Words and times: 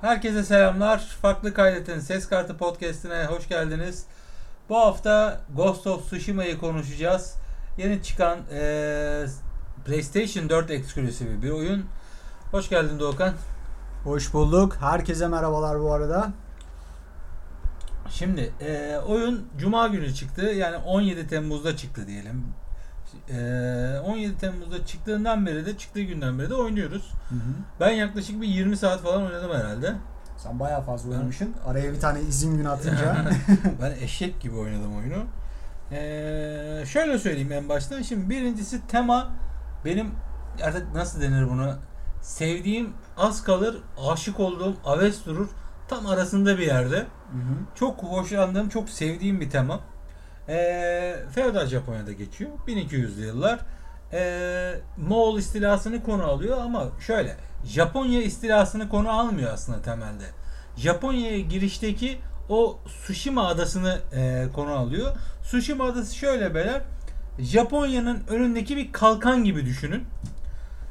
Herkese 0.00 0.42
selamlar. 0.44 0.98
Farklı 0.98 1.54
Kaydet'in 1.54 1.98
Ses 2.00 2.28
Kartı 2.28 2.56
Podcast'ine 2.56 3.24
hoş 3.26 3.48
geldiniz. 3.48 4.04
Bu 4.68 4.76
hafta 4.78 5.40
Ghost 5.56 5.86
of 5.86 6.06
Tsushima'yı 6.06 6.58
konuşacağız. 6.58 7.34
Yeni 7.78 8.02
çıkan 8.02 8.38
eee, 8.52 9.26
PlayStation 9.86 10.48
4 10.48 10.70
eksklusifi 10.70 11.42
bir 11.42 11.50
oyun. 11.50 11.84
Hoş 12.50 12.68
geldin 12.68 12.98
Doğukan. 12.98 13.34
Hoş 14.04 14.32
bulduk. 14.34 14.76
Herkese 14.80 15.28
merhabalar 15.28 15.80
bu 15.80 15.92
arada. 15.92 16.30
Şimdi 18.10 18.52
eee, 18.60 18.98
oyun 18.98 19.48
Cuma 19.58 19.86
günü 19.88 20.14
çıktı. 20.14 20.42
Yani 20.42 20.76
17 20.76 21.26
Temmuz'da 21.28 21.76
çıktı 21.76 22.06
diyelim. 22.06 22.44
Eee, 23.30 24.00
17 24.04 24.38
Temmuz'da 24.38 24.86
çıktığından 24.86 25.46
beri 25.46 25.66
de 25.66 25.78
çıktığı 25.78 26.02
günden 26.02 26.38
beri 26.38 26.50
de 26.50 26.54
oynuyoruz. 26.54 27.12
Ben 27.80 27.90
yaklaşık 27.90 28.40
bir 28.42 28.48
20 28.48 28.76
saat 28.76 29.00
falan 29.02 29.22
oynadım 29.22 29.50
herhalde. 29.50 29.94
Sen 30.36 30.60
bayağı 30.60 30.82
fazla 30.82 31.10
oynamışsın. 31.10 31.54
Araya 31.66 31.92
bir 31.92 32.00
tane 32.00 32.20
izin 32.20 32.56
günü 32.56 32.68
atınca. 32.68 33.16
ben 33.82 33.92
eşek 34.00 34.40
gibi 34.40 34.56
oynadım 34.56 34.96
oyunu. 34.96 35.24
Ee, 35.92 36.84
şöyle 36.86 37.18
söyleyeyim 37.18 37.52
en 37.52 37.68
baştan. 37.68 38.02
Şimdi 38.02 38.30
birincisi 38.30 38.86
tema 38.86 39.30
benim 39.84 40.10
artık 40.62 40.94
nasıl 40.94 41.20
denir 41.20 41.50
bunu? 41.50 41.74
Sevdiğim 42.22 42.92
az 43.16 43.44
kalır, 43.44 43.76
aşık 44.08 44.40
olduğum 44.40 44.76
aves 44.84 45.26
durur. 45.26 45.48
Tam 45.88 46.06
arasında 46.06 46.58
bir 46.58 46.66
yerde. 46.66 46.96
Hı 46.96 47.02
hı. 47.38 47.54
Çok 47.74 48.02
hoşlandığım, 48.02 48.68
çok 48.68 48.88
sevdiğim 48.88 49.40
bir 49.40 49.50
tema. 49.50 49.80
Ee, 50.48 51.16
Feodal 51.34 51.66
Japonya'da 51.66 52.12
geçiyor. 52.12 52.50
1200'lü 52.66 53.26
yıllar. 53.26 53.60
Ee, 54.12 54.74
Moğol 54.96 55.38
istilasını 55.38 56.02
konu 56.02 56.22
alıyor 56.22 56.58
ama 56.60 56.88
şöyle 57.00 57.36
Japonya 57.64 58.22
istilasını 58.22 58.88
konu 58.88 59.10
almıyor 59.10 59.52
aslında 59.52 59.82
temelde. 59.82 60.24
Japonya'ya 60.76 61.38
girişteki 61.38 62.18
o 62.48 62.78
Tsushima 62.86 63.46
adasını 63.46 63.98
e, 64.16 64.46
konu 64.54 64.72
alıyor. 64.72 65.16
Tsushima 65.42 65.84
adası 65.84 66.16
şöyle 66.16 66.54
beyler. 66.54 66.80
Japonya'nın 67.38 68.22
önündeki 68.28 68.76
bir 68.76 68.92
kalkan 68.92 69.44
gibi 69.44 69.66
düşünün. 69.66 70.04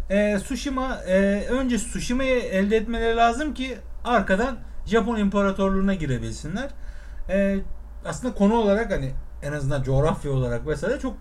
E, 0.09 0.37
Tsushima 0.37 0.95
e, 1.07 1.45
önce 1.49 1.77
Tsushima'yı 1.77 2.39
elde 2.39 2.77
etmeleri 2.77 3.17
lazım 3.17 3.53
ki 3.53 3.77
arkadan 4.05 4.57
Japon 4.85 5.17
İmparatorluğu'na 5.17 5.93
girebilsinler. 5.93 6.69
E, 7.29 7.59
aslında 8.05 8.33
konu 8.33 8.55
olarak 8.55 8.91
hani 8.91 9.13
en 9.41 9.53
azından 9.53 9.83
coğrafya 9.83 10.31
olarak 10.31 10.67
vesaire 10.67 10.99
çok 10.99 11.13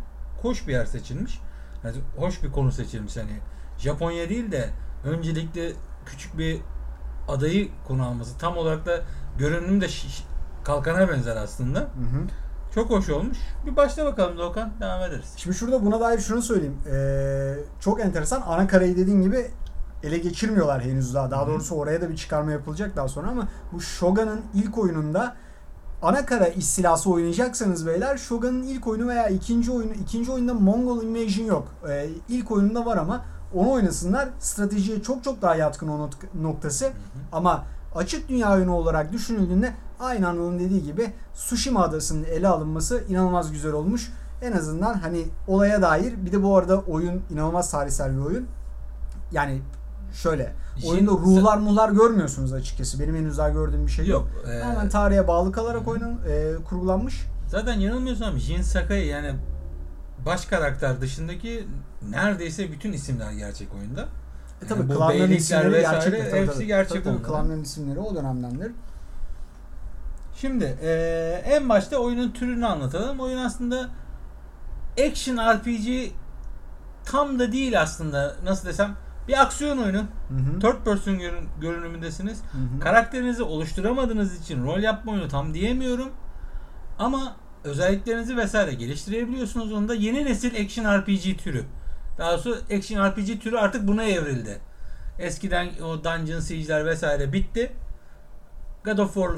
hoş 0.42 0.68
bir 0.68 0.72
yer 0.72 0.86
seçilmiş. 0.86 1.40
Yani 1.84 1.96
hoş 2.16 2.42
bir 2.42 2.52
konu 2.52 2.72
seçilmiş 2.72 3.16
hani 3.16 3.40
Japonya 3.78 4.28
değil 4.28 4.52
de 4.52 4.70
öncelikle 5.04 5.72
küçük 6.06 6.38
bir 6.38 6.60
adayı 7.28 7.68
konu 7.88 8.06
alması 8.06 8.38
tam 8.38 8.56
olarak 8.56 8.86
da 8.86 9.00
görünüm 9.38 9.80
de 9.80 9.86
şiş- 9.86 10.24
kalkana 10.64 11.08
benzer 11.08 11.36
aslında. 11.36 11.78
Hı 11.78 11.84
hı. 11.84 12.26
Çok 12.74 12.90
hoş 12.90 13.08
olmuş. 13.08 13.38
Bir 13.66 13.76
başla 13.76 14.04
bakalım 14.04 14.38
Doğukan. 14.38 14.70
Devam 14.80 15.02
ederiz. 15.02 15.32
Şimdi 15.36 15.56
şurada 15.56 15.84
buna 15.84 16.00
dair 16.00 16.18
şunu 16.18 16.42
söyleyeyim. 16.42 16.76
Ee, 16.92 17.54
çok 17.80 18.00
enteresan. 18.00 18.42
Ana 18.46 18.66
karayı 18.66 18.96
dediğin 18.96 19.22
gibi 19.22 19.50
ele 20.02 20.18
geçirmiyorlar 20.18 20.82
henüz 20.82 21.14
daha. 21.14 21.30
Daha 21.30 21.46
doğrusu 21.46 21.74
oraya 21.74 22.00
da 22.00 22.10
bir 22.10 22.16
çıkarma 22.16 22.52
yapılacak 22.52 22.96
daha 22.96 23.08
sonra 23.08 23.28
ama 23.28 23.48
bu 23.72 23.80
Shogun'un 23.80 24.40
ilk 24.54 24.78
oyununda 24.78 25.36
ana 26.02 26.26
kara 26.26 26.48
istilası 26.48 27.10
oynayacaksanız 27.10 27.86
beyler 27.86 28.16
Shogun'un 28.16 28.62
ilk 28.62 28.86
oyunu 28.86 29.08
veya 29.08 29.28
ikinci 29.28 29.72
oyunu 29.72 29.92
ikinci 29.92 30.32
oyunda 30.32 30.54
Mongol 30.54 31.02
Invasion 31.02 31.46
yok. 31.46 31.68
Ee, 31.88 32.08
ilk 32.28 32.50
oyununda 32.50 32.86
var 32.86 32.96
ama 32.96 33.24
onu 33.54 33.70
oynasınlar. 33.70 34.28
Stratejiye 34.38 35.02
çok 35.02 35.24
çok 35.24 35.42
daha 35.42 35.54
yatkın 35.54 35.88
o 35.88 36.10
noktası. 36.42 36.92
Ama 37.32 37.64
açık 37.94 38.28
dünya 38.28 38.52
oyunu 38.52 38.74
olarak 38.74 39.12
düşünüldüğünde 39.12 39.74
aynı 40.00 40.28
Anıl'ın 40.28 40.58
dediği 40.58 40.82
gibi 40.82 41.12
Tsushima 41.34 41.82
adasının 41.82 42.24
ele 42.24 42.48
alınması 42.48 43.04
inanılmaz 43.08 43.52
güzel 43.52 43.72
olmuş. 43.72 44.12
En 44.42 44.52
azından 44.52 44.94
hani 44.94 45.24
olaya 45.48 45.82
dair 45.82 46.26
bir 46.26 46.32
de 46.32 46.42
bu 46.42 46.56
arada 46.56 46.80
oyun 46.80 47.22
inanılmaz 47.30 47.70
tarihsel 47.70 48.16
bir 48.16 48.24
oyun. 48.24 48.46
Yani 49.32 49.62
şöyle 50.12 50.52
oyunda 50.84 51.10
ruhlar 51.10 51.58
muhlar 51.58 51.88
görmüyorsunuz 51.90 52.52
açıkçası. 52.52 53.00
Benim 53.00 53.16
henüz 53.16 53.38
daha 53.38 53.48
gördüğüm 53.48 53.86
bir 53.86 53.92
şey 53.92 54.06
yok. 54.06 54.28
Yok. 54.36 54.48
e, 54.54 54.60
Tamamen 54.60 54.88
tarihe 54.88 55.28
bağlı 55.28 55.52
kalarak 55.52 55.88
oyunun 55.88 56.20
e, 56.28 56.54
kurgulanmış. 56.68 57.22
zaten 57.48 57.80
yanılmıyorsam 57.80 58.38
Jin 58.38 58.62
Sakai 58.62 59.06
yani 59.06 59.32
baş 60.26 60.46
karakter 60.46 61.00
dışındaki 61.00 61.68
neredeyse 62.10 62.72
bütün 62.72 62.92
isimler 62.92 63.32
gerçek 63.32 63.68
oyunda. 63.74 64.04
E 64.62 64.66
tabi 64.66 64.80
Yani 64.80 64.94
klanların 64.94 65.32
isimleri 65.32 65.72
vesaire 65.72 66.10
gerçek. 66.10 66.30
tabii, 66.30 66.40
hepsi 66.40 66.54
tabii. 66.54 66.66
gerçek 66.66 67.04
Tabii, 67.04 67.16
tabii, 67.16 67.26
klanların 67.26 67.62
isimleri 67.62 67.98
o 67.98 68.14
dönemdendir. 68.14 68.72
Şimdi 70.40 70.64
eee, 70.82 71.42
en 71.46 71.68
başta 71.68 71.96
oyunun 71.96 72.30
türünü 72.30 72.66
anlatalım. 72.66 73.20
Oyun 73.20 73.38
aslında 73.38 73.88
action 75.08 75.36
RPG 75.36 76.10
tam 77.04 77.38
da 77.38 77.52
değil 77.52 77.80
aslında. 77.80 78.36
Nasıl 78.44 78.68
desem 78.68 78.96
bir 79.28 79.42
aksiyon 79.42 79.78
oyunu. 79.78 79.98
Hı 79.98 80.34
hı. 80.34 80.58
Third 80.60 80.84
person 80.84 81.18
görün- 81.18 81.48
görünümündesiniz. 81.60 82.38
Hı 82.52 82.58
hı. 82.58 82.80
Karakterinizi 82.80 83.42
oluşturamadığınız 83.42 84.40
için 84.42 84.64
rol 84.64 84.78
yapma 84.78 85.12
oyunu 85.12 85.28
tam 85.28 85.54
diyemiyorum. 85.54 86.10
Ama 86.98 87.36
özelliklerinizi 87.64 88.36
vesaire 88.36 88.74
geliştirebiliyorsunuz. 88.74 89.72
Onda 89.72 89.94
yeni 89.94 90.24
nesil 90.24 90.64
action 90.64 90.84
RPG 90.98 91.36
türü. 91.38 91.64
Daha 92.18 92.32
doğrusu 92.32 92.58
action 92.76 93.10
RPG 93.10 93.40
türü 93.42 93.56
artık 93.56 93.88
buna 93.88 94.04
evrildi. 94.04 94.58
Eskiden 95.18 95.68
o 95.84 96.04
Dungeon 96.04 96.40
Siege'ler 96.40 96.86
vesaire 96.86 97.32
bitti. 97.32 97.72
God 98.84 98.98
of 98.98 99.14
War 99.14 99.30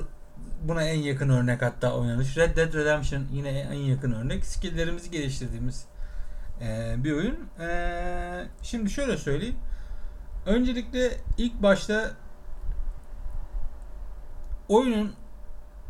buna 0.62 0.82
en 0.82 0.98
yakın 0.98 1.28
örnek 1.28 1.62
hatta 1.62 1.92
oynanış. 1.94 2.36
Red 2.36 2.56
Dead 2.56 2.74
Redemption 2.74 3.24
yine 3.32 3.48
en 3.50 3.72
yakın 3.78 4.12
örnek. 4.12 4.46
Skill'lerimizi 4.46 5.10
geliştirdiğimiz 5.10 5.84
eee, 6.60 6.94
bir 6.98 7.12
oyun. 7.12 7.36
Eee, 7.60 8.46
şimdi 8.62 8.90
şöyle 8.90 9.16
söyleyeyim. 9.16 9.56
Öncelikle 10.48 11.10
ilk 11.38 11.62
başta 11.62 12.10
oyunun 14.68 15.12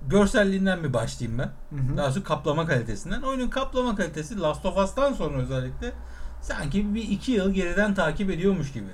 görselliğinden 0.08 0.84
bir 0.84 0.92
başlayayım 0.92 1.38
ben. 1.38 1.76
Hı 1.76 1.82
hı. 1.82 1.96
Daha 1.96 2.06
doğrusu 2.06 2.24
kaplama 2.24 2.66
kalitesinden. 2.66 3.22
Oyunun 3.22 3.48
kaplama 3.48 3.96
kalitesi 3.96 4.40
Last 4.40 4.66
of 4.66 4.78
Us'tan 4.78 5.12
sonra 5.12 5.38
özellikle 5.38 5.92
sanki 6.42 6.94
bir 6.94 7.02
iki 7.02 7.32
yıl 7.32 7.50
geriden 7.50 7.94
takip 7.94 8.30
ediyormuş 8.30 8.72
gibi. 8.72 8.90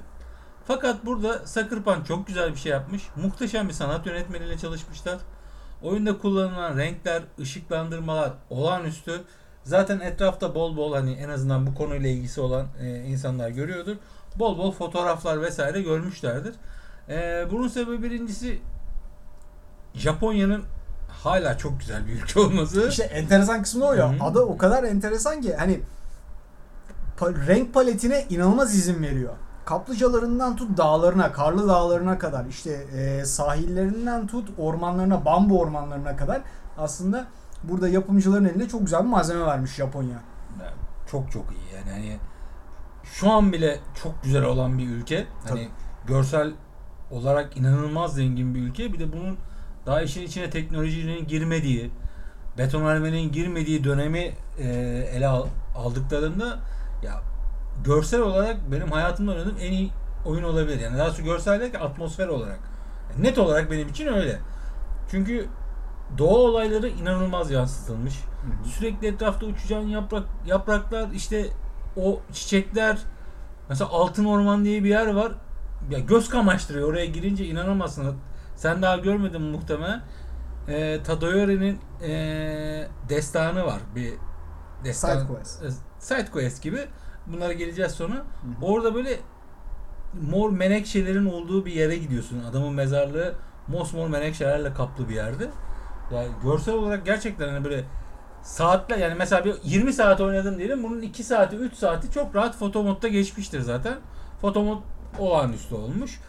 Fakat 0.67 1.07
burada 1.07 1.47
Sucker 1.47 1.83
Punch 1.83 2.07
çok 2.09 2.27
güzel 2.27 2.53
bir 2.53 2.57
şey 2.57 2.73
yapmış. 2.73 3.03
Muhteşem 3.17 3.69
bir 3.69 3.73
sanat 3.73 4.07
yönetmeniyle 4.07 4.59
çalışmışlar. 4.59 5.19
Oyunda 5.83 6.19
kullanılan 6.19 6.77
renkler, 6.77 7.23
ışıklandırmalar 7.41 8.33
olağanüstü. 8.51 9.25
Zaten 9.63 10.01
etrafta 10.01 10.55
bol 10.55 10.77
bol 10.77 10.95
hani 10.95 11.13
en 11.13 11.29
azından 11.29 11.67
bu 11.67 11.75
konuyla 11.75 12.09
ilgisi 12.09 12.41
olan 12.41 12.67
e, 12.81 12.97
insanlar 12.97 13.49
görüyordur. 13.49 13.97
Bol 14.39 14.59
bol 14.59 14.73
fotoğraflar 14.73 15.43
vesaire 15.43 15.83
görmüşlerdir. 15.83 16.55
E, 17.09 17.47
bunun 17.51 17.69
sebebi 17.69 18.03
birincisi 18.03 18.61
Japonya'nın 19.95 20.63
hala 21.09 21.59
çok 21.59 21.81
güzel 21.81 22.07
bir 22.07 22.13
ülke 22.13 22.41
olması. 22.41 22.89
İşte 22.89 23.05
enteresan 23.05 23.63
kısmı 23.63 23.85
o 23.85 23.93
ya. 23.93 24.13
Hı 24.13 24.17
hı. 24.17 24.25
Ada 24.25 24.43
o 24.47 24.57
kadar 24.59 24.85
enteresan 24.85 25.41
ki 25.41 25.55
hani 25.57 25.81
pa- 27.19 27.47
renk 27.47 27.75
paletine 27.75 28.27
inanılmaz 28.31 28.75
izin 28.75 29.03
veriyor. 29.03 29.33
Kaplıcalarından 29.65 30.57
tut 30.57 30.79
dağlarına, 30.79 31.33
karlı 31.33 31.69
dağlarına 31.69 32.19
kadar 32.19 32.45
işte 32.47 32.71
e, 32.73 33.25
sahillerinden 33.25 34.27
tut 34.27 34.49
ormanlarına, 34.59 35.25
bambu 35.25 35.61
ormanlarına 35.61 36.17
kadar 36.17 36.43
aslında 36.79 37.27
burada 37.63 37.89
yapımcıların 37.89 38.45
elinde 38.45 38.69
çok 38.69 38.81
güzel 38.81 39.01
bir 39.01 39.09
malzeme 39.09 39.47
vermiş 39.47 39.75
Japonya. 39.75 40.19
Çok 41.11 41.33
çok 41.33 41.45
iyi 41.53 41.75
yani 41.75 41.91
hani 41.91 42.19
şu 43.15 43.31
an 43.33 43.53
bile 43.53 43.81
çok 44.03 44.23
güzel 44.23 44.45
olan 44.45 44.79
bir 44.79 44.89
ülke. 44.89 45.27
Hani 45.49 45.69
görsel 46.07 46.53
olarak 47.11 47.57
inanılmaz 47.57 48.15
zengin 48.15 48.55
bir 48.55 48.61
ülke. 48.61 48.93
Bir 48.93 48.99
de 48.99 49.13
bunun 49.13 49.39
daha 49.87 50.03
işin 50.03 50.23
içine 50.23 50.51
teknolojinin 50.51 51.27
girmediği, 51.27 51.91
betonarmenin 52.59 53.33
girmediği 53.33 53.85
dönemi 53.85 54.35
e, 54.59 54.69
ele 55.15 55.27
al- 55.27 55.47
aldıklarında 55.77 56.59
ya 57.03 57.23
görsel 57.85 58.21
olarak 58.21 58.57
benim 58.73 58.91
hayatımda 58.91 59.33
oynadığım 59.33 59.57
en 59.61 59.73
iyi 59.73 59.91
oyun 60.25 60.43
olabilir. 60.43 60.81
Yani 60.81 60.99
daha 60.99 61.07
doğrusu 61.07 61.25
görsel 61.25 61.61
değil 61.61 61.73
ki 61.73 61.79
atmosfer 61.79 62.29
olarak. 62.29 62.59
Yani 63.13 63.27
net 63.27 63.39
olarak 63.39 63.71
benim 63.71 63.89
için 63.89 64.07
öyle. 64.07 64.39
Çünkü 65.11 65.47
doğa 66.19 66.39
olayları 66.39 66.89
inanılmaz 66.89 67.51
yansıtılmış. 67.51 68.15
Sürekli 68.65 69.07
etrafta 69.07 69.47
uçacağın 69.47 69.89
yaprak 69.89 70.25
yapraklar 70.47 71.09
işte 71.11 71.47
o 71.97 72.21
çiçekler 72.33 72.99
mesela 73.69 73.91
Altın 73.91 74.25
Orman 74.25 74.65
diye 74.65 74.85
bir 74.85 74.89
yer 74.89 75.15
var. 75.15 75.33
Ya 75.91 75.99
göz 75.99 76.29
kamaştırıyor. 76.29 76.89
Oraya 76.89 77.07
girince 77.07 77.45
inanamazsın. 77.47 78.17
Sen 78.57 78.83
daha 78.83 78.97
görmedin 78.97 79.43
muhtemelen. 79.43 80.03
Ee, 80.69 81.01
Tadayori'nin 81.05 81.79
ee, 82.03 82.89
destanı 83.09 83.67
var. 83.67 83.81
Bir 83.95 84.13
destan, 84.85 85.19
Side 85.19 85.27
quest. 85.33 85.63
e, 85.63 85.69
Side 85.99 86.31
quest 86.33 86.63
gibi. 86.63 86.79
Bunlara 87.27 87.53
geleceğiz 87.53 87.93
sonra. 87.93 88.23
Orada 88.63 88.95
böyle 88.95 89.19
mor 90.31 90.51
menekşelerin 90.51 91.27
olduğu 91.27 91.67
bir 91.67 91.73
yere 91.73 91.97
gidiyorsun. 91.97 92.45
Adamın 92.51 92.75
mezarlığı 92.75 93.35
mosmor 93.69 94.09
menekşelerle 94.09 94.75
kaplı 94.75 95.09
bir 95.09 95.15
yerdi. 95.15 95.51
Yani 96.15 96.29
görsel 96.43 96.75
olarak 96.75 97.07
gerçekten 97.07 97.49
hani 97.49 97.65
böyle 97.65 97.85
saatler 98.45 98.99
yani 98.99 99.15
mesela 99.15 99.45
bir 99.45 99.55
20 99.65 99.93
saat 99.93 100.21
oynadım 100.21 100.59
diyelim. 100.59 100.83
Bunun 100.83 101.03
2 101.03 101.25
saati 101.25 101.57
3 101.57 101.75
saati 101.75 102.11
çok 102.11 102.35
rahat 102.35 102.57
foto 102.57 102.83
modda 102.83 103.09
geçmiştir 103.09 103.61
zaten. 103.61 103.95
Foto 104.41 104.63
mod 104.63 104.83
olağanüstü 105.19 105.75
olmuş. 105.75 106.21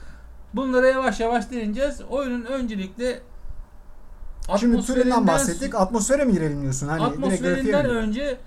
Bunlara 0.53 0.87
yavaş 0.87 1.19
yavaş 1.19 1.51
değineceğiz. 1.51 2.01
Oyunun 2.09 2.45
öncelikle 2.45 3.21
Şimdi 4.59 4.85
türünden 4.85 5.27
bahsettik. 5.27 5.75
Atmosfere 5.75 6.25
mi 6.25 6.33
girelim 6.33 6.61
diyorsun? 6.61 6.87
Hani 6.87 7.03
atmosferinden 7.03 7.85
önce 7.85 8.37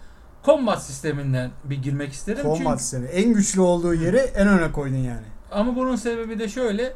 combat 0.45 0.83
sisteminden 0.83 1.51
bir 1.65 1.83
girmek 1.83 2.13
isterim. 2.13 2.43
Combat 2.43 2.59
Çünkü, 2.59 2.79
sistemi. 2.83 3.07
En 3.07 3.33
güçlü 3.33 3.61
olduğu 3.61 3.95
yeri 3.95 4.17
en 4.17 4.49
öne 4.49 4.73
koydun 4.73 4.97
yani. 4.97 5.27
ama 5.53 5.77
bunun 5.77 5.97
sebebi 5.97 6.39
de 6.39 6.49
şöyle. 6.49 6.95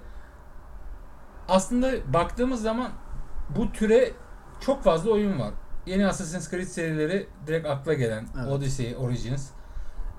Aslında 1.49 2.13
baktığımız 2.13 2.63
zaman 2.63 2.91
bu 3.57 3.73
türe 3.73 4.13
çok 4.61 4.83
fazla 4.83 5.11
oyun 5.11 5.41
var. 5.41 5.51
Yeni 5.87 6.07
Assassin's 6.07 6.51
Creed 6.51 6.67
serileri 6.67 7.27
direkt 7.47 7.67
akla 7.67 7.95
gelen. 7.95 8.27
Evet. 8.43 8.53
Odyssey, 8.53 8.97
Origins. 8.97 9.49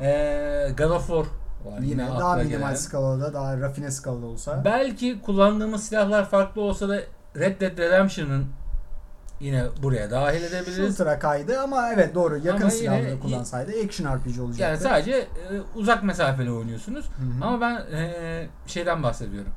Ee, 0.01 0.69
God 0.77 0.89
of 0.89 1.07
War 1.07 1.25
var. 1.65 1.79
Yine 1.81 2.03
akla 2.05 2.19
daha 2.19 2.35
minimal 2.35 2.57
gelen. 2.59 2.75
skalada, 2.75 3.33
daha 3.33 3.59
rafine 3.59 3.91
skalada 3.91 4.25
olsa. 4.25 4.61
Belki 4.65 5.21
kullandığımız 5.21 5.83
silahlar 5.83 6.29
farklı 6.29 6.61
olsa 6.61 6.89
da 6.89 6.99
Red 7.35 7.61
Dead 7.61 7.77
Redemption'ın 7.77 8.45
yine 9.39 9.63
buraya 9.83 10.11
dahil 10.11 10.43
edebiliriz. 10.43 10.97
Shooter'a 10.97 11.19
kaydı 11.19 11.59
ama 11.59 11.93
evet 11.93 12.15
doğru 12.15 12.37
yakın 12.37 12.49
Ama 12.49 12.59
yine- 12.59 12.71
silahları 12.71 13.19
kullansaydı 13.19 13.71
action 13.85 14.15
RPG 14.17 14.39
olacaktı. 14.41 14.61
Yani 14.63 14.77
sadece 14.77 15.11
e, 15.11 15.27
uzak 15.75 16.03
mesafeli 16.03 16.51
oynuyorsunuz. 16.51 17.05
Hı 17.05 17.11
hı. 17.45 17.45
Ama 17.45 17.61
ben 17.61 17.97
e, 17.97 18.47
şeyden 18.67 19.03
bahsediyorum. 19.03 19.51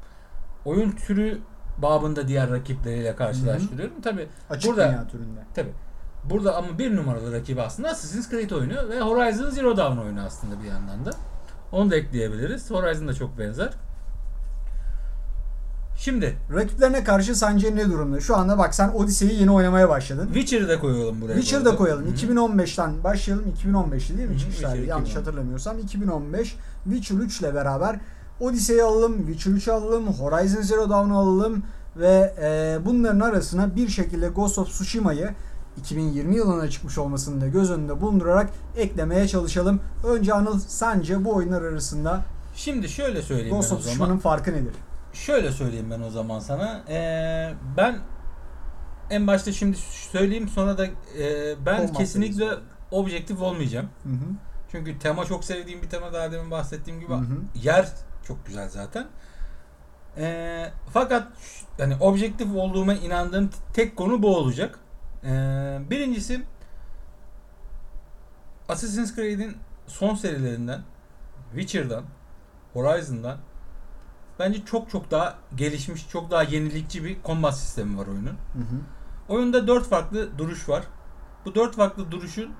Oyun 0.65 0.91
türü 0.91 1.39
babında 1.79 2.29
diğer 2.29 2.51
rakipleriyle 2.51 3.17
karşılaştırıyorum. 3.17 4.01
Tabi 4.01 4.29
Açık 4.51 4.71
burada- 4.71 4.89
dünya 4.89 5.07
türünde. 5.09 5.41
tabi 5.55 5.69
burada 6.25 6.57
ama 6.57 6.79
bir 6.79 6.97
numaralı 6.97 7.33
rakibi 7.33 7.63
aslında 7.63 7.89
Assassin's 7.89 8.31
Creed 8.31 8.51
oyunu 8.51 8.89
ve 8.89 9.01
Horizon 9.01 9.51
Zero 9.51 9.77
Dawn 9.77 9.99
oyunu 9.99 10.21
aslında 10.21 10.63
bir 10.63 10.69
yandan 10.69 11.07
da. 11.07 11.11
Onu 11.73 11.91
da 11.91 11.97
ekleyebiliriz. 11.97 12.71
Horizon 12.71 13.09
da 13.09 13.15
çok 13.15 13.39
benzer. 13.39 13.71
Şimdi 15.99 16.37
Rakiplerine 16.55 17.05
karşı 17.05 17.35
sence 17.35 17.77
ne 17.77 17.85
durumda? 17.91 18.21
Şu 18.21 18.37
anda 18.37 18.59
bak 18.59 18.75
sen 18.75 18.89
Odyssey'i 18.89 19.41
yeni 19.41 19.51
oynamaya 19.51 19.89
başladın. 19.89 20.27
Witcher'ı 20.27 20.69
da 20.69 20.81
koyalım 20.81 21.21
buraya. 21.21 21.35
bu 21.35 21.41
Witcher'ı 21.41 21.65
da 21.65 21.77
koyalım. 21.77 22.05
Hı 22.07 22.11
hı. 22.11 22.15
2015'ten 22.15 23.05
başlayalım. 23.05 23.45
2015'ti 23.65 24.19
değil 24.19 24.29
mi 24.29 24.37
tarihi? 24.63 24.87
Yanlış 24.87 25.11
2015. 25.11 25.17
hatırlamıyorsam. 25.17 25.79
2015 25.79 26.57
Witcher 26.85 27.17
3 27.17 27.41
ile 27.41 27.55
beraber 27.55 28.01
Odyssey'i 28.41 28.83
alalım, 28.83 29.27
Witcher 29.27 29.53
3'ü 29.53 29.73
alalım, 29.73 30.07
Horizon 30.07 30.63
Zero 30.63 30.91
Dawn'u 30.91 31.19
alalım 31.19 31.63
ve 31.97 32.35
e, 32.43 32.79
bunların 32.85 33.21
arasına 33.21 33.77
bir 33.77 33.89
şekilde 33.89 34.29
Ghost 34.29 34.59
of 34.59 34.69
Tsushima'yı 34.69 35.31
2020 35.77 36.37
yılına 36.37 36.71
çıkmış 36.71 36.99
olmasını 36.99 37.41
da 37.41 37.49
göz 37.49 37.71
önünde 37.71 38.01
bulundurarak 38.01 38.51
eklemeye 38.77 39.29
çalışalım. 39.29 39.81
Önce 40.05 40.35
Anıl 40.35 40.59
sence 40.59 41.25
bu 41.25 41.35
oyunlar 41.35 41.63
arasında 41.63 42.25
Şimdi 42.55 42.89
şöyle 42.89 43.23
söyleyeyim 43.23 43.57
Ghost 43.57 43.73
ben 43.73 43.77
o 43.77 43.81
zaman. 43.81 44.19
Farkı 44.19 44.53
nedir? 44.53 44.73
Şöyle 45.13 45.53
söyleyeyim 45.53 45.91
ben 45.91 46.01
o 46.01 46.11
zaman 46.11 46.39
sana. 46.39 46.83
Ee, 46.89 47.55
ben 47.77 47.99
en 49.11 49.27
başta 49.27 49.53
şimdi 49.53 49.77
söyleyeyim 50.13 50.49
sonra 50.49 50.79
da 50.79 50.87
e, 50.87 51.55
ben 51.67 51.79
Olmaz 51.79 51.99
kesinlikle 51.99 52.37
diyorsun. 52.37 52.63
objektif 52.91 53.41
olmayacağım. 53.43 53.89
Hı 54.03 54.09
hı. 54.09 54.35
Çünkü 54.73 54.99
tema 54.99 55.25
çok 55.25 55.45
sevdiğim 55.45 55.83
bir 55.83 55.89
tema 55.89 56.13
daha 56.13 56.33
demin 56.33 56.51
bahsettiğim 56.51 57.01
gibi 57.01 57.13
Hı 57.13 57.17
hı. 57.17 57.39
yer 57.63 57.89
çok 58.27 58.47
güzel 58.47 58.69
zaten. 58.69 59.07
Ee, 60.19 60.71
fakat 60.93 61.29
yani 61.79 61.97
objektif 62.01 62.55
olduğuma 62.55 62.95
inandığım 62.95 63.51
tek 63.75 63.97
konu 63.97 64.23
bu 64.23 64.37
olacak. 64.37 64.79
Ee, 65.27 65.79
birincisi 65.91 66.43
Assassin's 68.69 69.15
Creed'in 69.15 69.57
son 69.87 70.15
serilerinden 70.15 70.81
Witcher'dan 71.55 72.05
Horizon'dan 72.73 73.39
bence 74.39 74.65
çok 74.65 74.91
çok 74.91 75.11
daha 75.11 75.35
gelişmiş, 75.55 76.09
çok 76.09 76.31
daha 76.31 76.43
yenilikçi 76.43 77.05
bir 77.05 77.17
combat 77.25 77.59
sistemi 77.59 77.99
var 77.99 78.07
oyunun. 78.07 78.27
Hı 78.27 78.59
hı. 78.59 78.81
Oyunda 79.29 79.67
dört 79.67 79.89
farklı 79.89 80.39
duruş 80.39 80.69
var. 80.69 80.83
Bu 81.45 81.55
dört 81.55 81.77
farklı 81.77 82.11
duruşun 82.11 82.55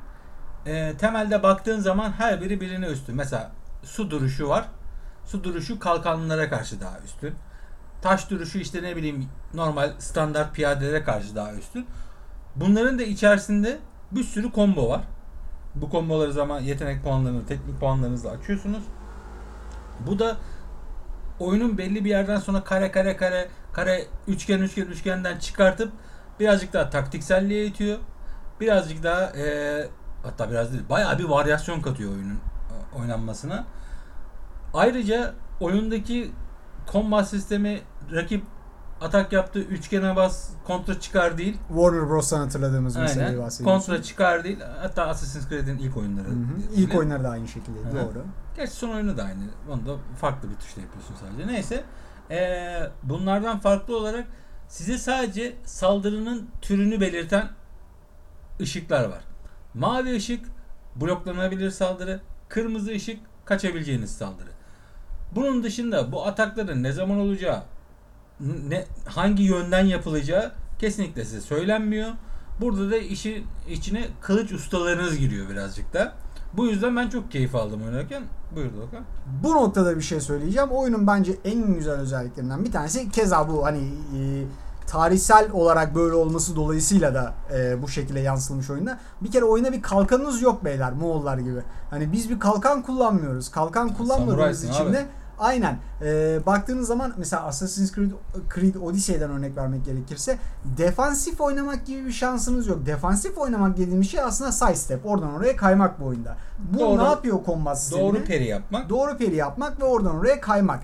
e, 0.67 0.97
temelde 0.99 1.43
baktığın 1.43 1.81
zaman 1.81 2.13
her 2.13 2.41
biri 2.41 2.61
birine 2.61 2.87
üstün. 2.87 3.17
Mesela 3.17 3.53
su 3.85 4.11
duruşu 4.11 4.49
var. 4.49 4.69
Su 5.25 5.45
duruşu 5.45 5.79
kalkanlara 5.79 6.51
karşı 6.51 6.81
daha 6.81 6.99
üstün. 7.01 7.35
Taş 8.03 8.31
duruşu 8.31 8.59
işte 8.59 8.83
ne 8.83 8.97
bileyim 8.97 9.29
normal 9.55 9.93
standart 9.99 10.55
piyadelere 10.55 11.05
karşı 11.05 11.37
daha 11.37 11.53
üstün. 11.53 11.87
Bunların 12.57 12.99
da 12.99 13.03
içerisinde 13.03 13.79
bir 14.11 14.25
sürü 14.25 14.53
combo 14.53 14.89
var. 14.89 15.01
Bu 15.75 15.91
komboları 15.91 16.33
zaman 16.33 16.61
yetenek 16.61 17.03
puanlarını, 17.03 17.47
teknik 17.47 17.81
puanlarınızla 17.81 18.31
açıyorsunuz. 18.31 18.83
Bu 20.07 20.19
da 20.19 20.37
oyunun 21.41 21.79
belli 21.79 22.05
bir 22.05 22.11
yerden 22.11 22.37
sonra 22.37 22.65
kare 22.65 22.91
kare 22.91 23.17
kare 23.17 23.49
kare 23.73 24.07
üçgen 24.29 24.61
üçgen 24.61 24.87
üçgenden 24.87 25.39
çıkartıp 25.39 25.93
birazcık 26.41 26.73
daha 26.73 26.91
taktikselliğe 26.91 27.67
itiyor. 27.67 27.99
Birazcık 28.61 29.03
daha 29.03 29.33
eee, 29.33 29.89
hatta 30.23 30.51
biraz 30.51 30.73
değil 30.73 30.85
bayağı 30.91 31.19
bir 31.19 31.25
varyasyon 31.25 31.81
katıyor 31.81 32.13
oyunun 32.13 32.35
e, 32.35 32.99
oynanmasına. 33.01 33.65
Ayrıca 34.75 35.35
oyundaki 35.61 36.31
combat 36.93 37.29
sistemi 37.29 37.81
rakip 38.13 38.43
atak 39.01 39.33
yaptığı 39.33 39.59
üçgene 39.61 40.17
bas 40.17 40.49
kontra 40.65 41.01
çıkar 41.01 41.39
değil. 41.39 41.57
Warner 41.69 42.09
Bros'tan 42.09 42.39
hatırladığımız 42.39 42.97
meseleyi 42.97 43.29
Aynen. 43.29 43.43
bahsediyorsun. 43.43 43.65
Kontra 43.65 44.03
çıkar 44.03 44.45
değil. 44.45 44.59
Hatta 44.81 45.07
Assassin's 45.07 45.49
Creed'in 45.49 45.79
ilk 45.79 45.97
oyunları. 45.97 46.29
Hı 46.29 46.31
hı. 46.31 46.75
İlk 46.77 46.95
oyunları 46.95 47.25
da 47.25 47.31
aynı 47.31 47.49
şekilde. 47.49 47.79
Hı. 47.79 47.93
Doğru. 47.93 48.25
Gerçi 48.57 48.73
son 48.73 48.89
oyunu 48.89 49.17
da 49.17 49.23
aynı. 49.25 49.43
Onu 49.71 49.87
da 49.87 49.97
farklı 50.21 50.51
bir 50.51 50.55
tuşla 50.55 50.83
yapıyorsun 50.83 51.15
sadece. 51.21 51.47
Neyse. 51.47 51.85
Ee, 52.31 52.91
bunlardan 53.03 53.59
farklı 53.59 53.97
olarak 53.97 54.25
size 54.69 54.99
sadece 54.99 55.57
saldırının 55.65 56.49
türünü 56.63 57.01
belirten 57.01 57.49
ışıklar 58.61 59.05
var. 59.05 59.21
Mavi 59.75 60.17
ışık 60.17 60.47
bloklanabilir 60.97 61.71
saldırı. 61.71 62.21
Kırmızı 62.49 62.91
ışık 62.91 63.21
kaçabileceğiniz 63.45 64.11
saldırı. 64.11 64.51
Bunun 65.35 65.63
dışında 65.63 66.13
bu 66.13 66.27
atakların 66.27 66.83
ne 66.83 66.93
zaman 66.93 67.19
olacağı, 67.19 67.63
ne 68.41 68.85
hangi 69.05 69.43
yönden 69.43 69.85
yapılacağı 69.85 70.53
kesinlikle 70.79 71.25
size 71.25 71.41
söylenmiyor. 71.41 72.09
Burada 72.61 72.91
da 72.91 72.97
işin 72.97 73.47
içine 73.71 74.09
kılıç 74.21 74.53
ustalarınız 74.53 75.19
giriyor 75.19 75.49
birazcık 75.49 75.95
da. 75.95 76.13
Bu 76.57 76.67
yüzden 76.67 76.97
ben 76.97 77.09
çok 77.09 77.33
keyif 77.33 77.55
aldım 77.55 77.83
oynarken. 77.87 78.23
Buyur 78.57 78.73
Doğukan. 78.77 79.05
Bu 79.43 79.51
noktada 79.51 79.97
bir 79.97 80.03
şey 80.03 80.21
söyleyeceğim. 80.21 80.69
Oyunun 80.69 81.07
bence 81.07 81.33
en 81.45 81.75
güzel 81.75 81.95
özelliklerinden 81.95 82.65
bir 82.65 82.73
tanesi 82.73 83.11
keza 83.11 83.49
bu 83.49 83.65
hani 83.65 83.79
e, 83.79 84.45
tarihsel 84.87 85.51
olarak 85.53 85.95
böyle 85.95 86.15
olması 86.15 86.57
dolayısıyla 86.57 87.15
da 87.15 87.35
e, 87.55 87.83
bu 87.83 87.89
şekilde 87.89 88.21
yansıtılmış 88.21 88.71
oyunda. 88.71 88.99
Bir 89.21 89.31
kere 89.31 89.45
oyuna 89.45 89.73
bir 89.73 89.83
kalkanınız 89.83 90.43
yok 90.43 90.65
beyler 90.65 90.93
Moğollar 90.93 91.39
gibi. 91.39 91.61
Hani 91.91 92.13
biz 92.13 92.31
bir 92.31 92.39
kalkan 92.39 92.83
kullanmıyoruz. 92.83 93.51
Kalkan 93.51 93.95
kullanmadığımız 93.95 94.65
için 94.65 94.93
de 94.93 95.07
aynen 95.39 95.79
e, 96.03 96.41
baktığınız 96.47 96.89
zaman 96.89 97.13
mesela 97.17 97.43
Assassin's 97.43 97.95
Creed, 97.95 98.11
Creed 98.55 98.75
Odyssey'den 98.75 99.31
örnek 99.31 99.57
vermek 99.57 99.85
gerekirse 99.85 100.39
defansif 100.65 101.41
oynamak 101.41 101.87
gibi 101.87 102.07
bir 102.07 102.13
şansınız 102.13 102.67
yok. 102.67 102.87
Defansif 102.87 103.39
oynamak 103.39 103.77
dediğimiz 103.77 104.11
şey 104.11 104.21
aslında 104.21 104.53
side 104.53 104.75
step. 104.75 105.07
Oradan 105.07 105.35
oraya 105.35 105.57
kaymak 105.57 106.01
bu 106.01 106.05
oyunda. 106.05 106.37
Bu 106.59 106.79
Doğru. 106.79 106.99
ne 106.99 107.05
yapıyor 107.05 107.39
combat 107.47 107.81
sistemini? 107.81 108.15
Doğru 108.15 108.25
peri 108.25 108.45
yapmak. 108.45 108.89
Doğru 108.89 109.17
peri 109.17 109.37
yapmak 109.37 109.81
ve 109.81 109.85
oradan 109.85 110.15
oraya 110.15 110.41
kaymak. 110.41 110.81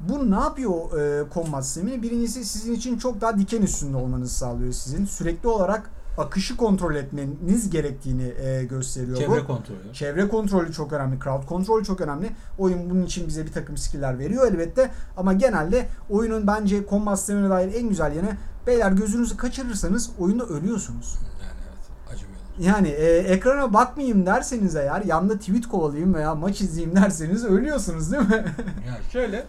Bu 0.00 0.30
ne 0.30 0.34
yapıyor 0.34 0.98
e, 1.00 1.24
combat 1.34 1.64
sistemini? 1.64 2.02
Birincisi 2.02 2.44
sizin 2.44 2.74
için 2.74 2.98
çok 2.98 3.20
daha 3.20 3.38
diken 3.38 3.62
üstünde 3.62 3.96
olmanızı 3.96 4.34
sağlıyor 4.34 4.72
sizin. 4.72 5.04
Sürekli 5.04 5.48
olarak 5.48 5.90
akışı 6.18 6.56
kontrol 6.56 6.94
etmeniz 6.94 7.70
gerektiğini 7.70 8.32
e, 8.42 8.64
gösteriyor 8.64 9.16
Çevre 9.16 9.40
bu. 9.42 9.46
kontrolü. 9.46 9.78
Çevre 9.92 10.28
kontrolü 10.28 10.72
çok 10.72 10.92
önemli, 10.92 11.18
crowd 11.24 11.46
kontrolü 11.46 11.84
çok 11.84 12.00
önemli. 12.00 12.30
Oyun 12.58 12.90
bunun 12.90 13.02
için 13.02 13.28
bize 13.28 13.46
bir 13.46 13.52
takım 13.52 13.76
skill'ler 13.76 14.18
veriyor 14.18 14.52
elbette. 14.52 14.90
Ama 15.16 15.32
genelde 15.32 15.88
oyunun 16.10 16.46
bence 16.46 16.86
combat 16.90 17.18
sistemine 17.18 17.50
dair 17.50 17.74
en 17.74 17.88
güzel 17.88 18.16
yanı 18.16 18.36
beyler 18.66 18.92
gözünüzü 18.92 19.36
kaçırırsanız 19.36 20.10
oyunda 20.18 20.44
ölüyorsunuz. 20.46 21.18
Yani 21.42 21.52
evet 21.68 22.14
acımıyorlar. 22.14 22.78
Yani 22.78 22.88
e, 22.88 23.16
ekrana 23.16 23.74
bakmayayım 23.74 24.26
derseniz 24.26 24.76
eğer 24.76 25.02
yanda 25.04 25.38
tweet 25.38 25.68
kovalayayım 25.68 26.14
veya 26.14 26.34
maç 26.34 26.60
izleyeyim 26.60 26.96
derseniz 26.96 27.44
ölüyorsunuz 27.44 28.12
değil 28.12 28.22
mi? 28.22 28.44
Yani 28.86 29.10
şöyle 29.12 29.46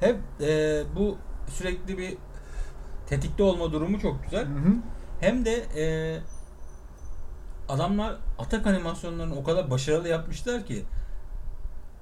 hep 0.00 0.16
e, 0.40 0.82
bu 0.96 1.16
sürekli 1.48 1.98
bir 1.98 2.16
tetikte 3.06 3.42
olma 3.42 3.72
durumu 3.72 4.00
çok 4.00 4.24
güzel. 4.24 4.44
Hı 4.44 4.48
hı. 4.58 4.72
Hem 5.20 5.44
de 5.44 5.52
e, 5.76 5.84
adamlar 7.68 8.16
atak 8.38 8.66
animasyonlarını 8.66 9.36
o 9.36 9.44
kadar 9.44 9.70
başarılı 9.70 10.08
yapmışlar 10.08 10.66
ki 10.66 10.84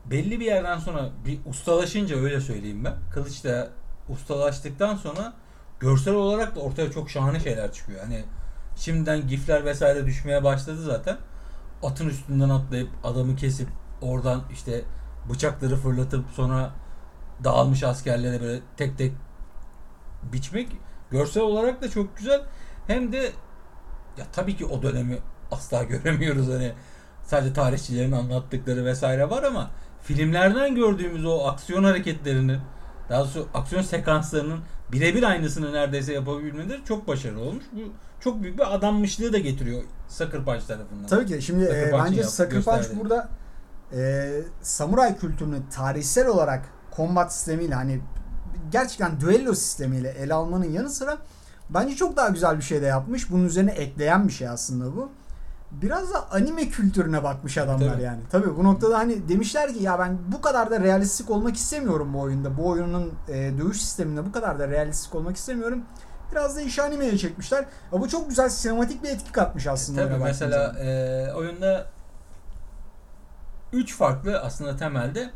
belli 0.07 0.41
bir 0.41 0.45
yerden 0.45 0.79
sonra 0.79 1.11
bir 1.25 1.39
ustalaşınca 1.47 2.17
öyle 2.17 2.41
söyleyeyim 2.41 2.85
ben. 2.85 2.95
Kılıçla 3.15 3.69
ustalaştıktan 4.09 4.97
sonra 4.97 5.33
görsel 5.81 6.15
olarak 6.15 6.57
da 6.57 6.61
ortaya 6.61 6.91
çok 6.91 7.11
şahane 7.11 7.41
şeyler 7.41 7.73
çıkıyor. 7.73 8.01
Hani 8.01 8.25
şimdiden 8.77 9.29
gifler 9.29 9.65
vesaire 9.65 10.07
düşmeye 10.07 10.45
başladı 10.45 10.83
zaten. 10.83 11.17
Atın 11.83 12.09
üstünden 12.09 12.49
atlayıp 12.49 12.91
adamı 13.05 13.37
kesip 13.37 13.69
oradan 14.03 14.43
işte 14.53 14.85
bıçakları 15.31 15.77
fırlatıp 15.77 16.25
sonra 16.31 16.71
dağılmış 17.45 17.83
askerlere 17.83 18.41
böyle 18.41 18.61
tek 18.77 18.99
tek 18.99 19.13
biçmek 20.33 20.69
görsel 21.11 21.43
olarak 21.43 21.83
da 21.83 21.91
çok 21.91 22.17
güzel. 22.17 22.43
Hem 22.89 23.13
de 23.13 23.33
ya 24.19 24.27
tabii 24.33 24.57
ki 24.57 24.67
o 24.67 24.83
dönemi 24.83 25.19
asla 25.51 25.83
göremiyoruz 25.83 26.49
hani 26.49 26.73
sadece 27.25 27.53
tarihçilerin 27.53 28.13
anlattıkları 28.13 28.85
vesaire 28.85 29.31
var 29.31 29.43
ama 29.43 29.71
filmlerden 30.03 30.75
gördüğümüz 30.75 31.25
o 31.27 31.47
aksiyon 31.47 31.85
hareketlerini 31.85 32.59
daha 33.09 33.21
doğrusu 33.21 33.49
aksiyon 33.55 33.83
sekanslarının 33.83 34.61
birebir 34.93 35.23
aynısını 35.23 35.73
neredeyse 35.73 36.13
yapabilmeleri 36.13 36.85
çok 36.85 37.09
başarılı 37.09 37.41
olmuş. 37.41 37.65
Bu 37.73 37.81
çok 38.21 38.43
büyük 38.43 38.59
bir 38.59 38.75
adanmışlığı 38.75 39.33
da 39.33 39.39
getiriyor 39.39 39.83
Sucker 40.09 40.45
Punch 40.45 40.67
tarafından. 40.67 41.07
Tabii 41.07 41.27
ki. 41.27 41.43
Şimdi 41.43 41.65
Sucker 41.65 41.89
e, 41.89 41.93
bence 41.93 42.25
Sucker 42.25 42.63
Punch 42.63 42.87
burada 43.01 43.29
e, 43.93 44.31
samuray 44.63 45.17
kültürünü 45.19 45.57
tarihsel 45.71 46.27
olarak 46.27 46.65
kombat 46.91 47.35
sistemiyle 47.35 47.75
hani 47.75 48.01
gerçekten 48.73 49.21
düello 49.21 49.55
sistemiyle 49.55 50.09
ele 50.09 50.35
almanın 50.35 50.71
yanı 50.71 50.91
sıra 50.91 51.19
bence 51.71 51.97
çok 51.97 52.17
daha 52.17 52.29
güzel 52.29 52.57
bir 52.57 52.63
şey 52.63 52.83
de 52.83 52.87
yapmış. 52.87 53.31
Bunun 53.31 53.45
üzerine 53.45 53.71
ekleyen 53.71 54.29
bir 54.29 54.33
şey 54.33 54.49
aslında 54.49 54.97
bu. 54.97 55.11
Biraz 55.71 56.15
da 56.15 56.33
anime 56.33 56.69
kültürüne 56.69 57.25
bakmış 57.25 57.59
adamlar 57.59 57.93
Tabii. 57.93 58.03
yani. 58.03 58.21
Tabii 58.31 58.57
bu 58.57 58.65
noktada 58.65 58.99
hani 58.99 59.29
demişler 59.29 59.75
ki 59.75 59.83
ya 59.83 59.99
ben 59.99 60.19
bu 60.33 60.41
kadar 60.41 60.71
da 60.71 60.81
realistik 60.81 61.31
olmak 61.31 61.57
istemiyorum 61.57 62.15
bu 62.15 62.21
oyunda. 62.21 62.57
Bu 62.57 62.69
oyunun 62.69 63.13
e, 63.29 63.53
dövüş 63.59 63.81
sisteminde 63.81 64.27
bu 64.27 64.33
kadar 64.33 64.59
da 64.59 64.69
realistik 64.69 65.15
olmak 65.15 65.37
istemiyorum. 65.37 65.83
Biraz 66.33 66.57
da 66.57 66.61
işi 66.61 66.83
animeye 66.83 67.19
çekmişler. 67.19 67.65
Ya 67.93 68.01
bu 68.01 68.09
çok 68.09 68.29
güzel 68.29 68.49
sinematik 68.49 69.03
bir 69.03 69.09
etki 69.09 69.33
katmış 69.33 69.67
aslında. 69.67 70.03
Tabii 70.03 70.13
oyuna 70.13 70.25
mesela 70.25 70.79
e, 70.79 71.33
oyunda 71.33 71.87
üç 73.73 73.97
farklı 73.97 74.41
aslında 74.41 74.77
temelde 74.77 75.31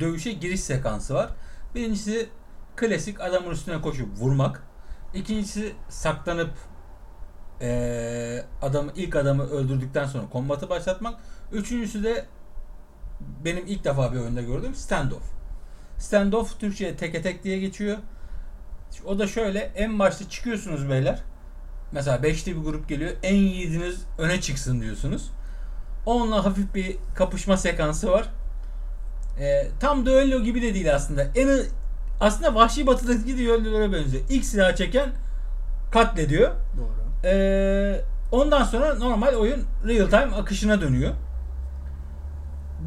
dövüşe 0.00 0.32
giriş 0.32 0.60
sekansı 0.60 1.14
var. 1.14 1.30
Birincisi 1.74 2.28
klasik 2.76 3.20
adamın 3.20 3.50
üstüne 3.50 3.80
koşup 3.80 4.18
vurmak. 4.18 4.62
İkincisi 5.14 5.72
saklanıp 5.88 6.50
e, 7.60 8.44
adamı 8.62 8.92
ilk 8.96 9.16
adamı 9.16 9.42
öldürdükten 9.50 10.06
sonra 10.06 10.28
kombatı 10.32 10.70
başlatmak. 10.70 11.20
Üçüncüsü 11.52 12.04
de 12.04 12.24
benim 13.44 13.66
ilk 13.66 13.84
defa 13.84 14.12
bir 14.12 14.18
oyunda 14.18 14.42
gördüğüm 14.42 14.74
standoff. 14.74 15.22
Standoff 15.98 16.60
Türkçe'ye 16.60 16.96
teke 16.96 17.22
tek 17.22 17.44
diye 17.44 17.58
geçiyor. 17.58 17.98
O 19.06 19.18
da 19.18 19.26
şöyle 19.26 19.58
en 19.58 19.98
başta 19.98 20.28
çıkıyorsunuz 20.28 20.90
beyler. 20.90 21.22
Mesela 21.92 22.16
5'li 22.16 22.56
bir 22.56 22.62
grup 22.62 22.88
geliyor. 22.88 23.10
En 23.22 23.34
yiğidiniz 23.34 24.04
öne 24.18 24.40
çıksın 24.40 24.80
diyorsunuz. 24.80 25.30
Onunla 26.06 26.44
hafif 26.44 26.74
bir 26.74 26.96
kapışma 27.14 27.56
sekansı 27.56 28.10
var. 28.10 28.28
Ee, 29.40 29.68
tam 29.80 30.06
düello 30.06 30.42
gibi 30.42 30.62
de 30.62 30.74
değil 30.74 30.94
aslında. 30.94 31.22
En 31.34 31.48
aslında 32.20 32.54
Vahşi 32.54 32.86
Batı'daki 32.86 33.38
düellolara 33.38 33.92
benziyor. 33.92 34.22
İlk 34.28 34.44
silah 34.44 34.76
çeken 34.76 35.08
katlediyor. 35.92 36.50
Doğru. 36.78 37.28
Ee, 37.28 38.00
ondan 38.32 38.64
sonra 38.64 38.94
normal 38.94 39.34
oyun 39.34 39.62
real 39.86 40.06
time 40.06 40.36
akışına 40.36 40.80
dönüyor. 40.80 41.12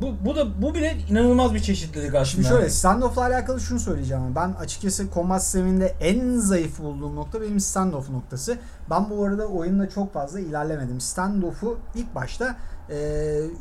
Bu, 0.01 0.25
bu 0.25 0.35
da 0.35 0.61
bu 0.61 0.73
bile 0.73 0.97
inanılmaz 1.09 1.53
bir 1.53 1.59
çeşitlilik 1.59 2.07
aslında. 2.07 2.25
Şimdi 2.25 2.47
şöyle 2.47 2.69
standoff'la 2.69 3.21
alakalı 3.21 3.59
şunu 3.59 3.79
söyleyeceğim 3.79 4.35
ben 4.35 4.53
açıkçası 4.53 5.05
combat 5.13 5.43
sisteminde 5.43 5.95
en 6.01 6.35
zayıf 6.35 6.79
bulduğum 6.79 7.15
nokta 7.15 7.41
benim 7.41 7.59
standoff 7.59 8.09
noktası. 8.09 8.57
Ben 8.89 9.09
bu 9.09 9.25
arada 9.25 9.47
oyunda 9.47 9.89
çok 9.89 10.13
fazla 10.13 10.39
ilerlemedim. 10.39 11.01
Standoff'u 11.01 11.77
ilk 11.95 12.15
başta 12.15 12.57
e, 12.89 12.95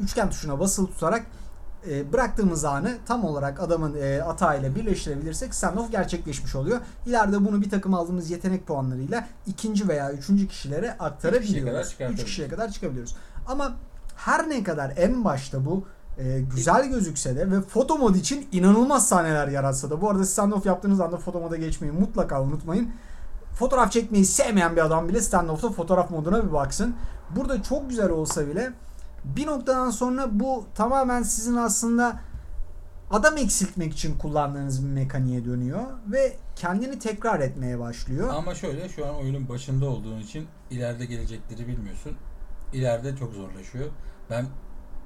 üçgen 0.01 0.31
tuşuna 0.31 0.61
basılı 0.61 0.87
tutarak 0.87 1.27
e, 1.91 2.13
bıraktığımız 2.13 2.65
anı 2.65 2.95
tam 3.07 3.25
olarak 3.25 3.61
adamın 3.61 3.95
e, 4.01 4.23
atağıyla 4.23 4.75
birleştirebilirsek 4.75 5.55
standoff 5.55 5.91
gerçekleşmiş 5.91 6.55
oluyor. 6.55 6.81
İleride 7.07 7.45
bunu 7.45 7.63
bir 7.63 7.71
takım 7.71 7.95
aldığımız 7.95 8.31
yetenek 8.31 8.67
puanlarıyla 8.67 9.27
ikinci 9.47 9.89
veya 9.89 10.13
üçüncü 10.13 10.49
kişilere 10.49 10.97
kadar 10.99 11.07
aktarabiliyoruz. 11.07 11.91
çıkartabiliyoruz. 11.91 12.21
Üç 12.21 12.25
kişiye 12.25 12.49
kadar 12.49 12.71
çıkabiliyoruz. 12.71 13.17
Ama 13.47 13.77
her 14.17 14.51
ne 14.51 14.63
kadar 14.63 14.93
en 14.97 15.25
başta 15.25 15.67
bu 15.67 15.85
e, 16.19 16.41
güzel 16.41 16.89
gözükse 16.89 17.37
de 17.37 17.51
ve 17.51 17.61
foto 17.61 17.99
mod 17.99 18.15
için 18.15 18.49
inanılmaz 18.53 19.09
sahneler 19.09 19.49
yaratsa 19.49 19.91
da 19.91 20.01
bu 20.01 20.11
arada 20.11 20.27
standoff 20.27 20.67
yaptığınız 20.67 21.01
anda 21.01 21.17
foto 21.17 21.41
moda 21.41 21.57
geçmeyi 21.57 21.93
mutlaka 21.93 22.43
unutmayın. 22.43 22.91
Fotoğraf 23.59 23.93
çekmeyi 23.93 24.25
sevmeyen 24.25 24.77
bir 24.77 24.85
adam 24.85 25.09
bile 25.09 25.21
standoff'ta 25.21 25.71
fotoğraf 25.71 26.11
moduna 26.11 26.45
bir 26.47 26.53
baksın. 26.53 26.95
Burada 27.37 27.63
çok 27.63 27.91
güzel 27.91 28.11
olsa 28.11 28.47
bile 28.49 28.73
bir 29.27 29.47
noktadan 29.47 29.91
sonra 29.91 30.27
bu 30.41 30.65
tamamen 30.75 31.23
sizin 31.23 31.57
aslında 31.57 32.17
adam 33.11 33.37
eksiltmek 33.37 33.93
için 33.93 34.19
kullandığınız 34.19 34.85
bir 34.85 34.91
mekaniğe 34.91 35.45
dönüyor 35.45 35.83
ve 36.13 36.37
kendini 36.57 36.99
tekrar 36.99 37.41
etmeye 37.41 37.79
başlıyor. 37.79 38.29
Ama 38.35 38.55
şöyle 38.55 38.89
şu 38.89 39.07
an 39.07 39.15
oyunun 39.17 39.49
başında 39.49 39.87
olduğun 39.87 40.19
için 40.21 40.47
ileride 40.71 41.05
gelecekleri 41.05 41.69
bilmiyorsun. 41.69 42.13
İleride 42.73 43.17
çok 43.17 43.33
zorlaşıyor. 43.33 43.87
Ben 44.31 44.47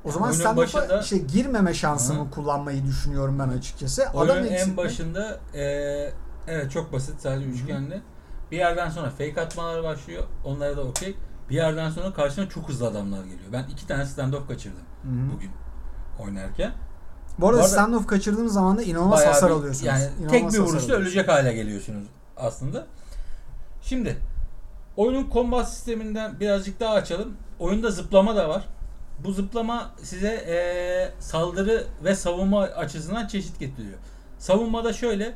O 0.05 0.13
zaman 0.13 0.33
standoff'a 0.33 0.79
başında- 0.81 1.01
işte 1.01 1.19
girmeme 1.19 1.75
şansımı 1.75 2.27
Hı. 2.27 2.31
kullanmayı 2.31 2.85
düşünüyorum 2.87 3.39
ben 3.39 3.49
açıkçası. 3.49 4.05
oyunun 4.15 4.37
en 4.37 4.45
eksiltmek- 4.45 4.77
başında 4.77 5.41
eee, 5.55 6.13
evet 6.49 6.71
çok 6.71 6.93
basit 6.93 7.21
sadece 7.21 7.47
Hı 7.47 7.51
hı. 7.51 7.55
üçgenli. 7.55 8.03
Bir 8.51 8.57
yerden 8.57 8.91
sonra 8.91 9.11
fake 9.11 9.41
atmalar 9.41 9.83
başlıyor. 9.85 10.25
Onlara 10.45 10.77
da 10.77 10.81
okey. 10.83 11.17
Bir 11.51 11.55
yerden 11.55 11.91
sonra 11.91 12.13
karşına 12.13 12.49
çok 12.49 12.69
hızlı 12.69 12.87
adamlar 12.87 13.25
geliyor. 13.25 13.53
Ben 13.53 13.65
iki 13.73 13.87
tane 13.87 14.07
standoff 14.07 14.49
kaçırdım 14.49 14.81
Hı 15.03 15.09
hı. 15.09 15.35
bugün 15.37 15.51
oynarken. 16.19 16.73
Bu 17.39 17.47
arada, 17.49 17.59
Bu 17.59 17.63
arada- 17.65 17.73
standoff 17.73 18.07
kaçırdığınız 18.07 18.53
zaman 18.53 18.79
da 18.79 18.83
inanılmaz 18.83 19.27
hasar 19.27 19.51
bir- 19.51 19.55
alıyorsunuz. 19.55 19.87
Yani 19.87 20.03
İnanılmaz 20.05 20.31
tek 20.31 20.53
bir 20.53 20.59
vuruşta 20.59 20.93
ölecek 20.95 21.29
hale 21.29 21.53
geliyorsunuz 21.53 22.05
aslında. 22.37 22.87
Şimdi 23.83 24.17
oyunun 24.97 25.31
combat 25.31 25.71
sisteminden 25.73 26.41
birazcık 26.41 26.81
daha 26.81 26.95
açalım. 26.95 27.37
Oyunda 27.59 27.91
zıplama 27.91 28.37
da 28.37 28.49
var. 28.49 28.65
Bu 29.25 29.33
zıplama 29.33 29.91
size 30.03 30.45
eee, 30.49 31.13
saldırı 31.21 31.85
ve 32.05 32.15
savunma 32.15 32.61
açısından 32.63 33.27
çeşit 33.27 33.61
getiriyor. 33.61 33.99
Savunmada 34.39 34.93
şöyle 34.93 35.35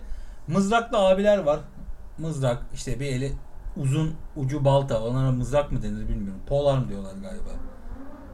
mızraklı 0.48 0.98
abiler 0.98 1.38
var. 1.38 1.60
Mızrak 2.18 2.58
işte 2.74 3.00
bir 3.00 3.06
eli 3.06 3.32
uzun 3.76 4.14
ucu 4.36 4.64
balta. 4.64 5.02
Onlara 5.02 5.32
mızrak 5.32 5.72
mı 5.72 5.82
denir 5.82 6.08
bilmiyorum. 6.08 6.40
Polar 6.46 6.88
diyorlar 6.88 7.12
galiba. 7.12 7.50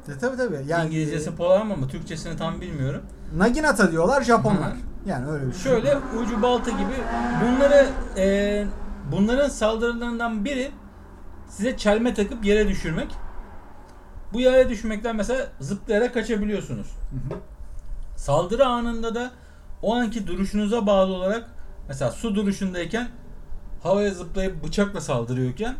E, 0.09 0.19
tabii 0.19 0.37
tabii. 0.37 0.65
Yani, 0.67 0.87
İngilizcesi 0.87 1.37
polar 1.37 1.63
mı 1.63 1.75
ama 1.75 1.89
Türkçesini 1.89 2.37
tam 2.37 2.61
bilmiyorum. 2.61 3.03
Naginata 3.37 3.93
diyorlar 3.93 4.23
Japonlar. 4.23 4.73
Hı. 4.73 4.77
Yani 5.07 5.31
öyle 5.31 5.47
bir 5.47 5.53
şey. 5.53 5.63
Şöyle 5.63 5.99
ucu 6.23 6.43
balta 6.43 6.71
gibi 6.71 6.95
bunları 7.43 7.89
e, 8.17 8.67
bunların 9.13 9.49
saldırılarından 9.49 10.45
biri 10.45 10.71
size 11.49 11.77
çelme 11.77 12.15
takıp 12.15 12.45
yere 12.45 12.69
düşürmek. 12.69 13.11
Bu 14.33 14.41
yere 14.41 14.69
düşmekten 14.69 15.17
mesela 15.17 15.47
zıplayarak 15.61 16.15
kaçabiliyorsunuz. 16.15 16.87
Hı 16.87 17.35
hı. 17.35 17.39
Saldırı 18.17 18.67
anında 18.67 19.15
da 19.15 19.31
o 19.83 19.95
anki 19.95 20.27
duruşunuza 20.27 20.87
bağlı 20.87 21.13
olarak 21.13 21.51
mesela 21.89 22.11
su 22.11 22.35
duruşundayken 22.35 23.09
havaya 23.83 24.15
zıplayıp 24.15 24.65
bıçakla 24.65 25.01
saldırıyorken 25.01 25.77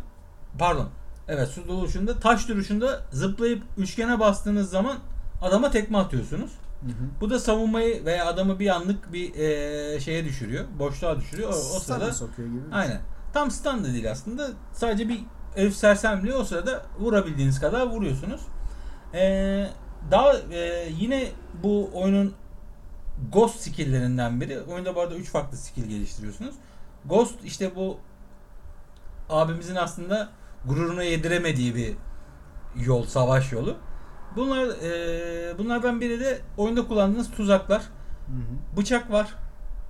pardon 0.59 0.89
evet 1.27 1.47
su 1.47 1.67
duruşunda 1.67 2.19
taş 2.19 2.47
duruşunda 2.47 3.01
zıplayıp 3.11 3.63
üçgene 3.77 4.19
bastığınız 4.19 4.69
zaman 4.69 4.97
adama 5.41 5.71
tekme 5.71 5.97
atıyorsunuz. 5.97 6.51
Hı 6.81 6.87
hı. 6.87 6.91
Bu 7.21 7.29
da 7.29 7.39
savunmayı 7.39 8.05
veya 8.05 8.25
adamı 8.25 8.59
bir 8.59 8.67
anlık 8.75 9.13
bir 9.13 9.33
eee, 9.33 9.99
şeye 9.99 10.25
düşürüyor. 10.25 10.65
Boşluğa 10.79 11.17
düşürüyor. 11.19 11.49
O, 11.49 11.51
o 11.51 11.79
sırada 11.79 12.13
sokuyor 12.13 12.47
gibi. 12.49 12.59
şey. 12.59 12.79
aynen. 12.79 13.01
Tam 13.33 13.51
stand 13.51 13.85
da 13.85 13.93
değil 13.93 14.11
aslında. 14.11 14.49
Sadece 14.73 15.09
bir 15.09 15.19
herif 15.55 15.75
sersemliği 15.75 16.33
o 16.33 16.43
sırada 16.43 16.81
vurabildiğiniz 16.99 17.59
kadar 17.59 17.87
vuruyorsunuz. 17.87 18.41
Eee, 19.13 19.69
daha 20.11 20.33
eee, 20.33 20.91
yine 20.99 21.27
bu 21.63 21.89
oyunun 21.93 22.33
Ghost 23.33 23.59
skill'lerinden 23.61 24.41
biri. 24.41 24.61
Oyunda 24.61 24.95
bu 24.95 25.01
arada 25.01 25.15
3 25.15 25.29
farklı 25.29 25.57
skill 25.57 25.85
geliştiriyorsunuz. 25.85 26.55
Ghost 27.05 27.43
işte 27.43 27.75
bu 27.75 27.97
abimizin 29.29 29.75
aslında 29.75 30.29
gururuna 30.65 31.03
yediremediği 31.03 31.75
bir 31.75 31.93
yol, 32.85 33.05
savaş 33.05 33.51
yolu. 33.51 33.75
Bunlar 34.35 34.67
eee, 34.67 35.57
bunlardan 35.57 36.01
biri 36.01 36.19
de 36.19 36.41
oyunda 36.57 36.87
kullandığınız 36.87 37.31
tuzaklar. 37.31 37.81
Hı 37.81 37.85
hı. 38.33 38.77
Bıçak 38.77 39.11
var. 39.11 39.33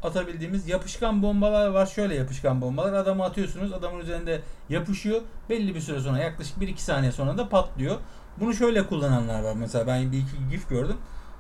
Atabildiğimiz 0.04 0.68
yapışkan 0.68 1.24
bombalar 1.24 1.68
var. 1.68 1.86
Şöyle 1.86 2.16
yapışkan 2.16 2.62
bombalar. 2.62 2.94
Adamı 2.94 3.24
atıyorsunuz. 3.24 3.74
Adamın 3.74 4.00
üzerinde 4.00 4.42
yapışıyor. 4.70 5.22
Belli 5.50 5.76
bir 5.76 5.80
süre 5.80 6.00
sonra 6.00 6.20
yaklaşık 6.20 6.58
1-2 6.58 6.78
saniye 6.78 7.12
sonra 7.12 7.38
da 7.38 7.50
patlıyor. 7.50 7.98
Bunu 8.40 8.54
şöyle 8.54 8.88
kullananlar 8.88 9.44
var. 9.44 9.54
Mesela 9.56 9.88
ben 9.88 10.12
bir 10.12 10.18
iki 10.18 10.50
gif 10.52 10.70
gördüm. 10.70 10.98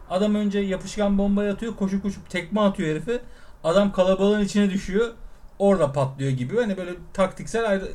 Adam 0.09 0.35
önce 0.35 0.59
yapışkan 0.59 1.17
bombayı 1.17 1.53
atıyor. 1.53 1.75
Koşu 1.75 2.01
koşup 2.01 2.29
tekme 2.29 2.61
atıyor 2.61 2.89
herife. 2.89 3.21
Adam 3.63 3.91
kalabalığın 3.91 4.41
içine 4.41 4.69
düşüyor. 4.69 5.13
Orada 5.61 5.91
patlıyor 5.91 6.31
gibi. 6.31 6.55
Hani 6.57 6.77
böyle 6.77 6.95
taktiksel 7.13 7.69
ayrı 7.69 7.91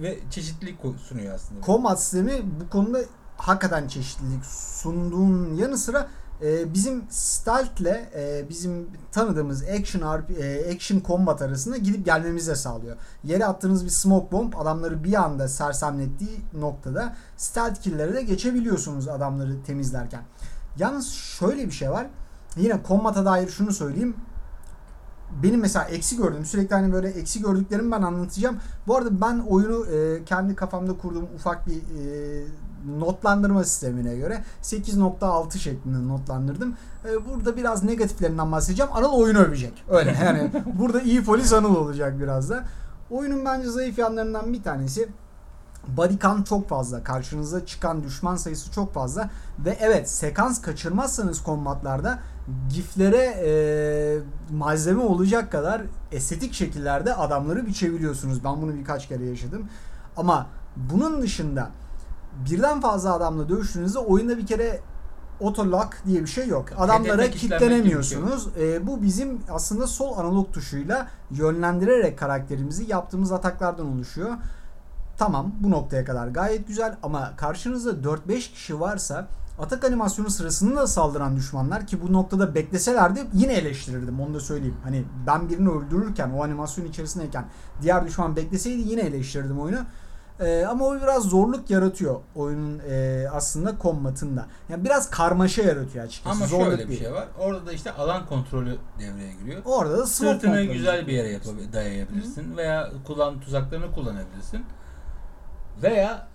ve 0.00 0.18
çeşitlilik 0.30 0.78
sunuyor 1.08 1.34
aslında. 1.34 1.60
Combat 1.66 2.02
sistemi 2.02 2.42
bu 2.60 2.70
konuda 2.70 2.98
hakikaten 3.36 3.88
çeşitlilik 3.88 4.44
sunduğun 4.46 5.54
yanı 5.54 5.78
sıra 5.78 6.08
e, 6.42 6.74
bizim 6.74 7.04
stealth'le 7.10 8.14
e, 8.14 8.48
bizim 8.48 8.90
tanıdığımız 9.12 9.62
action 9.62 10.18
RP, 10.18 10.30
e, 10.30 10.74
action 10.74 11.02
combat 11.06 11.42
arasında 11.42 11.76
gidip 11.76 12.04
gelmemizi 12.04 12.50
de 12.50 12.54
sağlıyor. 12.54 12.96
Yere 13.24 13.46
attığınız 13.46 13.84
bir 13.84 13.90
smoke 13.90 14.32
bomb 14.32 14.52
adamları 14.58 15.04
bir 15.04 15.14
anda 15.14 15.48
sersemlettiği 15.48 16.40
noktada 16.54 17.16
stealth 17.36 17.80
kill'lere 17.80 18.14
de 18.14 18.22
geçebiliyorsunuz 18.22 19.08
adamları 19.08 19.62
temizlerken. 19.66 20.22
Yalnız 20.78 21.12
şöyle 21.12 21.66
bir 21.66 21.72
şey 21.72 21.90
var. 21.90 22.06
Yine 22.56 22.80
combat'a 22.88 23.24
dair 23.24 23.48
şunu 23.48 23.72
söyleyeyim. 23.72 24.16
Benim 25.42 25.60
mesela 25.60 25.84
eksi 25.84 26.16
gördüğüm 26.16 26.44
sürekli 26.44 26.74
hani 26.74 26.92
böyle 26.92 27.08
eksi 27.08 27.42
gördüklerimi 27.42 27.92
ben 27.92 28.02
anlatacağım. 28.02 28.56
Bu 28.86 28.96
arada 28.96 29.20
ben 29.20 29.38
oyunu 29.38 29.86
e, 29.86 30.24
kendi 30.24 30.54
kafamda 30.54 30.96
kurduğum 30.96 31.28
ufak 31.34 31.66
bir 31.66 31.76
e, 31.76 32.44
notlandırma 32.98 33.64
sistemine 33.64 34.16
göre 34.16 34.44
8.6 34.62 35.58
şeklinde 35.58 36.08
notlandırdım. 36.08 36.76
E, 37.04 37.28
burada 37.28 37.56
biraz 37.56 37.84
negatiflerinden 37.84 38.52
bahsedeceğim. 38.52 38.92
Anıl 38.94 39.12
oyunu 39.12 39.38
övecek. 39.38 39.84
Öyle 39.88 40.16
yani 40.24 40.50
burada 40.78 41.00
iyi 41.00 41.24
polis 41.24 41.52
Anıl 41.52 41.76
olacak 41.76 42.20
biraz 42.20 42.50
da. 42.50 42.64
Oyunun 43.10 43.44
bence 43.44 43.68
zayıf 43.68 43.98
yanlarından 43.98 44.52
bir 44.52 44.62
tanesi 44.62 45.08
body 45.88 46.18
count 46.18 46.46
çok 46.46 46.68
fazla. 46.68 47.04
Karşınıza 47.04 47.66
çıkan 47.66 48.02
düşman 48.02 48.36
sayısı 48.36 48.72
çok 48.72 48.94
fazla. 48.94 49.30
Ve 49.58 49.76
evet 49.80 50.10
sekans 50.10 50.60
kaçırmazsanız 50.60 51.42
kombatlarda 51.42 52.18
giflere 52.74 53.24
e, 53.46 53.52
malzeme 54.54 55.02
olacak 55.02 55.52
kadar 55.52 55.82
estetik 56.12 56.54
şekillerde 56.54 57.14
adamları 57.14 57.66
biçebiliyorsunuz. 57.66 58.44
Ben 58.44 58.62
bunu 58.62 58.74
birkaç 58.74 59.08
kere 59.08 59.24
yaşadım. 59.24 59.68
Ama 60.16 60.46
bunun 60.76 61.22
dışında 61.22 61.70
birden 62.50 62.80
fazla 62.80 63.14
adamla 63.14 63.48
dövüştüğünüzde 63.48 63.98
oyunda 63.98 64.38
bir 64.38 64.46
kere 64.46 64.80
autolock 65.42 65.96
diye 66.06 66.20
bir 66.20 66.26
şey 66.26 66.48
yok. 66.48 66.68
Adamlara 66.76 67.22
Hedefe 67.22 67.30
kilitlenmek 67.30 67.68
kitlenemiyorsunuz. 67.68 68.48
E, 68.58 68.86
bu 68.86 69.02
bizim 69.02 69.40
aslında 69.50 69.86
sol 69.86 70.18
analog 70.18 70.52
tuşuyla 70.52 71.08
yönlendirerek 71.30 72.18
karakterimizi 72.18 72.90
yaptığımız 72.90 73.32
ataklardan 73.32 73.86
oluşuyor. 73.86 74.30
Tamam 75.18 75.52
bu 75.60 75.70
noktaya 75.70 76.04
kadar 76.04 76.28
gayet 76.28 76.68
güzel 76.68 76.96
ama 77.02 77.36
karşınızda 77.36 77.90
4-5 77.90 78.52
kişi 78.52 78.80
varsa 78.80 79.28
atak 79.58 79.84
animasyonu 79.84 80.30
sırasında 80.30 80.80
da 80.80 80.86
saldıran 80.86 81.36
düşmanlar 81.36 81.86
ki 81.86 82.02
bu 82.02 82.12
noktada 82.12 82.54
bekleselerdi 82.54 83.20
yine 83.34 83.52
eleştirirdim 83.54 84.20
onu 84.20 84.34
da 84.34 84.40
söyleyeyim. 84.40 84.76
Hani 84.84 85.04
ben 85.26 85.48
birini 85.48 85.68
öldürürken 85.68 86.30
o 86.30 86.42
animasyon 86.44 86.84
içerisindeyken 86.86 87.44
diğer 87.82 88.06
düşman 88.06 88.36
bekleseydi 88.36 88.88
yine 88.88 89.00
eleştirirdim 89.00 89.60
oyunu. 89.60 89.78
Ee, 90.40 90.64
ama 90.68 90.84
o 90.84 90.94
biraz 90.96 91.22
zorluk 91.24 91.70
yaratıyor 91.70 92.20
oyunun 92.34 92.78
e, 92.90 93.26
aslında 93.32 93.78
kombatında. 93.78 94.46
Yani 94.68 94.84
biraz 94.84 95.10
karmaşa 95.10 95.62
yaratıyor 95.62 96.04
açıkçası. 96.04 96.36
Ama 96.36 96.46
Zorluk 96.46 96.66
şöyle 96.66 96.88
bir 96.88 96.96
şey 96.98 97.12
var. 97.12 97.28
Orada 97.38 97.66
da 97.66 97.72
işte 97.72 97.92
alan 97.92 98.26
kontrolü 98.26 98.76
devreye 98.98 99.32
giriyor. 99.32 99.62
Orada 99.64 99.98
da 99.98 100.06
Sırtını 100.06 100.62
güzel 100.64 101.06
bir 101.06 101.12
yere 101.12 101.28
yapabi- 101.32 101.72
dayayabilirsin 101.72 102.56
veya 102.56 102.90
kullan 103.06 103.40
tuzaklarını 103.40 103.92
kullanabilirsin. 103.92 104.64
Veya 105.82 106.28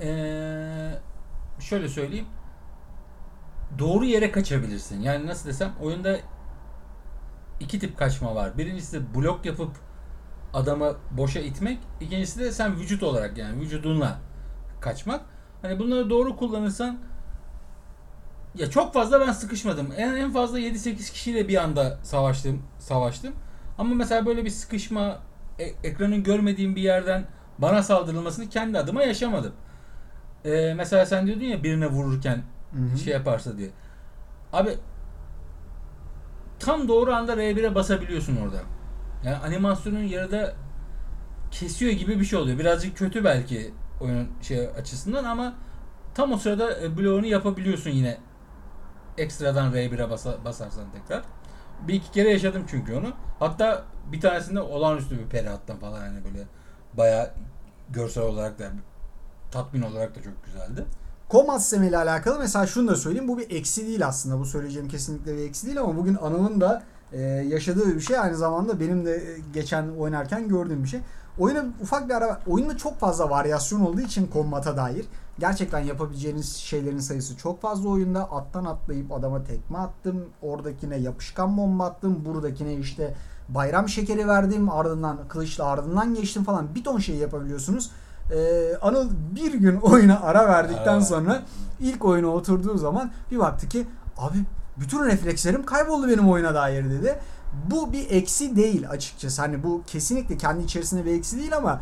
eee, 0.00 0.98
şöyle 1.60 1.88
söyleyeyim 1.88 2.26
doğru 3.78 4.04
yere 4.04 4.32
kaçabilirsin. 4.32 5.00
Yani 5.00 5.26
nasıl 5.26 5.48
desem 5.48 5.72
oyunda 5.82 6.16
iki 7.60 7.78
tip 7.78 7.98
kaçma 7.98 8.34
var. 8.34 8.58
Birincisi 8.58 9.14
blok 9.14 9.46
yapıp 9.46 9.70
adamı 10.54 10.96
boşa 11.10 11.40
itmek. 11.40 11.78
İkincisi 12.00 12.40
de 12.40 12.52
sen 12.52 12.76
vücut 12.76 13.02
olarak 13.02 13.38
yani 13.38 13.60
vücudunla 13.60 14.18
kaçmak. 14.80 15.20
Hani 15.62 15.78
bunları 15.78 16.10
doğru 16.10 16.36
kullanırsan 16.36 16.98
ya 18.54 18.70
çok 18.70 18.94
fazla 18.94 19.20
ben 19.20 19.32
sıkışmadım. 19.32 19.92
En 19.96 20.14
en 20.14 20.32
fazla 20.32 20.60
7-8 20.60 21.12
kişiyle 21.12 21.48
bir 21.48 21.56
anda 21.62 21.98
savaştım, 22.02 22.62
savaştım. 22.78 23.34
Ama 23.78 23.94
mesela 23.94 24.26
böyle 24.26 24.44
bir 24.44 24.50
sıkışma 24.50 25.18
e- 25.58 25.88
ekranın 25.88 26.22
görmediğim 26.22 26.76
bir 26.76 26.82
yerden 26.82 27.26
bana 27.58 27.82
saldırılmasını 27.82 28.48
kendi 28.48 28.78
adıma 28.78 29.02
yaşamadım. 29.02 29.52
Ee, 30.44 30.74
mesela 30.76 31.06
sen 31.06 31.26
diyordun 31.26 31.44
ya 31.44 31.62
birine 31.62 31.86
vururken 31.86 32.42
Hı 32.74 32.78
hı. 32.78 32.98
şey 32.98 33.12
yaparsa 33.12 33.58
diye. 33.58 33.70
Abi 34.52 34.78
tam 36.58 36.88
doğru 36.88 37.12
anda 37.14 37.34
R1'e 37.34 37.74
basabiliyorsun 37.74 38.36
orada. 38.36 38.60
Yani 39.24 39.36
animasyonun 39.36 40.02
yarıda 40.02 40.54
kesiyor 41.50 41.92
gibi 41.92 42.20
bir 42.20 42.24
şey 42.24 42.38
oluyor. 42.38 42.58
Birazcık 42.58 42.96
kötü 42.96 43.24
belki 43.24 43.74
oyunun 44.00 44.28
şey 44.42 44.68
açısından 44.68 45.24
ama 45.24 45.54
tam 46.14 46.32
o 46.32 46.36
sırada 46.36 46.80
e, 46.80 46.96
bloğunu 46.96 47.26
yapabiliyorsun 47.26 47.90
yine. 47.90 48.18
Ekstradan 49.18 49.72
R1'e 49.72 50.10
basa, 50.10 50.44
basarsan 50.44 50.84
tekrar. 50.92 51.22
Bir 51.88 51.94
iki 51.94 52.10
kere 52.12 52.30
yaşadım 52.30 52.64
çünkü 52.68 52.94
onu. 52.94 53.12
Hatta 53.38 53.84
bir 54.12 54.20
tanesinde 54.20 54.60
olağanüstü 54.60 55.18
bir 55.18 55.26
peri 55.26 55.50
attım 55.50 55.78
falan 55.78 56.04
yani 56.06 56.24
böyle 56.24 56.44
bayağı 56.94 57.30
görsel 57.90 58.24
olarak 58.24 58.58
da 58.58 58.64
tatmin 59.50 59.82
olarak 59.82 60.14
da 60.16 60.22
çok 60.22 60.44
güzeldi. 60.44 60.84
Combat 61.30 61.60
sistemiyle 61.60 61.96
alakalı 61.96 62.38
mesela 62.38 62.66
şunu 62.66 62.88
da 62.88 62.96
söyleyeyim. 62.96 63.28
Bu 63.28 63.38
bir 63.38 63.50
eksi 63.50 63.86
değil 63.86 64.06
aslında. 64.06 64.38
Bu 64.38 64.44
söyleyeceğim 64.44 64.88
kesinlikle 64.88 65.36
bir 65.36 65.42
eksi 65.42 65.66
değil 65.66 65.80
ama 65.80 65.96
bugün 65.96 66.14
Anıl'ın 66.14 66.60
da 66.60 66.82
e, 67.12 67.20
yaşadığı 67.20 67.94
bir 67.94 68.00
şey. 68.00 68.18
Aynı 68.18 68.36
zamanda 68.36 68.80
benim 68.80 69.06
de 69.06 69.16
e, 69.16 69.38
geçen 69.54 69.88
oynarken 69.88 70.48
gördüğüm 70.48 70.84
bir 70.84 70.88
şey. 70.88 71.00
Oyuna 71.38 71.64
ufak 71.82 72.08
bir 72.08 72.14
ara 72.14 72.40
oyunda 72.46 72.76
çok 72.76 72.98
fazla 72.98 73.30
varyasyon 73.30 73.80
olduğu 73.80 74.00
için 74.00 74.26
kombata 74.26 74.76
dair 74.76 75.06
gerçekten 75.38 75.78
yapabileceğiniz 75.78 76.56
şeylerin 76.56 76.98
sayısı 76.98 77.36
çok 77.36 77.62
fazla 77.62 77.88
oyunda. 77.88 78.30
Attan 78.30 78.64
atlayıp 78.64 79.12
adama 79.12 79.44
tekme 79.44 79.78
attım. 79.78 80.24
Oradakine 80.42 80.96
yapışkan 80.96 81.56
bomba 81.56 81.84
attım. 81.86 82.24
Buradakine 82.24 82.74
işte 82.74 83.14
bayram 83.48 83.88
şekeri 83.88 84.28
verdim. 84.28 84.70
Ardından 84.70 85.18
kılıçla 85.28 85.64
ardından 85.64 86.14
geçtim 86.14 86.44
falan. 86.44 86.74
Bir 86.74 86.84
ton 86.84 86.98
şey 86.98 87.16
yapabiliyorsunuz. 87.16 87.90
Ee, 88.30 88.76
Anıl 88.82 89.10
bir 89.36 89.54
gün 89.54 89.76
oyuna 89.76 90.20
ara 90.20 90.48
verdikten 90.48 91.00
sonra 91.00 91.42
ilk 91.80 92.04
oyuna 92.04 92.26
oturduğu 92.28 92.78
zaman 92.78 93.10
bir 93.30 93.38
baktı 93.38 93.68
ki 93.68 93.86
abi 94.18 94.38
bütün 94.76 95.04
reflekslerim 95.04 95.66
kayboldu 95.66 96.08
benim 96.08 96.28
oyuna 96.28 96.54
dair 96.54 96.90
dedi. 96.90 97.18
Bu 97.70 97.92
bir 97.92 98.10
eksi 98.10 98.56
değil 98.56 98.90
açıkçası. 98.90 99.42
Hani 99.42 99.62
bu 99.62 99.82
kesinlikle 99.86 100.36
kendi 100.36 100.64
içerisinde 100.64 101.04
bir 101.04 101.12
eksi 101.12 101.38
değil 101.38 101.56
ama 101.56 101.80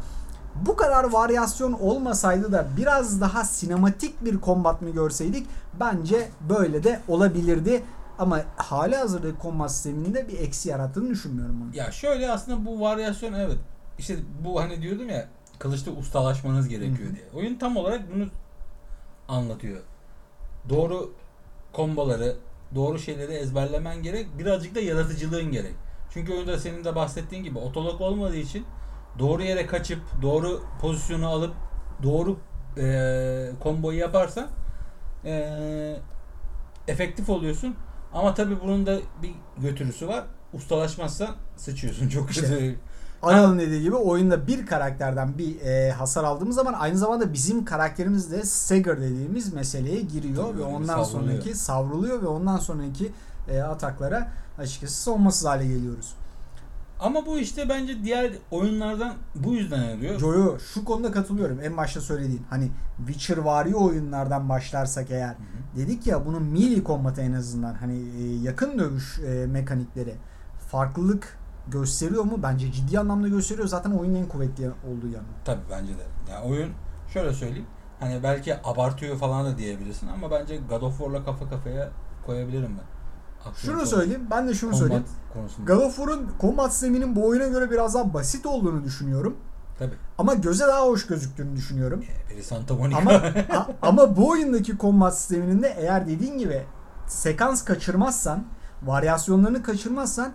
bu 0.67 0.77
kadar 0.77 1.05
varyasyon 1.05 1.73
olmasaydı 1.73 2.53
da 2.53 2.67
biraz 2.77 3.21
daha 3.21 3.45
sinematik 3.45 4.25
bir 4.25 4.41
kombat 4.41 4.83
mı 4.83 4.91
görseydik 4.91 5.47
bence 5.81 6.29
böyle 6.49 6.85
de 6.85 7.01
olabilirdi. 7.09 7.83
Ama 8.19 8.41
hali 8.57 8.97
hazırda 8.97 9.39
kombat 9.39 9.73
sisteminde 9.73 10.29
bir 10.29 10.39
eksi 10.39 10.69
yarattığını 10.69 11.11
düşünmüyorum 11.11 11.61
bunu. 11.61 11.77
Ya 11.77 11.93
şöyle 11.93 12.31
aslında 12.31 12.67
bu 12.67 12.81
varyasyon 12.81 13.33
evet. 13.33 13.59
İşte 13.99 14.17
bu 14.45 14.61
hani 14.61 14.83
diyordum 14.83 15.09
ya 15.09 15.29
kılıçta 15.63 15.91
ustalaşmanız 15.91 16.69
gerekiyor 16.69 17.11
Hı 17.11 17.15
diye. 17.15 17.25
Oyun 17.35 17.59
tam 17.59 17.77
olarak 17.77 18.15
bunu 18.15 18.27
anlatıyor. 19.29 19.81
Doğru 20.69 21.13
komboları, 21.73 22.37
doğru 22.75 22.99
şeyleri 22.99 23.33
ezberlemen 23.33 24.03
gerek. 24.03 24.39
Birazcık 24.39 24.75
da 24.75 24.81
yaratıcılığın 24.81 25.53
gerek. 25.53 25.75
Çünkü 26.11 26.33
oyunda 26.33 26.59
senin 26.59 26.85
de 26.85 26.95
bahsettiğin 26.95 27.45
gibi 27.45 27.59
otolog 27.59 28.01
olmadığı 28.01 28.37
için 28.37 28.67
doğru 29.19 29.43
yere 29.43 29.67
kaçıp 29.67 30.01
doğru 30.23 30.63
pozisyonu 30.81 31.29
alıp 31.29 31.55
doğru 32.03 32.39
eee 32.77 33.51
komboyu 33.61 33.99
yaparsan 33.99 34.49
eee, 35.25 36.01
efektif 36.89 37.31
oluyorsun. 37.31 37.77
Ama 38.13 38.35
tabii 38.35 38.61
bunun 38.61 38.87
da 38.87 38.99
bir 39.23 39.33
götürüsü 39.59 40.09
var. 40.09 40.25
Ustalaşmazsan 40.53 41.37
sıçıyorsun 41.57 42.09
çok 42.09 42.31
İşte. 42.31 42.43
kötü. 42.43 42.79
Anıl'ın 43.23 43.59
dediği 43.59 43.83
gibi 43.83 43.97
oyunda 43.97 44.47
bir 44.47 44.67
karakterden 44.67 45.39
bir 45.39 45.61
e, 45.61 45.91
hasar 45.93 46.25
aldığımız 46.25 46.57
zaman 46.57 46.73
aynı 46.73 46.99
zamanda 46.99 47.33
bizim 47.33 47.65
karakterimiz 47.65 48.33
de 48.33 48.45
stagger 48.45 49.01
dediğimiz 49.01 49.53
meseleye 49.53 50.01
giriyor 50.01 50.45
Tabii 50.49 50.59
ve 50.59 50.63
ondan 50.65 51.05
savruluyor. 51.05 51.33
sonraki 51.41 51.55
savruluyor 51.55 52.23
ve 52.23 52.27
ondan 52.27 52.59
sonraki 52.59 53.13
e, 53.49 53.61
ataklara 53.61 54.29
açıkçası 54.59 55.03
savunmasız 55.03 55.45
hale 55.45 55.67
geliyoruz. 55.67 56.15
Ama 57.01 57.27
bu 57.27 57.39
işte 57.39 57.69
bence 57.69 58.05
diğer 58.05 58.33
oyunlardan 58.51 59.15
bu 59.35 59.55
yüzden 59.55 59.97
alıyor. 59.97 60.19
Joyo 60.19 60.59
şu 60.59 60.85
konuda 60.85 61.13
katılıyorum. 61.13 61.61
En 61.63 61.77
başta 61.77 62.01
söylediğin 62.01 62.43
hani 62.51 62.71
Witcher 63.07 63.37
vari 63.37 63.75
oyunlardan 63.77 64.49
başlarsak 64.49 65.11
eğer 65.11 65.35
dedik 65.77 66.07
ya 66.07 66.27
bunun 66.27 66.43
melee 66.43 66.85
kombatı 66.85 67.21
en 67.21 67.33
azından 67.33 67.75
hani 67.75 67.99
e, 68.19 68.37
yakın 68.43 68.79
dövüş 68.79 69.19
e, 69.19 69.47
mekanikleri 69.47 70.15
farklılık 70.71 71.39
gösteriyor 71.69 72.25
mu? 72.25 72.39
Bence 72.43 72.73
ciddi 72.73 72.99
anlamda 72.99 73.29
gösteriyor. 73.29 73.69
Zaten 73.69 73.91
oyunun 73.91 74.15
en 74.15 74.27
kuvvetli 74.29 74.71
olduğu 74.71 75.09
yanı. 75.09 75.25
Tabii 75.45 75.61
bence 75.71 75.93
de. 75.93 76.33
Ya 76.33 76.43
oyun 76.43 76.71
şöyle 77.13 77.33
söyleyeyim. 77.33 77.67
Hani 78.01 78.23
belki 78.23 78.57
abartıyor 78.65 79.17
falan 79.17 79.47
da 79.47 79.59
diyebilirsin 79.59 80.09
ama 80.09 80.31
bence 80.31 80.57
God 80.57 80.83
of 80.83 80.99
War'la 80.99 81.25
kafa 81.25 81.49
kafaya 81.51 81.91
koyabilirim 82.27 82.71
ben. 82.79 82.93
Aksiyon 83.51 83.75
Şunu 83.75 83.83
konusu- 83.83 83.97
söyleyeyim. 83.97 84.27
Ben 84.31 84.49
de 84.49 84.55
şunu 84.55 84.71
combat 84.71 84.79
söyleyeyim. 84.81 85.05
konusunda. 85.35 85.75
God 85.75 85.83
of 85.83 85.97
War'un 85.97 86.31
combat 86.41 86.73
sisteminin 86.73 87.17
bu 87.17 87.27
oyuna 87.27 87.47
göre 87.47 87.71
biraz 87.71 87.95
daha 87.95 88.15
basit 88.15 88.47
olduğunu 88.47 88.85
düşünüyorum. 88.85 89.37
Tabii. 89.79 89.95
Ama 90.19 90.35
göze 90.35 90.67
daha 90.67 90.83
hoş 90.87 91.07
gözüktüğünü 91.07 91.57
düşünüyorum. 91.57 92.05
Biri 92.31 92.43
Santa 92.43 92.75
Monica. 92.75 92.99
Ama 92.99 93.11
a- 93.59 93.69
ama 93.83 94.17
bu 94.17 94.29
oyundaki 94.29 94.79
combat 94.79 95.19
sisteminin 95.19 95.63
de 95.63 95.75
eğer 95.79 96.07
dediğin 96.09 96.39
gibi 96.39 96.63
sekans 97.07 97.65
kaçırmazsan, 97.65 98.45
varyasyonlarını 98.83 99.63
kaçırmazsan 99.63 100.33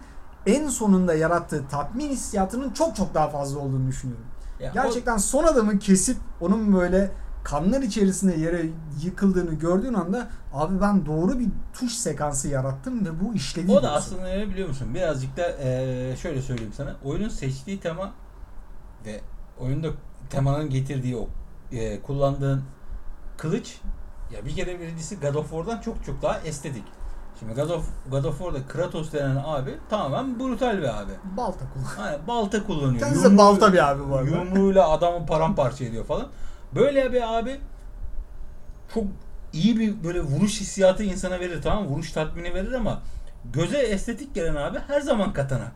en 0.48 0.68
sonunda 0.68 1.14
yarattığı 1.14 1.68
tatmin 1.68 2.10
hissiyatının 2.10 2.74
çok 2.74 2.96
çok 2.96 3.14
daha 3.14 3.30
fazla 3.30 3.60
olduğunu 3.60 3.88
düşünüyorum. 3.88 4.26
Ya 4.60 4.70
o- 4.72 4.74
Gerçekten 4.74 5.18
son 5.18 5.44
adamı 5.44 5.80
kesip 5.80 6.18
onun 6.42 6.74
böyle 6.76 7.12
kanlar 7.44 7.82
içerisinde 7.82 8.36
yere 8.36 8.66
yıkıldığını 9.04 9.54
gördüğün 9.54 9.94
anda 9.94 10.28
abi 10.54 10.82
ben 10.82 11.06
doğru 11.06 11.40
bir 11.40 11.48
tuş 11.74 11.94
sekansı 11.94 12.48
yarattım 12.48 13.06
ve 13.06 13.10
bu 13.26 13.34
işledi. 13.34 13.72
O 13.72 13.84
da 13.84 13.92
aslında 13.92 14.28
ne 14.28 14.48
biliyor 14.50 14.68
musun? 14.68 14.94
Birazcık 14.94 15.38
da 15.38 15.50
eee, 15.58 16.16
şöyle 16.22 16.42
söyleyeyim 16.42 16.74
sana. 16.78 16.96
Oyunun 17.04 17.30
seçtiği 17.30 17.80
tema 17.80 18.12
ve 19.06 19.22
oyunda 19.60 19.88
temanın 20.30 20.70
getirdiği 20.70 21.18
o 21.18 21.28
eee, 21.72 22.02
kullandığın 22.02 22.64
kılıç 23.38 23.78
ya 24.36 24.46
bir 24.46 24.56
kere 24.56 24.80
birincisi 24.80 25.20
God 25.20 25.36
of 25.36 25.50
War'dan 25.50 25.82
çok 25.82 26.06
çok 26.06 26.22
daha 26.22 26.40
estetik. 26.40 26.84
Şimdi 27.40 27.54
God 27.54 27.70
of, 27.70 27.90
God 28.12 28.24
of 28.24 28.38
War'da 28.38 28.68
Kratos 28.68 29.14
denen 29.14 29.36
abi 29.46 29.76
tamamen 29.90 30.40
brutal 30.40 30.78
bir 30.78 31.02
abi. 31.02 31.12
balta 31.38 31.66
kullan. 31.74 31.86
Hani 31.98 32.28
balta 32.28 32.64
kullanıyor. 32.64 33.00
Kendisi 33.00 33.32
de 33.34 33.38
balta 33.38 33.74
bir 33.74 33.92
abi 33.92 34.10
bu 34.10 34.16
arada. 34.16 34.30
Yumruğuyla 34.30 34.90
adamı 34.90 35.26
paramparça 35.26 35.86
ediyor 35.86 36.06
falan. 36.06 36.28
Böyle 36.76 37.14
bir 37.14 37.38
abi 37.40 37.60
çok 38.94 39.04
iyi 39.54 39.80
bir 39.80 40.04
böyle 40.04 40.22
vuruş 40.22 40.62
hissiyatı 40.62 41.04
insana 41.04 41.40
verir 41.40 41.62
tamam? 41.62 41.86
Vuruş 41.88 42.12
tatmini 42.12 42.54
verir 42.54 42.72
ama 42.72 43.02
göze 43.54 43.78
estetik 43.78 44.36
gelen 44.36 44.56
abi 44.56 44.80
her 44.88 45.02
zaman 45.02 45.34
katana. 45.34 45.72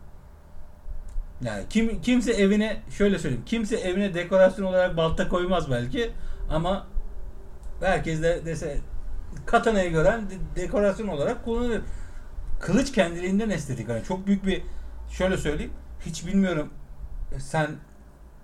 Yani 1.44 1.64
kim 1.70 2.00
kimse 2.00 2.32
evine 2.32 2.80
şöyle 2.90 3.18
söyleyeyim. 3.18 3.44
Kimse 3.46 3.76
evine 3.76 4.14
dekorasyon 4.14 4.66
olarak 4.66 4.96
balta 4.96 5.28
koymaz 5.28 5.70
belki 5.70 6.10
ama 6.50 6.86
herkes 7.80 8.22
de 8.22 8.46
dese 8.46 8.78
katanayı 9.46 9.90
gören 9.90 10.20
de- 10.30 10.60
dekorasyon 10.62 11.08
olarak 11.08 11.44
kullanır. 11.44 11.80
Kılıç 12.60 12.92
kendiliğinden 12.92 13.50
estetik. 13.50 13.88
Hani 13.88 14.04
çok 14.04 14.26
büyük 14.26 14.46
bir 14.46 14.62
şöyle 15.10 15.36
söyleyeyim. 15.36 15.72
Hiç 16.06 16.26
bilmiyorum 16.26 16.68
sen 17.38 17.66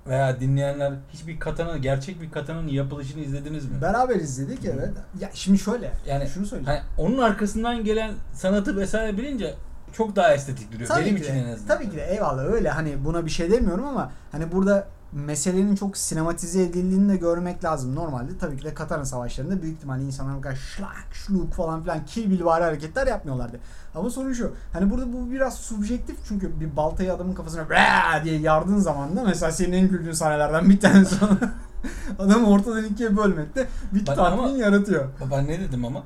veya 0.07 0.41
dinleyenler 0.41 0.93
hiçbir 1.13 1.41
katana 1.41 1.77
gerçek 1.77 2.21
bir 2.23 2.31
katanın 2.31 2.69
yapılışını 2.69 3.21
izlediniz 3.21 3.65
mi? 3.65 3.83
Beraber 3.83 4.17
izledik 4.17 4.65
evet. 4.65 4.91
Ya 5.21 5.31
şimdi 5.35 5.59
şöyle. 5.59 5.93
Yani 6.07 6.29
şunu 6.29 6.47
söyleyeceğim. 6.47 6.81
Hani 6.81 7.07
onun 7.09 7.19
arkasından 7.19 7.85
gelen 7.85 8.15
sanatı 8.35 8.77
vesaire 8.77 9.17
bilince 9.17 9.55
çok 9.93 10.17
daha 10.17 10.35
estetik 10.35 10.73
duruyor. 10.73 10.89
Tabii 10.89 11.05
Benim 11.05 11.17
için 11.17 11.35
de, 11.35 11.39
en 11.39 11.53
azından. 11.53 11.77
Tabii 11.77 11.91
ki 11.91 11.97
de 11.97 12.05
eyvallah 12.07 12.45
öyle 12.45 12.71
hani 12.71 13.05
buna 13.05 13.25
bir 13.27 13.31
şey 13.31 13.51
demiyorum 13.51 13.85
ama 13.85 14.13
hani 14.33 14.53
burada 14.53 14.87
meselenin 15.13 15.75
çok 15.75 15.97
sinematize 15.97 16.63
edildiğini 16.63 17.13
de 17.13 17.17
görmek 17.17 17.65
lazım. 17.65 17.95
Normalde 17.95 18.39
tabii 18.41 18.57
ki 18.57 18.65
de 18.65 18.75
Katana 18.75 19.05
savaşlarında 19.05 19.63
büyük 19.63 19.77
ihtimalle 19.77 20.03
insanlar 20.05 20.37
bu 20.37 20.41
kadar 20.41 20.57
şlak, 20.57 21.07
şluk 21.13 21.53
falan 21.55 21.83
filan 21.83 22.05
kill 22.07 22.31
bill 22.31 22.45
vari 22.45 22.65
hareketler 22.65 23.07
yapmıyorlardı. 23.07 23.61
Ama 23.95 24.11
sorun 24.11 24.33
şu. 24.33 24.53
Hani 24.73 24.91
burada 24.91 25.13
bu 25.13 25.31
biraz 25.31 25.55
subjektif 25.59 26.17
çünkü 26.29 26.61
bir 26.61 26.77
baltayı 26.77 27.13
adamın 27.13 27.35
kafasına 27.35 27.63
"Vaa!" 27.71 28.25
diye 28.25 28.39
yardığın 28.41 28.79
zaman 28.79 29.17
da 29.17 29.25
mesela 29.25 29.53
senin 29.53 29.73
en 29.73 29.89
güldüğün 29.89 30.13
sahnelerden 30.13 30.71
bir 30.71 30.81
tanesi 30.81 31.15
sonra 31.15 31.37
adamı 32.19 32.51
ortadan 32.51 32.85
ikiye 32.85 33.17
bölmekte 33.17 33.67
bir 33.93 33.99
Ben 34.07 34.15
tatmin 34.15 34.39
ama- 34.45 34.49
yaratıyor. 34.59 35.05
Ben 35.31 35.47
ne 35.47 35.61
dedim 35.61 35.85
ama 35.85 36.03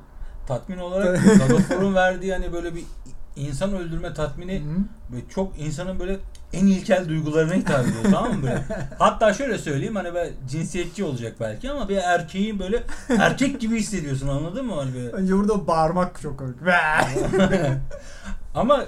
tatmin 0.47 0.77
olarak 0.77 1.19
God 1.79 1.95
verdiği 1.95 2.33
hani 2.33 2.53
böyle 2.53 2.75
bir 2.75 2.83
insan 3.35 3.73
öldürme 3.73 4.13
tatmini 4.13 4.59
Hı. 4.59 5.13
böyle 5.13 5.23
çok 5.29 5.59
insanın 5.59 5.99
böyle 5.99 6.17
en 6.53 6.65
ilkel 6.65 7.09
duygularına 7.09 7.53
hitap 7.53 7.79
ediyor 7.87 8.03
tamam 8.11 8.33
mı 8.37 8.43
böyle? 8.43 8.63
Hatta 8.99 9.33
şöyle 9.33 9.57
söyleyeyim 9.57 9.95
hani 9.95 10.15
ben 10.15 10.29
cinsiyetçi 10.49 11.03
olacak 11.03 11.35
belki 11.39 11.71
ama 11.71 11.89
bir 11.89 11.97
erkeğin 11.97 12.59
böyle 12.59 12.83
erkek 13.09 13.61
gibi 13.61 13.79
hissediyorsun 13.79 14.27
anladın 14.27 14.65
mı? 14.65 14.75
Hani 14.75 14.93
böyle 14.93 15.09
Önce 15.09 15.33
burada 15.33 15.67
bağırmak 15.67 16.21
çok 16.21 16.39
komik. 16.39 16.55
Ama 18.55 18.85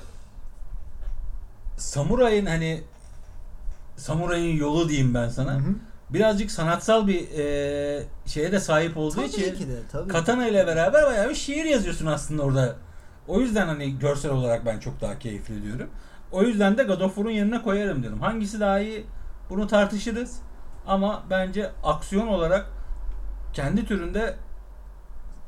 samurayın 1.78 2.46
hani 2.46 2.84
samurayın 3.98 4.58
yolu 4.58 4.90
diyeyim 4.90 5.14
ben 5.14 5.30
sana. 5.30 5.54
Hı 5.54 5.58
hı. 5.58 5.76
Birazcık 6.10 6.52
sanatsal 6.52 7.08
bir 7.08 7.30
e, 7.40 8.04
şeye 8.26 8.52
de 8.52 8.60
sahip 8.60 8.98
olduğu 8.98 9.16
Tabii 9.16 9.26
için 9.26 9.56
ki 9.56 9.68
de 9.68 9.80
tabii. 9.92 10.08
katana 10.10 10.48
ile 10.48 10.68
beraber 10.68 11.04
bayağı 11.04 11.30
bir 11.30 11.36
şiir 11.36 11.66
yazıyorsun 11.66 12.06
aslında 12.06 12.44
orada. 12.44 12.76
O 13.28 13.40
yüzden 13.40 13.68
hani 13.68 14.00
görsel 14.00 14.32
olarak 14.32 14.66
ben 14.66 14.80
çok 14.80 15.02
daha 15.02 15.20
keyifli 15.20 15.64
diyorum. 15.64 15.90
O 16.32 16.44
yüzden 16.44 16.78
de 16.78 16.84
God 16.84 17.02
of 17.02 17.16
War'un 17.16 17.32
yanına 17.32 17.62
koyarım 17.62 18.02
diyorum. 18.02 18.20
Hangisi 18.22 18.60
daha 18.60 18.80
iyi 18.80 19.06
bunu 19.50 19.68
tartışırız. 19.68 20.40
Ama 20.88 21.24
bence 21.30 21.72
aksiyon 21.84 22.28
olarak 22.28 22.66
kendi 23.54 23.86
türünde 23.86 24.36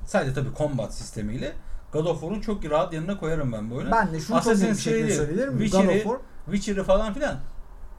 sadece 0.06 0.34
tabii 0.34 0.50
combat 0.58 0.94
sistemiyle 0.94 1.54
God 1.94 2.06
of 2.06 2.22
War'un 2.22 2.42
çok 2.42 2.66
rahat 2.66 2.94
yanına 2.94 3.18
koyarım 3.18 3.52
ben 3.52 3.72
böyle. 3.72 3.92
Ben 3.92 4.13
de 4.13 4.20
şunu 4.20 4.42
çok 4.42 4.48
net 4.48 4.62
bir 4.62 4.70
Assassin's 4.70 4.84
şekilde. 4.84 5.46
God 5.46 5.88
of 5.88 6.04
War 6.04 6.18
Witcher'ı 6.46 6.84
falan 6.84 7.13
filan 7.13 7.38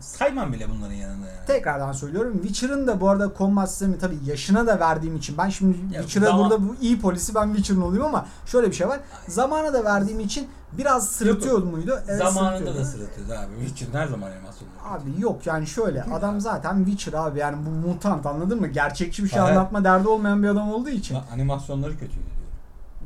saymam 0.01 0.53
bile 0.53 0.67
bunların 0.71 0.95
yanında 0.95 1.27
yani. 1.27 1.47
tekrardan 1.47 1.93
söylüyorum. 1.93 2.33
Witcher'ın 2.43 2.87
da 2.87 3.01
bu 3.01 3.09
arada 3.09 3.33
combat 3.39 3.71
sistemi 3.71 3.99
tabii 3.99 4.19
yaşına 4.27 4.67
da 4.67 4.81
verdiğim 4.81 5.17
için 5.17 5.39
ben 5.39 5.49
şimdi 5.49 5.77
Ya 5.95 6.01
Witcher'a 6.03 6.25
zaman- 6.27 6.51
burada 6.51 6.69
bu 6.69 6.77
iyi 6.81 7.01
polisi 7.01 7.35
ben 7.35 7.47
Witcher'ın 7.47 7.81
olayım 7.81 8.05
ama 8.05 8.27
şöyle 8.47 8.67
bir 8.67 8.73
şey 8.73 8.89
var. 8.89 9.01
Zamana 9.29 9.73
da 9.73 9.85
verdiğim 9.85 10.21
için 10.21 10.49
biraz 10.73 11.09
sırıtıyor 11.09 11.63
muydu? 11.63 12.01
Evet, 12.09 12.19
Zamanında 12.19 12.75
da 12.75 12.85
sırıtıyordu 12.85 13.33
abi. 13.33 13.67
Witcher 13.67 14.01
her 14.01 14.07
zaman 14.07 14.31
animasyonda. 14.31 14.73
Abi 14.85 15.11
yok 15.21 15.47
yani 15.47 15.67
şöyle 15.67 16.03
adam 16.03 16.41
zaten 16.41 16.85
Witcher 16.85 17.13
abi 17.13 17.39
yani 17.39 17.57
bu 17.67 17.71
mutant 17.89 18.27
anladın 18.27 18.61
mı? 18.61 18.67
Gerçekçi 18.69 19.25
bir 19.25 19.29
şey 19.29 19.39
Evet. 19.41 19.51
anlatma 19.51 19.85
derdi 19.85 20.09
olmayan 20.09 20.43
bir 20.43 20.49
adam 20.49 20.71
olduğu 20.73 20.89
için. 20.89 21.19
Animasyonları 21.33 21.93
kötüydü. 21.93 22.29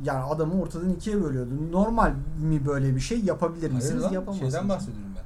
Yani 0.03 0.23
adamı 0.23 0.61
ortadan 0.61 0.89
ikiye 0.89 1.23
bölüyordu. 1.23 1.49
Normal 1.71 2.11
mi 2.41 2.65
böyle 2.65 2.95
bir 2.95 2.99
şey 3.01 3.19
yapabilir 3.21 3.61
Hayır 3.61 3.73
misiniz? 3.73 4.03
lan, 4.03 4.11
Yapamazsınız. 4.11 4.53
şeyden 4.53 4.69
bahsediyorum 4.69 5.09
ben. 5.15 5.23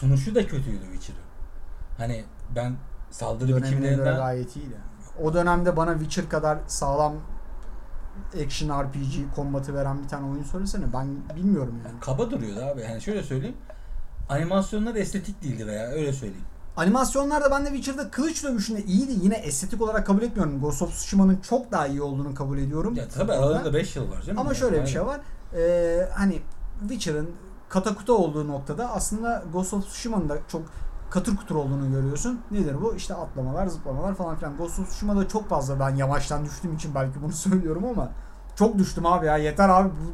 Sunuşu 0.00 0.34
da 0.34 0.46
kötüydü 0.46 0.84
Witcher'ın. 0.92 1.22
Hani 1.96 2.24
ben 2.56 2.76
saldırı 3.10 3.56
biçimlerinden 3.56 4.16
gayet 4.16 4.56
iyiydi. 4.56 4.76
O 5.22 5.34
dönemde 5.34 5.76
bana 5.76 5.92
Witcher 5.92 6.28
kadar 6.28 6.58
sağlam 6.66 7.14
action 8.44 8.84
RPG 8.84 9.34
kombatı 9.34 9.74
veren 9.74 10.02
bir 10.02 10.08
tane 10.08 10.30
oyun 10.30 10.42
söylesene. 10.42 10.84
Ben 10.92 11.36
bilmiyorum 11.36 11.74
yani. 11.86 12.00
kaba 12.00 12.30
duruyordu 12.30 12.60
abi. 12.60 12.80
Yani 12.80 13.00
şöyle 13.00 13.22
söyleyeyim. 13.22 13.56
Animasyonlar 14.28 14.94
estetik 14.94 15.42
değildi 15.42 15.66
veya 15.66 15.88
öyle 15.88 16.12
söyleyeyim. 16.12 16.44
Animasyonlar 16.76 17.44
da 17.44 17.50
ben 17.50 17.66
de 17.66 17.68
Witcher'da 17.68 18.10
kılıç 18.10 18.44
dövüşünde 18.44 18.84
iyiydi. 18.84 19.12
Yine 19.22 19.34
estetik 19.34 19.82
olarak 19.82 20.06
kabul 20.06 20.22
etmiyorum. 20.22 20.60
Ghost 20.60 20.82
of 20.82 20.92
Tsushima'nın 20.92 21.36
çok 21.36 21.72
daha 21.72 21.86
iyi 21.86 22.02
olduğunu 22.02 22.34
kabul 22.34 22.58
ediyorum. 22.58 22.94
Ya 22.94 23.08
tabii 23.08 23.32
aralarında 23.32 23.74
5 23.74 23.96
yıl 23.96 24.10
var 24.10 24.22
canım. 24.22 24.38
Ama 24.38 24.48
Yani 24.50 24.58
şöyle 24.58 24.82
bir 24.82 24.86
şey 24.86 25.06
var. 25.06 25.20
Ee, 25.56 26.08
hani 26.14 26.42
Witcher'ın 26.80 27.30
katakuta 27.68 28.12
olduğu 28.12 28.48
noktada 28.48 28.90
aslında 28.90 29.42
Ghost 29.52 29.74
of 29.74 29.86
Tsushima'nın 29.86 30.28
da 30.28 30.38
çok 30.48 30.62
katır 31.10 31.36
kutur 31.36 31.54
olduğunu 31.54 31.90
görüyorsun. 31.90 32.40
Nedir 32.50 32.76
bu? 32.82 32.94
İşte 32.94 33.14
atlamalar, 33.14 33.66
zıplamalar 33.66 34.14
falan 34.14 34.36
filan. 34.36 34.56
Ghost 34.56 34.78
of 34.78 34.88
Tsushima'da 34.88 35.28
çok 35.28 35.48
fazla 35.48 35.80
ben 35.80 35.96
yamaçtan 35.96 36.44
düştüğüm 36.44 36.74
için 36.74 36.94
belki 36.94 37.22
bunu 37.22 37.32
söylüyorum 37.48 37.84
ama 37.84 38.08
çok 38.56 38.78
düştüm 38.78 39.06
abi 39.06 39.26
ya. 39.26 39.36
Yeter 39.36 39.68
abi. 39.68 39.88
Bu 39.88 40.12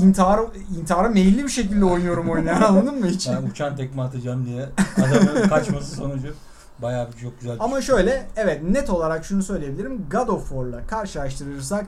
intihar 0.00 0.40
intihara 0.78 1.08
meyilli 1.08 1.44
bir 1.44 1.48
şekilde 1.48 1.84
oynuyorum 1.84 2.30
oyunu 2.30 2.48
yani 2.48 2.64
anladın 2.64 3.00
mı 3.00 3.06
hiç? 3.06 3.28
Ben 3.28 3.50
uçan 3.50 3.76
tekme 3.76 4.02
atacağım 4.02 4.46
diye 4.46 4.68
adamın 4.96 5.48
kaçması 5.48 5.96
sonucu 5.96 6.34
bayağı 6.82 7.12
bir 7.12 7.16
çok 7.16 7.40
güzel. 7.40 7.56
Ama 7.60 7.80
şöyle 7.80 8.28
evet 8.36 8.62
net 8.62 8.90
olarak 8.90 9.24
şunu 9.24 9.42
söyleyebilirim. 9.42 10.06
God 10.10 10.28
of 10.28 10.48
War'la 10.48 10.86
karşılaştırırsak 10.86 11.86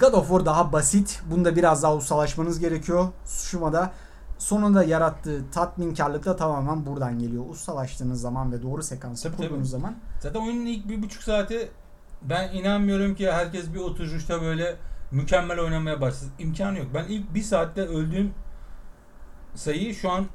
God 0.00 0.12
of 0.12 0.28
War 0.28 0.46
daha 0.46 0.72
basit. 0.72 1.22
Bunda 1.30 1.56
biraz 1.56 1.82
daha 1.82 1.96
ustalaşmanız 1.96 2.60
gerekiyor. 2.60 3.08
Tsushima'da 3.24 3.92
sonunda 4.38 4.84
yarattığı 4.84 5.50
tatminkarlık 5.50 6.24
da 6.24 6.36
tamamen 6.36 6.86
buradan 6.86 7.18
geliyor. 7.18 7.44
Ustalaştığınız 7.50 8.20
zaman 8.20 8.52
ve 8.52 8.62
doğru 8.62 8.82
sekansı 8.82 9.22
Tabii, 9.22 9.36
kurduğunuz 9.36 9.70
tabii. 9.70 9.80
zaman 9.80 9.94
Zaten 10.20 10.40
oyunun 10.40 10.66
ilk 10.66 10.88
bir 10.88 11.02
buçuk 11.02 11.22
saati 11.22 11.68
ben 12.22 12.52
inanmıyorum 12.52 13.14
ki 13.14 13.32
herkes 13.32 13.74
bir 13.74 13.78
oturuşta 13.78 14.42
böyle 14.42 14.76
mükemmel 15.10 15.60
oynamaya 15.60 16.00
başlasın. 16.00 16.32
İmkanı 16.38 16.78
yok. 16.78 16.86
Ben 16.94 17.04
ilk 17.04 17.34
bir 17.34 17.42
saatte 17.42 17.82
öldüğüm 17.82 18.34
sayıyı 19.54 19.94
şu 19.94 20.10
an 20.10 20.26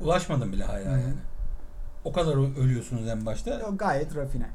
ulaşmadım 0.00 0.52
bile 0.52 0.64
hala 0.64 0.78
yani. 0.80 1.14
O 2.04 2.12
kadar 2.12 2.60
ölüyorsunuz 2.60 3.08
en 3.08 3.26
başta. 3.26 3.50
Yo, 3.50 3.76
gayet 3.76 4.16
rafine. 4.16 4.50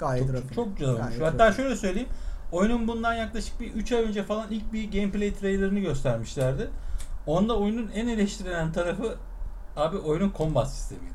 Gayet 0.00 0.26
Çok, 0.26 0.34
rafine. 0.36 0.54
çok 0.54 0.76
güzel 0.78 0.94
olmuş. 0.94 1.14
Hatta 1.20 1.46
rafine. 1.46 1.64
şöyle 1.64 1.76
söyleyeyim. 1.76 2.08
Oyunun 2.54 2.88
bundan 2.88 3.14
yaklaşık 3.14 3.60
bir 3.60 3.72
3 3.72 3.92
ay 3.92 4.02
önce 4.02 4.22
falan 4.22 4.46
ilk 4.50 4.72
bir 4.72 4.92
gameplay 4.92 5.34
trailerını 5.34 5.78
göstermişlerdi. 5.78 6.70
Onda 7.26 7.58
oyunun 7.58 7.90
en 7.94 8.08
eleştirilen 8.08 8.72
tarafı 8.72 9.16
abi 9.76 9.96
oyunun 9.96 10.32
combat 10.38 10.70
sistemiydi. 10.70 11.14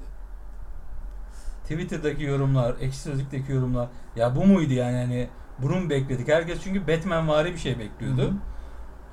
Twitter'daki 1.63 2.23
yorumlar, 2.23 2.75
ekşi 2.79 2.99
sözlükteki 2.99 3.51
yorumlar 3.51 3.87
ya 4.15 4.35
bu 4.35 4.45
muydu 4.45 4.73
yani 4.73 4.97
hani 4.97 5.29
bunu 5.59 5.79
mu 5.79 5.89
bekledik? 5.89 6.27
Herkes 6.27 6.63
çünkü 6.63 6.87
Batman 6.87 7.27
vari 7.27 7.53
bir 7.53 7.59
şey 7.59 7.79
bekliyordu. 7.79 8.21
Hı 8.21 8.27
hı. 8.27 8.33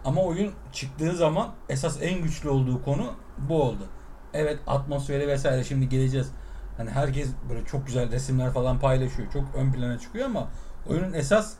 Ama 0.05 0.23
oyun 0.23 0.53
çıktığı 0.73 1.17
zaman 1.17 1.49
esas 1.69 1.99
en 2.03 2.23
güçlü 2.23 2.49
olduğu 2.49 2.83
konu 2.83 3.13
bu 3.39 3.63
oldu. 3.63 3.87
Evet 4.35 4.59
atmosferi 4.67 5.29
vesaire 5.29 5.65
şimdi 5.65 5.89
geleceğiz. 5.89 6.31
Hani 6.77 6.91
herkes 6.91 7.29
böyle 7.49 7.65
çok 7.65 7.87
güzel 7.87 8.11
resimler 8.11 8.51
falan 8.51 8.79
paylaşıyor. 8.79 9.33
Çok 9.33 9.45
ön 9.55 9.73
plana 9.73 9.99
çıkıyor 9.99 10.27
ama 10.27 10.49
oyunun 10.89 11.13
esas 11.13 11.57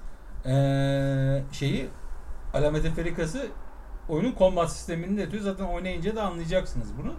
eee, 0.47 1.45
şeyi 1.53 1.89
alameti 2.55 2.91
ferikası 2.91 3.47
oyunun 4.09 4.35
combat 4.39 4.73
sistemini 4.73 5.17
de 5.17 5.21
yatıyor. 5.21 5.43
Zaten 5.43 5.65
oynayınca 5.65 6.17
da 6.17 6.23
anlayacaksınız 6.23 6.89
bunu. 7.03 7.15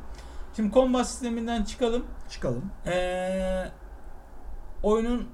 Şimdi 0.55 0.73
combat 0.73 1.07
sisteminden 1.07 1.63
çıkalım. 1.63 2.05
Çıkalım. 2.29 2.65
Ee, 2.87 3.71
oyunun 4.83 5.27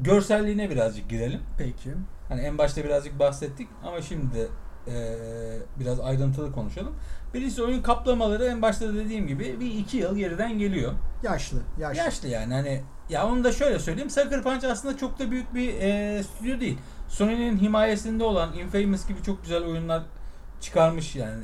görselliğine 0.00 0.70
birazcık 0.70 1.10
girelim. 1.10 1.40
Peki. 1.58 1.94
Hani 2.28 2.40
en 2.40 2.58
başta 2.58 2.84
birazcık 2.84 3.18
bahsettik 3.18 3.68
ama 3.84 4.02
şimdi 4.02 4.34
de 4.34 4.46
ee, 4.88 5.16
biraz 5.80 6.00
ayrıntılı 6.00 6.52
konuşalım. 6.52 6.94
Birincisi 7.34 7.62
oyun 7.62 7.82
kaplamaları 7.82 8.44
en 8.44 8.62
başta 8.62 8.94
dediğim 8.94 9.26
gibi 9.26 9.60
bir 9.60 9.74
iki 9.74 9.96
yıl 9.96 10.16
geriden 10.16 10.58
geliyor. 10.58 10.92
Yaşlı. 11.22 11.58
Yaşlı. 11.78 11.98
Yaşlı 11.98 12.28
yani 12.28 12.54
hani 12.54 12.82
ya 13.10 13.26
onu 13.26 13.44
da 13.44 13.52
şöyle 13.52 13.78
söyleyeyim. 13.78 14.10
Sucker 14.10 14.42
Punch 14.42 14.64
aslında 14.64 14.96
çok 14.96 15.18
da 15.18 15.30
büyük 15.30 15.54
bir 15.54 15.74
ee, 15.74 16.22
stüdyo 16.22 16.60
değil. 16.60 16.78
Sony'nin 17.08 17.58
himayesinde 17.58 18.24
olan 18.24 18.52
Infamous 18.52 19.08
gibi 19.08 19.22
çok 19.22 19.42
güzel 19.42 19.64
oyunlar 19.64 20.02
çıkarmış 20.60 21.16
yani 21.16 21.42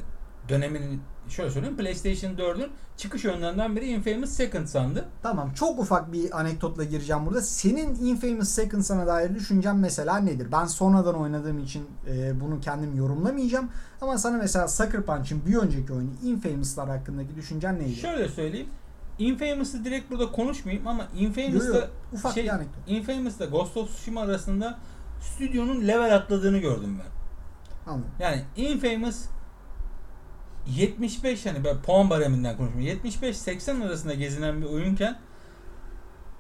döneminin 0.49 1.01
şöyle 1.29 1.51
söyleyeyim 1.51 1.77
PlayStation 1.77 2.31
4'ün 2.35 2.71
çıkış 2.97 3.25
oyunlarından 3.25 3.77
biri 3.77 3.87
Infamous 3.87 4.31
Second 4.31 4.67
sandı. 4.67 5.05
Tamam 5.23 5.53
çok 5.55 5.79
ufak 5.79 6.13
bir 6.13 6.41
anekdotla 6.41 6.85
gireceğim 6.85 7.27
burada. 7.27 7.43
Senin 7.43 7.95
Infamous 7.95 8.49
Second 8.49 8.83
sana 8.83 9.07
dair 9.07 9.35
düşüncen 9.35 9.77
mesela 9.77 10.19
nedir? 10.19 10.53
Ben 10.53 10.65
sonradan 10.65 11.15
oynadığım 11.15 11.59
için 11.59 11.87
e, 12.11 12.41
bunu 12.41 12.61
kendim 12.61 12.97
yorumlamayacağım. 12.97 13.69
Ama 14.01 14.19
sana 14.19 14.37
mesela 14.37 14.69
Sucker 14.69 15.03
Punch'ın 15.03 15.47
bir 15.47 15.57
önceki 15.57 15.93
oyunu 15.93 16.11
Infamous'lar 16.25 16.89
hakkındaki 16.89 17.37
düşüncen 17.37 17.79
neydi? 17.79 17.97
Şöyle 17.97 18.29
söyleyeyim. 18.29 18.69
Infamous'ı 19.19 19.85
direkt 19.85 20.11
burada 20.11 20.33
konuşmayayım 20.33 20.87
ama 20.87 21.09
Infamous'ta 21.19 21.89
ufak 22.13 22.35
şey, 22.35 22.45
bir 22.45 22.49
anekdot. 22.49 22.83
Infamous'ta 22.87 23.45
Ghost 23.45 23.77
of 23.77 23.89
Tsushima 23.89 24.21
arasında 24.21 24.79
stüdyonun 25.21 25.89
level 25.89 26.15
atladığını 26.15 26.59
gördüm 26.59 26.99
ben. 26.99 27.17
Anladım. 27.93 28.11
Yani 28.21 28.43
Infamous 28.57 29.25
75 30.67 31.47
hani 31.47 31.65
ben 31.65 31.83
puan 31.83 32.11
bareminden 32.11 32.57
konuşmuyorum. 32.57 33.01
75-80 33.05 33.87
arasında 33.87 34.15
gezinen 34.15 34.61
bir 34.63 34.67
oyunken 34.67 35.19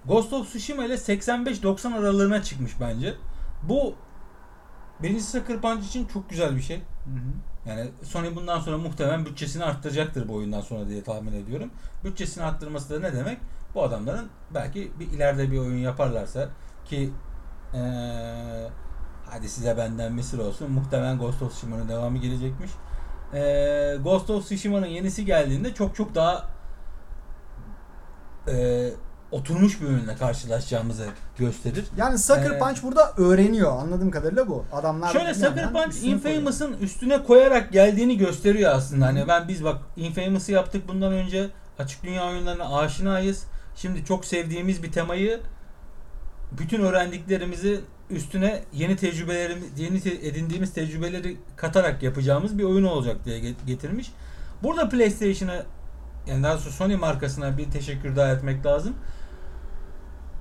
Ghost 0.04 0.32
of 0.32 0.48
Tsushima 0.48 0.84
ile 0.84 0.94
85-90 0.94 1.94
aralığına 1.94 2.42
çıkmış 2.42 2.72
bence. 2.80 3.14
Bu 3.62 3.94
birinci 5.02 5.22
Sucker 5.22 5.60
Punch 5.60 5.86
için 5.86 6.06
çok 6.06 6.30
güzel 6.30 6.56
bir 6.56 6.62
şey. 6.62 6.82
Hı 7.06 7.10
hı. 7.10 7.70
Yani 7.70 7.90
Sony 8.02 8.36
bundan 8.36 8.60
sonra 8.60 8.78
muhtemelen 8.78 9.26
bütçesini 9.26 9.64
arttıracaktır 9.64 10.28
bu 10.28 10.34
oyundan 10.34 10.60
sonra 10.60 10.88
diye 10.88 11.02
tahmin 11.02 11.32
ediyorum. 11.32 11.70
Bütçesini 12.04 12.44
arttırması 12.44 12.94
da 12.94 13.08
ne 13.08 13.16
demek? 13.16 13.38
Bu 13.74 13.82
adamların 13.82 14.28
belki 14.54 14.92
bir 15.00 15.10
ileride 15.10 15.50
bir 15.52 15.58
oyun 15.58 15.78
yaparlarsa 15.78 16.48
ki 16.84 17.10
eee, 17.74 18.68
hadi 19.30 19.48
size 19.48 19.76
benden 19.76 20.16
bir 20.16 20.22
sır 20.22 20.38
olsun. 20.38 20.72
Muhtemelen 20.72 21.18
Ghost 21.18 21.42
of 21.42 21.52
Tsushima'nın 21.52 21.88
devamı 21.88 22.18
gelecekmiş. 22.18 22.70
Eee, 23.34 23.96
Ghost 24.04 24.30
of 24.30 24.44
Tsushima'nın 24.44 24.86
yenisi 24.86 25.24
geldiğinde 25.24 25.74
çok 25.74 25.96
çok 25.96 26.14
daha 26.14 26.48
eee, 28.48 28.92
oturmuş 29.30 29.80
bir 29.80 29.86
oyunla 29.86 30.16
karşılaşacağımızı 30.16 31.06
gösterir. 31.38 31.84
Yani 31.96 32.18
Sucker 32.18 32.50
Ee, 32.50 32.58
Punch 32.58 32.82
burada 32.82 33.12
öğreniyor. 33.16 33.78
Anladığım 33.78 34.10
kadarıyla 34.10 34.48
bu. 34.48 34.64
Adamlar 34.72 35.12
Şöyle 35.12 35.34
Sucker 35.34 35.72
Punch. 35.72 36.04
Infamous'ın 36.04 36.72
üstüne 36.80 37.22
koyarak 37.24 37.72
geldiğini 37.72 38.18
gösteriyor 38.18 38.72
aslında. 38.74 39.06
Hani 39.06 39.28
ben 39.28 39.48
biz 39.48 39.64
bak 39.64 39.76
Infamous'ı 39.96 40.52
yaptık 40.52 40.88
bundan 40.88 41.12
önce. 41.12 41.48
Açık 41.78 42.02
dünya 42.04 42.26
oyunlarına 42.28 42.78
aşinayız. 42.78 43.44
Şimdi 43.76 44.04
çok 44.04 44.24
sevdiğimiz 44.24 44.82
bir 44.82 44.92
temayı 44.92 45.40
bütün 46.52 46.80
öğrendiklerimizi 46.82 47.80
üstüne 48.10 48.62
yeni 48.72 48.96
tecrübelerimiz, 48.96 49.64
yeni 49.76 50.00
te- 50.00 50.28
edindiğimiz 50.28 50.72
tecrübeleri 50.74 51.36
katarak 51.56 52.02
yapacağımız 52.02 52.58
bir 52.58 52.64
oyun 52.64 52.84
olacak 52.84 53.16
diye 53.24 53.38
get- 53.38 53.66
getirmiş. 53.66 54.12
Burada 54.62 54.88
PlayStation'a 54.88 55.54
yani 56.26 56.42
daha 56.42 56.52
doğrusu 56.54 56.70
Sony 56.72 56.96
markasına 56.96 57.58
bir 57.58 57.70
teşekkür 57.70 58.16
daha 58.16 58.32
etmek 58.32 58.66
lazım. 58.66 58.94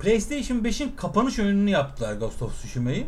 PlayStation 0.00 0.58
5'in 0.58 0.96
kapanış 0.96 1.38
oyununu 1.38 1.70
yaptılar 1.70 2.12
Ghost 2.12 2.42
of 2.42 2.54
Tsushima'yı. 2.54 3.06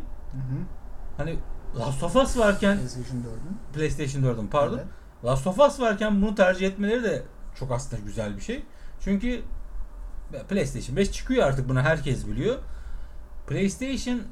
Hani 1.17 1.39
Last 1.79 2.03
of 2.03 2.17
Us 2.17 2.37
varken 2.37 2.77
PlayStation 2.79 3.19
4'ün. 3.19 3.59
PlayStation 3.75 4.23
4'ün 4.23 4.47
pardon. 4.47 4.79
Evet. 4.79 4.87
Last 5.25 5.47
of 5.47 5.59
Us 5.59 5.81
varken 5.81 6.23
bunu 6.23 6.35
tercih 6.35 6.67
etmeleri 6.67 7.03
de 7.03 7.23
çok 7.59 7.73
aslında 7.73 8.03
güzel 8.03 8.37
bir 8.37 8.41
şey. 8.41 8.65
Çünkü 9.01 9.43
PlayStation 10.49 10.97
5 10.97 11.13
çıkıyor 11.13 11.47
artık 11.47 11.69
bunu 11.69 11.81
herkes 11.81 12.27
biliyor. 12.27 12.57
PlayStation 13.47 14.23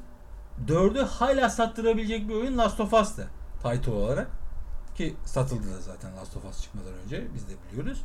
4'ü 0.67 1.01
hala 1.01 1.49
sattırabilecek 1.49 2.29
bir 2.29 2.33
oyun 2.33 2.57
Last 2.57 2.79
of 2.79 2.93
Us'tı 2.93 3.27
title 3.63 3.91
olarak. 3.91 4.27
Ki 4.95 5.15
satıldı 5.25 5.73
da 5.77 5.81
zaten 5.81 6.17
Last 6.17 6.37
of 6.37 6.45
Us 6.45 6.61
çıkmadan 6.61 6.93
önce 7.05 7.27
biz 7.35 7.47
de 7.47 7.53
biliyoruz. 7.71 8.01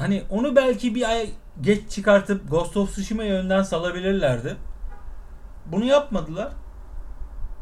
Hani 0.00 0.22
onu 0.30 0.56
belki 0.56 0.94
bir 0.94 1.08
ay 1.08 1.30
geç 1.60 1.90
çıkartıp 1.90 2.50
Ghost 2.50 2.76
of 2.76 2.92
Tsushima'yı 2.92 3.32
önden 3.32 3.62
salabilirlerdi. 3.62 4.56
Bunu 5.66 5.84
yapmadılar. 5.84 6.52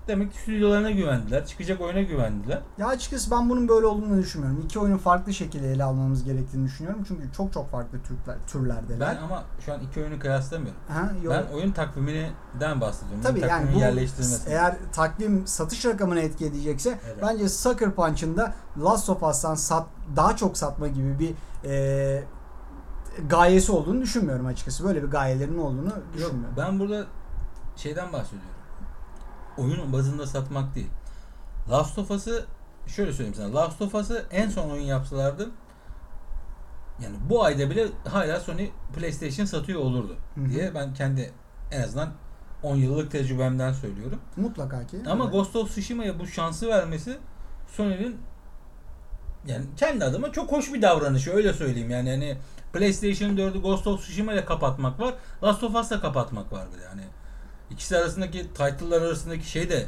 Demek 0.08 0.32
ki 0.32 0.38
stüdyolarına 0.38 0.90
güvendiler. 0.90 1.46
Çıkacak 1.46 1.80
oyuna 1.80 2.02
güvendiler. 2.02 2.58
Ya 2.78 2.86
açıkçası 2.86 3.30
ben 3.30 3.50
bunun 3.50 3.68
böyle 3.68 3.86
olduğunu 3.86 4.18
düşünmüyorum. 4.18 4.60
İki 4.64 4.78
oyunu 4.78 4.98
farklı 4.98 5.34
şekilde 5.34 5.72
ele 5.72 5.84
almamız 5.84 6.24
gerektiğini 6.24 6.64
düşünüyorum. 6.66 7.04
Çünkü 7.08 7.32
çok 7.32 7.52
çok 7.52 7.70
farklı 7.70 7.98
türler, 8.02 8.36
türlerdeler. 8.46 9.16
Ben 9.16 9.22
ama 9.22 9.44
şu 9.66 9.72
an 9.72 9.80
iki 9.80 10.00
oyunu 10.00 10.18
kıyaslamıyorum. 10.18 10.80
ha, 10.88 11.12
yok. 11.22 11.34
Ben 11.34 11.54
oyun 11.54 11.72
takviminden 11.72 12.80
bahsediyorum. 12.80 13.22
Tabii 13.22 13.40
oyun 13.40 13.48
yani 13.48 13.74
bu 13.74 13.78
yerleştirilmesi. 13.78 14.50
eğer 14.50 14.76
takvim 14.92 15.46
satış 15.46 15.84
rakamını 15.84 16.20
etki 16.20 16.46
edecekse 16.46 16.98
Evet. 17.06 17.16
bence 17.22 17.48
Sucker 17.48 17.90
Punch'ın 17.94 18.36
da 18.36 18.54
Last 18.82 19.10
of 19.10 19.22
Us'tan 19.22 19.54
sat, 19.54 19.86
daha 20.16 20.36
çok 20.36 20.56
satma 20.56 20.88
gibi 20.88 21.18
bir 21.18 21.34
e, 21.68 22.22
gayesi 23.28 23.72
olduğunu 23.72 24.00
düşünmüyorum 24.02 24.46
açıkçası. 24.46 24.84
Böyle 24.84 25.02
bir 25.02 25.08
gayelerinin 25.08 25.58
olduğunu 25.58 25.86
Yok, 25.88 26.02
düşünmüyorum. 26.14 26.54
ben 26.56 26.78
burada 26.80 27.04
şeyden 27.76 28.12
bahsediyorum. 28.12 28.48
Oyun 29.58 29.92
bazında 29.92 30.26
satmak 30.26 30.74
değil. 30.74 30.90
Last 31.70 31.98
of 31.98 32.10
Us'ı 32.10 32.44
şöyle 32.86 33.12
söyleyeyim 33.12 33.34
sana. 33.34 33.54
Last 33.54 33.82
of 33.82 33.94
Us'ı 33.94 34.26
en 34.30 34.48
son 34.48 34.70
oyun 34.70 34.84
yapsalardı 34.84 35.50
yani 37.02 37.16
bu 37.30 37.44
ayda 37.44 37.70
bile 37.70 37.86
hala 38.08 38.40
Sony 38.40 38.70
PlayStation 38.96 39.46
satıyor 39.46 39.80
olurdu 39.80 40.16
diye 40.48 40.74
ben 40.74 40.94
kendi 40.94 41.32
en 41.70 41.82
azından 41.82 42.12
10 42.62 42.76
yıllık 42.76 43.10
tecrübemden 43.10 43.72
söylüyorum. 43.72 44.20
Mutlaka 44.36 44.86
ki. 44.86 44.98
Ama 45.06 45.24
Evet. 45.24 45.32
Ghost 45.32 45.56
of 45.56 45.70
Tsushima'ya 45.70 46.18
bu 46.18 46.26
şansı 46.26 46.68
vermesi 46.68 47.18
Sony'nin 47.68 48.16
yani 49.46 49.64
kendi 49.76 50.04
adıma 50.04 50.32
çok 50.32 50.52
hoş 50.52 50.72
bir 50.72 50.82
davranışı 50.82 51.32
öyle 51.32 51.52
söyleyeyim. 51.52 51.90
Yani 51.90 52.10
hani 52.10 52.38
PlayStation 52.72 53.30
4'ü 53.30 53.62
Ghost 53.62 53.86
of 53.86 54.00
Tsushima 54.00 54.32
ile 54.32 54.44
kapatmak 54.44 55.00
var. 55.00 55.14
Last 55.42 55.62
of 55.62 55.74
Us'la 55.74 56.00
kapatmak 56.00 56.52
var 56.52 56.66
bir 56.74 56.80
de 56.80 56.84
yani. 56.84 57.02
İkisi 57.70 57.96
arasındaki 57.96 58.42
title'lar 58.42 59.02
arasındaki 59.02 59.50
şey 59.50 59.70
de 59.70 59.86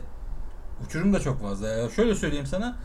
uçurum 0.87 1.13
da 1.13 1.21
çok 1.21 1.43
fazla. 1.43 1.69
Ya 1.69 1.91
şöyle 1.91 2.15
söyleyeyim 2.15 2.47
sana. 2.47 2.77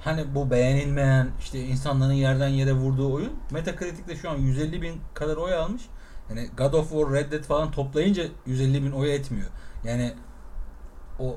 Hani 0.00 0.34
bu 0.34 0.50
beğenilmeyen 0.50 1.30
işte 1.40 1.60
insanların 1.60 2.12
yerden 2.12 2.48
yere 2.48 2.72
vurduğu 2.72 3.12
oyun 3.12 3.32
Metacritic'te 3.50 4.16
şu 4.16 4.30
an 4.30 4.36
150 4.36 4.82
bin 4.82 5.00
kadar 5.14 5.36
oy 5.36 5.54
almış. 5.54 5.82
Yani 6.30 6.50
God 6.56 6.72
of 6.72 6.90
War, 6.90 7.12
Red 7.12 7.32
Dead 7.32 7.42
falan 7.42 7.70
toplayınca 7.70 8.24
150 8.46 8.84
bin 8.84 8.92
oy 8.92 9.14
etmiyor. 9.14 9.48
Yani 9.84 10.14
o 11.18 11.36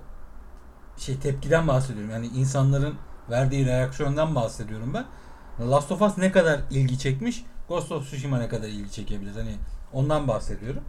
şey 0.97 1.19
tepkiden 1.19 1.67
bahsediyorum. 1.67 2.11
Yani 2.11 2.27
insanların 2.27 2.95
verdiği 3.29 3.65
reaksiyondan 3.65 4.35
bahsediyorum 4.35 4.93
ben. 4.93 5.05
Last 5.69 5.91
of 5.91 6.01
Us 6.01 6.17
ne 6.17 6.31
kadar 6.31 6.59
ilgi 6.71 6.99
çekmiş, 6.99 7.45
Ghost 7.67 7.91
of 7.91 8.05
Tsushima 8.05 8.37
ne 8.37 8.49
kadar 8.49 8.67
ilgi 8.67 8.91
çekebilir. 8.91 9.35
Hani 9.35 9.55
ondan 9.93 10.27
bahsediyorum. 10.27 10.83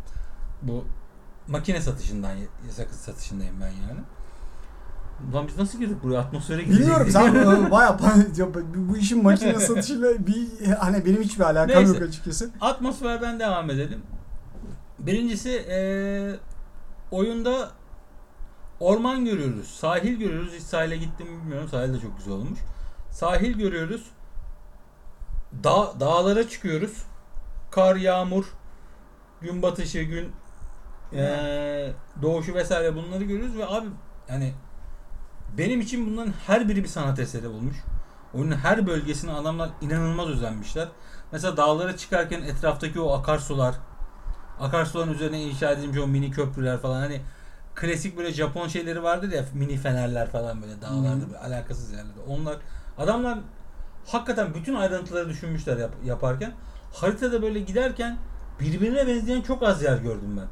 Bu 0.63 0.85
makine 1.49 1.81
satışından, 1.81 2.37
sakız 2.71 2.97
satışındayım 2.97 3.61
ben 3.61 3.67
yani. 3.89 4.01
Ulan 5.33 5.49
biz 5.49 5.59
nasıl 5.59 5.79
girdik 5.79 6.03
buraya? 6.03 6.19
Atmosfere 6.19 6.63
girdik. 6.63 6.79
Bilmiyorum 6.81 7.09
sen 7.13 7.35
e, 7.35 7.71
bayağı 7.71 7.97
pan- 7.99 8.37
ya 8.41 8.47
bu 8.75 8.97
işin 8.97 9.23
makine 9.23 9.61
satışıyla 9.61 10.27
bir 10.27 10.67
hani 10.79 11.07
benim 11.07 11.23
hiçbir 11.23 11.45
alakam 11.45 11.77
Neyse. 11.77 11.93
yok 11.99 12.03
açıkçası. 12.09 12.51
Atmosferden 12.61 13.41
devam 13.41 13.71
edelim. 13.71 14.03
Birincisi 14.99 15.51
eee, 15.51 16.37
oyunda 17.11 17.71
orman 18.81 19.25
görüyoruz. 19.25 19.67
Sahil 19.69 20.19
görüyoruz. 20.19 20.53
Hiç 20.55 20.63
sahile 20.63 20.97
gittim 20.97 21.27
mi 21.33 21.41
bilmiyorum. 21.43 21.69
Sahil 21.69 21.95
de 21.95 22.01
çok 22.01 22.17
güzel 22.19 22.33
olmuş. 22.35 22.59
Sahil 23.11 23.59
görüyoruz. 23.59 24.03
Dağ, 25.65 25.93
dağlara 26.01 26.49
çıkıyoruz. 26.49 26.93
Kar, 27.71 27.97
yağmur, 27.97 28.45
gün 29.41 29.63
batışı, 29.63 30.03
gün 30.03 30.33
Ee, 31.13 31.93
doğuşu 32.23 32.55
vesaire 32.55 32.97
bunları 32.97 33.25
görüyoruz 33.25 33.57
ve 33.57 33.67
abi 33.67 33.87
yani 34.29 34.53
benim 35.59 35.81
için 35.81 36.11
bunların 36.11 36.33
her 36.47 36.69
biri 36.69 36.83
bir 36.83 36.89
sanat 36.89 37.19
eseri 37.19 37.49
olmuş. 37.49 37.77
Oyunun 38.35 38.57
her 38.57 38.87
bölgesine 38.87 39.33
adamlar 39.33 39.71
inanılmaz 39.81 40.29
özenmişler. 40.29 40.89
Mesela 41.33 41.57
dağlara 41.57 41.97
çıkarken 41.97 42.43
etraftaki 42.43 43.01
o 43.01 43.13
akarsular, 43.13 43.75
akarsuların 44.61 45.13
üzerine 45.13 45.43
inşa 45.43 45.71
edilmiş 45.71 45.99
o 45.99 46.07
mini 46.07 46.31
köprüler 46.31 46.79
falan 46.79 47.01
hani 47.01 47.21
klasik 47.75 48.17
böyle 48.17 48.33
Japon 48.33 48.69
şeyleri 48.69 49.03
vardır 49.03 49.33
ya 49.33 49.45
mini 49.55 49.77
fenerler 49.77 50.31
falan 50.31 50.63
böyle 50.63 50.81
dağlarda 50.83 51.27
böyle 51.27 51.39
alakasız 51.39 51.93
yerlerde. 51.93 52.21
Onlar 52.29 52.57
adamlar 52.99 53.39
hakikaten 54.07 54.55
bütün 54.55 54.75
ayrıntıları 54.75 55.29
düşünmüşler 55.29 55.77
yap- 55.77 56.05
yaparken. 56.05 56.53
Haritada 56.93 57.43
böyle 57.43 57.61
giderken 57.61 58.19
birbirine 58.61 59.07
benzeyen 59.07 59.41
çok 59.43 59.63
az 59.63 59.83
yer 59.83 59.99
gördüm 59.99 60.37
ben. 60.37 60.47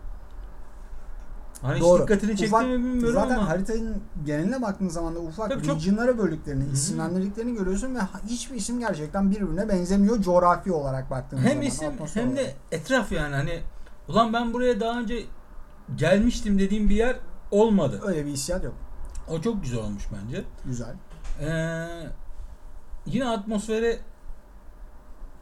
Hani 1.62 1.80
Doğru. 1.80 2.02
hiç 2.02 2.08
dikkatini 2.08 2.36
çekti 2.36 2.56
mi 2.56 2.72
bilmiyorum 2.72 3.14
Zaten 3.14 3.34
ama. 3.36 3.48
haritanın 3.48 4.02
geneline 4.24 4.62
baktığın 4.62 4.88
zaman 4.88 5.14
da 5.14 5.18
ufak 5.18 5.50
Tabii 5.50 5.62
çok- 5.66 5.76
regionlara 5.76 6.18
böldüklerini, 6.18 6.64
Hı. 6.64 6.72
isimlendirdiklerini 6.72 7.54
görüyorsun 7.54 7.94
ve 7.94 7.98
hiçbir 8.28 8.56
isim 8.56 8.80
gerçekten 8.80 9.30
birbirine 9.30 9.68
benzemiyor 9.68 10.20
coğrafi 10.22 10.72
olarak 10.72 11.10
baktığın 11.10 11.36
Hem 11.38 11.48
zaman. 11.48 11.62
isim 11.62 11.88
atmosfer 11.88 12.22
hem 12.22 12.30
olarak. 12.32 12.44
de 12.46 12.54
etraf 12.72 13.12
yani 13.12 13.34
hani 13.34 13.60
ulan 14.08 14.32
ben 14.32 14.52
buraya 14.52 14.80
daha 14.80 15.00
önce 15.00 15.24
gelmiştim 15.96 16.58
dediğim 16.58 16.88
bir 16.88 16.96
yer 16.96 17.16
olmadı. 17.50 18.00
Öyle 18.06 18.26
bir 18.26 18.30
hissiyat 18.30 18.64
yok. 18.64 18.74
O 19.28 19.40
çok 19.40 19.62
güzel 19.62 19.78
olmuş 19.80 20.04
bence. 20.22 20.44
Güzel. 20.64 20.94
Ee, 21.40 21.86
yine 23.06 23.28
atmosfere 23.28 23.98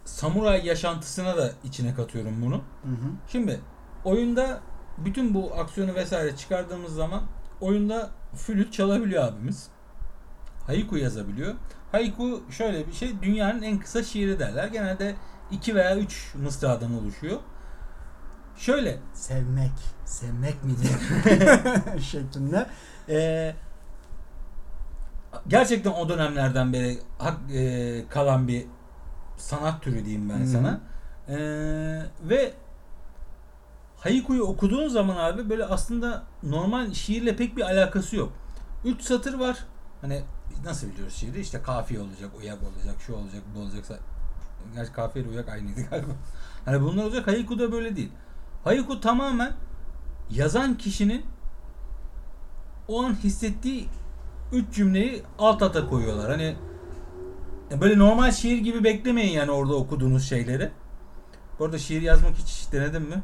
samuray 0.04 0.66
yaşantısına 0.66 1.36
da 1.36 1.50
içine 1.64 1.94
katıyorum 1.94 2.42
bunu. 2.42 2.54
Hı 2.56 2.88
hı. 2.90 3.10
Şimdi 3.28 3.60
oyunda 4.04 4.60
bütün 4.98 5.34
bu 5.34 5.54
aksiyonu 5.54 5.94
vesaire 5.94 6.36
çıkardığımız 6.36 6.94
zaman 6.94 7.22
oyunda 7.60 8.10
flüt 8.34 8.72
çalabiliyor 8.72 9.24
abimiz. 9.24 9.68
Haiku 10.66 10.96
yazabiliyor. 10.98 11.54
Haiku 11.92 12.42
şöyle 12.50 12.86
bir 12.86 12.92
şey 12.92 13.22
dünyanın 13.22 13.62
en 13.62 13.78
kısa 13.78 14.02
şiiri 14.02 14.38
derler. 14.38 14.68
Genelde 14.68 15.14
2 15.50 15.74
veya 15.74 15.96
3 15.96 16.34
mısradan 16.34 16.94
oluşuyor. 16.94 17.38
Şöyle 18.56 18.98
Sevmek. 19.12 19.72
Sevmek 20.04 20.64
mi 20.64 20.72
diye 20.82 22.00
şeklinde. 22.00 22.66
Ee, 23.08 23.54
gerçekten 25.48 25.90
o 25.90 26.08
dönemlerden 26.08 26.72
beri 26.72 26.98
hak- 27.18 27.52
e, 27.52 28.08
kalan 28.08 28.48
bir 28.48 28.66
sanat 29.36 29.82
türü 29.82 30.04
diyeyim 30.04 30.30
ben 30.30 30.40
hı. 30.40 30.46
sana. 30.46 30.80
Ee, 31.28 31.36
ve 32.28 32.52
Haiku'yu 34.04 34.42
okuduğun 34.42 34.88
zaman 34.88 35.16
abi 35.16 35.50
böyle 35.50 35.64
aslında 35.64 36.22
normal 36.42 36.92
şiirle 36.92 37.36
pek 37.36 37.56
bir 37.56 37.62
alakası 37.62 38.16
yok. 38.16 38.32
Üç 38.84 39.02
satır 39.02 39.34
var. 39.34 39.58
Hani 40.00 40.22
nasıl 40.64 40.90
biliyoruz 40.90 41.14
şiiri? 41.14 41.40
İşte 41.40 41.62
kafiye 41.62 42.00
olacak, 42.00 42.30
uyak 42.40 42.58
olacak, 42.62 42.94
şu 43.06 43.14
olacak, 43.14 43.42
bu 43.54 43.60
olacaksa. 43.60 43.98
Gerçi 44.74 44.92
kafiye 44.92 45.24
ile 45.24 45.32
uyak 45.32 45.48
aynıydı 45.48 45.80
galiba. 45.90 46.12
Hani 46.64 46.82
bunlar 46.82 47.04
olacak. 47.04 47.26
Haiku 47.26 47.58
da 47.58 47.72
böyle 47.72 47.96
değil. 47.96 48.10
Haiku 48.64 49.00
tamamen 49.00 49.52
yazan 50.30 50.78
kişinin 50.78 51.26
o 52.88 53.04
an 53.04 53.14
hissettiği 53.14 53.88
üç 54.52 54.74
cümleyi 54.74 55.22
alt 55.38 55.62
alta 55.62 55.86
koyuyorlar. 55.86 56.30
Hani 56.30 56.56
e, 57.70 57.80
böyle 57.80 57.98
normal 57.98 58.32
şiir 58.32 58.58
gibi 58.58 58.84
beklemeyin 58.84 59.32
yani 59.32 59.50
orada 59.50 59.74
okuduğunuz 59.74 60.28
şeyleri. 60.28 60.70
Bu 61.58 61.64
arada 61.64 61.78
şiir 61.78 62.02
yazmak 62.02 62.34
hiç 62.34 62.72
denedin 62.72 63.02
mi? 63.02 63.22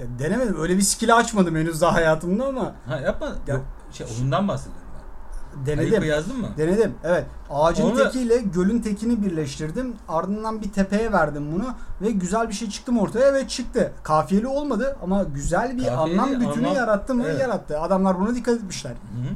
Ya, 0.00 0.06
denemedim. 0.18 0.60
Öyle 0.60 0.76
bir 0.76 0.82
skill 0.82 1.16
açmadım 1.16 1.56
henüz 1.56 1.80
daha 1.80 1.94
hayatımda 1.94 2.44
ama 2.46 2.74
Ha 2.86 2.96
yapma. 3.00 3.26
Ya- 3.46 3.54
Yok, 3.54 3.64
şey 3.92 4.06
oyundan 4.16 4.48
bahsediyorum 4.48 4.82
ben. 4.94 5.66
denedim. 5.66 5.88
Haiku 5.90 6.04
yazdın 6.06 6.40
mı? 6.40 6.48
Denedim. 6.58 6.94
Evet. 7.04 7.26
Ağacın 7.50 7.84
Onu 7.84 7.96
tekiyle 7.96 8.36
gölün 8.38 8.80
tekini 8.80 9.22
birleştirdim. 9.22 9.94
Ardından 10.08 10.62
bir 10.62 10.72
tepeye 10.72 11.12
verdim 11.12 11.52
bunu 11.52 11.66
ve 12.02 12.10
güzel 12.10 12.48
bir 12.48 12.54
şey 12.54 12.68
çıktı 12.70 12.92
mı 12.92 13.00
ortaya 13.00 13.34
ve 13.34 13.48
çıktı. 13.48 13.92
Kafiyeli 14.02 14.46
olmadı 14.46 14.96
ama 15.02 15.22
güzel 15.22 15.78
bir 15.78 15.84
Kafiyeli, 15.84 16.20
anlam 16.20 16.40
bütünü 16.40 16.66
anlam- 16.66 16.74
yarattı 16.76 17.14
mı? 17.14 17.24
Evet. 17.26 17.40
Yarattı. 17.40 17.80
Adamlar 17.80 18.20
buna 18.20 18.34
dikkat 18.34 18.54
etmişler. 18.54 18.92
Hı 18.92 19.28
hı. 19.28 19.34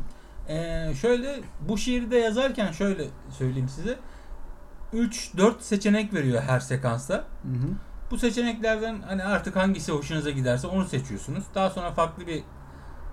Ee, 0.53 0.95
şöyle 0.95 1.41
bu 1.69 1.79
şiiri 1.79 2.11
de 2.11 2.17
yazarken 2.17 2.73
şöyle 2.73 3.05
söyleyeyim 3.39 3.69
size. 3.69 3.97
3-4 4.95 5.63
seçenek 5.63 6.15
veriyor 6.15 6.43
her 6.43 6.61
sekansta. 6.61 7.15
Hı 7.15 7.21
hı. 7.49 7.69
Bu 8.13 8.19
seçeneklerden 8.19 9.03
hani 9.03 9.25
artık 9.25 9.57
hangisi 9.57 9.93
hoşunuza 9.93 10.31
giderse 10.31 10.67
onu 10.67 10.85
seçiyorsunuz. 10.85 11.45
Daha 11.55 11.71
sonra 11.71 11.91
farklı 11.91 12.27
bir 12.27 12.43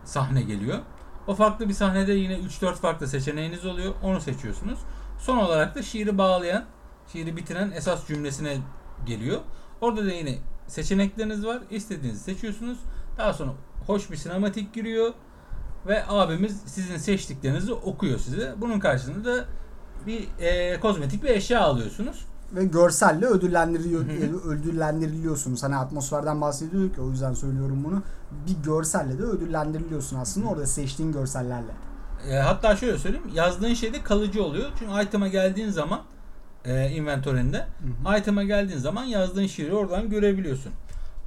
sahne 0.04 0.42
geliyor. 0.42 0.80
O 1.28 1.36
farklı 1.36 1.70
bir 1.70 1.74
sahnede 1.74 2.14
yine 2.14 2.34
3-4 2.34 2.74
farklı 2.76 3.08
seçeneğiniz 3.08 3.66
oluyor. 3.66 3.94
Onu 4.04 4.22
seçiyorsunuz. 4.22 4.80
Son 5.20 5.38
olarak 5.38 5.76
da 5.76 5.84
şiiri 5.84 6.18
bağlayan, 6.18 6.66
şiiri 7.12 7.38
bitiren 7.38 7.72
esas 7.72 8.08
cümlesine 8.08 8.58
geliyor. 9.06 9.40
Orada 9.82 10.06
da 10.06 10.12
yine 10.12 10.38
seçenekleriniz 10.68 11.46
var. 11.46 11.60
İstediğinizi 11.70 12.24
seçiyorsunuz. 12.24 12.78
Daha 13.18 13.34
sonra 13.34 13.52
hoş 13.88 14.12
bir 14.12 14.16
sinematik 14.16 14.74
giriyor 14.74 15.14
ve 15.88 16.04
abimiz 16.08 16.62
sizin 16.66 16.98
seçtiklerinizi 16.98 17.74
okuyor 17.74 18.20
size. 18.20 18.54
Bunun 18.58 18.80
karşılığında 18.80 19.38
da 19.38 19.46
bir 20.08 20.28
e, 20.40 20.80
kozmetik 20.80 21.24
bir 21.24 21.30
eşya 21.30 21.62
alıyorsunuz. 21.62 22.29
Ve 22.56 22.66
görselle 22.66 23.26
ödüllendiriliyor, 23.26 24.02
Hı 24.02 24.12
hı. 24.12 24.50
ödüllendiriliyorsunuz. 24.50 25.64
Hani 25.64 25.76
atmosferden 25.76 26.42
bahsediyorduk 26.42 26.98
ya 26.98 27.04
o 27.04 27.10
yüzden 27.10 27.34
söylüyorum 27.34 27.84
bunu. 27.84 28.04
Bir 28.48 28.64
görselle 28.64 29.20
de 29.20 29.24
ödüllendiriliyorsun 29.24 30.18
aslında 30.18 30.48
orada 30.48 30.66
seçtiğin 30.66 31.12
görsellerle. 31.12 31.72
E, 32.30 32.36
hatta 32.36 32.76
şöyle 32.76 32.98
söyleyeyim. 32.98 33.32
Yazdığın 33.34 33.74
şey 33.74 33.94
de 33.94 34.04
kalıcı 34.04 34.44
oluyor. 34.44 34.70
Çünkü 34.80 35.04
item'a 35.04 35.28
geldiğin 35.28 35.70
zaman 35.70 36.02
e, 36.66 36.98
hı. 38.06 38.18
item'a 38.18 38.44
geldiğin 38.44 38.80
zaman 38.80 39.04
yazdığın 39.04 39.48
şiiri 39.48 39.74
oradan 39.74 40.10
görebiliyorsun. 40.10 40.72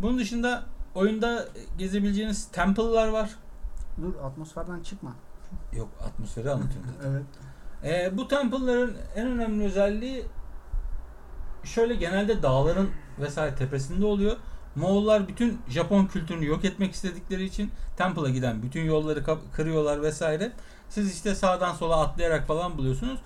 Bunun 0.03 0.19
dışında 0.19 0.63
oyunda 0.95 1.49
gezebileceğiniz 1.79 2.45
temple'lar 2.45 3.09
var. 3.09 3.31
Dur 4.03 4.15
atmosferden 4.25 4.83
çıkma. 4.83 5.13
Yok 5.73 5.89
atmosferi 6.01 6.51
anlatıyorum. 6.51 6.91
Evet. 7.07 7.23
E, 7.85 8.17
bu 8.19 8.29
temple'ların 8.29 8.97
en 9.17 9.27
önemli 9.27 9.65
özelliği 9.65 10.25
şöyle 11.65 11.95
genelde 11.95 12.43
dağların 12.43 12.91
vesaire 13.19 13.55
tepesinde 13.55 14.07
oluyor. 14.07 14.37
Moğollar 14.77 15.29
bütün 15.29 15.61
Japon 15.69 16.07
kültürünü 16.07 16.47
yok 16.47 16.65
etmek 16.65 16.95
istedikleri 16.95 17.45
için 17.45 17.71
Temple'a 17.97 18.29
giden 18.29 18.63
bütün 18.63 18.85
yolları 18.85 19.25
kırıyorlar 19.53 20.03
vesaire. 20.03 20.53
Siz 20.89 21.13
işte 21.13 21.35
sağdan 21.35 21.75
sola 21.75 22.01
atlayarak 22.01 22.47
falan 22.47 22.79
buluyorsunuz. 22.79 23.19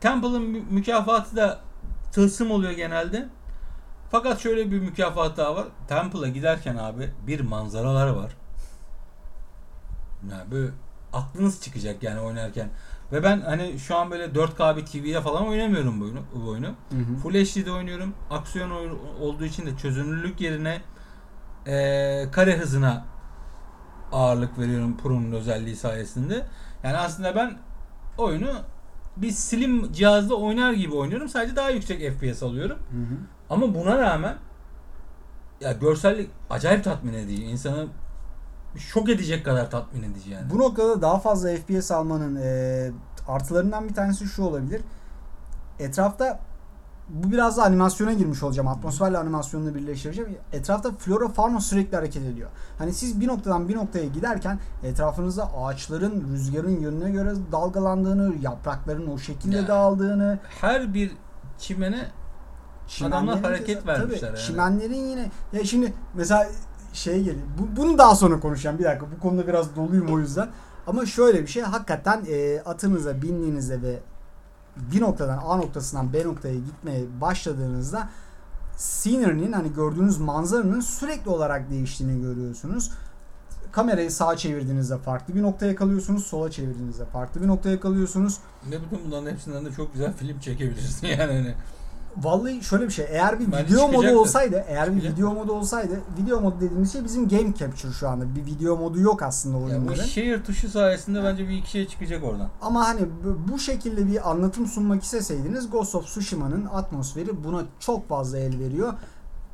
Temple'ın 0.00 0.42
mü- 0.42 0.64
mükafatı 0.70 1.36
da 1.36 1.60
tılsım 2.12 2.50
oluyor 2.50 2.72
genelde. 2.72 3.28
Fakat 4.10 4.40
şöyle 4.40 4.70
bir 4.70 4.78
mükafat 4.80 5.36
daha 5.36 5.56
var. 5.56 5.66
Temple'a 5.88 6.28
giderken 6.28 6.76
abi 6.76 7.10
bir 7.26 7.40
manzaralar 7.40 8.08
var. 8.08 8.36
Yani 10.30 10.50
böyle 10.50 10.70
aklınız 11.12 11.62
çıkacak 11.62 12.02
yani 12.02 12.20
oynarken. 12.20 12.68
Ve 13.12 13.22
ben 13.22 13.40
hani 13.40 13.78
şu 13.78 13.96
an 13.96 14.10
böyle 14.10 14.24
4K 14.24 14.76
bir 14.76 14.86
TV'de 14.86 15.20
falan 15.20 15.46
oynamıyorum 15.46 16.00
bu 16.00 16.04
oyunu. 16.04 16.20
Bu 16.34 16.48
oyunu. 16.50 16.66
Hı 16.66 16.96
hı. 16.96 17.16
Full 17.22 17.34
HD'de 17.34 17.72
oynuyorum. 17.72 18.14
Aksiyon 18.30 18.70
oyunu 18.70 18.98
olduğu 19.20 19.44
için 19.44 19.66
de 19.66 19.76
çözünürlük 19.76 20.40
yerine 20.40 20.80
eee, 21.66 22.28
kare 22.32 22.56
hızına 22.58 23.04
ağırlık 24.12 24.58
veriyorum 24.58 24.96
Pro'nun 25.02 25.32
özelliği 25.32 25.76
sayesinde. 25.76 26.46
Yani 26.82 26.96
aslında 26.96 27.34
ben 27.36 27.58
oyunu 28.18 28.50
bir 29.16 29.30
slim 29.30 29.92
cihazda 29.92 30.34
oynar 30.34 30.72
gibi 30.72 30.94
oynuyorum. 30.94 31.28
Sadece 31.28 31.56
daha 31.56 31.70
yüksek 31.70 32.12
FPS 32.12 32.42
alıyorum. 32.42 32.78
Hı 32.90 32.96
hı. 32.98 33.18
Ama 33.50 33.74
buna 33.74 33.98
rağmen 33.98 34.36
ya 35.60 35.72
görsellik 35.72 36.30
acayip 36.50 36.84
tatmin 36.84 37.12
edici. 37.12 37.44
İnsanı 37.44 37.86
şok 38.78 39.08
edecek 39.08 39.44
kadar 39.44 39.70
tatmin 39.70 40.02
edici 40.02 40.30
yani. 40.30 40.50
Bu 40.50 40.58
noktada 40.58 41.02
daha 41.02 41.18
fazla 41.18 41.48
FPS 41.56 41.90
almanın 41.90 42.36
e, 42.42 42.90
artılarından 43.28 43.88
bir 43.88 43.94
tanesi 43.94 44.24
şu 44.26 44.42
olabilir. 44.42 44.80
Etrafta 45.78 46.40
bu 47.08 47.32
biraz 47.32 47.56
da 47.56 47.64
animasyona 47.64 48.12
girmiş 48.12 48.42
olacağım. 48.42 48.68
Atmosferle 48.68 49.18
animasyonunu 49.18 49.74
birleştireceğim. 49.74 50.36
Etrafta 50.52 50.92
flora 50.92 51.28
fauna 51.28 51.60
sürekli 51.60 51.96
hareket 51.96 52.22
ediyor. 52.22 52.50
Hani 52.78 52.92
siz 52.92 53.20
bir 53.20 53.28
noktadan 53.28 53.68
bir 53.68 53.76
noktaya 53.76 54.04
giderken 54.04 54.58
etrafınızda 54.84 55.54
ağaçların 55.56 56.28
rüzgarın 56.32 56.80
yönüne 56.80 57.10
göre 57.10 57.32
dalgalandığını, 57.52 58.34
yaprakların 58.42 59.06
o 59.06 59.18
şekilde 59.18 59.56
Ya. 59.56 59.68
dağıldığını, 59.68 60.38
Her 60.60 60.94
bir 60.94 61.12
çimene 61.58 62.04
Adamlar 63.04 63.40
hareket 63.40 63.76
tabii, 63.78 63.88
vermişler 63.88 64.28
yani. 64.28 64.38
Çimenlerin 64.38 65.06
yine 65.06 65.30
ya 65.52 65.64
şimdi 65.64 65.92
mesela 66.14 66.48
şey 66.92 67.18
geliyor. 67.18 67.46
Bu, 67.58 67.76
bunu 67.80 67.98
daha 67.98 68.14
sonra 68.14 68.40
konuşacağım. 68.40 68.78
Bir 68.78 68.84
dakika 68.84 69.06
bu 69.16 69.20
konuda 69.20 69.46
biraz 69.46 69.76
doluyum 69.76 70.14
o 70.14 70.18
yüzden. 70.18 70.48
Ama 70.86 71.06
şöyle 71.06 71.42
bir 71.42 71.46
şey 71.46 71.62
hakikaten 71.62 72.24
e, 72.28 72.60
atınıza 72.60 73.22
bindiğinizde 73.22 73.82
ve 73.82 73.98
bir 74.76 75.00
noktadan 75.00 75.38
A 75.38 75.56
noktasından 75.56 76.12
B 76.12 76.24
noktaya 76.24 76.54
gitmeye 76.54 77.04
başladığınızda 77.20 78.08
scenery'nin 78.76 79.52
hani 79.52 79.72
gördüğünüz 79.72 80.18
manzaranın 80.18 80.80
sürekli 80.80 81.30
olarak 81.30 81.70
değiştiğini 81.70 82.22
görüyorsunuz. 82.22 82.90
Kamerayı 83.72 84.10
sağa 84.10 84.36
çevirdiğinizde 84.36 84.98
farklı 84.98 85.34
bir 85.34 85.42
noktaya 85.42 85.76
kalıyorsunuz, 85.76 86.26
sola 86.26 86.50
çevirdiğinizde 86.50 87.04
farklı 87.04 87.42
bir 87.42 87.48
noktaya 87.48 87.80
kalıyorsunuz. 87.80 88.38
Ne 88.68 88.76
bütün 88.82 89.06
bunların 89.06 89.30
hepsinden 89.30 89.64
de 89.64 89.72
çok 89.72 89.92
güzel 89.92 90.12
film 90.12 90.40
çekebilirsin 90.40 91.06
yani. 91.06 91.32
Hani. 91.32 91.54
Vallahi 92.22 92.62
şöyle 92.64 92.84
bir 92.86 92.90
şey. 92.90 93.06
Eğer 93.08 93.40
bir 93.40 93.52
Bence 93.52 93.64
video 93.74 93.88
modu 93.92 94.18
olsaydı, 94.18 94.64
eğer 94.68 94.90
bir 94.90 95.00
Çıkacak. 95.00 95.16
video 95.18 95.34
modu 95.34 95.52
olsaydı, 95.52 96.00
video 96.22 96.40
modu 96.40 96.56
dediğimiz 96.60 96.92
şey 96.92 97.04
bizim 97.04 97.28
game 97.28 97.54
capture 97.54 97.92
şu 97.92 98.08
anda. 98.08 98.36
Bir 98.36 98.46
video 98.46 98.76
modu 98.76 99.00
yok 99.00 99.22
aslında 99.22 99.56
Ya 99.58 99.62
bu 99.62 99.66
oyunların. 99.66 100.04
share 100.04 100.42
tuşu 100.42 100.68
sayesinde 100.68 101.24
bence 101.24 101.48
bir 101.48 101.54
iki 101.56 101.70
şey 101.70 101.88
çıkacak 101.88 102.24
oradan. 102.24 102.48
Ama 102.62 102.88
hani 102.88 103.00
bu- 103.24 103.52
bu 103.52 103.58
şekilde 103.58 104.06
bir 104.06 104.30
anlatım 104.30 104.66
sunmak 104.66 105.02
isteseydiniz 105.04 105.70
Ghost 105.70 105.94
of 105.94 106.04
Tsushima'nın 106.06 106.66
atmosferi 106.72 107.44
buna 107.44 107.62
çok 107.80 108.08
fazla 108.08 108.38
el 108.38 108.58
veriyor. 108.58 108.94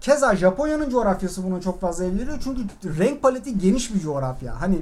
Keza 0.00 0.36
Japonya'nın 0.36 0.90
coğrafyası 0.90 1.44
buna 1.44 1.60
çok 1.60 1.80
fazla 1.80 2.04
el 2.04 2.18
veriyor. 2.18 2.38
Çünkü 2.44 2.62
renk 2.98 3.22
paleti 3.22 3.58
geniş 3.58 3.94
bir 3.94 4.00
coğrafya. 4.00 4.60
Hani 4.60 4.78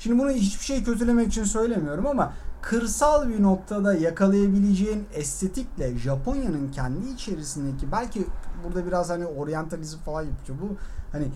şimdi 0.00 0.18
bunu 0.18 0.30
hiçbir 0.30 0.64
şey 0.64 0.84
kötülemek 0.84 1.28
için 1.28 1.44
söylemiyorum 1.44 2.06
ama 2.06 2.32
kırsal 2.62 3.28
bir 3.28 3.42
noktada 3.42 3.94
yakalayabileceğin 3.94 5.06
estetikle 5.14 5.98
Japonya'nın 5.98 6.72
kendi 6.72 7.08
içerisindeki 7.08 7.92
belki 7.92 8.26
burada 8.64 8.86
biraz 8.86 9.10
hani 9.10 9.26
oryantalizm 9.26 9.98
falan 9.98 10.22
yapıyor. 10.22 10.58
Bu 10.62 10.76
hani 11.12 11.28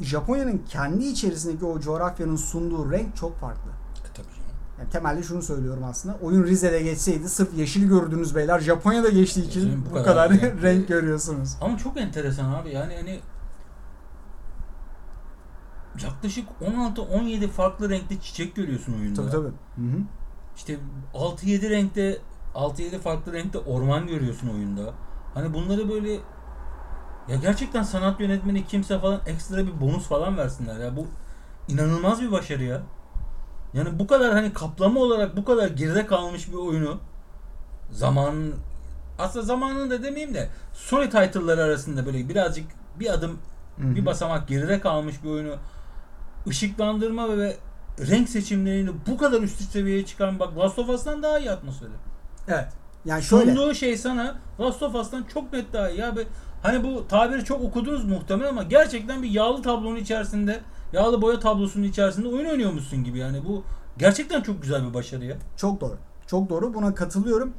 Japonya'nın 0.00 0.62
kendi 0.68 1.04
içerisindeki 1.04 1.64
o 1.64 1.80
coğrafyanın 1.80 2.36
sunduğu 2.36 2.92
renk 2.92 3.16
çok 3.16 3.40
farklı. 3.40 3.70
E 4.04 4.12
tabii. 4.14 4.26
Yani 4.78 4.90
temelde 4.90 5.22
şunu 5.22 5.42
söylüyorum 5.42 5.84
aslında. 5.84 6.16
Oyun 6.22 6.44
Rize'de 6.44 6.82
geçseydi 6.82 7.28
sırf 7.28 7.54
yeşil 7.56 7.88
gördünüz 7.88 8.34
beyler. 8.34 8.60
Japonya'da 8.60 9.08
geçtiği 9.08 9.48
için 9.48 9.66
Bizim 9.66 9.86
bu, 9.86 9.90
bu 9.90 9.94
kadar, 10.04 10.40
kadar 10.40 10.62
renk 10.62 10.88
görüyorsunuz. 10.88 11.56
Ama 11.60 11.78
çok 11.78 11.96
enteresan 11.96 12.52
abi 12.52 12.70
yani 12.70 12.94
hani 12.96 13.20
yaklaşık 16.02 16.48
16-17 16.62 17.48
farklı 17.48 17.90
renkte 17.90 18.20
çiçek 18.20 18.56
görüyorsun 18.56 18.94
oyunda. 18.94 19.20
Tabii 19.20 19.30
tabii. 19.30 19.48
Hı 19.88 19.96
hı. 19.96 20.00
İşte 20.56 20.78
6-7 21.14 21.70
renkte 21.70 22.18
6-7 22.54 22.98
farklı 22.98 23.32
renkte 23.32 23.58
orman 23.58 24.06
görüyorsun 24.06 24.48
oyunda. 24.48 24.94
Hani 25.34 25.54
bunları 25.54 25.88
böyle 25.88 26.12
ya 27.28 27.36
gerçekten 27.42 27.82
sanat 27.82 28.20
yönetmeni 28.20 28.66
kimse 28.66 28.98
falan 28.98 29.20
ekstra 29.26 29.66
bir 29.66 29.80
bonus 29.80 30.06
falan 30.06 30.36
versinler 30.36 30.80
ya. 30.80 30.96
Bu 30.96 31.06
inanılmaz 31.68 32.22
bir 32.22 32.32
başarı 32.32 32.64
ya. 32.64 32.82
Yani 33.74 33.98
bu 33.98 34.06
kadar 34.06 34.32
hani 34.32 34.52
kaplama 34.52 35.00
olarak 35.00 35.36
bu 35.36 35.44
kadar 35.44 35.68
geride 35.68 36.06
kalmış 36.06 36.48
bir 36.48 36.56
oyunu 36.56 36.98
zaman 37.90 38.34
aslında 39.18 39.44
zamanını 39.44 39.90
da 39.90 40.02
demeyeyim 40.02 40.34
de 40.34 40.48
Sony 40.72 41.04
title'ları 41.04 41.62
arasında 41.62 42.06
böyle 42.06 42.28
birazcık 42.28 42.66
bir 43.00 43.12
adım 43.12 43.38
Hı 43.76 43.86
hı. 43.86 43.94
bir 43.94 44.06
basamak 44.06 44.48
geride 44.48 44.80
kalmış 44.80 45.24
bir 45.24 45.28
oyunu 45.28 45.56
ışıklandırma 46.48 47.38
ve 47.38 47.56
renk 47.98 48.28
seçimlerini 48.28 48.90
bu 49.06 49.16
kadar 49.16 49.42
üst 49.42 49.70
seviyeye 49.70 50.06
çıkaran 50.06 50.38
bak 50.38 50.58
Last 50.58 50.78
of 50.78 50.88
Us'tan 50.88 51.22
daha 51.22 51.38
iyi 51.38 51.50
atmosferi. 51.50 51.90
Evet. 52.48 52.68
Yani 53.04 53.22
şöyle. 53.22 53.54
Sunduğu 53.54 53.74
şey 53.74 53.96
sana 53.96 54.38
Last 54.60 54.82
of 54.82 54.94
Us'tan 54.94 55.24
çok 55.34 55.52
net 55.52 55.72
daha 55.72 55.90
iyi. 55.90 56.00
Ya 56.00 56.16
be, 56.16 56.20
hani 56.62 56.84
bu 56.84 57.08
tabiri 57.08 57.44
çok 57.44 57.62
okudunuz 57.62 58.04
muhtemelen 58.04 58.48
ama 58.48 58.62
gerçekten 58.62 59.22
bir 59.22 59.30
yağlı 59.30 59.62
tablonun 59.62 59.96
içerisinde 59.96 60.60
yağlı 60.92 61.22
boya 61.22 61.40
tablosunun 61.40 61.84
içerisinde 61.84 62.28
oyun 62.28 62.46
oynuyormuşsun 62.46 63.04
gibi 63.04 63.18
yani 63.18 63.44
bu 63.48 63.64
gerçekten 63.98 64.40
çok 64.40 64.62
güzel 64.62 64.88
bir 64.88 64.94
başarı 64.94 65.24
ya. 65.24 65.36
Çok 65.56 65.80
doğru. 65.80 65.96
Çok 66.26 66.50
doğru. 66.50 66.74
Buna 66.74 66.94
katılıyorum. 66.94 67.54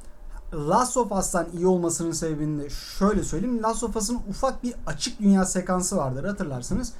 Last 0.53 0.97
of 0.97 1.11
Us'tan 1.11 1.47
iyi 1.57 1.67
olmasının 1.67 2.11
sebebini 2.11 2.63
de 2.63 2.69
şöyle 2.69 3.23
söyleyeyim. 3.23 3.63
Last 3.63 3.83
of 3.83 3.95
Us'ın 3.95 4.19
ufak 4.29 4.63
bir 4.63 4.73
açık 4.87 5.19
dünya 5.19 5.45
sekansı 5.45 5.97
vardır 5.97 6.23
hatırlarsınız. 6.23 6.93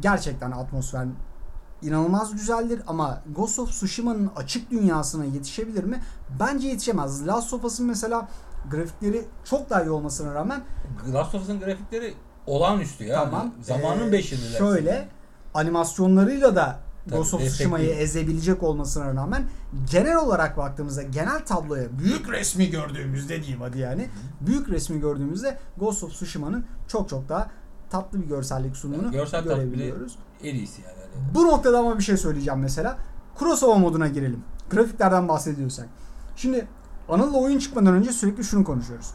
Gerçekten 0.00 0.50
atmosfer 0.50 1.06
inanılmaz 1.82 2.32
güzeldir 2.32 2.82
ama 2.86 3.22
Ghost 3.36 3.58
of 3.58 3.70
Tsushima'nın 3.70 4.30
açık 4.36 4.70
dünyasına 4.70 5.24
yetişebilir 5.24 5.84
mi? 5.84 6.02
Bence 6.40 6.68
yetişemez. 6.68 7.26
Last 7.26 7.52
of 7.54 7.64
Us'ın 7.64 7.86
mesela 7.86 8.28
grafikleri 8.70 9.24
çok 9.44 9.70
daha 9.70 9.82
iyi 9.82 9.90
olmasına 9.90 10.34
rağmen 10.34 10.60
Last 11.12 11.34
of 11.34 11.42
Us'ın 11.42 11.60
grafikleri 11.60 12.14
olağanüstü 12.46 13.04
ya. 13.04 13.24
tamam. 13.24 13.54
Zamanın 13.62 14.08
Ee, 14.08 14.12
beşindiler. 14.12 14.58
Şöyle 14.58 15.08
animasyonlarıyla 15.54 16.56
da 16.56 16.78
Ghost 17.06 17.34
of. 17.34 17.40
Tsushima'yı 17.40 17.90
ezebilecek 17.90 18.62
olmasına 18.62 19.14
rağmen 19.14 19.42
genel 19.90 20.16
olarak 20.16 20.56
baktığımızda 20.56 21.02
genel 21.02 21.44
tabloya 21.46 21.98
büyük 21.98 22.28
resmi 22.30 22.70
gördüğümüzde 22.70 23.36
diyeyim 23.42 23.60
hadi 23.60 23.78
yani 23.78 24.08
büyük 24.40 24.68
resmi 24.68 25.00
gördüğümüzde 25.00 25.58
Ghost 25.76 26.04
of 26.04 26.10
Tsushima'nın 26.12 26.64
çok 26.88 27.08
çok 27.08 27.28
daha 27.28 27.50
tatlı 27.90 28.22
bir 28.22 28.26
görsellik 28.26 28.76
sunduğunu 28.76 29.02
Yani 29.02 29.12
görsel 29.12 29.44
görebiliyoruz. 29.44 30.18
En 30.42 30.54
iyisi 30.54 30.82
yani. 30.82 30.94
Hani 30.98 31.34
Bu 31.34 31.46
noktada 31.46 31.78
ama 31.78 31.98
bir 31.98 32.02
şey 32.02 32.16
söyleyeceğim 32.16 32.60
mesela. 32.60 32.98
Crossover 33.38 33.80
moduna 33.80 34.08
girelim. 34.08 34.42
Grafiklerden 34.70 35.28
bahsediyorsak. 35.28 35.88
Şimdi 36.36 36.68
Anıl'la 37.08 37.38
oyun 37.38 37.58
çıkmadan 37.58 37.94
önce 37.94 38.12
sürekli 38.12 38.44
şunu 38.44 38.64
konuşuyoruz. 38.64 39.10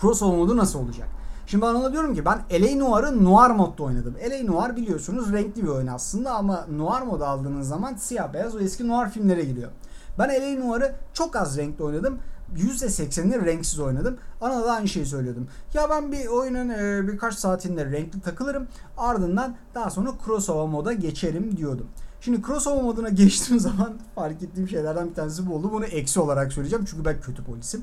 Crossover 0.00 0.38
modu 0.38 0.56
nasıl 0.56 0.78
olacak? 0.78 1.08
Şimdi 1.46 1.62
ben 1.62 1.68
Anıl'a 1.68 1.92
diyorum 1.92 2.14
ki 2.14 2.24
ben 2.24 2.38
L.A. 2.50 2.78
Noir'ı 2.78 3.24
Noir 3.24 3.50
modda 3.50 3.82
oynadım. 3.82 4.14
L.A. 4.30 4.52
Noir 4.52 4.76
biliyorsunuz 4.76 5.32
renkli 5.32 5.62
bir 5.62 5.68
oyun 5.68 5.86
aslında 5.86 6.34
ama 6.34 6.66
Noir 6.76 7.02
modu 7.02 7.24
aldığınız 7.24 7.68
zaman 7.68 7.94
siyah 7.94 8.32
beyaz 8.32 8.56
o 8.56 8.58
eski 8.58 8.88
Noir 8.88 9.08
filmlere 9.08 9.44
giriyor. 9.44 9.70
Ben 10.18 10.28
L.A. 10.28 10.66
Noir'ı 10.66 10.94
çok 11.12 11.36
az 11.36 11.58
renkli 11.58 11.84
oynadım. 11.84 12.18
%80'ini 12.54 13.46
renksiz 13.46 13.78
oynadım. 13.80 14.16
Ana 14.40 14.64
da 14.64 14.72
aynı 14.72 14.88
şeyi 14.88 15.06
söylüyordum. 15.06 15.48
Ya 15.74 15.90
ben 15.90 16.12
bir 16.12 16.26
oyunun 16.26 16.68
e, 16.68 17.08
birkaç 17.08 17.34
saatinde 17.34 17.84
renkli 17.84 18.20
takılırım. 18.20 18.68
Ardından 18.96 19.56
daha 19.74 19.90
sonra 19.90 20.10
crossover 20.24 20.68
moda 20.68 20.92
geçerim 20.92 21.56
diyordum. 21.56 21.86
Şimdi 22.20 22.42
crossover 22.42 22.82
moduna 22.82 23.08
geçtiğim 23.22 23.60
zaman 23.60 23.94
fark 24.14 24.42
ettiğim 24.42 24.68
şeylerden 24.68 25.10
bir 25.10 25.14
tanesi 25.14 25.46
bu 25.46 25.54
oldu. 25.54 25.72
Bunu 25.72 25.84
eksi 25.84 26.20
olarak 26.20 26.52
söyleyeceğim 26.52 26.84
çünkü 26.90 27.04
ben 27.04 27.20
kötü 27.20 27.44
polisim. 27.44 27.82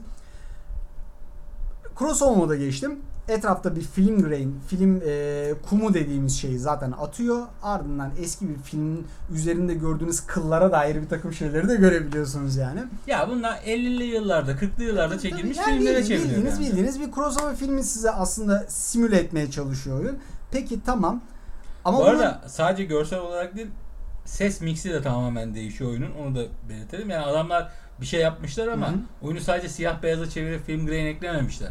Crossover 2.00 2.38
moda 2.38 2.56
geçtim. 2.56 3.00
Etrafta 3.28 3.76
bir 3.76 3.82
film 3.82 4.24
grain, 4.24 4.60
film 4.68 5.02
e, 5.08 5.54
kumu 5.70 5.94
dediğimiz 5.94 6.38
şeyi 6.39 6.60
zaten 6.60 6.91
atıyor. 6.91 7.41
Ardından 7.64 8.12
eski 8.20 8.50
bir 8.50 8.56
filmin 8.64 9.08
üzerinde 9.34 9.74
gördüğünüz 9.74 10.22
kıllara 10.22 10.72
dair 10.72 11.02
bir 11.02 11.10
takım 11.10 11.34
şeyleri 11.34 11.70
de 11.70 11.76
görebiliyorsunuz 11.76 12.56
yani. 12.56 12.80
Ya 13.08 13.30
bunlar 13.30 13.58
50'li 13.58 14.04
yıllarda, 14.04 14.52
40'lı 14.52 14.84
yıllarda 14.84 15.20
çekilmiş 15.20 15.58
Yani 15.58 15.74
filmlere 15.78 16.04
çeviriyor. 16.04 16.30
bildiğiniz, 16.30 16.60
yani. 16.60 16.68
bildiğiniz 16.70 17.00
bir 17.00 17.12
crossover 17.12 17.56
filmi 17.56 17.84
size 17.84 18.12
aslında 18.12 18.66
simüle 18.68 19.18
etmeye 19.18 19.52
çalışıyor 19.52 20.00
oyun. 20.00 20.18
Peki 20.52 20.80
tamam. 20.86 21.22
Ama 21.86 21.98
Bu 21.98 22.02
bunun- 22.02 22.10
arada 22.10 22.41
sadece 22.48 22.84
görsel 22.86 23.20
olarak 23.20 23.56
değil 23.56 23.68
ses 24.26 24.62
mixi 24.62 24.89
de 24.89 25.02
tamamen 25.02 25.56
değişiyor 25.56 25.89
oyunun. 25.89 26.12
Onu 26.24 26.36
da 26.36 26.41
belirtelim. 26.70 27.10
Yani 27.10 27.26
adamlar 27.26 27.72
bir 28.02 28.06
şey 28.06 28.22
yapmışlar 28.22 28.68
ama 28.68 28.88
Hı 28.88 28.91
hı. 28.91 28.98
oyunu 29.22 29.39
sadece 29.39 29.70
siyah 29.70 30.04
beyaza 30.04 30.30
çevirip 30.30 30.66
film 30.66 30.86
grain 30.88 31.06
eklememişler. 31.06 31.70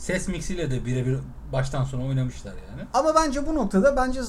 Ses 0.00 0.28
mixiyle 0.28 0.70
de 0.70 0.84
birebir 0.84 1.18
baştan 1.52 1.84
sona 1.84 2.04
oynamışlar 2.06 2.52
yani. 2.70 2.88
Ama 2.94 3.14
bence 3.14 3.46
bu 3.46 3.54
noktada 3.54 3.96
bence 3.96 4.20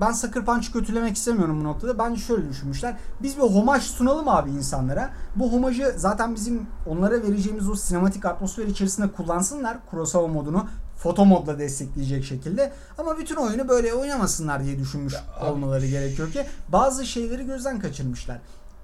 ben 0.00 0.12
Sucker 0.12 0.44
Punch'ı 0.44 0.72
kötülemek 0.72 1.16
istemiyorum 1.16 1.60
bu 1.60 1.64
noktada. 1.64 1.98
Bence 1.98 2.20
şöyle 2.20 2.48
düşünmüşler. 2.48 2.96
Biz 3.22 3.36
bir 3.36 3.42
homaj 3.42 3.82
sunalım 3.82 4.28
abi 4.28 4.50
insanlara. 4.50 5.10
Bu 5.36 5.52
homajı 5.52 5.94
zaten 5.96 6.34
bizim 6.34 6.66
onlara 6.86 7.22
vereceğimiz 7.22 7.68
o 7.68 7.74
sinematik 7.74 8.24
atmosfer 8.24 8.66
içerisinde 8.66 9.08
kullansınlar. 9.12 9.78
Crossover 9.90 10.30
modunu 10.30 10.66
foto 10.96 11.24
modla 11.24 11.58
destekleyecek 11.58 12.24
şekilde. 12.24 12.72
Ama 12.98 13.18
bütün 13.18 13.36
oyunu 13.36 13.68
böyle 13.68 13.94
oynamasınlar 13.94 14.64
diye 14.64 14.78
düşünmüş 14.78 15.14
Ya 15.14 15.20
abi- 15.40 15.50
olmaları 15.50 15.86
gerekiyor 15.86 16.32
ki 16.32 16.46
bazı 16.68 17.06
şeyleri 17.06 17.46
gözden 17.46 17.80
kaçırmışlar. 17.80 18.38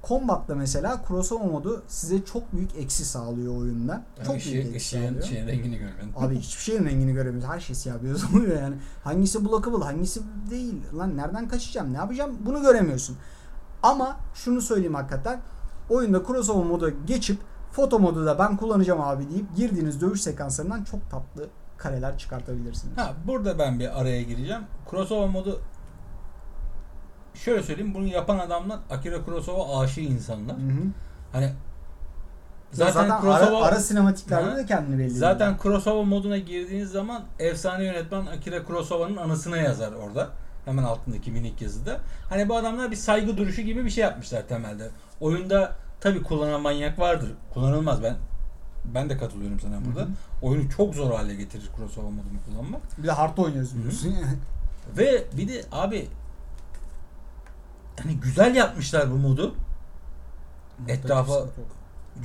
Combat'ta 0.09 0.55
mesela 0.55 1.01
crossover 1.09 1.47
modu 1.47 1.83
size 1.89 2.25
çok 2.25 2.53
büyük 2.53 2.77
eksi 2.77 3.05
sağlıyor 3.05 3.57
oyunda. 3.57 4.03
Çok 4.27 4.37
Işığı- 4.37 4.53
büyük 4.53 4.67
eksi 4.67 4.77
ışığın, 4.77 5.07
sağlıyor. 5.09 5.23
şeyin 5.25 5.47
rengini 5.47 5.79
görmedin. 5.79 6.13
Abi 6.17 6.39
hiçbir 6.39 6.63
şeyin 6.63 6.85
rengini 6.85 7.13
göremiyoruz. 7.13 7.49
Her 7.55 7.61
şey 7.61 7.77
siyah 7.77 8.03
beyaz 8.03 8.35
oluyor 8.35 8.63
yani. 8.63 8.75
Hangisi 9.05 9.45
blockable, 9.45 9.85
hangisi 9.85 10.21
değil. 10.51 10.75
Lan 10.99 11.17
nereden 11.17 11.49
kaçacağım, 11.49 11.93
ne 11.93 11.97
yapacağım 11.97 12.37
bunu 12.47 12.63
göremiyorsun. 12.63 13.17
Ama 13.83 14.17
şunu 14.35 14.61
söyleyeyim 14.63 14.95
hakikaten. 14.95 15.41
Oyunda 15.91 16.23
crossover 16.27 16.67
modu 16.67 16.93
geçip 17.07 17.39
foto 17.73 17.99
modu 17.99 18.27
da 18.27 18.39
ben 18.39 18.57
kullanacağım 18.57 19.01
abi 19.01 19.31
deyip 19.31 19.57
girdiğiniz 19.57 20.01
dövüş 20.01 20.23
sekanslarından 20.23 20.85
çok 20.85 21.11
tatlı 21.11 21.49
kareler 21.77 22.19
çıkartabilirsiniz. 22.19 22.99
Ha 22.99 23.13
burada 23.27 23.59
ben 23.59 23.81
bir 23.81 24.01
araya 24.01 24.23
gireceğim. 24.23 24.63
Crossover 24.91 25.29
modu 25.29 25.61
şöyle 27.35 27.62
söyleyeyim 27.62 27.95
bunu 27.95 28.07
yapan 28.07 28.39
adamlar 28.39 28.78
Akira 28.91 29.24
Kurosawa 29.24 29.80
aşığı 29.80 30.01
insanlar. 30.01 30.57
Hı 30.57 30.61
hı. 30.61 30.82
Hani 31.32 31.53
Zaten, 32.72 32.93
zaten, 32.93 33.11
ara, 33.11 33.20
Kurosawa 33.20 33.64
ara 33.64 33.80
sinematiklerde 33.80 34.51
Ha. 34.51 34.57
de 34.57 34.66
kendini 34.66 34.99
belli 34.99 35.05
ediyor. 35.07 35.20
zaten 35.20 35.57
Kurosawa 35.57 36.03
moduna 36.03 36.39
girdiğiniz 36.39 36.91
zaman 36.91 37.22
efsane 37.39 37.85
yönetmen 37.85 38.26
Akira 38.26 38.64
Kurosawa'nın 38.64 39.16
anısına 39.16 39.57
yazar 39.57 39.93
orada. 39.93 40.28
Hemen 40.64 40.82
altındaki 40.82 41.30
minik 41.30 41.62
yazıda. 41.62 42.01
Hani 42.28 42.49
bu 42.49 42.57
adamlar 42.57 42.91
bir 42.91 42.97
saygı 42.97 43.37
duruşu 43.37 43.62
gibi 43.62 43.85
bir 43.85 43.91
şey 43.91 44.05
yapmışlar 44.05 44.43
temelde. 44.49 44.91
Oyunda 45.20 45.76
tabi 46.01 46.22
kullanan 46.22 46.61
manyak 46.61 46.99
vardır. 46.99 47.30
Kullanılmaz 47.55 48.03
ben 48.03 48.14
ben 48.95 49.09
de 49.11 49.16
katılıyorum 49.18 49.61
sana 49.61 49.85
burada. 49.85 50.01
Hı 50.01 50.05
hı. 50.05 50.09
Oyunu 50.43 50.70
çok 50.70 50.95
zor 50.95 51.14
hale 51.14 51.35
getirir 51.35 51.70
crossover 51.76 52.11
modunu 52.11 52.39
kullanmak. 52.47 52.99
Bir 52.99 53.09
de 53.09 53.12
hardta 53.12 53.43
oynuyoruz 53.43 53.76
biliyorsun. 53.78 54.14
Ve 54.99 55.24
bir 55.37 55.49
de 55.49 55.62
abi 55.72 56.09
hani 58.03 58.20
güzel 58.20 58.55
yapmışlar 58.57 59.11
bu 59.11 59.14
modu. 59.16 59.55
Etrafa- 60.88 61.40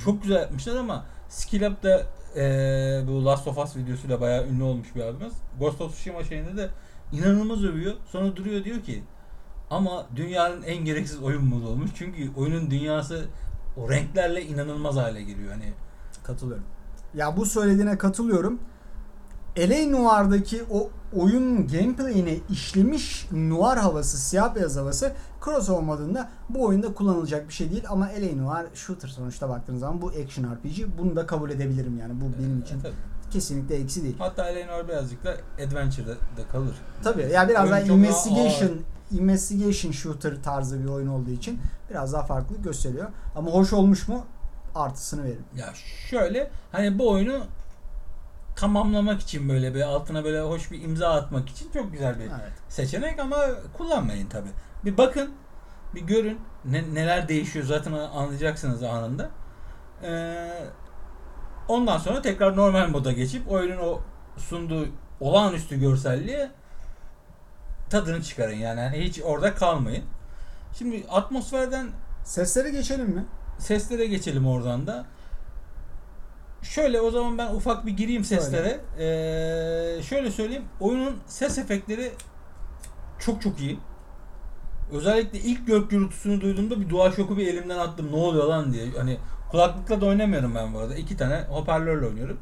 Çok 0.04 0.22
güzel 0.22 0.36
yapmışlar 0.40 0.76
ama 0.76 1.04
Skill 1.28 1.62
Up 1.70 1.82
da 1.82 2.02
eee, 2.36 3.04
bu 3.08 3.24
Last 3.24 3.48
of 3.48 3.58
Us 3.58 3.76
videosuyla 3.76 4.20
bayağı 4.20 4.46
ünlü 4.46 4.62
olmuş 4.62 4.88
bir 4.94 5.00
abimiz. 5.00 5.32
Ghost 5.58 5.80
of 5.80 5.92
Tsushima 5.92 6.24
şeyinde 6.24 6.56
de 6.56 6.70
inanılmaz 7.12 7.64
övüyor. 7.64 7.94
Sonra 8.12 8.36
duruyor 8.36 8.64
diyor 8.64 8.80
ki 8.82 9.04
ama 9.70 10.06
dünyanın 10.16 10.62
en 10.62 10.84
gereksiz 10.84 11.22
oyun 11.22 11.44
modu 11.44 11.68
olmuş. 11.68 11.90
Çünkü 11.94 12.30
oyunun 12.36 12.70
dünyası 12.70 13.24
o 13.76 13.90
renklerle 13.90 14.42
inanılmaz 14.42 14.96
hale 14.96 15.22
geliyor. 15.22 15.52
Hani 15.52 15.72
Katılıyorum. 16.22 16.64
Ya 17.14 17.36
bu 17.36 17.46
söylediğine 17.46 17.98
katılıyorum. 17.98 18.58
L.A. 19.58 19.92
Noir'daki 19.92 20.64
o 20.70 20.90
oyun 21.16 21.68
gameplay'ine 21.68 22.36
işlemiş 22.50 23.28
noir 23.32 23.76
havası, 23.76 24.18
siyah 24.18 24.54
beyaz 24.54 24.76
havası 24.76 25.12
crossover 25.44 25.82
modunda 25.82 26.28
bu 26.48 26.64
oyunda 26.64 26.94
kullanılacak 26.94 27.48
bir 27.48 27.52
şey 27.52 27.70
değil 27.70 27.84
ama 27.88 28.06
L.A. 28.06 28.36
Noir 28.36 28.66
shooter 28.74 29.08
sonuçta 29.08 29.48
baktığınız 29.48 29.80
zaman 29.80 30.02
bu 30.02 30.08
action 30.08 30.44
RPG. 30.44 30.98
Bunu 30.98 31.16
da 31.16 31.26
kabul 31.26 31.50
edebilirim 31.50 31.98
yani. 31.98 32.12
Bu 32.20 32.24
benim 32.38 32.60
için 32.60 32.80
kesinlikle 33.30 33.76
eksi 33.76 34.02
değil. 34.02 34.16
Hatta 34.18 34.48
Eleanor 34.48 34.88
birazcık 34.88 35.24
da 35.24 35.36
Adventure'da 35.66 36.12
da 36.12 36.48
kalır. 36.52 36.74
Tabii 37.02 37.22
ya 37.32 37.48
biraz 37.48 37.70
daha 37.70 37.80
çok 37.80 37.88
daha 37.88 37.96
investigation 37.96 38.70
investigation 39.10 39.92
shooter 39.92 40.42
tarzı 40.42 40.84
bir 40.84 40.88
oyun 40.88 41.06
olduğu 41.06 41.30
için 41.30 41.60
biraz 41.90 42.12
daha 42.12 42.22
farklı 42.22 42.56
gösteriyor. 42.56 43.08
Ama 43.36 43.50
hoş 43.50 43.72
olmuş 43.72 44.08
mu? 44.08 44.24
Artısını 44.74 45.24
veririm. 45.24 45.44
Ya 45.56 45.72
şöyle 46.10 46.50
hani 46.72 46.98
bu 46.98 47.10
oyunu 47.10 47.40
tamamlamak 48.60 49.20
için 49.20 49.48
böyle 49.48 49.74
bir 49.74 49.82
altına 49.82 50.24
böyle 50.24 50.40
hoş 50.40 50.70
bir 50.70 50.82
imza 50.82 51.08
atmak 51.14 51.48
için 51.48 51.70
çok 51.72 51.92
güzel 51.92 52.18
bir 52.18 52.24
Evet. 52.24 52.52
seçenek 52.68 53.18
ama 53.18 53.36
kullanmayın 53.76 54.26
tabi. 54.28 54.48
Bir 54.84 54.96
bakın, 54.96 55.30
bir 55.94 56.00
görün 56.00 56.40
ne- 56.64 56.94
neler 56.94 57.28
değişiyor 57.28 57.64
zaten 57.64 57.92
anlayacaksınız 57.92 58.82
anında. 58.82 59.30
Ee, 60.02 60.48
ondan 61.68 61.98
sonra 61.98 62.22
tekrar 62.22 62.56
normal 62.56 62.88
moda 62.88 63.12
geçip 63.12 63.50
oyunun 63.52 63.78
o 63.78 64.00
sunduğu 64.36 64.86
olağanüstü 65.20 65.80
görselliğe 65.80 66.50
tadını 67.90 68.22
çıkarın 68.22 68.54
yani 68.56 68.80
Hani 68.80 68.98
hiç 69.00 69.20
orada 69.24 69.54
kalmayın. 69.54 70.04
Şimdi 70.78 71.04
atmosferden 71.10 71.86
Seslere 72.24 72.70
geçelim 72.70 73.06
mi? 73.08 73.24
seslere 73.58 74.06
geçelim 74.06 74.46
oradan 74.46 74.86
da. 74.86 75.04
Şöyle 76.62 77.00
o 77.00 77.10
zaman 77.10 77.38
ben 77.38 77.54
ufak 77.54 77.86
bir 77.86 77.96
gireyim 77.96 78.24
seslere. 78.24 78.80
Ee, 78.98 80.02
şöyle 80.02 80.30
söyleyeyim. 80.30 80.64
Oyunun 80.80 81.16
ses 81.26 81.58
efektleri 81.58 82.12
çok 83.18 83.42
çok 83.42 83.60
iyi. 83.60 83.78
Özellikle 84.92 85.38
ilk 85.38 85.66
gök 85.66 85.90
gürültüsünü 85.90 86.40
duyduğumda 86.40 86.80
bir 86.80 86.88
dua 86.88 87.12
şoku 87.12 87.36
bir 87.36 87.46
elimden 87.46 87.78
attım. 87.78 88.12
Ne 88.12 88.16
oluyor 88.16 88.44
lan 88.44 88.72
diye. 88.72 88.86
Hani 88.98 89.18
kulaklıkla 89.50 90.00
da 90.00 90.06
oynamıyorum 90.06 90.54
ben 90.54 90.74
bu 90.74 90.78
arada. 90.78 90.94
İki 90.94 91.16
tane 91.16 91.44
hoparlörle 91.48 92.06
oynuyorum. 92.06 92.38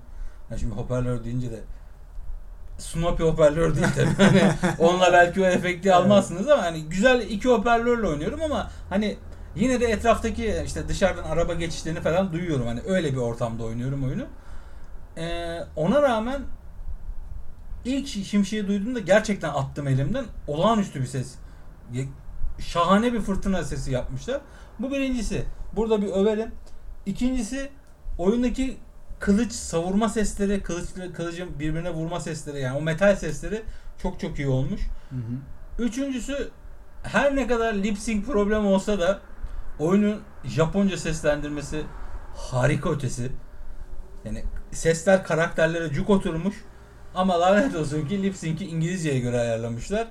Yani 0.51 0.61
şimdi 0.61 0.75
hoparlör 0.75 1.25
deyince 1.25 1.51
de 1.51 1.61
Snoopy 2.79 3.23
hoparlör 3.23 3.75
değil 3.75 3.87
tabii. 3.97 4.25
Hani 4.25 4.43
onunla 4.79 5.13
belki 5.13 5.41
o 5.43 5.45
efekti 5.45 5.95
almazsınız 5.95 6.49
ama 6.49 6.63
hani 6.63 6.83
güzel 6.83 7.21
iki 7.21 7.49
hoparlörle 7.49 8.07
oynuyorum 8.07 8.43
ama 8.43 8.71
hani 8.91 9.17
yine 9.59 9.81
de 9.81 9.87
etraftaki 9.87 10.63
işte 10.67 10.89
dışarıdan 10.89 11.25
araba 11.25 11.55
geçişlerini 11.55 12.01
falan 12.01 12.33
duyuyorum. 12.33 12.67
Hani 12.67 12.81
öyle 12.87 13.13
bir 13.13 13.17
ortamda 13.17 13.65
oynuyorum 13.65 14.05
oyunu. 14.05 14.27
Ee, 15.17 15.59
ona 15.77 16.03
rağmen 16.03 16.43
ilk 17.85 18.09
şimşeği 18.09 18.69
duyduğumda 18.69 19.01
gerçekten 19.01 19.49
attım 19.49 19.89
elimden. 19.89 20.25
Olağanüstü 20.47 21.01
bir 21.01 21.07
ses. 21.07 21.35
Şahane 22.59 23.13
bir 23.13 23.21
fırtına 23.21 23.65
sesi 23.65 23.93
yapmışlar. 23.93 24.41
Bu 24.79 24.91
birincisi. 24.91 25.45
Burada 25.77 26.03
bir 26.03 26.09
överim. 26.09 26.51
İkincisi 27.07 27.71
oyundaki 28.19 28.77
kılıç 29.19 29.53
savurma 29.53 30.09
sesleri, 30.09 30.63
kılıçlı 30.63 31.13
kılıcın 31.13 31.59
birbirine 31.59 31.91
vurma 31.91 32.21
sesleri 32.21 32.61
yani 32.61 32.79
o 32.79 32.83
metal 32.83 33.17
sesleri 33.17 33.63
çok 34.03 34.21
çok 34.21 34.39
iyi 34.39 34.49
olmuş. 34.49 34.81
Üçüncüsü 35.79 36.51
her 37.03 37.37
ne 37.37 37.47
kadar 37.47 37.75
lip 37.75 37.99
sync 37.99 38.27
problem 38.27 38.67
olsa 38.67 39.01
da 39.01 39.21
oyunun 39.79 40.21
Japonca 40.45 40.97
seslendirmesi 40.97 41.83
harika 42.37 42.91
ötesi. 42.91 43.33
Yani 44.25 44.45
sesler 44.73 45.25
karakterlere 45.25 45.93
cuk 45.93 46.11
oturmuş 46.11 46.65
ama 47.15 47.41
lanet 47.41 47.77
olsun 47.77 48.09
ki 48.09 48.23
lip 48.23 48.37
sync'i 48.37 48.67
İngilizceye 48.67 49.21
göre 49.21 49.41
ayarlamışlar. 49.41 50.09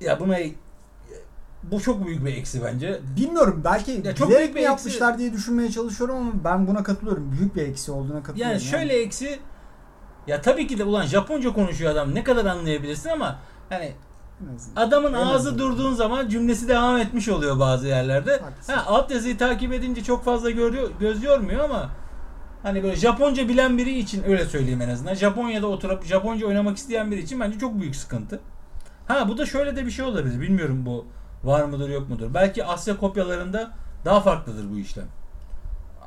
Ya 0.00 0.20
buna 0.20 0.38
bu 1.62 1.80
çok 1.80 2.06
büyük 2.06 2.24
bir 2.24 2.36
eksi 2.36 2.64
bence. 2.64 3.00
Bilmiyorum 3.16 3.60
belki 3.64 4.02
Ya 4.04 4.14
çok 4.14 4.30
büyük 4.30 4.56
bir 4.56 4.60
yapmışlar 4.60 5.18
diye 5.18 5.32
düşünmeye 5.32 5.70
çalışıyorum 5.70 6.16
ama 6.16 6.32
ben 6.44 6.66
buna 6.66 6.82
katılıyorum. 6.82 7.32
Büyük 7.32 7.56
bir 7.56 7.62
eksi 7.62 7.92
olduğuna 7.92 8.22
katılıyorum. 8.22 8.52
Yani 8.52 8.60
şöyle 8.60 9.02
eksi 9.02 9.38
ya 10.26 10.40
tabii 10.40 10.66
ki 10.66 10.78
de 10.78 10.84
ulan 10.84 11.06
Japonca 11.06 11.52
konuşuyor 11.52 11.92
adam 11.92 12.14
ne 12.14 12.24
kadar 12.24 12.44
anlayabilirsin 12.44 13.08
ama 13.08 13.38
azından. 13.70 13.92
Adamın 14.76 15.08
En 15.14 15.18
ağzı 15.18 15.34
azından. 15.34 15.58
durduğun 15.58 15.94
zaman 15.94 16.28
cümlesi 16.28 16.68
devam 16.68 16.96
etmiş 16.96 17.28
oluyor 17.28 17.60
bazı 17.60 17.86
yerlerde. 17.86 18.38
Haklısın. 18.38 18.72
Ha, 18.72 18.84
alt 18.86 19.10
yazıyı 19.10 19.38
takip 19.38 19.72
edince 19.72 20.04
çok 20.04 20.24
fazla 20.24 20.50
görüyor, 20.50 20.90
göz 21.00 21.22
yormuyor 21.22 21.64
ama 21.64 21.90
hani 22.62 22.82
böyle 22.82 22.96
Japonca 22.96 23.48
bilen 23.48 23.78
biri 23.78 23.98
için 23.98 24.22
öyle 24.24 24.44
söyleyeyim 24.44 24.80
en 24.82 24.88
azından. 24.88 25.14
Japonya'da 25.14 25.66
oturup 25.66 26.04
Japonca 26.04 26.46
oynamak 26.46 26.76
isteyen 26.76 27.10
biri 27.10 27.20
için 27.20 27.40
bence 27.40 27.58
çok 27.58 27.80
büyük 27.80 27.96
sıkıntı. 27.96 28.40
Ha 29.08 29.28
bu 29.28 29.38
da 29.38 29.46
şöyle 29.46 29.76
de 29.76 29.86
bir 29.86 29.90
şey 29.90 30.04
olabilir. 30.04 30.40
Bilmiyorum 30.40 30.86
bu 30.86 31.06
var 31.44 31.64
mıdır 31.64 31.88
yok 31.88 32.08
mudur. 32.08 32.34
Belki 32.34 32.64
Asya 32.64 32.96
kopyalarında 32.96 33.70
daha 34.04 34.20
farklıdır 34.20 34.70
bu 34.70 34.78
işlem. 34.78 35.06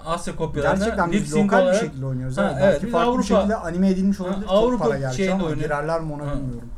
Asya 0.06 0.36
kopyalarında 0.36 0.78
Gerçekten 0.86 1.12
biz 1.12 1.36
lokal 1.36 1.58
bir 1.58 1.64
olarak 1.64 1.80
şekilde 1.80 2.06
oynuyoruz. 2.06 2.38
Ha, 2.38 2.58
evet. 2.62 2.80
evet, 2.82 2.92
farklı 2.92 3.12
Avrupa- 3.12 3.20
bir 3.20 3.24
şekilde 3.24 3.56
anime 3.56 3.90
edilmiş 3.90 4.20
olabilir. 4.20 4.36
Ha, 4.38 4.42
Çok 4.42 4.52
Avrupa 4.52 4.84
para 4.84 4.98
gerçi 4.98 5.34
ama 5.34 5.44
oynuyor. 5.46 5.62
girerler 5.64 6.02
mi 6.02 6.14
ona 6.14 6.28
Ha. 6.28 6.36
bilmiyorum. 6.36 6.70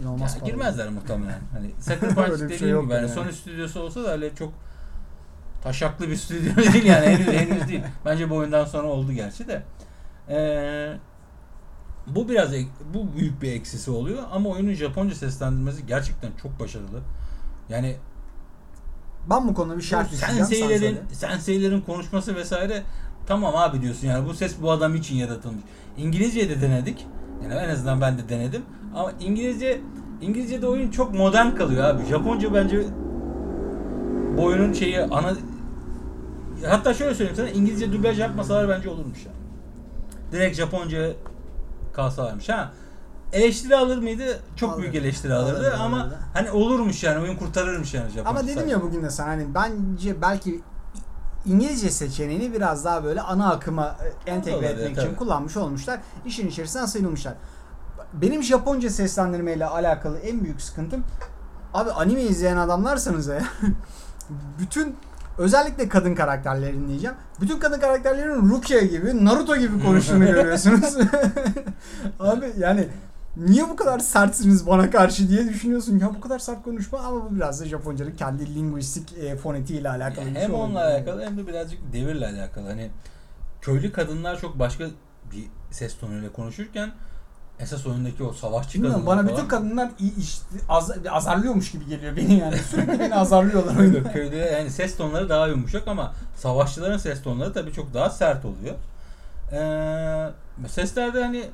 İnanılmaz 0.00 0.34
Ya, 0.34 0.40
para. 0.40 0.50
girmezler 0.50 0.88
muhtemelen. 0.88 1.40
Hani 1.52 1.70
Sucker 1.80 2.14
Punch 2.14 2.26
bir 2.28 2.32
dediğim 2.34 2.58
şey 2.58 2.68
gibi 2.68 2.76
yani 2.76 2.92
yani. 2.92 3.08
Sony 3.08 3.32
stüdyosu 3.32 3.80
olsa 3.80 4.04
da 4.04 4.12
öyle 4.12 4.34
çok 4.34 4.52
taşaklı 5.62 6.08
bir 6.10 6.16
stüdyo 6.16 6.56
değil 6.72 6.84
yani 6.84 7.06
henüz, 7.06 7.26
henüz 7.26 7.68
değil. 7.68 7.82
Bence 8.04 8.30
bu 8.30 8.34
oyundan 8.36 8.64
sonra 8.64 8.86
oldu 8.88 9.12
gerçi 9.12 9.48
de. 9.48 9.62
Ee, 10.28 10.96
bu 12.06 12.28
biraz 12.28 12.54
ek- 12.54 12.68
bu 12.94 13.16
büyük 13.16 13.42
bir 13.42 13.52
eksisi 13.52 13.90
oluyor 13.90 14.22
ama 14.32 14.48
oyunun 14.48 14.72
Japonca 14.72 15.14
seslendirmesi 15.14 15.86
gerçekten 15.86 16.30
çok 16.42 16.60
başarılı. 16.60 17.00
Yani 17.68 17.96
Ben 19.30 19.48
bu 19.48 19.54
konuda 19.54 19.74
bir 19.74 19.78
düşeceğim. 19.78 20.06
sen 20.12 20.28
senseilerin 20.32 20.98
senseilerin 21.12 21.80
konuşması 21.80 22.34
vesaire 22.34 22.82
tamam 23.26 23.56
abi 23.56 23.82
diyorsun 23.82 24.06
yani 24.08 24.28
bu 24.28 24.34
ses 24.34 24.54
bu 24.62 24.70
adam 24.70 24.94
için 24.94 25.16
yaratılmış. 25.16 25.62
İngilizce 25.98 26.48
de 26.48 26.60
denedik. 26.62 27.06
Yani 27.42 27.54
en 27.54 27.68
azından 27.68 28.00
ben 28.00 28.18
de 28.18 28.28
denedim. 28.28 28.62
Ama 28.96 29.12
İngilizce 29.20 29.80
İngilizce'de 30.20 30.66
oyun 30.66 30.90
çok 30.90 31.14
modern 31.14 31.54
kalıyor 31.54 31.84
abi. 31.84 32.04
Japonca 32.04 32.54
bence 32.54 32.84
bu 34.36 34.44
oyunun 34.44 34.72
şeyi 34.72 35.02
ana 35.02 35.32
hatta 36.66 36.94
şöyle 36.94 37.14
söyleyeyim 37.14 37.36
sana 37.36 37.48
İngilizce 37.48 37.92
dublaj 37.92 38.20
yapmasalar 38.20 38.68
bence 38.68 38.90
olurmuş 38.90 39.18
yani. 39.26 39.36
Direkt 40.32 40.56
Japonca 40.56 41.12
kalsalarmış 41.92 42.48
ha. 42.48 42.72
Eleştiri 43.32 43.76
alır 43.76 43.98
mıydı? 43.98 44.40
Çok 44.56 44.72
Alır. 44.72 44.82
büyük 44.82 44.94
eleştiri 44.94 45.34
alırdı 45.34 45.58
Alırdı, 45.58 45.76
ama 45.80 46.00
alırdı. 46.00 46.18
hani 46.34 46.50
olurmuş 46.50 47.04
yani 47.04 47.22
oyun 47.22 47.36
kurtarırmış 47.36 47.94
yani 47.94 48.08
Japonca. 48.10 48.30
Ama 48.30 48.46
dedim 48.48 48.68
ya 48.68 48.82
bugün 48.82 49.02
de 49.02 49.10
sana 49.10 49.28
hani 49.28 49.46
bence 49.54 50.22
belki 50.22 50.60
İngilizce 51.46 51.90
seçeneğini 51.90 52.52
biraz 52.52 52.84
daha 52.84 53.04
böyle 53.04 53.20
ana 53.20 53.52
akıma 53.52 53.96
e, 54.26 54.30
entegre 54.30 54.66
etmek 54.66 54.92
için 54.92 55.02
tabii. 55.06 55.16
kullanmış 55.16 55.56
olmuşlar. 55.56 56.00
İşin 56.26 56.48
içerisinden 56.48 56.86
sıyrılmışlar. 56.86 57.34
Benim 58.22 58.42
Japonca 58.42 58.90
seslendirmeyle 58.90 59.66
alakalı 59.66 60.18
en 60.18 60.44
büyük 60.44 60.60
sıkıntım 60.62 61.04
abi 61.74 61.90
anime 61.90 62.22
izleyen 62.22 62.56
adamlarsanız 62.56 63.28
eğer 63.28 63.44
bütün 64.58 64.96
özellikle 65.38 65.88
kadın 65.88 66.14
karakterlerini 66.14 66.88
diyeceğim. 66.88 67.16
Bütün 67.40 67.58
kadın 67.58 67.80
karakterlerin 67.80 68.50
Rukia 68.50 68.80
gibi, 68.80 69.24
Naruto 69.24 69.56
gibi 69.56 69.82
konuştuğunu 69.82 70.24
görüyorsunuz. 70.32 70.96
abi 72.20 72.52
yani 72.58 72.88
niye 73.36 73.68
bu 73.68 73.76
kadar 73.76 73.98
sertsiniz 73.98 74.66
bana 74.66 74.90
karşı 74.90 75.28
diye 75.28 75.48
düşünüyorsun. 75.48 75.98
Ya 75.98 76.14
bu 76.14 76.20
kadar 76.20 76.38
sert 76.38 76.62
konuşma 76.62 76.98
ama 76.98 77.30
bu 77.30 77.36
biraz 77.36 77.60
da 77.60 77.64
Japonca'nın 77.66 78.10
kendi 78.16 78.54
linguistik 78.54 79.18
e, 79.18 79.36
fonetiğiyle 79.36 79.90
alakalı 79.90 80.24
şey 80.24 80.34
hem 80.34 80.54
olabilir. 80.54 80.68
onunla 80.68 80.84
alakalı 80.84 81.24
hem 81.24 81.38
de 81.38 81.46
birazcık 81.46 81.92
devirle 81.92 82.26
alakalı. 82.26 82.68
Hani 82.68 82.90
köylü 83.60 83.92
kadınlar 83.92 84.40
çok 84.40 84.58
başka 84.58 84.84
bir 85.32 85.44
ses 85.70 85.98
tonuyla 85.98 86.32
konuşurken 86.32 86.90
esas 87.60 87.86
oyundaki 87.86 88.22
o 88.22 88.32
savaşçı 88.32 88.82
kadınlar 88.82 89.06
bana 89.06 89.22
falan- 89.22 89.28
bütün 89.36 89.48
kadınlar 89.48 89.90
işte 90.18 90.44
az, 90.68 90.92
azarlıyormuş 91.10 91.70
gibi 91.72 91.86
geliyor 91.86 92.16
beni 92.16 92.38
yani. 92.38 92.58
Sürekli 92.58 92.98
beni 93.00 93.14
azarlıyorlar 93.14 93.76
oyunda. 93.76 94.12
köyde 94.12 94.36
yani 94.36 94.70
ses 94.70 94.96
tonları 94.96 95.28
daha 95.28 95.46
yumuşak 95.46 95.88
ama 95.88 96.14
savaşçıların 96.36 96.96
ses 96.98 97.22
tonları 97.22 97.52
tabii 97.52 97.72
çok 97.72 97.94
daha 97.94 98.10
sert 98.10 98.44
oluyor. 98.44 98.74
Ee, 99.52 100.30
seslerde 100.68 101.22
hani 101.22 101.44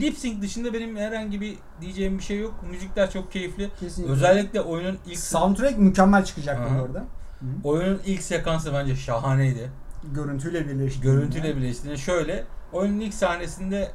lip 0.00 0.18
sync 0.18 0.42
dışında 0.42 0.72
benim 0.72 0.96
herhangi 0.96 1.40
bir 1.40 1.56
diyeceğim 1.80 2.18
bir 2.18 2.22
şey 2.22 2.40
yok. 2.40 2.54
Müzikler 2.70 3.10
çok 3.10 3.32
keyifli. 3.32 3.70
Kesinlikle. 3.80 4.12
Özellikle 4.12 4.60
oyunun 4.60 4.98
ilk 5.06 5.18
Soundtrack 5.18 5.78
mükemmel 5.78 6.24
çıkacak 6.24 6.60
Aha. 6.60 6.78
bu 6.78 6.82
arada. 6.84 6.98
Hı. 7.40 7.46
oyunun 7.64 8.00
ilk 8.06 8.22
sekansı 8.22 8.72
bence 8.72 8.96
şahaneydi. 8.96 9.70
Görüntüyle 10.12 10.68
birleşti. 10.68 11.00
Görüntüyle 11.00 11.56
birleştiğinde 11.56 11.96
şöyle 11.96 12.44
oyunun 12.72 13.00
ilk 13.00 13.14
sahnesinde 13.14 13.90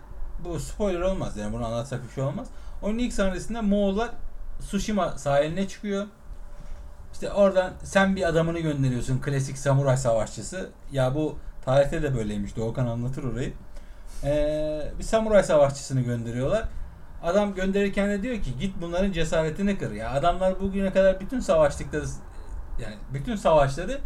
bu 0.46 0.60
spoiler 0.60 1.02
olmaz 1.02 1.38
yani 1.38 1.54
bunu 1.54 1.66
anlatsak 1.66 2.08
bir 2.08 2.14
şey 2.14 2.24
olmaz. 2.24 2.48
Oyunun 2.82 3.00
ilk 3.00 3.14
sahnesinde 3.14 3.62
Moğollar 3.62 4.10
Tsushima 4.60 5.18
sahiline 5.18 5.68
çıkıyor. 5.68 6.06
İşte 7.14 7.32
oradan 7.32 7.74
sen 7.84 8.16
bir 8.16 8.28
adamını 8.28 8.60
gönderiyorsun 8.60 9.22
klasik 9.22 9.58
samuray 9.58 9.98
savaşçısı. 9.98 10.70
Ya 10.92 11.16
bu 11.16 11.38
tarihte 11.66 12.02
de 12.02 12.16
böyleymiş 12.16 12.56
Doğukan 12.56 12.88
anlatır 12.88 13.24
orayı. 13.24 13.54
Ee, 14.24 14.92
bir 15.00 15.04
samuray 15.04 15.44
savaşçısını 15.44 16.02
gönderiyorlar. 16.02 16.64
Adam 17.24 17.56
gönderirken 17.56 18.10
de 18.10 18.22
diyor 18.22 18.42
ki 18.42 18.60
git 18.60 18.76
bunların 18.82 19.12
cesaretini 19.12 19.78
kır. 19.78 19.92
Ya 19.92 20.12
adamlar 20.12 20.60
bugüne 20.60 20.94
kadar 20.94 21.20
bütün 21.20 21.40
savaştıkları 21.40 22.06
yani 22.82 22.96
bütün 23.14 23.36
savaşları 23.36 24.00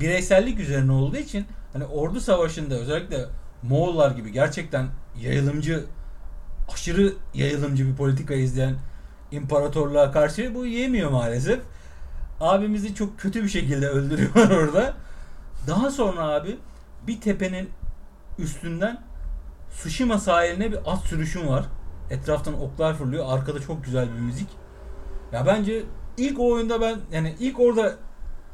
bireysellik 0.00 0.60
üzerine 0.60 0.92
olduğu 0.92 1.16
için 1.16 1.46
hani 1.72 1.84
ordu 1.84 2.20
savaşında 2.20 2.74
özellikle 2.74 3.24
Moğollar 3.62 4.10
gibi 4.10 4.32
gerçekten 4.32 4.86
yayılımcı 5.20 5.84
aşırı 6.72 7.12
yayılımcı 7.34 7.86
bir 7.88 7.94
politika 7.96 8.34
izleyen 8.34 8.74
imparatorluğa 9.30 10.12
karşı 10.12 10.54
bu 10.54 10.66
yemiyor 10.66 11.10
maalesef. 11.10 11.60
Abimizi 12.40 12.94
çok 12.94 13.18
kötü 13.18 13.42
bir 13.42 13.48
şekilde 13.48 13.88
öldürüyorlar 13.88 14.50
orada. 14.50 14.94
Daha 15.66 15.90
sonra 15.90 16.20
abi 16.28 16.58
bir 17.06 17.20
tepenin 17.20 17.70
üstünden 18.38 19.08
Tsushima 19.70 20.18
sahiline 20.18 20.72
bir 20.72 20.78
at 20.86 21.04
sürüşüm 21.04 21.48
var. 21.48 21.64
Etraftan 22.10 22.60
oklar 22.60 22.94
fırlıyor. 22.94 23.24
Arkada 23.28 23.60
çok 23.60 23.84
güzel 23.84 24.08
bir 24.14 24.20
müzik. 24.20 24.48
Ya 25.32 25.46
bence 25.46 25.82
ilk 26.16 26.40
o 26.40 26.52
oyunda 26.52 26.80
ben 26.80 26.98
yani 27.12 27.34
ilk 27.40 27.60
orada 27.60 27.94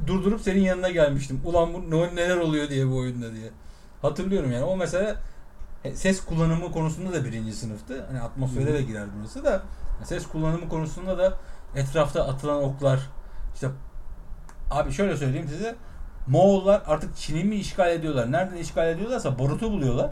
durdurup 0.07 0.41
senin 0.41 0.61
yanına 0.61 0.91
gelmiştim. 0.91 1.41
Ulan 1.45 1.75
bu 1.75 1.91
ne- 1.91 2.17
neler 2.17 2.37
oluyor 2.37 2.69
diye 2.69 2.91
bu 2.91 2.97
oyunda 2.97 3.35
diye. 3.35 3.51
Hatırlıyorum 4.03 4.53
yani. 4.53 4.65
O 4.65 4.77
mesela 4.77 5.17
ses 5.95 6.25
kullanımı 6.25 6.73
konusunda 6.73 7.13
da 7.13 7.25
birinci 7.25 7.53
sınıftı. 7.53 8.07
Hani 8.07 8.21
atmosfere 8.21 8.73
de 8.75 8.83
girer 8.83 9.07
burası 9.19 9.45
da. 9.45 9.63
Ses 10.05 10.27
kullanımı 10.27 10.69
konusunda 10.69 11.19
da 11.19 11.39
etrafta 11.75 12.29
atılan 12.29 12.65
oklar 12.65 13.01
işte 13.55 13.69
abi 14.71 14.93
şöyle 14.93 15.17
söyleyeyim 15.17 15.49
size 15.49 15.77
Moğollar 16.27 16.83
artık 16.87 17.17
Çin'i 17.17 17.45
mi 17.45 17.57
işgal 17.57 17.93
ediyorlar? 17.93 18.33
Nereden 18.33 18.57
işgal 18.57 18.89
ediyorlarsa 18.89 19.39
barutu 19.39 19.71
buluyorlar. 19.73 20.11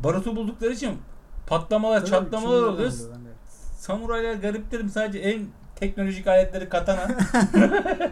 Barutu 0.00 0.36
buldukları 0.36 0.72
için 0.72 0.98
patlamalar, 1.46 2.00
Tabii, 2.00 2.10
çatlamalar 2.10 2.58
Çin'de 2.58 2.70
oluyor. 2.70 2.92
de. 2.92 2.96
Samuraylar 3.78 4.34
gariplerim 4.34 4.88
sadece 4.88 5.18
en 5.18 5.46
teknolojik 5.76 6.26
aletleri 6.26 6.68
katana. 6.68 7.00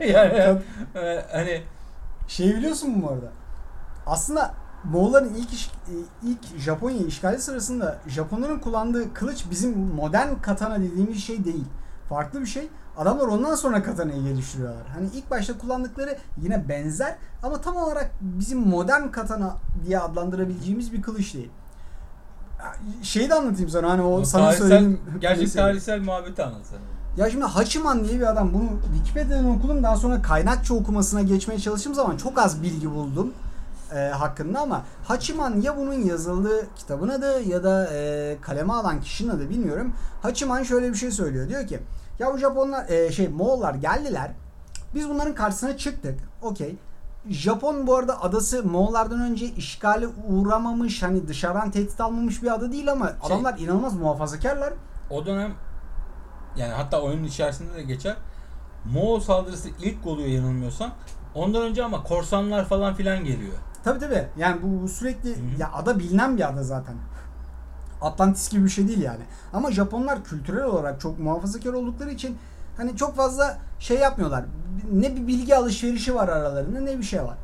yani 0.06 0.58
e, 0.94 1.24
hani 1.32 1.62
Şey 2.28 2.56
biliyorsun 2.56 2.90
mu 2.90 3.02
bu 3.02 3.12
arada? 3.12 3.32
Aslında 4.06 4.54
Moğolların 4.84 5.34
ilk 5.34 5.52
iş- 5.52 5.70
e, 5.88 5.94
ilk 6.22 6.58
Japonya 6.58 7.06
işgali 7.06 7.38
sırasında 7.40 7.98
Japonların 8.06 8.58
kullandığı 8.58 9.14
kılıç 9.14 9.44
bizim 9.50 9.78
modern 9.78 10.34
katana 10.42 10.80
dediğimiz 10.80 11.24
şey 11.24 11.44
değil. 11.44 11.64
Farklı 12.08 12.40
bir 12.40 12.46
şey. 12.46 12.68
Adamlar 12.96 13.26
ondan 13.26 13.54
sonra 13.54 13.82
katanayı 13.82 14.22
geliştiriyorlar. 14.22 14.86
Hani 14.94 15.08
ilk 15.14 15.30
başta 15.30 15.58
kullandıkları 15.58 16.18
yine 16.42 16.68
benzer 16.68 17.16
ama 17.42 17.60
tam 17.60 17.76
olarak 17.76 18.10
bizim 18.20 18.58
modern 18.60 19.08
katana 19.08 19.56
diye 19.86 19.98
adlandırabileceğimiz 20.00 20.92
bir 20.92 21.02
kılıç 21.02 21.34
değil. 21.34 21.50
Şeyi 23.02 23.30
de 23.30 23.34
anlatayım 23.34 23.70
sana 23.70 23.90
hani 23.90 24.02
o, 24.02 24.20
o 24.20 24.24
sana 24.24 24.44
tarihsel, 24.44 24.68
söylediğim 24.68 25.00
gerçek 25.20 25.42
mesele. 25.42 25.62
tarihsel 25.62 26.00
muhabbeti 26.00 26.42
anlatsana. 26.42 26.80
Ya 27.16 27.30
şimdi 27.30 27.44
Hachiman 27.44 28.04
diye 28.04 28.20
bir 28.20 28.30
adam 28.30 28.54
bunu 28.54 28.68
Wikipedia'dan 28.94 29.50
okudum 29.50 29.82
daha 29.82 29.96
sonra 29.96 30.22
kaynakça 30.22 30.74
okumasına 30.74 31.22
geçmeye 31.22 31.60
çalıştığım 31.60 31.94
zaman 31.94 32.16
çok 32.16 32.38
az 32.38 32.62
bilgi 32.62 32.90
buldum 32.90 33.32
e, 33.94 34.08
hakkında 34.08 34.60
ama 34.60 34.84
Hachiman 35.04 35.60
ya 35.60 35.76
bunun 35.76 35.94
yazıldığı 35.94 36.74
kitabın 36.74 37.08
adı 37.08 37.42
ya 37.42 37.64
da 37.64 37.88
e, 37.94 38.36
kaleme 38.40 38.72
alan 38.72 39.00
kişinin 39.00 39.30
adı 39.30 39.50
bilmiyorum. 39.50 39.92
Hachiman 40.22 40.62
şöyle 40.62 40.88
bir 40.88 40.94
şey 40.94 41.10
söylüyor. 41.10 41.48
Diyor 41.48 41.66
ki 41.66 41.80
ya 42.18 42.32
bu 42.34 42.38
Japonlar 42.38 42.88
e, 42.88 43.12
şey 43.12 43.28
Moğollar 43.28 43.74
geldiler. 43.74 44.30
Biz 44.94 45.08
bunların 45.08 45.34
karşısına 45.34 45.76
çıktık. 45.76 46.20
Okey. 46.42 46.76
Japon 47.28 47.86
bu 47.86 47.96
arada 47.96 48.22
adası 48.22 48.64
Moğollardan 48.64 49.20
önce 49.20 49.46
işgale 49.46 50.06
uğramamış 50.28 51.02
hani 51.02 51.28
dışarıdan 51.28 51.70
tehdit 51.70 52.00
almamış 52.00 52.42
bir 52.42 52.54
ada 52.54 52.72
değil 52.72 52.92
ama 52.92 53.12
adamlar 53.22 53.58
inanılmaz 53.58 53.96
muhafazakarlar. 53.96 54.72
O 55.10 55.26
dönem 55.26 55.54
yani 56.56 56.72
hatta 56.72 57.00
oyunun 57.00 57.24
içerisinde 57.24 57.74
de 57.74 57.82
geçer. 57.82 58.16
Moğol 58.84 59.20
saldırısı 59.20 59.68
ilk 59.82 60.06
oluyor 60.06 60.28
yanılmıyorsam. 60.28 60.90
Ondan 61.34 61.62
önce 61.62 61.84
ama 61.84 62.02
korsanlar 62.02 62.64
falan 62.64 62.94
filan 62.94 63.24
geliyor. 63.24 63.52
Tabi 63.84 63.98
tabi. 63.98 64.26
Yani 64.36 64.56
bu 64.62 64.88
sürekli 64.88 65.30
Hı 65.30 65.34
hı. 65.34 65.60
ya 65.60 65.70
ada 65.72 65.98
bilinen 65.98 66.36
bir 66.36 66.48
ada 66.48 66.62
zaten. 66.62 66.94
Atlantis 68.02 68.50
gibi 68.50 68.64
bir 68.64 68.70
şey 68.70 68.88
değil 68.88 69.02
yani. 69.02 69.22
Ama 69.52 69.72
Japonlar 69.72 70.24
kültürel 70.24 70.64
olarak 70.64 71.00
çok 71.00 71.18
muhafazakar 71.18 71.72
oldukları 71.72 72.10
için 72.10 72.38
hani 72.76 72.96
çok 72.96 73.16
fazla 73.16 73.58
şey 73.78 73.98
yapmıyorlar. 73.98 74.44
Ne 74.92 75.16
bir 75.16 75.26
bilgi 75.26 75.56
alışverişi 75.56 76.14
var 76.14 76.28
aralarında 76.28 76.80
ne 76.80 76.98
bir 76.98 77.02
şey 77.02 77.22
var. 77.22 77.36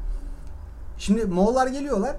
Şimdi 0.99 1.25
Moğollar 1.25 1.67
geliyorlar. 1.67 2.17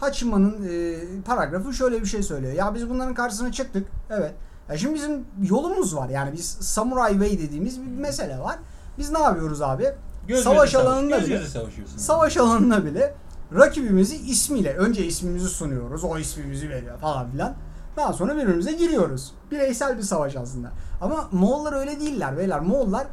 Hachiman'ın 0.00 0.68
e, 0.68 0.96
paragrafı 1.22 1.74
şöyle 1.74 2.00
bir 2.00 2.06
şey 2.06 2.22
söylüyor. 2.22 2.52
Ya 2.52 2.74
biz 2.74 2.90
bunların 2.90 3.14
karşısına 3.14 3.52
çıktık. 3.52 3.86
Evet. 4.10 4.34
Ya 4.68 4.78
şimdi 4.78 4.94
bizim 4.94 5.24
yolumuz 5.42 5.96
var. 5.96 6.08
Yani 6.08 6.32
biz 6.32 6.46
Samurai 6.46 7.12
Way 7.12 7.38
dediğimiz 7.38 7.80
bir 7.82 7.86
mesele 7.86 8.38
var. 8.38 8.58
Biz 8.98 9.10
ne 9.12 9.18
yapıyoruz 9.18 9.62
abi? 9.62 9.84
Göz 10.28 10.44
Savaş 10.44 10.72
göze 10.72 10.84
alanında 10.84 11.16
göz 11.18 11.26
bile- 11.26 11.36
göze 11.36 11.48
savaşıyorsun. 11.48 11.98
Savaş 11.98 12.36
alanına 12.36 12.84
bile 12.84 13.14
rakibimizi 13.54 14.16
ismiyle 14.16 14.74
önce 14.76 15.06
ismimizi 15.06 15.48
sunuyoruz. 15.48 16.04
O 16.04 16.18
ismimizi 16.18 16.68
veriyor 16.70 16.98
falan 16.98 17.30
filan. 17.30 17.54
Daha 17.96 18.12
sonra 18.12 18.36
birbirimize 18.36 18.72
giriyoruz. 18.72 19.32
Bireysel 19.50 19.98
bir 19.98 20.02
savaş 20.02 20.36
aslında. 20.36 20.70
Ama 21.00 21.28
Moğollar 21.32 21.72
öyle 21.72 22.00
değiller 22.00 22.36
beyler. 22.36 22.60
Moğollar 22.60 23.06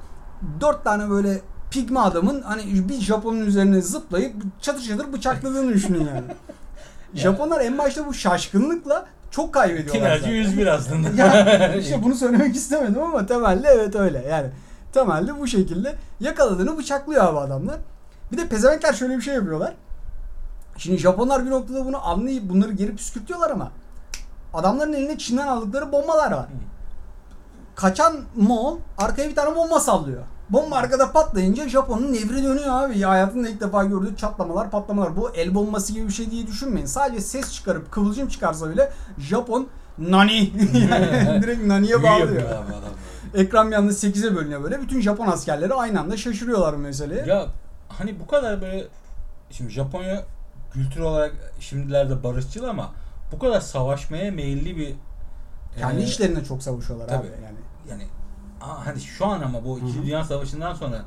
dört 0.61 0.83
tane 0.83 1.09
böyle 1.09 1.41
pigme 1.71 1.99
adamın 1.99 2.41
hani 2.41 2.89
bir 2.89 3.01
Japon'un 3.01 3.45
üzerine 3.45 3.81
zıplayıp 3.81 4.35
çatır 4.61 4.81
çatır 4.81 5.13
bıçakladığını 5.13 5.73
düşünün 5.73 5.99
yani. 5.99 6.23
Japonlar 7.13 7.61
en 7.61 7.77
başta 7.77 8.07
bu 8.07 8.13
şaşkınlıkla 8.13 9.05
çok 9.31 9.53
kaybediyorlar. 9.53 9.93
Tinerci 9.93 10.21
zaten. 10.21 10.33
101 10.35 10.67
aslında. 10.67 11.09
ya 11.09 11.75
işte 11.79 12.03
bunu 12.03 12.15
söylemek 12.15 12.55
istemedim 12.55 13.01
ama 13.01 13.25
temelde 13.25 13.67
evet 13.67 13.95
öyle. 13.95 14.25
Yani 14.29 14.47
temelde 14.93 15.39
bu 15.39 15.47
şekilde 15.47 15.95
yakaladığını 16.19 16.77
bıçaklıyor 16.77 17.23
abi 17.23 17.39
adamlar. 17.39 17.77
Bir 18.31 18.37
de 18.37 18.47
pezevenkler 18.47 18.93
şöyle 18.93 19.17
bir 19.17 19.21
şey 19.21 19.33
yapıyorlar. 19.35 19.73
Şimdi 20.77 20.97
Japonlar 20.97 21.45
bir 21.45 21.49
noktada 21.49 21.85
bunu 21.85 22.07
anlayıp 22.07 22.49
bunları 22.49 22.71
geri 22.71 22.95
püskürtüyorlar 22.95 23.51
ama 23.51 23.71
adamların 24.53 24.93
elinde 24.93 25.17
Çin'den 25.17 25.47
aldıkları 25.47 25.91
bombalar 25.91 26.31
var. 26.31 26.45
Kaçan 27.75 28.15
Moğol 28.35 28.77
arkaya 28.97 29.29
bir 29.29 29.35
tane 29.35 29.55
bomba 29.55 29.79
sallıyor. 29.79 30.23
Bomba 30.49 30.75
arkada 30.75 31.11
patlayınca 31.11 31.69
Japon'un 31.69 32.13
nevri 32.13 32.43
dönüyor 32.43 32.83
abi. 32.83 32.99
Ya 32.99 33.09
hayatımda 33.09 33.49
ilk 33.49 33.61
defa 33.61 33.83
gördüğü 33.83 34.17
çatlamalar 34.17 34.71
patlamalar. 34.71 35.15
Bu 35.17 35.29
el 35.29 35.55
bombası 35.55 35.93
gibi 35.93 36.07
bir 36.07 36.13
şey 36.13 36.31
diye 36.31 36.47
düşünmeyin. 36.47 36.85
Sadece 36.85 37.21
ses 37.21 37.53
çıkarıp 37.53 37.91
kıvılcım 37.91 38.27
çıkarsa 38.27 38.69
bile 38.69 38.91
Japon 39.17 39.67
nani 39.97 40.37
yani 40.91 41.41
direkt 41.41 41.65
naniye 41.65 42.03
bağlıyor. 42.03 42.41
Ekran 43.33 43.71
bir 43.71 43.75
anda 43.75 43.91
8'e 43.91 44.35
bölünüyor 44.35 44.63
böyle. 44.63 44.81
Bütün 44.81 45.01
Japon 45.01 45.27
askerleri 45.27 45.73
aynı 45.73 45.99
anda 45.99 46.17
şaşırıyorlar 46.17 46.75
bu 46.75 46.77
meseleye. 46.77 47.25
Ya 47.25 47.47
hani 47.89 48.19
bu 48.19 48.27
kadar 48.27 48.61
böyle 48.61 48.87
şimdi 49.51 49.71
Japonya 49.71 50.23
kültür 50.75 51.01
olarak 51.01 51.33
şimdilerde 51.59 52.23
barışçıl 52.23 52.63
ama 52.63 52.91
bu 53.31 53.39
kadar 53.39 53.61
savaşmaya 53.61 54.31
meyilli 54.31 54.77
bir 54.77 54.95
Kendi 55.79 56.01
e, 56.01 56.03
işlerinde 56.03 56.43
çok 56.43 56.63
savaşıyorlar 56.63 57.07
tabii. 57.07 57.27
abi 57.27 57.43
yani. 57.45 57.57
yani 57.89 58.03
hani 58.59 58.99
şu 59.01 59.25
an 59.25 59.41
ama 59.41 59.65
bu 59.65 59.77
Hı 59.77 59.81
hı. 59.81 59.87
İkinci 59.89 60.07
Dünya 60.07 60.23
Savaşı'ndan 60.23 60.73
sonra 60.73 61.05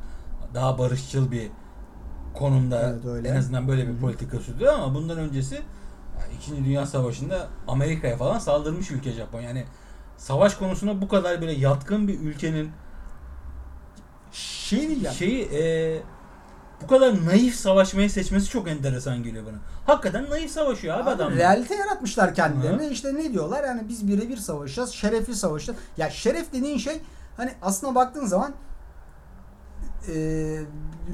daha 0.54 0.78
barışçıl 0.78 1.30
bir 1.30 1.50
konumda 2.34 2.80
Evet, 2.90 3.04
öyle. 3.06 3.28
en 3.28 3.36
azından 3.36 3.68
böyle 3.68 3.82
bir 3.88 3.92
Hı 3.92 3.96
hı. 3.96 4.00
politika 4.00 4.38
sürdürüyor 4.38 4.72
ama 4.72 4.94
bundan 4.94 5.18
öncesi 5.18 5.54
ya, 5.54 6.26
İkinci 6.38 6.64
Dünya 6.64 6.86
Savaşı'nda 6.86 7.46
Amerika'ya 7.68 8.16
falan 8.16 8.38
saldırmış 8.38 8.90
ülke 8.90 9.12
Japon. 9.12 9.40
Yani 9.40 9.64
savaş 10.16 10.54
konusuna 10.54 11.00
bu 11.02 11.08
kadar 11.08 11.40
böyle 11.40 11.52
yatkın 11.52 12.08
bir 12.08 12.20
ülkenin 12.20 12.70
Şey 14.32 14.88
diyeceğim. 14.88 15.14
şeyi 15.14 15.42
e, 15.44 15.62
bu 16.82 16.86
kadar 16.86 17.26
naif 17.26 17.54
savaşmayı 17.54 18.10
seçmesi 18.10 18.48
çok 18.50 18.68
enteresan 18.68 19.22
geliyor 19.22 19.46
bana. 19.46 19.56
Hakikaten 19.86 20.30
naif 20.30 20.50
savaşıyor 20.50 20.94
abi, 20.96 21.02
Abi, 21.02 21.10
adam. 21.10 21.36
realite 21.36 21.74
yaratmışlar 21.74 22.34
kendilerine. 22.34 22.86
Hı. 22.86 22.90
İşte 22.90 23.14
ne 23.14 23.32
diyorlar? 23.32 23.64
Yani 23.64 23.82
biz 23.88 24.08
birebir 24.08 24.36
savaşacağız. 24.36 24.90
Şerefli 24.90 25.34
savaşacağız. 25.34 25.78
Ya 25.96 26.10
şeref 26.10 26.52
dediğin 26.52 26.78
şey 26.78 27.00
hani 27.36 27.50
aslına 27.62 27.94
baktığın 27.94 28.26
zaman 28.26 28.52
e, 30.08 30.14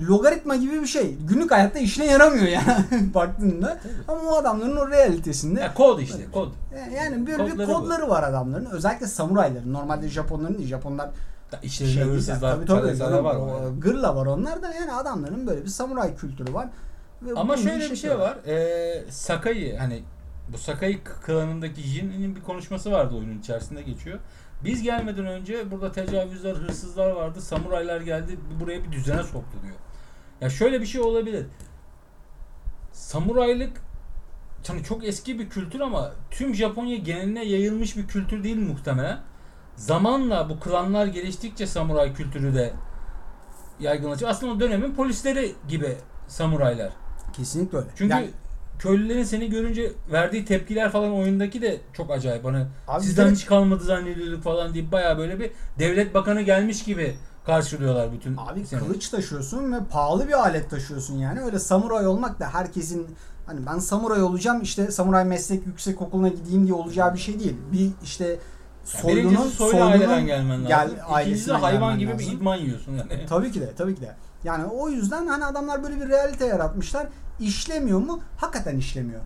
logaritma 0.08 0.56
gibi 0.56 0.80
bir 0.82 0.86
şey. 0.86 1.14
Günlük 1.16 1.50
hayatta 1.50 1.78
işine 1.78 2.04
yaramıyor 2.06 2.46
yani 2.46 2.84
baktığında. 3.14 3.78
Ama 4.08 4.20
o 4.30 4.36
adamların 4.36 4.76
o 4.76 4.90
realitesinde 4.90 5.60
Ya 5.60 5.74
kod 5.74 5.98
işte 5.98 6.26
kod. 6.32 6.52
yani 6.96 7.26
böyle 7.26 7.46
bir 7.46 7.50
Kodları 7.50 7.68
bu. 7.68 7.72
kodları 7.72 8.08
var 8.08 8.22
adamların. 8.22 8.66
Özellikle 8.66 9.06
samurayların. 9.06 9.72
Normalde 9.72 10.08
Japonların 10.08 10.58
değil. 10.58 10.68
Japonlar 10.68 11.10
İçlerinde 11.62 11.94
şey 11.94 12.02
hırsızlar, 12.04 12.40
Tabii 12.54 12.66
tabii. 12.66 12.80
çaresizler 12.80 13.18
var. 13.18 13.36
Yani. 13.64 13.80
Gırla 13.80 14.16
var 14.16 14.26
onlar 14.26 14.62
da 14.62 14.74
yani 14.74 14.92
adamların 14.92 15.46
böyle 15.46 15.62
bir 15.64 15.68
samuray 15.68 16.16
kültürü 16.16 16.54
var. 16.54 16.68
Ve 17.22 17.30
Ama 17.36 17.56
şöyle 17.56 17.74
bir 17.76 17.80
şey 17.80 17.86
işletiyorlar. 17.86 18.36
var. 18.36 18.44
Ee, 18.46 19.04
Sakai 19.10 19.76
hani 19.76 20.02
bu 20.52 20.58
Sakai 20.58 21.00
klanındaki 21.26 21.82
Jin'in 21.82 22.36
bir 22.36 22.40
konuşması 22.42 22.92
vardı 22.92 23.14
oyunun 23.16 23.38
içerisinde 23.38 23.82
geçiyor. 23.82 24.18
Biz 24.64 24.82
gelmeden 24.82 25.26
önce 25.26 25.70
burada 25.70 25.92
tecavüzler, 25.92 26.54
hırsızlar 26.54 27.10
vardı. 27.10 27.40
Samuraylar 27.40 28.00
geldi 28.00 28.38
buraya 28.60 28.84
bir 28.84 28.92
düzene 28.92 29.22
soktu 29.22 29.58
diyor. 29.62 29.74
Ya 30.40 30.50
şöyle 30.50 30.80
bir 30.80 30.86
şey 30.86 31.00
olabilir. 31.00 31.46
Samuraylık 32.92 33.72
hani 34.66 34.84
çok 34.84 35.04
eski 35.04 35.38
bir 35.38 35.48
kültür 35.48 35.80
ama 35.80 36.10
tüm 36.30 36.54
Japonya 36.54 36.96
geneline 36.96 37.44
yayılmış 37.44 37.96
bir 37.96 38.06
kültür 38.06 38.44
değil 38.44 38.56
muhtemelen. 38.58 39.18
Zamanla 39.76 40.48
bu 40.48 40.60
klanlar 40.60 41.06
geliştikçe 41.06 41.66
samuray 41.66 42.14
kültürü 42.14 42.54
de 42.54 42.72
yaygınlaşıyor. 43.80 44.30
Aslında 44.30 44.52
o 44.52 44.60
dönemin 44.60 44.94
polisleri 44.94 45.52
gibi 45.68 45.96
samuraylar. 46.28 46.92
Kesinlikle 47.32 47.78
öyle. 47.78 47.88
Çünkü 47.96 48.12
Yani- 48.14 48.30
köylülerin 48.78 49.24
seni 49.24 49.50
görünce 49.50 49.92
verdiği 50.12 50.44
tepkiler 50.44 50.90
falan 50.92 51.12
oyundaki 51.14 51.62
de 51.62 51.80
çok 51.92 52.10
acayip. 52.10 52.44
Hani 52.44 52.66
Abi 52.88 53.04
sizden 53.04 53.30
hiç 53.34 53.46
kalmadı 53.46 53.84
zannediyorduk 53.84 54.42
falan 54.42 54.74
deyip 54.74 54.92
baya 54.92 55.18
böyle 55.18 55.40
bir 55.40 55.50
devlet 55.78 56.14
bakanı 56.14 56.42
gelmiş 56.42 56.84
gibi 56.84 57.16
karşılıyorlar 57.46 58.12
bütün 58.12 58.36
Abi 58.36 58.66
seni. 58.66 58.80
kılıç 58.80 59.08
taşıyorsun 59.08 59.72
ve 59.72 59.76
pahalı 59.90 60.28
bir 60.28 60.32
alet 60.32 60.70
taşıyorsun 60.70 61.18
yani. 61.18 61.40
Öyle 61.40 61.58
samuray 61.58 62.06
olmak 62.06 62.40
da 62.40 62.48
herkesin 62.54 63.06
hani 63.46 63.66
ben 63.66 63.78
samuray 63.78 64.22
olacağım 64.22 64.62
işte 64.62 64.90
samuray 64.90 65.24
meslek 65.24 65.66
yüksek 65.66 66.02
okuluna 66.02 66.28
gideyim 66.28 66.64
diye 66.64 66.74
olacağı 66.74 67.14
bir 67.14 67.18
şey 67.18 67.40
değil. 67.40 67.56
Bir 67.72 67.90
işte 68.04 68.38
soylunun 68.84 69.48
soylu 69.48 69.82
aileden 69.82 70.26
gelmen 70.26 70.64
lazım. 70.64 70.68
gel- 70.68 71.20
İkincisi 71.22 71.48
de 71.50 71.52
hayvan 71.52 71.98
gibi 71.98 72.12
lazım. 72.12 72.26
bir 72.26 72.32
idman 72.32 72.56
yiyorsun 72.56 72.92
yani. 72.92 73.26
Tabii 73.28 73.52
ki 73.52 73.60
de 73.60 73.74
tabii 73.74 73.94
ki 73.94 74.00
de. 74.00 74.14
Yani 74.44 74.64
o 74.64 74.88
yüzden 74.88 75.26
hani 75.26 75.44
adamlar 75.44 75.82
böyle 75.82 76.00
bir 76.00 76.08
realite 76.08 76.46
yaratmışlar. 76.46 77.06
İşlemiyor 77.40 77.98
mu? 77.98 78.20
Hakikaten 78.36 78.76
işlemiyor. 78.76 79.20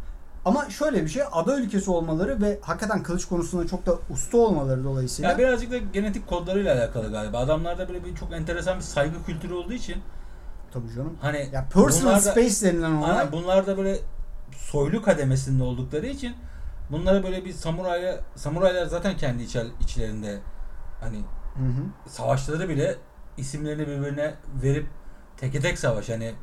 Ama 0.44 0.70
şöyle 0.70 1.02
bir 1.04 1.08
şey 1.08 1.22
ada 1.32 1.56
ülkesi 1.60 1.90
olmaları 1.90 2.42
ve 2.42 2.58
hakikaten 2.62 3.02
kılıç 3.02 3.24
konusunda 3.24 3.66
çok 3.66 3.86
da 3.86 3.94
usta 4.10 4.38
olmaları 4.38 4.84
dolayısıyla 4.84 5.30
Ya 5.30 5.38
birazcık 5.38 5.70
da 5.72 5.78
genetik 5.78 6.26
kodlarıyla 6.26 6.74
alakalı 6.74 7.10
galiba. 7.10 7.38
Adamlarda 7.38 7.88
böyle 7.88 8.04
bir 8.04 8.14
çok 8.14 8.32
enteresan 8.32 8.76
bir 8.78 8.82
saygı 8.82 9.24
kültürü 9.26 9.52
olduğu 9.54 9.72
için 9.72 9.96
tabii 10.72 10.94
canım. 10.96 11.16
hani 11.20 11.48
Ya 11.52 11.66
personal 11.72 12.10
bunlar 12.10 12.24
da- 12.24 12.30
space 12.30 12.66
denilen 12.72 12.92
olay 12.92 13.10
Aynen 13.10 13.32
bunlar 13.32 13.66
da 13.66 13.76
böyle 13.78 13.98
soylu 14.56 15.02
kademesinde 15.02 15.62
oldukları 15.62 16.06
için 16.06 16.34
bunlara 16.90 17.22
böyle 17.22 17.44
bir 17.44 17.52
samuraya 17.52 18.20
samuraylar 18.34 18.86
zaten 18.86 19.16
kendi 19.16 19.42
içer, 19.42 19.66
içlerinde 19.80 20.38
hani 21.00 21.16
Hı 21.54 21.64
hı. 21.64 22.10
savaşları 22.10 22.68
bile 22.68 22.96
isimlerini 23.36 23.86
birbirine 23.86 24.34
verip 24.62 24.86
teke 25.36 25.60
tek 25.60 25.78
savaş 25.78 26.08
hani 26.08 26.34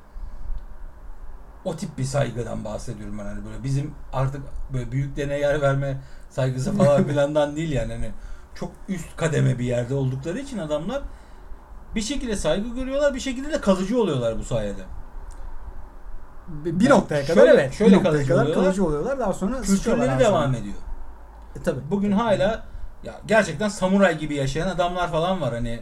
o 1.66 1.76
tip 1.76 1.98
bir 1.98 2.04
saygıdan 2.04 2.66
bahsediyorum 2.66 3.20
ben 3.20 3.26
hani 3.26 3.46
böyle 3.46 3.64
bizim 3.64 3.94
artık 4.14 4.42
böyle 4.74 4.92
büyüklerine 4.92 5.40
yer 5.40 5.62
verme 5.62 5.98
saygısı 6.30 6.78
falan 6.78 7.04
filandan 7.08 7.56
değil 7.56 7.72
yani 7.72 7.94
hani 7.94 8.12
çok 8.56 8.72
üst 8.90 9.16
kademe 9.18 9.60
bir 9.60 9.66
yerde 9.66 9.94
oldukları 9.94 10.40
için 10.40 10.58
adamlar 10.58 11.04
bir 11.96 12.02
şekilde 12.02 12.36
saygı 12.36 12.76
görüyorlar 12.76 13.14
bir 13.14 13.20
şekilde 13.20 13.52
de 13.52 13.62
kalıcı 13.62 14.02
oluyorlar 14.02 14.40
bu 14.40 14.44
sayede. 14.44 14.82
Bir 16.48 16.72
Yani 16.72 16.90
noktaya 16.90 17.22
kadar 17.26 17.34
şöyle- 17.36 17.52
evet. 17.62 17.74
şöyle 17.74 17.92
bir 17.92 17.96
noktaya 17.98 18.12
kalıcı 18.12 18.28
kadar 18.28 18.42
oluyorlar. 18.44 18.64
kalıcı 18.66 18.86
oluyorlar. 18.86 19.20
Daha 19.20 19.34
sonra 19.34 19.62
Kültürleri 19.62 20.20
devam 20.20 20.56
ediyor. 20.56 20.76
E, 21.60 21.64
tabii. 21.64 21.80
Bugün 21.92 22.12
hala 22.12 22.64
ya 23.04 23.14
gerçekten 23.28 23.70
samuray 23.70 24.18
gibi 24.18 24.36
yaşayan 24.36 24.68
adamlar 24.68 25.12
falan 25.12 25.42
var 25.42 25.54
hani 25.54 25.80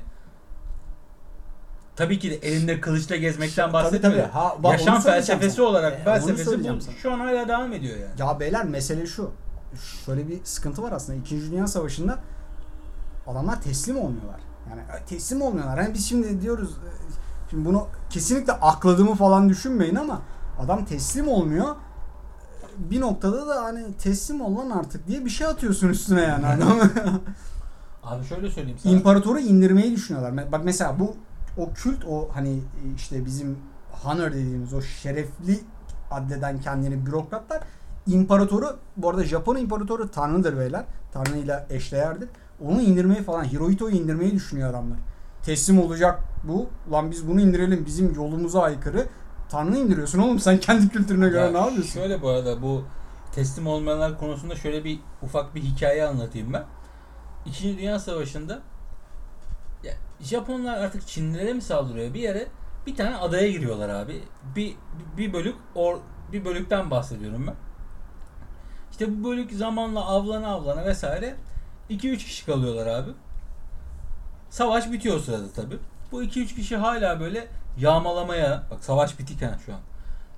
Tabii 1.95 2.19
ki 2.19 2.31
de 2.31 2.35
elinde 2.35 2.81
kılıçla 2.81 3.15
gezmekten 3.15 3.63
Tabii, 3.63 3.73
bahsetmiyorum. 3.73 4.21
tabii. 4.21 4.31
Ha, 4.31 4.55
bak, 4.59 4.71
Yaşam 4.71 5.01
felsefesi 5.01 5.55
sana. 5.55 5.65
olarak 5.65 5.93
E, 5.93 6.03
felsefesi 6.03 6.59
bu. 6.59 6.81
sana. 6.81 6.95
Şu 6.95 7.13
an 7.13 7.19
hala 7.19 7.47
devam 7.47 7.73
ediyor 7.73 7.97
yani. 7.97 8.11
Ya 8.31 8.39
beyler 8.39 8.65
mesele 8.65 9.05
şu. 9.07 9.31
Şöyle 10.05 10.27
bir 10.27 10.39
sıkıntı 10.43 10.83
var 10.83 10.91
aslında. 10.91 11.19
İkinci 11.19 11.51
Dünya 11.51 11.67
Savaşı'nda 11.67 12.19
adamlar 13.27 13.61
teslim 13.61 13.97
olmuyorlar. 13.97 14.39
Yani 14.69 14.81
e, 14.81 15.05
teslim 15.05 15.41
olmuyorlar. 15.41 15.79
Hani 15.79 15.93
biz 15.93 16.09
şimdi 16.09 16.41
diyoruz 16.41 16.69
e, 16.71 16.89
şimdi 17.49 17.65
bunu 17.65 17.87
kesinlikle 18.09 18.53
akladığımı 18.53 19.15
falan 19.15 19.49
düşünmeyin 19.49 19.95
ama 19.95 20.21
adam 20.59 20.85
teslim 20.85 21.27
olmuyor. 21.27 21.75
Bir 22.77 23.01
noktada 23.01 23.47
da 23.47 23.63
hani 23.63 23.93
teslim 23.93 24.41
ol 24.41 24.57
lan 24.57 24.69
artık 24.69 25.07
diye 25.07 25.25
bir 25.25 25.29
şey 25.29 25.47
atıyorsun 25.47 25.89
üstüne 25.89 26.21
yani. 26.21 26.45
Abi 28.03 28.25
şöyle 28.25 28.51
söyleyeyim 28.51 28.79
sana. 28.83 28.93
İmparatoru 28.93 29.39
indirmeyi 29.39 29.91
düşünüyorlar. 29.91 30.51
Bak 30.51 30.61
mesela 30.63 30.99
bu 30.99 31.15
o 31.57 31.73
kült 31.73 32.05
o 32.05 32.29
hani 32.33 32.59
işte 32.95 33.25
bizim 33.25 33.57
honor 33.91 34.31
dediğimiz 34.31 34.73
o 34.73 34.81
şerefli 34.81 35.59
adleden 36.11 36.61
kendini 36.61 37.05
bürokratlar 37.05 37.63
imparatoru 38.07 38.77
bu 38.97 39.09
arada 39.09 39.23
Japon 39.23 39.55
imparatoru 39.55 40.11
tanrıdır 40.11 40.57
beyler. 40.57 40.83
Tanrıyla 41.13 41.67
eşdeğerdir. 41.69 42.29
Onu 42.65 42.81
indirmeyi 42.81 43.23
falan 43.23 43.43
Hirohito'yu 43.43 43.95
indirmeyi 43.95 44.31
düşünüyor 44.31 44.69
adamlar. 44.69 44.97
Teslim 45.43 45.79
olacak 45.79 46.19
bu. 46.43 46.67
Lan 46.91 47.11
biz 47.11 47.27
bunu 47.27 47.41
indirelim. 47.41 47.85
Bizim 47.85 48.13
yolumuza 48.15 48.61
aykırı. 48.61 49.05
Tanrı 49.53 49.77
indiriyorsun 49.77 50.19
oğlum 50.19 50.39
sen 50.39 50.59
kendi 50.59 50.89
kültürüne 50.89 51.29
göre 51.29 51.41
Ya 51.41 51.51
ne 51.51 51.57
yapıyorsun? 51.57 51.93
Şöyle 51.93 52.21
bu 52.21 52.29
arada 52.29 52.61
bu 52.61 52.83
teslim 53.31 53.67
olmayanlar 53.67 54.19
konusunda 54.19 54.55
şöyle 54.55 54.83
bir 54.83 54.99
ufak 55.21 55.55
bir 55.55 55.61
hikaye 55.61 56.07
anlatayım 56.07 56.53
ben. 56.53 56.63
İkinci 57.45 57.77
Dünya 57.77 57.99
Savaşı'nda 57.99 58.61
ya 59.83 59.93
Japonlar 60.21 60.77
artık 60.77 61.07
Çinlilere 61.07 61.53
mi 61.53 61.61
saldırıyor 61.61 62.13
bir 62.13 62.19
yere 62.19 62.47
bir 62.87 62.95
tane 62.95 63.15
adaya 63.15 63.51
giriyorlar 63.51 63.89
abi. 63.89 64.23
Bir 64.55 64.75
bir 65.17 65.33
bölük 65.33 65.55
or 65.75 65.97
bir 66.31 66.45
bölükten 66.45 66.91
bahsediyorum 66.91 67.47
ben. 67.47 67.55
İşte 68.91 69.19
bu 69.19 69.29
bölük 69.29 69.51
zamanla 69.51 70.05
avlana 70.05 70.47
avlana 70.47 70.85
vesaire 70.85 71.35
2-3 71.89 72.17
kişi 72.17 72.45
kalıyorlar 72.45 72.87
abi. 72.87 73.11
Savaş 74.49 74.91
bitiyor 74.91 75.19
sırada 75.19 75.51
tabi. 75.55 75.77
Bu 76.11 76.23
2-3 76.23 76.55
kişi 76.55 76.77
hala 76.77 77.19
böyle 77.19 77.47
yağmalamaya, 77.77 78.63
bak 78.71 78.83
savaş 78.83 79.19
bitikken 79.19 79.57
şu 79.65 79.73
an. 79.73 79.79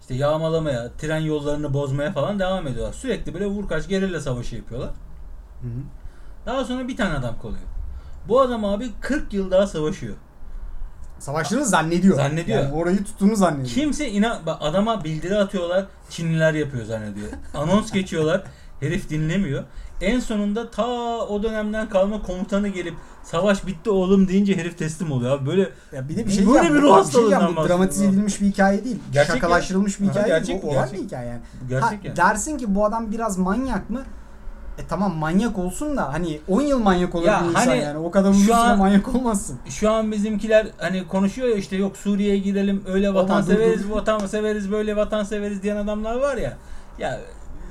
İşte 0.01 0.15
yağmalamaya, 0.15 0.91
tren 0.97 1.19
yollarını 1.19 1.73
bozmaya 1.73 2.11
falan 2.11 2.39
devam 2.39 2.67
ediyorlar. 2.67 2.93
Sürekli 2.93 3.33
böyle 3.33 3.45
vur 3.45 3.67
kaç 3.67 3.87
gerilla 3.87 4.21
savaşı 4.21 4.55
yapıyorlar. 4.55 4.89
Hı 5.61 5.67
hı. 5.67 5.81
Daha 6.45 6.65
sonra 6.65 6.87
bir 6.87 6.97
tane 6.97 7.13
adam 7.13 7.39
kalıyor. 7.41 7.63
Bu 8.27 8.41
adam 8.41 8.65
abi 8.65 8.91
40 9.01 9.33
yıl 9.33 9.51
daha 9.51 9.67
savaşıyor. 9.67 10.15
Savaştığını 11.19 11.65
zannediyor. 11.65 12.15
Zannediyor. 12.15 12.63
Yani 12.63 12.73
orayı 12.73 13.03
tuttuğunu 13.03 13.35
zannediyor. 13.35 13.75
Kimse 13.75 14.09
inan 14.09 14.45
bak 14.45 14.57
adama 14.61 15.03
bildiri 15.03 15.37
atıyorlar. 15.37 15.85
Çinliler 16.09 16.53
yapıyor 16.53 16.85
zannediyor. 16.85 17.27
Anons 17.53 17.91
geçiyorlar. 17.91 18.43
Herif 18.79 19.09
dinlemiyor. 19.09 19.63
En 20.01 20.19
sonunda 20.19 20.71
ta 20.71 20.85
o 21.17 21.43
dönemden 21.43 21.89
kalma 21.89 22.21
komutanı 22.21 22.67
gelip 22.67 22.93
savaş 23.23 23.67
bitti 23.67 23.89
oğlum 23.89 24.27
deyince 24.27 24.57
herif 24.57 24.77
teslim 24.77 25.11
oluyor 25.11 25.37
abi. 25.39 25.45
Böyle 25.45 25.69
Ya 25.95 26.09
bir 26.09 26.17
de 26.17 26.25
bir 26.27 26.31
şey 26.31 26.47
böyle 26.47 26.73
bir 26.73 26.81
ruh 26.81 26.81
bir 26.81 26.81
şey 26.81 26.91
hastalığından 26.91 27.55
bu 27.55 27.67
dramatize 27.69 28.05
edilmiş 28.05 28.41
bir 28.41 28.45
hikaye 28.45 28.83
değil. 28.83 28.99
Gerçek 29.13 29.35
Şakalaştırılmış 29.35 29.99
bir 29.99 30.05
ya. 30.05 30.11
hikaye 30.11 30.27
Gerçek, 30.27 30.47
değil. 30.47 30.61
Bu 30.63 30.69
olan 30.69 30.89
bir 30.93 30.97
hikaye 30.97 31.27
yani. 31.29 31.41
gerçek 31.69 31.89
ha, 31.89 31.95
yani. 32.03 32.15
Dersin 32.17 32.57
ki 32.57 32.75
bu 32.75 32.85
adam 32.85 33.11
biraz 33.11 33.37
manyak 33.37 33.89
mı? 33.89 34.01
E 34.77 34.81
tamam 34.89 35.15
manyak 35.15 35.57
olsun 35.57 35.97
da 35.97 36.13
hani 36.13 36.39
10 36.47 36.61
yıl 36.61 36.79
manyak 36.79 37.15
olur 37.15 37.25
Ya 37.25 37.41
bir 37.43 37.49
insan 37.49 37.59
hani 37.67 37.79
yani. 37.81 37.97
O 37.97 38.11
kadar 38.11 38.29
uzun 38.29 38.53
an- 38.53 38.77
manyak 38.77 39.15
olmazsın. 39.15 39.59
Şu 39.69 39.91
an 39.91 40.11
bizimkiler 40.11 40.67
hani 40.77 41.07
konuşuyor 41.07 41.47
ya 41.47 41.55
işte 41.55 41.75
yok 41.75 41.97
Suriye'ye 41.97 42.37
girelim 42.37 42.83
öyle 42.87 43.13
vatan 43.13 43.33
Aman 43.35 43.45
dur, 43.47 43.51
severiz, 43.53 43.83
dur. 43.89 43.95
vatan 43.95 44.27
severiz, 44.27 44.71
böyle 44.71 44.95
vatan 44.95 45.23
severiz 45.23 45.63
diyen 45.63 45.75
adamlar 45.75 46.15
var 46.15 46.37
ya. 46.37 46.57
Ya 46.99 47.19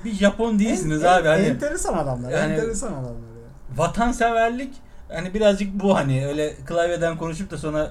bir 0.04 0.12
Japon 0.12 0.58
değilsiniz 0.58 1.04
En- 1.04 1.08
abi 1.08 1.28
hani 1.28 1.42
Enteresan 1.42 1.94
adamlar. 1.98 2.30
Yani- 2.30 2.52
enteresan 2.52 2.92
adamlar. 2.92 3.10
ya. 3.10 3.76
vatanseverlik 3.76 4.74
hani 5.12 5.34
birazcık 5.34 5.80
bu 5.80 5.96
hani 5.96 6.26
öyle 6.26 6.54
klavyeden 6.66 7.16
konuşup 7.16 7.50
da 7.50 7.58
sonra 7.58 7.90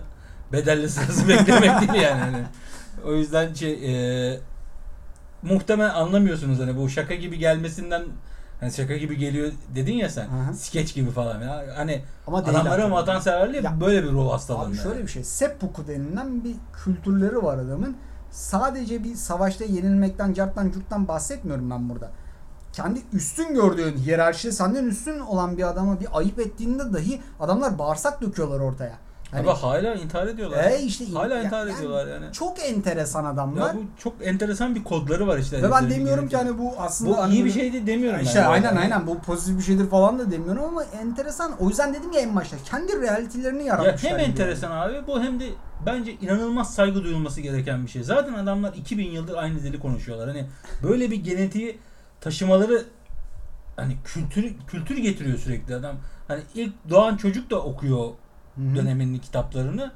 bedelli 0.52 0.90
sırası 0.90 1.28
beklemek 1.30 1.82
değil 1.82 2.04
yani. 2.04 2.20
Hani. 2.22 2.44
O 3.06 3.14
yüzden 3.14 3.54
şey 3.54 3.74
e, 4.34 4.40
muhtemelen 5.44 5.90
anlamıyorsunuz 5.90 6.60
hani 6.60 6.78
bu 6.78 6.90
şaka 6.90 7.16
gibi 7.16 7.38
gelmesinden 7.38 8.04
hani 8.60 8.72
şaka 8.72 8.98
gibi 8.98 9.18
geliyor 9.18 9.52
dedin 9.76 9.94
ya 9.94 10.10
sen. 10.10 10.24
Hı 10.26 10.50
hı. 10.52 10.54
Skeç 10.56 10.94
gibi 10.94 11.12
falan. 11.12 11.42
Ya. 11.42 11.66
Hani 11.76 12.02
Ama 12.28 12.38
adamların 12.38 12.92
vatanseverliği 12.92 13.64
Ya, 13.64 13.82
böyle 13.82 14.04
bir 14.04 14.12
ruh 14.12 14.32
hastalığında. 14.32 14.66
Abi 14.66 14.78
şöyle 14.78 15.02
bir 15.04 15.08
şey. 15.08 15.24
Seppuku 15.24 15.88
denilen 15.88 16.44
bir 16.44 16.56
kültürleri 16.84 17.44
var 17.44 17.58
adamın. 17.58 17.98
Sadece 18.34 19.04
bir 19.04 19.16
savaşta 19.16 19.66
yenilmekten, 19.66 20.34
carttan, 20.34 20.72
curttan 20.72 21.08
bahsetmiyorum 21.08 21.70
ben 21.70 21.90
burada. 21.90 22.12
Kendi 22.72 23.02
üstün 23.14 23.54
gördüğün, 23.54 23.98
hiyerarşide 23.98 24.52
senden 24.52 24.86
üstün 24.86 25.20
olan 25.20 25.58
bir 25.58 25.70
adama 25.70 26.00
bir 26.00 26.08
ayıp 26.14 26.40
ettiğinde 26.40 26.94
dahi 26.94 27.22
adamlar 27.40 27.80
bağırsak 27.80 28.22
döküyorlar 28.22 28.60
ortaya. 28.60 28.98
Hani, 29.34 29.50
Ama 29.50 29.64
hala 29.64 29.96
intihar 29.96 30.28
ediyorlar. 30.28 30.72
e 30.72 30.80
işte 30.82 31.06
hala 31.14 31.36
ya- 31.36 31.44
intihar 31.44 31.68
yani 31.68 31.78
ediyorlar 31.78 32.08
yani. 32.08 32.26
Çok 32.34 32.60
enteresan 32.70 33.26
adamlar. 33.26 33.68
Ya 33.74 33.76
bu 33.76 33.82
çok 34.04 34.14
enteresan 34.28 34.76
bir 34.76 34.84
kodları 34.84 35.28
var 35.28 35.38
işte. 35.38 35.58
Ve 35.58 35.64
ben 35.64 35.70
heriflerin 35.72 35.90
demiyorum 36.00 36.28
ki 36.28 36.38
hani 36.38 36.58
bu 36.58 36.72
aslında 36.78 37.12
bu 37.12 37.18
hani 37.18 37.34
iyi 37.34 37.46
bir 37.46 37.52
şey 37.52 37.74
de 37.74 37.88
demiyorum 37.88 38.20
ben. 38.20 38.26
İşte 38.26 38.40
yani. 38.40 38.48
aynen 38.48 38.76
aynen 38.76 39.08
bu 39.08 39.20
pozitif 39.20 39.58
bir 39.58 39.64
şeydir 39.64 39.90
falan 39.90 40.20
da 40.20 40.32
demiyorum 40.32 40.64
ama 40.64 40.84
enteresan. 40.84 41.52
O 41.60 41.70
yüzden 41.70 41.94
dedim 41.94 42.12
ya 42.12 42.20
en 42.22 42.36
başta 42.36 42.58
kendi 42.66 43.02
realitilerini 43.02 43.60
Ya 43.62 43.66
yaratmışlar. 43.68 44.12
hem 44.12 44.18
gibi. 44.20 44.30
enteresan 44.30 44.72
abi 44.72 45.08
bu 45.08 45.22
hem 45.24 45.40
de 45.40 45.46
bence 45.86 46.12
inanılmaz 46.22 46.74
saygı 46.74 47.04
duyulması 47.04 47.42
gereken 47.42 47.86
bir 47.86 47.92
şey. 47.92 48.04
Zaten 48.04 48.34
adamlar 48.34 48.74
2000 48.74 49.12
yıldır 49.12 49.36
aynı 49.36 49.64
dili 49.64 49.80
konuşuyorlar. 49.80 50.28
Hani 50.28 50.46
böyle 50.84 51.12
bir 51.12 51.24
genetiği 51.24 51.80
taşımaları 52.22 52.84
hani 53.76 53.94
kültür 54.06 54.54
kültür 54.68 54.98
getiriyor 54.98 55.38
sürekli 55.38 55.76
adam. 55.76 55.96
Hani 56.28 56.42
ilk 56.56 56.74
doğan 56.90 57.18
çocuk 57.18 57.50
da 57.50 57.62
okuyor 57.62 58.10
Hı 58.56 58.62
hı. 58.62 58.76
döneminin 58.76 59.20
kitaplarını. 59.20 59.92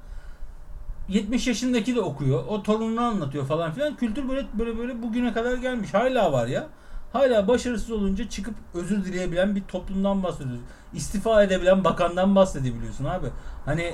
70 1.09 1.47
yaşındaki 1.47 1.95
de 1.95 2.01
okuyor. 2.01 2.43
O 2.47 2.63
torununu 2.63 3.01
anlatıyor 3.01 3.45
falan 3.45 3.71
filan. 3.71 3.95
Kültür 3.95 4.29
böyle 4.29 4.47
böyle 4.53 4.77
böyle 4.77 5.03
bugüne 5.03 5.33
kadar 5.33 5.57
gelmiş. 5.57 5.93
Hala 5.93 6.31
var 6.31 6.47
ya. 6.47 6.67
Hala 7.13 7.47
başarısız 7.47 7.91
olunca 7.91 8.29
çıkıp 8.29 8.55
özür 8.73 9.05
dileyebilen 9.05 9.55
bir 9.55 9.63
toplumdan 9.63 10.23
bahsediyoruz. 10.23 10.61
İstifa 10.93 11.43
edebilen 11.43 11.83
bakandan 11.83 12.35
bahsedebiliyorsun 12.35 13.05
abi. 13.05 13.27
Hani 13.65 13.93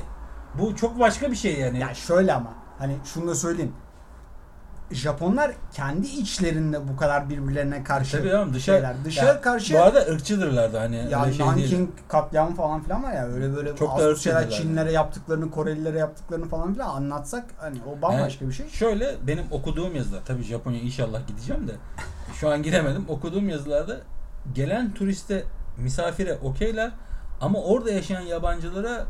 bu 0.60 0.76
çok 0.76 1.00
başka 1.00 1.32
bir 1.32 1.36
şey 1.36 1.60
yani. 1.60 1.80
Ya 1.80 1.94
şöyle 1.94 2.34
ama 2.34 2.54
hani 2.80 2.98
şunu 3.06 3.28
da 3.28 3.36
söyleyeyim. 3.36 3.74
Japonlar 4.92 5.52
kendi 5.74 6.08
içlerinde 6.08 6.88
bu 6.88 6.98
kadar 6.98 7.30
birbirlerine 7.30 7.84
karşı 7.84 8.18
Tabii 8.18 8.36
oğlum 8.36 8.54
dışarı, 8.54 8.76
şeyler. 8.76 8.96
Dışarı 9.06 9.28
Ya, 9.28 9.42
karşı 9.42 9.74
Bu 9.74 9.80
arada 9.80 10.00
ırkçıdırlar 10.00 10.74
da 10.74 10.82
hani 10.82 10.96
ya 10.96 11.32
şey. 11.32 11.46
Nanking 11.46 11.90
katliamı 12.08 12.56
falan 12.56 12.84
filan 12.84 13.04
var 13.04 13.14
ya 13.14 13.28
öyle 13.28 13.56
böyle 13.56 13.76
Çok 13.76 14.00
da 14.00 14.16
şeyler 14.16 14.50
Çinlilere 14.50 14.92
yaptıklarını, 14.92 15.52
Korelilere 15.52 15.98
yaptıklarını 15.98 16.50
falan 16.50 16.74
filan 16.74 16.96
anlatsak 16.96 17.46
hani 17.58 17.78
o 17.88 18.02
bambaşka 18.02 18.48
bir 18.48 18.54
şey. 18.54 18.70
Şöyle 18.70 19.16
benim 19.28 19.46
okuduğum 19.52 19.96
yazılar 19.96 20.22
tabii 20.26 20.44
Japonya 20.44 20.80
inşallah 20.80 21.28
gideceğim 21.28 21.68
de 21.68 21.72
şu 22.34 22.50
an 22.50 22.64
gidemedim. 22.64 23.06
Okuduğum 23.08 23.50
yazılarda 23.50 23.98
gelen 24.56 24.94
turiste 24.94 25.44
misafire 25.78 26.38
okeyler 26.44 26.92
ama 27.42 27.60
orada 27.60 27.92
yaşayan 27.92 28.22
yabancılara 28.22 29.06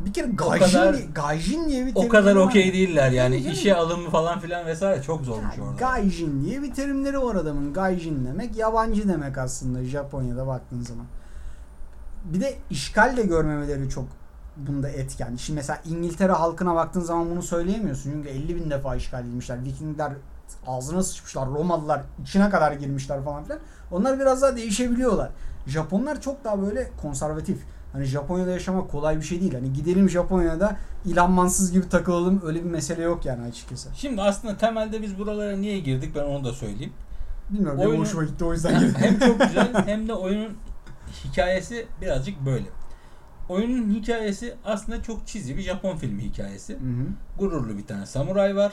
Bir 0.00 0.12
kere 0.12 0.26
O 0.26 0.36
gaijin, 0.36 0.66
kadar- 0.78 0.94
gaijin 1.14 1.68
diye 1.68 1.86
bir 1.86 1.90
o 1.94 1.94
terim 1.94 2.08
kadar 2.08 2.36
var. 2.36 2.40
okey 2.46 2.72
değiller 2.72 3.10
yani 3.10 3.42
Tabii 3.42 3.52
işe 3.52 3.74
alımı 3.74 4.10
falan 4.10 4.40
filan 4.40 4.66
vesaire 4.66 5.02
çok 5.02 5.22
zormuş 5.24 5.58
Ya, 5.58 5.64
orada. 5.64 5.76
Gaijin 5.76 6.44
diye 6.44 6.62
bir 6.62 6.74
terimleri 6.74 7.22
var 7.22 7.34
adamın. 7.34 7.72
Gaijin 7.72 8.26
demek 8.26 8.56
yabancı 8.56 9.08
demek 9.08 9.38
aslında 9.38 9.84
Japonya'da 9.84 10.46
baktığın 10.46 10.82
zaman. 10.82 11.06
Bir 12.24 12.40
de 12.40 12.54
işgal 12.70 13.16
de 13.16 13.22
görmemeleri 13.22 13.90
çok 13.90 14.04
bunda 14.56 14.88
etken. 14.88 15.36
Şimdi 15.36 15.56
mesela 15.56 15.78
İngiltere 15.84 16.32
halkına 16.32 16.74
baktığın 16.74 17.00
zaman 17.00 17.30
bunu 17.30 17.42
söyleyemiyorsun. 17.42 18.10
Çünkü 18.12 18.28
50 18.28 18.56
bin 18.56 18.70
defa 18.70 18.96
işgal 18.96 19.22
edilmişler. 19.22 19.64
Vikingler 19.64 20.12
ağzına 20.66 21.02
sıçmışlar. 21.02 21.48
Romalılar 21.48 22.02
içine 22.22 22.50
kadar 22.50 22.72
girmişler 22.72 23.24
falan 23.24 23.44
filan. 23.44 23.58
Onlar 23.90 24.20
biraz 24.20 24.42
daha 24.42 24.56
değişebiliyorlar. 24.56 25.30
Japonlar 25.66 26.20
çok 26.20 26.44
daha 26.44 26.62
böyle 26.62 26.90
konservatif. 27.02 27.58
Hani 27.96 28.04
Japonya'da 28.06 28.50
yaşamak 28.50 28.90
kolay 28.90 29.16
bir 29.16 29.22
şey 29.22 29.40
değil. 29.40 29.54
Hani 29.54 29.72
gidelim 29.72 30.10
Japonya'da 30.10 30.76
İlhan 31.04 31.30
Mansız 31.32 31.72
gibi 31.72 31.88
takılalım 31.88 32.40
öyle 32.44 32.64
bir 32.64 32.70
mesele 32.70 33.02
yok 33.02 33.24
yani 33.24 33.42
açıkçası. 33.48 33.88
Şimdi 33.96 34.22
aslında 34.22 34.56
temelde 34.56 35.02
biz 35.02 35.18
buralara 35.18 35.56
niye 35.56 35.78
girdik 35.80 36.12
ben 36.14 36.22
onu 36.24 36.44
da 36.44 36.52
söyleyeyim. 36.52 36.92
Bilmiyorum 37.50 37.78
benim 37.78 37.90
Oyunu- 37.90 38.02
hoşuma 38.02 38.24
gitti 38.24 38.44
o 38.44 38.52
yüzden 38.52 38.80
girdim. 38.80 38.94
hem 38.98 39.18
çok 39.18 39.40
güzel 39.48 39.86
hem 39.86 40.08
de 40.08 40.14
oyunun 40.14 40.56
hikayesi 41.24 41.86
birazcık 42.00 42.46
böyle. 42.46 42.66
Oyunun 43.48 43.90
hikayesi 43.94 44.54
aslında 44.64 45.02
çok 45.02 45.26
çizgi 45.26 45.56
bir 45.56 45.62
Japon 45.62 45.96
filmi 45.96 46.22
hikayesi. 46.22 46.72
Hı 46.74 46.76
hı. 46.78 47.06
Gururlu 47.38 47.78
bir 47.78 47.86
tane 47.86 48.06
samuray 48.06 48.56
var. 48.56 48.72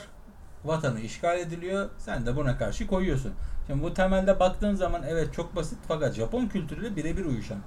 Vatanı 0.64 1.00
işgal 1.00 1.38
ediliyor. 1.38 1.88
Sen 1.98 2.26
de 2.26 2.36
buna 2.36 2.58
karşı 2.58 2.86
koyuyorsun. 2.86 3.32
Şimdi 3.66 3.82
bu 3.82 3.94
temelde 3.94 4.40
baktığın 4.40 4.74
zaman 4.74 5.02
evet 5.08 5.34
çok 5.34 5.56
basit 5.56 5.78
fakat 5.88 6.14
Japon 6.14 6.46
kültürüyle 6.46 6.96
birebir 6.96 7.24
uyuşan 7.24 7.58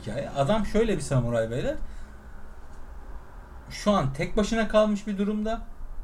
hikaye. 0.00 0.30
Adam 0.30 0.66
şöyle 0.66 0.96
bir 0.96 1.02
samuray 1.02 1.50
beyler. 1.50 1.76
Şu 3.70 3.92
an 3.92 4.12
tek 4.12 4.36
başına 4.36 4.68
kalmış 4.68 5.06
bir 5.06 5.18
durumda. 5.18 5.60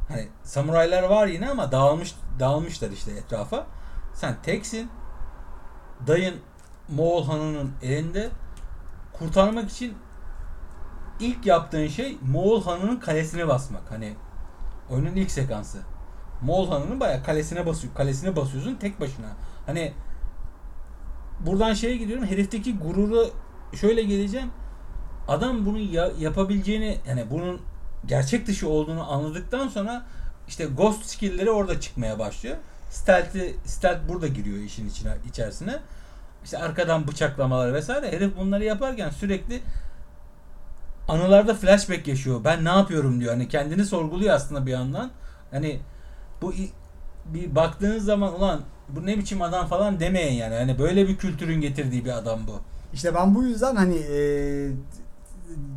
Hani 0.09 0.29
samuraylar 0.43 1.03
var 1.03 1.27
yine 1.27 1.51
ama 1.51 1.73
dağılmış 1.73 2.15
dağılmışlar 2.41 2.91
işte 2.91 3.11
etrafa. 3.11 3.67
Sen 4.15 4.37
teksin. 4.43 4.91
Dayın 6.07 6.35
Moğol 6.89 7.27
hanının 7.27 7.73
elinde. 7.83 8.31
Kurtarmak 9.13 9.71
için 9.71 9.95
ilk 11.21 11.47
yaptığın 11.47 11.87
şey 11.87 12.19
Moğol 12.23 12.65
hanının 12.65 12.97
kalesine 12.97 13.49
basmak. 13.49 13.91
Hani 13.91 14.15
oyunun 14.91 15.17
ilk 15.17 15.31
sekansı. 15.31 15.79
Moğol 16.43 16.69
hanının 16.71 17.01
bayağı 17.01 17.25
kalesine 17.25 17.67
basıyor. 17.67 17.95
Kalesine 17.95 18.37
basıyorsun 18.37 18.75
tek 18.75 19.01
başına. 19.01 19.27
Hani 19.67 19.93
buradan 21.41 21.75
şeye 21.75 21.97
gidiyorum. 21.97 22.27
Herifteki 22.27 22.79
gururu 22.79 23.31
şöyle 23.81 24.03
geleceğim. 24.03 24.51
Adam 25.29 25.67
bunu 25.67 25.79
ya- 25.79 26.13
yapabileceğini 26.19 26.99
yani 27.09 27.25
bunun 27.31 27.61
gerçek 28.07 28.47
dışı 28.47 28.69
olduğunu 28.69 29.13
anladıktan 29.13 29.69
sonra 29.69 30.07
işte 30.49 30.65
ghost 30.65 31.05
skill'leri 31.07 31.51
orada 31.51 31.81
çıkmaya 31.81 32.19
başlıyor. 32.19 32.57
Stealth'i 32.91 33.57
stealth 33.65 34.09
burada 34.09 34.27
giriyor 34.27 34.59
işin 34.59 34.89
içine 34.89 35.13
içerisine. 35.29 35.79
İşte 36.45 36.59
arkadan 36.59 37.09
bıçaklamalar 37.09 37.75
vesaire. 37.75 38.13
Herif 38.13 38.37
bunları 38.37 38.65
yaparken 38.65 39.11
sürekli 39.11 39.63
anılarda 41.09 41.55
flashback 41.55 42.09
yaşıyor. 42.09 42.41
Ben 42.45 42.65
ne 42.65 42.69
yapıyorum 42.69 43.21
diyor. 43.21 43.33
Hani 43.33 43.49
kendini 43.49 43.85
sorguluyor 43.85 44.35
aslında 44.35 44.67
bir 44.67 44.73
yandan. 44.73 45.11
Hani 45.51 45.81
bu 46.43 46.55
bir 47.27 47.55
baktığınız 47.55 48.05
zaman 48.05 48.35
ulan 48.39 48.61
bu 48.89 49.07
ne 49.07 49.19
biçim 49.19 49.43
adam 49.43 49.67
falan 49.67 50.01
demeyin 50.01 50.33
yani. 50.35 50.55
Hani 50.55 50.79
böyle 50.79 51.09
bir 51.09 51.17
kültürün 51.17 51.61
getirdiği 51.61 52.05
bir 52.05 52.11
adam 52.19 52.41
bu. 52.47 52.61
İşte 52.93 53.15
ben 53.15 53.35
bu 53.35 53.43
yüzden 53.43 53.77
hani 53.77 53.97
e, 53.97 54.19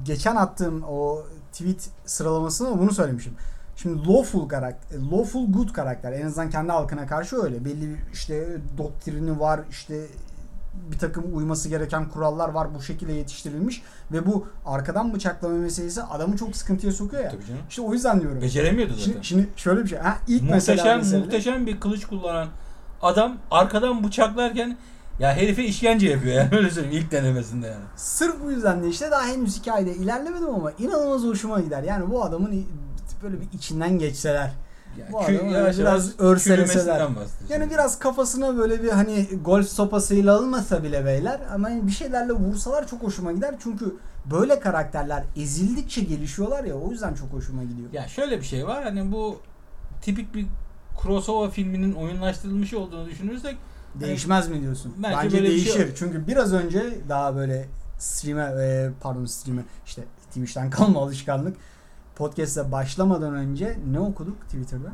geçen 0.06 0.36
attığım 0.36 0.84
o 0.84 1.24
tweet 1.52 1.90
sıralamasında 2.06 2.80
bunu 2.80 2.92
söylemişim. 2.92 3.34
Şimdi 3.76 4.08
lawful 4.08 4.48
karakter, 4.50 5.00
lawful 5.12 5.52
good 5.52 5.74
karakter 5.74 6.14
en 6.14 6.26
azından 6.26 6.50
kendi 6.50 6.72
halkına 6.72 7.08
karşı 7.08 7.44
öyle. 7.44 7.66
Belli 7.66 7.98
işte 8.14 8.58
doktrini 8.78 9.40
var, 9.40 9.60
işte 9.70 10.06
bir 10.92 10.98
takım 10.98 11.38
uyması 11.38 11.70
gereken 11.70 12.10
kurallar 12.10 12.50
var 12.50 12.68
bu 12.76 12.82
şekilde 12.82 13.14
yetiştirilmiş 13.14 13.82
ve 14.12 14.26
bu 14.26 14.48
arkadan 14.66 15.14
bıçaklama 15.14 15.56
meselesi 15.56 16.04
adamı 16.04 16.38
çok 16.38 16.56
sıkıntıya 16.56 16.94
sokuyor 16.94 17.24
ya. 17.24 17.30
Tabii 17.30 17.46
canım. 17.46 17.62
İşte 17.70 17.82
o 17.82 17.94
yüzden 17.94 18.22
diyorum. 18.22 18.42
Beceremiyordu 18.42 18.94
zaten. 18.94 19.04
Şimdi, 19.04 19.26
şimdi 19.26 19.50
şöyle 19.56 19.84
bir 19.84 19.90
şey. 19.90 20.00
Ha, 20.00 20.18
ilk 20.28 20.42
mesela 20.42 20.76
muhteşem 20.78 21.00
mesele- 21.00 21.20
muhteşem 21.26 21.66
bir 21.66 21.80
kılıç 21.80 22.06
kullanan 22.06 22.48
adam 23.02 23.38
arkadan 23.52 24.04
bıçaklarken 24.04 24.78
ya 25.20 25.36
herife 25.36 25.64
işkence 25.64 26.10
yapıyor 26.10 26.36
yani 26.36 26.50
öyle 26.56 26.70
söyleyeyim 26.72 26.98
ilk 27.04 27.12
denemesinde 27.12 27.68
yani. 27.68 27.84
Sırf 27.96 28.36
bu 28.44 28.52
yüzden 28.52 28.84
de 28.84 28.90
işte 28.90 29.12
daha 29.12 29.26
henüz 29.26 29.60
hikayede 29.60 29.94
ilerlemedim 29.96 30.50
ama 30.50 30.72
inanılmaz 30.80 31.24
hoşuma 31.24 31.62
gider. 31.62 31.84
Yani 31.84 32.12
bu 32.12 32.24
adamın 32.24 32.66
böyle 33.24 33.42
bir 33.42 33.48
içinden 33.54 34.00
geçseler. 34.00 34.52
Ya, 35.00 35.06
Bu 35.12 35.18
kü- 35.18 35.38
adam 35.38 35.50
yavaş 35.50 35.78
biraz 35.78 36.20
örseleseler. 36.20 37.08
Yani 37.50 37.70
biraz 37.70 38.00
kafasına 38.00 38.58
böyle 38.58 38.84
bir 38.84 38.90
hani 38.90 39.28
golf 39.46 39.68
sopasıyla 39.70 40.36
alınmasa 40.38 40.84
bile 40.84 41.06
beyler 41.06 41.40
ama 41.54 41.70
bir 41.82 41.92
şeylerle 41.92 42.34
vursalar 42.34 42.88
çok 42.88 43.04
hoşuma 43.04 43.32
gider. 43.32 43.56
Çünkü 43.64 43.96
böyle 44.32 44.60
karakterler 44.60 45.24
ezildikçe 45.36 46.02
gelişiyorlar 46.02 46.64
ya 46.64 46.76
o 46.76 46.92
yüzden 46.92 47.14
çok 47.14 47.34
hoşuma 47.34 47.64
gidiyor. 47.64 47.94
Ya 47.94 48.08
şöyle 48.08 48.40
bir 48.40 48.46
şey 48.46 48.68
var 48.68 48.84
hani 48.84 49.12
bu 49.12 49.40
tipik 50.02 50.36
bir 50.36 50.46
crossover 51.04 51.52
filminin 51.52 51.94
oyunlaştırılmış 51.94 52.74
olduğunu 52.74 53.06
düşünürsek 53.06 53.58
Değişmez 54.00 54.50
mi 54.50 54.62
diyorsun? 54.62 54.94
Bence 55.04 55.18
Bence, 55.18 55.38
böyle 55.38 55.44
bir 55.44 55.50
değişir. 55.50 55.72
şey 55.72 55.82
yok. 55.82 55.92
Çünkü 55.96 56.28
biraz 56.28 56.54
önce 56.54 57.00
daha 57.10 57.36
böyle 57.36 57.68
stream'e 58.00 58.42
e, 58.64 58.90
pardon 59.02 59.26
stream'e 59.26 59.62
işte 59.86 60.04
Twitch'ten 60.28 60.70
kalma 60.70 61.02
alışkanlık. 61.02 61.58
Podcast'e 62.16 62.72
başlamadan 62.72 63.36
önce 63.36 63.78
ne 63.92 64.00
okuduk 64.00 64.42
Twitter'da? 64.42 64.92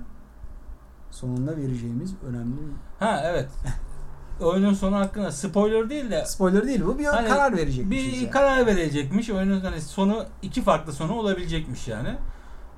Sonunda 1.11 1.57
vereceğimiz 1.57 2.13
önemli 2.29 2.55
ha 2.99 3.21
evet 3.25 3.49
oyunun 4.41 4.73
sonu 4.73 4.95
hakkında 4.95 5.31
spoiler 5.31 5.89
değil 5.89 6.11
de 6.11 6.25
spoiler 6.25 6.67
değil 6.67 6.85
bu 6.85 6.99
bir 6.99 7.05
Hani 7.05 7.27
karar 7.27 7.57
verecek 7.57 7.89
bir 7.89 8.11
şey. 8.11 8.29
karar 8.29 8.65
verecekmiş. 8.65 9.29
Oyunun 9.29 9.61
hani 9.61 9.81
sonu 9.81 10.25
iki 10.41 10.61
farklı 10.61 10.93
sonu 10.93 11.13
olabilecekmiş 11.13 11.87
yani. 11.87 12.15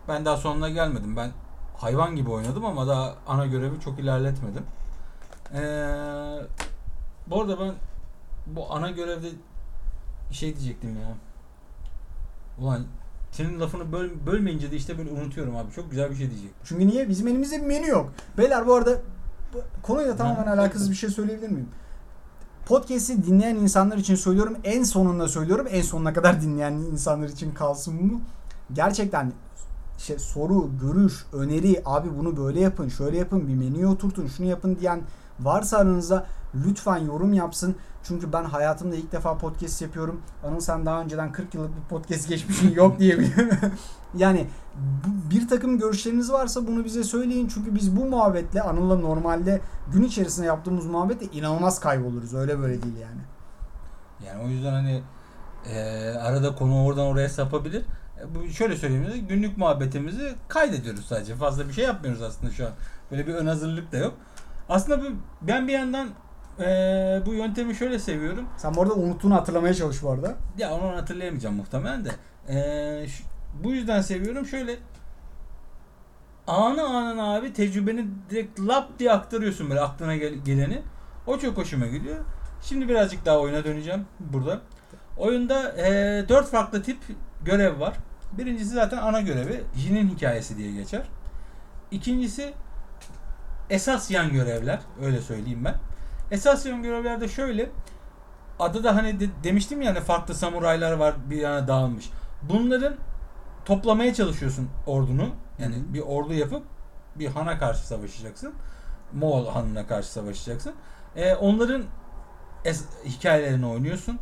Ben 0.08 0.26
daha 0.26 0.38
sonuna 0.38 0.70
gelmedim. 0.70 1.18
Ben 1.18 1.32
hayvan 1.78 2.16
gibi 2.16 2.30
oynadım 2.30 2.66
ama 2.66 2.88
daha 2.88 3.16
ana 3.28 3.46
görevi 3.46 3.80
çok 3.80 4.00
ilerletmedim. 4.00 4.64
Ee, 5.54 5.60
bu 7.28 7.42
arada 7.42 7.60
ben 7.60 7.74
bu 8.48 8.74
ana 8.74 8.92
görevde 8.92 9.28
bir 10.30 10.36
şey 10.36 10.56
diyecektim 10.56 10.98
ya. 11.02 11.16
Ulan 12.60 12.86
senin 13.32 13.60
lafını 13.60 13.92
böl, 13.92 14.10
bölmeyince 14.26 14.72
de 14.72 14.76
işte 14.76 14.98
böyle 14.98 15.12
unutuyorum 15.12 15.56
abi. 15.56 15.72
Çok 15.72 15.92
güzel 15.92 16.10
bir 16.10 16.16
şey 16.16 16.30
diyecektim. 16.30 16.62
Çünkü 16.64 16.88
niye? 16.88 17.10
Bizim 17.10 17.28
elimizde 17.28 17.62
bir 17.62 17.68
menü 17.68 17.88
yok. 17.88 18.12
Beyler 18.38 18.68
bu 18.68 18.74
arada 18.74 19.02
bu 19.54 19.58
konuyla 19.84 20.16
tamamen 20.16 20.44
Ha, 20.44 20.54
alakasız 20.54 20.90
bir 20.90 20.96
şey 20.96 21.10
söyleyebilir 21.10 21.50
miyim? 21.50 21.70
Podcast'i 22.66 23.26
dinleyen 23.26 23.56
insanlar 23.56 23.98
için 23.98 24.16
söylüyorum. 24.16 24.58
En 24.64 24.84
sonunda 24.84 25.28
söylüyorum. 25.28 25.68
En 25.70 25.82
sonuna 25.82 26.14
kadar 26.14 26.42
dinleyen 26.42 26.74
insanlar 26.74 27.30
için 27.30 27.54
kalsın 27.54 28.10
bu. 28.12 28.22
gerçekten 28.74 29.34
şey 29.98 30.20
soru, 30.20 30.70
görüş, 30.82 31.26
öneri, 31.34 31.82
abi 31.86 32.10
bunu 32.18 32.38
böyle 32.38 32.60
yapın, 32.60 32.90
şöyle 32.90 33.18
yapın, 33.18 33.48
bir 33.48 33.54
menüye 33.54 33.88
oturtun, 33.88 34.28
şunu 34.28 34.48
yapın 34.48 34.78
diyen 34.80 35.02
varsa 35.40 35.78
aranızda 35.78 36.26
lütfen 36.66 36.98
yorum 36.98 37.34
yapsın. 37.34 37.76
Çünkü 38.04 38.34
ben 38.34 38.44
hayatımda 38.44 38.96
ilk 38.96 39.12
defa 39.12 39.38
podcast 39.38 39.82
yapıyorum. 39.82 40.22
Anıl 40.44 40.60
sen 40.60 40.86
daha 40.86 41.02
önceden 41.02 41.32
40 41.32 41.54
yıllık 41.54 41.76
bir 41.76 41.90
podcast 41.90 42.30
geçmişin 42.30 42.72
yok 42.76 43.00
diyebilirim. 43.00 43.50
yani 44.16 44.48
bir 45.32 45.48
takım 45.48 45.80
görüşleriniz 45.80 46.32
varsa 46.32 46.68
bunu 46.68 46.86
bize 46.86 47.04
söyleyin. 47.04 47.48
Çünkü 47.48 47.76
biz 47.76 47.96
bu 47.96 48.06
muhabbetle 48.06 48.62
Anıl'la 48.62 48.96
normalde 48.96 49.62
gün 49.94 50.04
içerisinde 50.04 50.46
yaptığımız 50.46 50.86
muhabbetle 50.86 51.26
inanılmaz 51.26 51.80
kayboluruz. 51.80 52.34
Öyle 52.34 52.60
böyle 52.60 52.84
değil 52.84 52.98
yani. 52.98 53.22
Yani 54.28 54.44
o 54.46 54.48
yüzden 54.48 54.72
hani 54.72 55.02
e, 55.70 56.10
arada 56.10 56.56
konu 56.56 56.86
oradan 56.86 57.06
oraya 57.06 57.30
sapabilir. 57.30 57.86
E, 58.22 58.36
bu 58.36 58.50
şöyle 58.50 58.78
söyleyeyim 58.78 59.28
günlük 59.28 59.58
muhabbetimizi 59.58 60.36
kaydediyoruz 60.48 61.06
sadece. 61.06 61.36
Fazla 61.36 61.68
bir 61.68 61.74
şey 61.74 61.86
yapmıyoruz 61.86 62.22
aslında 62.22 62.52
şu 62.52 62.66
an. 62.66 62.72
Böyle 63.12 63.28
bir 63.28 63.34
ön 63.34 63.46
hazırlık 63.46 63.92
da 63.92 63.98
yok. 63.98 64.14
Aslında 64.70 65.02
bu, 65.02 65.06
ben 65.42 65.68
bir 65.68 65.74
yandan 65.74 66.10
e, 66.60 66.66
bu 67.26 67.34
yöntemi 67.34 67.76
şöyle 67.76 68.00
seviyorum. 68.00 68.46
Sen 68.58 68.76
bu 68.76 68.82
arada 68.82 68.94
unuttuğunu 68.94 69.36
hatırlamaya 69.36 69.74
çalış 69.74 70.04
bu 70.04 70.10
arada. 70.12 70.36
Ya 70.58 70.72
onu 70.74 70.96
hatırlayamayacağım 70.98 71.56
muhtemelen 71.56 72.06
de. 72.06 72.10
E, 72.50 73.08
şu- 73.08 73.24
bu 73.64 73.72
yüzden 73.72 74.02
seviyorum. 74.02 74.46
Şöyle 74.46 74.76
anı 76.48 76.84
anına 76.84 77.36
abi 77.36 77.54
tecrübeni 77.54 78.06
direkt 78.30 78.60
lap 78.60 79.00
diye 79.00 79.12
aktarıyorsun 79.12 79.70
böyle 79.70 79.82
aklına 79.82 80.16
gel- 80.16 80.34
geleni. 80.46 80.82
O 81.28 81.38
çok 81.40 81.58
hoşuma 81.58 81.86
gidiyor. 81.88 82.18
Şimdi 82.62 82.90
birazcık 82.90 83.26
daha 83.26 83.40
oyuna 83.40 83.64
döneceğim 83.64 84.06
burada. 84.20 84.60
Oyunda 85.18 85.72
e, 85.78 85.90
dört 86.30 86.48
farklı 86.50 86.84
tip 86.84 86.98
görev 87.46 87.80
var. 87.80 87.94
Birincisi 88.38 88.70
zaten 88.74 88.98
ana 88.98 89.22
görevi. 89.22 89.64
Jin'in 89.76 90.10
hikayesi 90.10 90.58
diye 90.58 90.72
geçer. 90.72 91.02
İkincisi 91.92 92.54
esas 93.70 94.12
yan 94.12 94.32
görevler. 94.34 94.80
Öyle 95.04 95.22
söyleyeyim 95.22 95.66
ben. 95.66 95.76
Esas 96.32 96.66
yan 96.66 96.84
görevler 96.84 97.22
de 97.22 97.28
şöyle. 97.28 97.70
Adı 98.60 98.84
da 98.84 98.96
hani 98.96 99.20
de- 99.20 99.30
demiştim 99.44 99.82
ya 99.82 99.90
hani 99.96 100.00
farklı 100.04 100.34
samuraylar 100.36 100.92
var 100.92 101.16
bir 101.30 101.38
yana 101.38 101.68
dağılmış. 101.68 102.10
Bunların 102.42 102.96
toplamaya 103.66 104.14
çalışıyorsun 104.14 104.70
ordunu. 104.88 105.30
Yani 105.60 105.76
bir 105.94 106.00
ordu 106.02 106.34
yapıp 106.34 106.64
bir 107.16 107.28
hana 107.28 107.58
karşı 107.60 107.88
savaşacaksın. 107.88 108.54
Moğol 109.14 109.48
hanına 109.48 109.88
karşı 109.88 110.08
savaşacaksın. 110.12 110.74
E, 111.16 111.36
onların 111.36 111.84
es- 112.66 113.06
hikayelerini 113.06 113.66
oynuyorsun. 113.66 114.20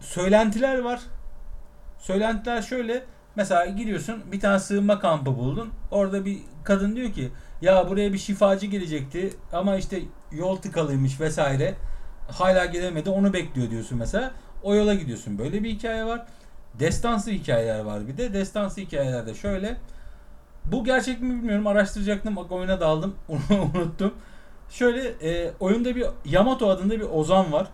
Söylentiler 0.00 0.78
var. 0.78 1.00
Söylentiler 1.98 2.62
şöyle. 2.62 3.04
Mesela 3.36 3.66
gidiyorsun 3.66 4.22
bir 4.32 4.40
tane 4.40 4.58
sığınma 4.58 5.00
kampı 5.00 5.36
buldun. 5.36 5.70
Orada 5.90 6.24
bir 6.24 6.38
kadın 6.64 6.96
diyor 6.96 7.12
ki 7.12 7.32
ya 7.64 7.90
buraya 7.90 8.12
bir 8.12 8.18
şifacı 8.18 8.66
gelecekti 8.66 9.34
ama 9.52 9.76
işte 9.76 10.02
yol 10.32 10.56
tıkalıymış 10.56 11.20
vesaire. 11.20 11.74
Hala 12.28 12.64
gelemedi 12.64 13.10
onu 13.10 13.32
bekliyor 13.32 13.70
diyorsun 13.70 13.98
mesela. 13.98 14.30
O 14.62 14.74
yola 14.74 14.94
gidiyorsun. 14.94 15.38
Böyle 15.38 15.62
bir 15.64 15.70
hikaye 15.70 16.04
var. 16.04 16.26
Destansı 16.78 17.30
hikayeler 17.30 17.80
var 17.80 18.08
bir 18.08 18.16
de. 18.16 18.34
Destansı 18.34 18.80
hikayelerde 18.80 19.34
şöyle. 19.34 19.76
Bu 20.64 20.84
gerçek 20.84 21.20
mi 21.20 21.28
bilmiyorum. 21.28 21.66
Araştıracaktım. 21.66 22.36
Bak 22.36 22.52
oyuna 22.52 22.80
daldım. 22.80 23.14
Unuttum. 23.74 24.14
Şöyle 24.70 25.08
e, 25.08 25.52
oyunda 25.60 25.96
bir 25.96 26.06
Yamato 26.24 26.70
adında 26.70 26.94
bir 26.94 27.06
Ozan 27.12 27.52
var. 27.52 27.68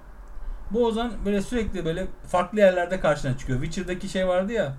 Bu 0.71 0.87
Ozan 0.87 1.13
böyle 1.25 1.43
sürekli 1.43 1.85
böyle 1.85 2.07
farklı 2.27 2.59
yerlerde 2.59 3.01
karşına 3.01 3.39
çıkıyor. 3.39 3.63
Witcher'daki 3.63 4.09
şey 4.09 4.29
vardı 4.29 4.53
ya. 4.53 4.75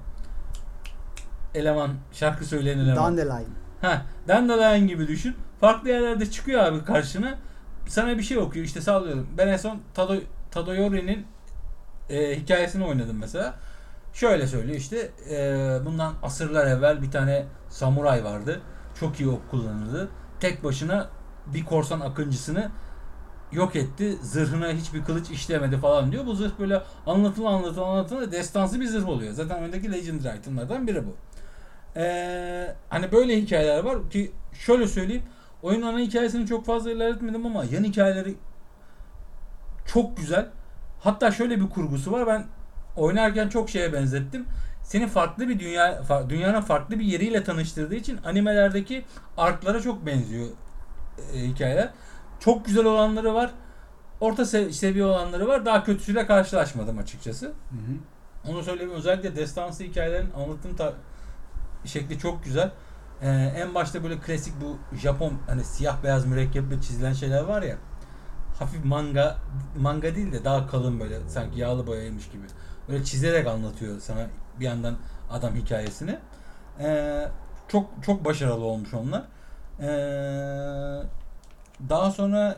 Eleman, 1.56 1.92
şarkı 2.12 2.46
söyleyen 2.46 2.80
eleman. 2.80 3.04
Dandelion. 3.18 3.61
Ha, 3.82 4.06
Dandelion 4.28 4.88
gibi 4.88 5.08
düşün. 5.08 5.36
Farklı 5.60 5.90
yerlerde 5.90 6.32
çıkıyor 6.32 6.64
abi 6.64 6.86
karşına. 6.86 7.38
Sana 7.88 8.18
bir 8.18 8.24
şey 8.24 8.38
okuyor. 8.38 8.66
İşte 8.66 8.82
sallıyorum. 8.82 9.28
Ben 9.38 9.48
en 9.48 9.58
son 9.58 9.82
Tado, 9.94 10.16
Tadayori'nin 10.52 11.26
e, 12.10 12.40
hikayesini 12.40 12.86
oynadım 12.86 13.18
mesela. 13.20 13.56
Şöyle 14.14 14.48
söylüyor 14.48 14.78
işte 14.78 15.12
e, 15.30 15.80
bundan 15.86 16.14
asırlar 16.24 16.68
evvel 16.68 17.02
bir 17.02 17.12
tane 17.12 17.46
samuray 17.70 18.24
vardı. 18.24 18.62
Çok 19.00 19.20
iyi 19.20 19.30
ok 19.30 19.52
kullanırdı. 19.52 20.10
Tek 20.40 20.64
başına 20.64 21.10
bir 21.46 21.66
korsan 21.66 22.00
akıncısını 22.00 22.72
yok 23.52 23.76
etti. 23.76 24.18
Zırhına 24.22 24.70
hiçbir 24.70 25.04
kılıç 25.04 25.30
işlemedi 25.30 25.78
falan 25.78 26.12
diyor. 26.12 26.26
Bu 26.26 26.36
zırh 26.36 26.52
böyle 26.60 26.82
anlatılı 27.06 27.50
anlatılı 27.50 27.86
anlatılı 27.86 28.32
destansı 28.32 28.80
bir 28.80 28.88
zırh 28.88 29.08
oluyor. 29.08 29.34
Zaten 29.34 29.64
öndeki 29.64 29.92
legendary 29.92 30.38
itemlerden 30.38 30.88
biri 30.88 31.06
bu. 31.08 31.16
Ee, 31.98 32.76
hani 32.90 33.12
böyle 33.12 33.38
hikayeler 33.42 33.84
var 33.84 34.10
ki 34.10 34.32
şöyle 34.54 34.88
söyleyeyim. 34.88 35.24
Oyunun 35.62 35.88
ana 35.88 36.00
hikayesini 36.00 36.48
çok 36.48 36.66
fazla 36.66 36.92
ilerletmedim 36.92 37.46
ama 37.46 37.64
yan 37.64 37.84
hikayeleri 37.84 38.36
çok 39.86 40.18
güzel. 40.18 40.48
Hatta 41.00 41.32
şöyle 41.32 41.62
bir 41.62 41.70
kurgusu 41.70 42.12
var. 42.12 42.28
Ben 42.28 42.46
oynarken 42.96 43.50
çok 43.50 43.70
şeye 43.70 43.94
benzettim. 43.94 44.46
Seni 44.84 45.08
farklı 45.08 45.50
bir 45.50 45.60
dünya 45.60 46.02
dünyanın 46.30 46.62
farklı 46.62 47.00
bir 47.00 47.06
yeriyle 47.06 47.44
tanıştırdığı 47.44 47.96
için 47.96 48.20
animelerdeki 48.26 49.06
arklara 49.38 49.82
çok 49.82 50.06
benziyor 50.06 50.48
e, 51.34 51.40
hikayeler. 51.40 51.90
Çok 52.40 52.66
güzel 52.66 52.86
olanları 52.86 53.34
var. 53.34 53.52
Orta 54.20 54.46
sev- 54.46 54.72
seviye 54.72 55.06
olanları 55.06 55.48
var. 55.48 55.66
Daha 55.66 55.84
kötüsüyle 55.84 56.26
karşılaşmadım 56.26 56.98
açıkçası. 56.98 57.46
Hı 57.46 57.52
hı. 57.52 58.52
Onu 58.52 58.64
söyleyeyim 58.64 58.92
özellikle 58.92 59.36
destansı 59.36 59.84
hikayelerin 59.84 60.30
anlatım 60.32 60.76
ta- 60.76 60.94
şekli 61.86 62.20
çok 62.20 62.44
güzel. 62.44 62.72
Ee, 63.22 63.28
en 63.58 63.76
başta 63.76 64.04
böyle 64.04 64.20
klasik 64.20 64.54
bu 64.62 64.98
Japon 64.98 65.34
hani 65.48 65.64
siyah 65.64 66.04
beyaz 66.04 66.26
mürekkeple 66.26 66.82
çizilen 66.82 67.14
şeyler 67.14 67.44
var 67.44 67.62
ya. 67.62 67.76
Hafif 68.60 68.86
manga 68.86 69.38
manga 69.78 70.16
değil 70.16 70.32
de 70.32 70.44
daha 70.46 70.68
kalın 70.68 71.00
böyle 71.00 71.30
sanki 71.30 71.60
yağlı 71.60 71.88
boyaymış 71.88 72.30
gibi. 72.30 72.44
Böyle 72.90 73.04
çizerek 73.04 73.48
anlatıyor 73.48 74.00
sana 74.00 74.28
bir 74.60 74.66
yandan 74.66 74.96
adam 75.32 75.56
hikayesini. 75.56 76.20
Ee, 76.80 77.28
çok 77.68 77.90
çok 78.02 78.26
başarılı 78.26 78.66
olmuş 78.66 78.94
onlar. 78.94 79.24
Ee, 79.80 81.04
daha 81.90 82.12
sonra 82.12 82.58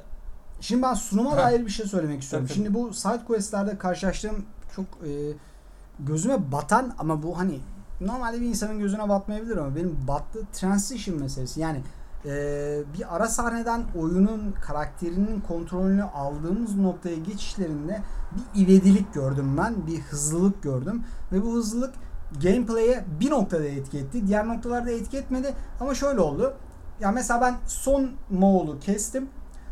Şimdi 0.61 0.81
ben 0.81 0.93
sunuma 0.93 1.31
Ha. 1.31 1.37
dair 1.37 1.65
bir 1.65 1.71
şey 1.71 1.85
söylemek 1.85 2.21
istiyorum. 2.21 2.47
Tabii, 2.47 2.57
tabii. 2.57 2.65
Şimdi 2.65 2.79
bu 2.79 2.93
side 2.93 3.25
quest'lerde 3.27 3.77
karşılaştığım 3.77 4.45
çok 4.75 4.85
e, 4.85 5.11
gözüme 5.99 6.51
batan 6.51 6.95
ama 6.99 7.23
bu 7.23 7.37
hani 7.37 7.59
normalde 8.01 8.41
bir 8.41 8.45
insanın 8.45 8.79
gözüne 8.79 9.09
batmayabilir 9.09 9.57
ama 9.57 9.75
benim 9.75 9.97
battı 10.07 10.39
transition 10.53 11.19
meselesi. 11.19 11.59
Yani 11.59 11.81
e, 12.25 12.29
bir 12.97 13.15
ara 13.15 13.27
sahneden 13.27 13.83
oyunun 13.99 14.53
karakterinin 14.61 15.41
kontrolünü 15.41 16.03
aldığımız 16.03 16.75
noktaya 16.75 17.15
geçişlerinde 17.15 18.01
bir 18.35 18.65
ivedilik 18.65 19.13
gördüm 19.13 19.57
ben. 19.57 19.87
Bir 19.87 19.99
hızlılık 19.99 20.63
gördüm. 20.63 21.03
Ve 21.31 21.45
bu 21.45 21.53
hızlılık 21.53 21.93
gameplay'e 22.43 23.05
bir 23.19 23.31
noktada 23.31 23.65
etki 23.65 23.97
etti. 23.97 24.27
Diğer 24.27 24.47
noktalarda 24.47 24.91
etki 24.91 25.17
etmedi. 25.17 25.53
Ama 25.79 25.95
şöyle 25.95 26.19
oldu. 26.19 26.53
Ya 26.99 27.11
mesela 27.11 27.41
ben 27.41 27.55
son 27.67 28.11
Moğol'u 28.29 28.79
kestim. 28.79 29.29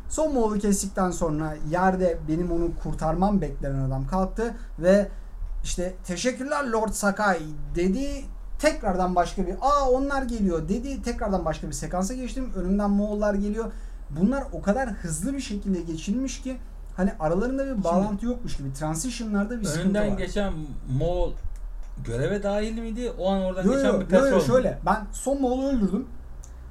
Son 0.09 0.33
Moğol'u 0.33 0.59
kestikten 0.59 1.11
sonra 1.11 1.53
yerde 1.69 2.17
benim 2.27 2.51
onu 2.51 2.69
kurtarmam 2.83 3.41
beklenen 3.41 3.79
adam 3.79 4.07
kalktı 4.07 4.53
ve 4.79 5.07
işte 5.63 5.93
teşekkürler 6.05 6.67
Lord 6.67 6.91
Sakai 6.91 7.39
dedi. 7.75 8.07
Tekrardan 8.59 9.15
başka 9.15 9.47
bir 9.47 9.55
aa 9.61 9.89
onlar 9.89 10.23
geliyor 10.23 10.69
dedi. 10.69 11.01
Tekrardan 11.03 11.45
başka 11.45 11.67
bir 11.67 11.73
sekansa 11.73 12.13
geçtim. 12.13 12.51
Önümden 12.55 12.89
Moğollar 12.89 13.33
geliyor. 13.33 13.71
Bunlar 14.09 14.43
o 14.53 14.61
kadar 14.61 14.89
hızlı 14.89 15.33
bir 15.33 15.39
şekilde 15.39 15.81
geçilmiş 15.81 16.41
ki 16.41 16.57
hani 16.97 17.11
aralarında 17.19 17.65
bir 17.77 17.83
bağlantı 17.83 18.25
yokmuş 18.25 18.57
gibi. 18.57 18.73
Transition'larda 18.73 19.59
bir 19.59 19.65
sıkıntı 19.65 19.99
var. 19.99 20.05
geçen 20.07 20.53
Moğol 20.97 21.33
göreve 22.05 22.43
dahil 22.43 22.79
miydi? 22.79 23.11
O 23.19 23.29
an 23.31 23.41
oradan 23.41 23.63
Yo, 23.63 23.71
geçen 23.73 23.87
yo, 23.87 23.93
bir 23.95 24.01
yo, 24.01 24.07
person. 24.07 24.31
yo, 24.31 24.41
şöyle 24.41 24.79
ben 24.85 24.97
son 25.11 25.41
Moğol'u 25.41 25.67
öldürdüm. 25.67 26.07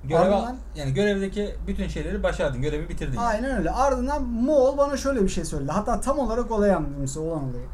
Görev, 0.04 0.20
Ardından- 0.32 0.56
yani 0.76 0.94
görevdeki 0.94 1.54
bütün 1.66 1.88
şeyleri 1.88 2.22
başardın. 2.22 2.62
Görevi 2.62 2.88
bitirdin. 2.88 3.16
yani. 3.16 3.26
Aynen 3.26 3.58
öyle. 3.58 3.70
Ardından 3.70 4.22
Moğol 4.24 4.78
bana 4.78 4.96
şöyle 4.96 5.22
bir 5.22 5.28
şey 5.28 5.44
söyledi. 5.44 5.72
Hatta 5.72 6.00
tam 6.00 6.18
olarak 6.18 6.50
olay 6.50 6.74
anlatımcısı 6.74 7.20
olan 7.20 7.42
olayı. 7.44 7.64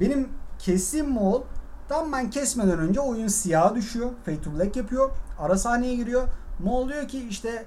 Benim 0.00 0.28
kestiğim 0.58 1.10
Moğol 1.10 1.42
tam 1.88 2.12
ben 2.12 2.30
kesmeden 2.30 2.78
önce 2.78 3.00
oyun 3.00 3.28
siyah 3.28 3.74
düşüyor. 3.74 4.10
Fade 4.24 4.40
to 4.40 4.54
Black 4.54 4.76
yapıyor. 4.76 5.10
Ara 5.38 5.58
sahneye 5.58 5.96
giriyor. 5.96 6.28
Moğol 6.64 6.88
diyor 6.88 7.08
ki 7.08 7.26
işte 7.28 7.48
e, 7.48 7.64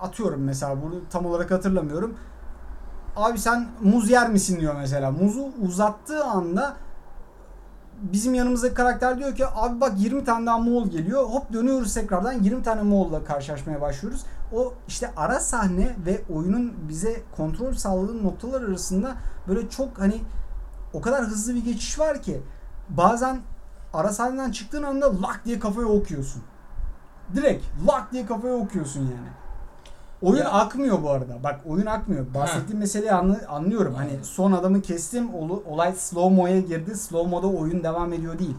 atıyorum 0.00 0.40
mesela 0.42 0.82
bunu 0.82 0.94
tam 1.10 1.26
olarak 1.26 1.50
hatırlamıyorum. 1.50 2.14
Abi 3.16 3.38
sen 3.38 3.68
muz 3.82 4.10
yer 4.10 4.30
misin 4.30 4.60
diyor 4.60 4.74
mesela. 4.78 5.10
Muzu 5.10 5.48
uzattığı 5.62 6.24
anda 6.24 6.76
bizim 8.02 8.34
yanımızdaki 8.34 8.74
karakter 8.74 9.18
diyor 9.18 9.36
ki 9.36 9.44
abi 9.54 9.80
bak 9.80 9.92
20 9.96 10.24
tane 10.24 10.46
daha 10.46 10.58
Moğol 10.58 10.86
geliyor. 10.86 11.22
Hop 11.22 11.52
dönüyoruz 11.52 11.94
tekrardan 11.94 12.32
20 12.32 12.62
tane 12.62 12.82
Moğol'la 12.82 13.24
karşılaşmaya 13.24 13.80
başlıyoruz. 13.80 14.24
O 14.52 14.74
işte 14.88 15.10
ara 15.16 15.40
sahne 15.40 15.96
ve 16.06 16.22
oyunun 16.34 16.72
bize 16.88 17.22
kontrol 17.36 17.72
sağladığı 17.72 18.24
noktalar 18.24 18.62
arasında 18.62 19.14
böyle 19.48 19.68
çok 19.68 19.98
hani 19.98 20.20
o 20.96 21.00
kadar 21.00 21.24
hızlı 21.24 21.54
bir 21.54 21.64
geçiş 21.64 21.98
var 21.98 22.22
ki 22.22 22.40
bazen 22.88 23.40
ara 23.92 24.12
sahneden 24.12 24.50
çıktığın 24.50 24.82
anda 24.82 25.22
lak 25.22 25.40
diye 25.44 25.58
kafaya 25.58 25.86
okuyorsun. 25.86 26.42
Direkt 27.34 27.64
lak 27.88 28.12
diye 28.12 28.26
kafaya 28.26 28.54
okuyorsun 28.54 29.00
yani. 29.00 29.28
Oyun 30.22 30.42
Ya- 30.42 30.50
akmıyor 30.50 31.02
bu 31.02 31.10
arada. 31.10 31.42
Bak 31.44 31.60
oyun 31.66 31.86
akmıyor. 31.86 32.34
Bahsettiğim 32.34 32.78
meseleyi 32.78 33.12
anlı- 33.12 33.46
anlıyorum. 33.48 33.94
Hani 33.94 34.10
son 34.22 34.52
adamı 34.52 34.82
kestim. 34.82 35.34
olu- 35.34 35.62
Olay 35.66 35.92
slow 35.92 36.34
mo'ya 36.34 36.60
girdi. 36.60 36.94
Slow 36.96 37.30
mo'da 37.30 37.46
oyun 37.46 37.84
devam 37.84 38.12
ediyor 38.12 38.38
değil. 38.38 38.56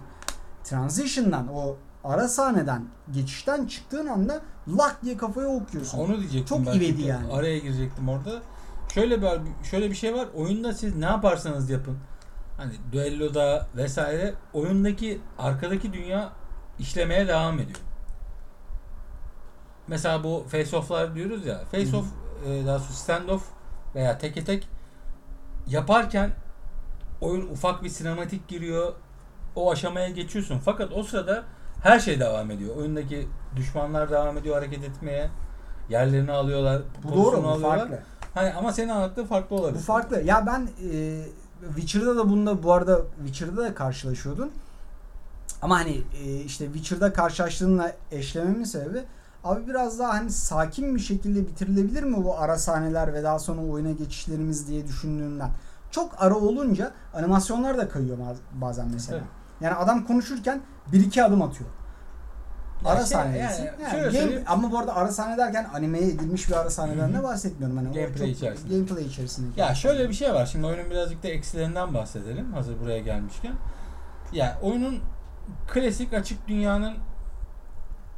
Transition'dan 0.63 1.47
o 1.47 1.75
ara 2.03 2.27
sahneden 2.27 2.85
geçişten 3.11 3.65
çıktığın 3.65 4.07
anda 4.07 4.41
lak 4.77 4.97
diye 5.03 5.17
kafaya 5.17 5.47
okuyorsun. 5.47 5.99
Onu 5.99 6.19
diyecektim 6.19 6.65
Çok 6.65 6.75
ivedi 6.75 7.01
yani. 7.01 7.33
Araya 7.33 7.57
girecektim 7.59 8.09
orada. 8.09 8.31
Şöyle 8.93 9.21
bir 9.21 9.27
şöyle 9.63 9.89
bir 9.89 9.95
şey 9.95 10.13
var. 10.15 10.27
Oyunda 10.35 10.73
siz 10.73 10.95
ne 10.95 11.05
yaparsanız 11.05 11.69
yapın. 11.69 11.97
Hani 12.57 12.73
düelloda 12.91 13.67
vesaire 13.75 14.33
oyundaki 14.53 15.21
arkadaki 15.39 15.93
dünya 15.93 16.29
işlemeye 16.79 17.27
devam 17.27 17.59
ediyor. 17.59 17.79
Mesela 19.87 20.23
bu 20.23 20.45
face 20.49 20.77
off'lar 20.77 21.15
diyoruz 21.15 21.45
ya. 21.45 21.59
Face 21.71 21.87
Hı 21.87 21.91
hı. 21.91 21.97
off 21.97 22.05
e, 22.47 22.65
daha 22.65 22.79
sonra 22.79 22.93
stand 22.93 23.29
off 23.29 23.43
veya 23.95 24.17
teke 24.17 24.43
tek 24.43 24.67
yaparken 25.67 26.31
oyun 27.21 27.47
ufak 27.49 27.83
bir 27.83 27.89
sinematik 27.89 28.47
giriyor. 28.47 28.93
O 29.55 29.71
aşamaya 29.71 30.09
geçiyorsun. 30.09 30.59
Fakat 30.59 30.91
o 30.91 31.03
sırada 31.03 31.43
her 31.83 31.99
şey 31.99 32.19
devam 32.19 32.51
ediyor. 32.51 32.75
Oyundaki 32.75 33.27
düşmanlar 33.55 34.11
devam 34.11 34.37
ediyor 34.37 34.55
hareket 34.55 34.83
etmeye. 34.83 35.29
Yerlerini 35.89 36.31
alıyorlar. 36.31 36.81
Bu 37.03 37.15
doğru 37.15 37.43
bu 37.43 37.47
alıyorlar. 37.47 37.79
farklı. 37.79 37.99
Hani 38.33 38.53
ama 38.53 38.73
senin 38.73 38.89
anlattığın 38.89 39.25
farklı 39.25 39.55
olabilir. 39.55 39.79
Bu 39.79 39.83
farklı. 39.83 40.21
Ya 40.21 40.45
ben 40.45 40.69
e, 40.91 41.21
Witcher'da 41.75 42.17
da 42.17 42.29
bunda 42.29 42.63
bu 42.63 42.73
arada 42.73 43.01
Witcher'da 43.17 43.61
da 43.61 43.75
karşılaşıyordun. 43.75 44.51
Ama 45.61 45.79
hani 45.79 46.01
e, 46.23 46.35
işte 46.39 46.65
Witcher'da 46.65 47.13
karşılaştığınla 47.13 47.91
eşlememin 48.11 48.63
sebebi 48.63 49.03
abi 49.43 49.67
biraz 49.67 49.99
daha 49.99 50.13
hani 50.13 50.31
sakin 50.31 50.95
bir 50.95 50.99
şekilde 50.99 51.47
bitirilebilir 51.47 52.03
mi 52.03 52.23
bu 52.23 52.37
ara 52.39 52.57
sahneler 52.57 53.13
ve 53.13 53.23
daha 53.23 53.39
sonra 53.39 53.61
oyuna 53.61 53.91
geçişlerimiz 53.91 54.67
diye 54.67 54.87
düşündüğümden. 54.87 55.49
Çok 55.91 56.11
ara 56.23 56.35
olunca 56.35 56.91
animasyonlar 57.13 57.77
da 57.77 57.89
kayıyor 57.89 58.17
baz- 58.19 58.61
bazen 58.61 58.87
mesela. 58.93 59.17
Evet. 59.17 59.27
Yani 59.61 59.75
adam 59.75 60.05
konuşurken 60.05 60.61
bir 60.91 60.99
iki 61.05 61.23
adım 61.23 61.41
atıyor. 61.41 61.69
Ara 62.85 62.97
şey, 62.97 63.05
sahnesi. 63.05 63.61
yani 63.61 63.71
Yani 63.83 64.11
şöyle 64.13 64.35
game- 64.35 64.45
ama 64.47 64.71
bu 64.71 64.77
arada 64.77 64.95
ara 64.95 65.11
sahne 65.11 65.37
derken 65.37 65.67
animeye 65.73 66.07
edilmiş 66.07 66.49
bir 66.49 66.53
ara 66.53 66.69
sahneden 66.69 67.13
de 67.13 67.23
bahsetmiyorum. 67.23 67.77
Hani 67.77 67.93
Gameplay 67.93 68.31
içerisinde. 68.31 68.73
Gameplay 68.73 69.05
içerisinde. 69.05 69.61
Ya 69.61 69.75
şöyle 69.75 70.09
bir 70.09 70.13
şey 70.13 70.33
var. 70.33 70.45
Şimdi 70.45 70.65
oyunun 70.67 70.91
birazcık 70.91 71.23
da 71.23 71.27
eksilerinden 71.27 71.93
bahsedelim. 71.93 72.53
Hazır 72.53 72.79
buraya 72.79 72.99
gelmişken. 72.99 73.53
Ya 74.33 74.57
oyunun 74.61 74.99
klasik 75.67 76.13
açık 76.13 76.47
dünyanın 76.47 76.93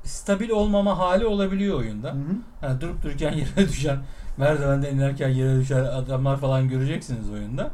stabil 0.03 0.49
olmama 0.49 0.97
hali 0.99 1.26
olabiliyor 1.26 1.78
oyunda. 1.78 2.07
Hı 2.07 2.14
hı. 2.14 2.36
Hani 2.62 2.82
durup 2.82 3.03
dururken 3.03 3.32
yere 3.57 3.70
düşen, 3.70 3.97
merdivenden 4.38 4.95
inerken 4.95 5.30
yere 5.30 5.60
düşen 5.60 5.84
adamlar 5.84 6.38
falan 6.38 6.70
göreceksiniz 6.70 7.30
oyunda. 7.30 7.72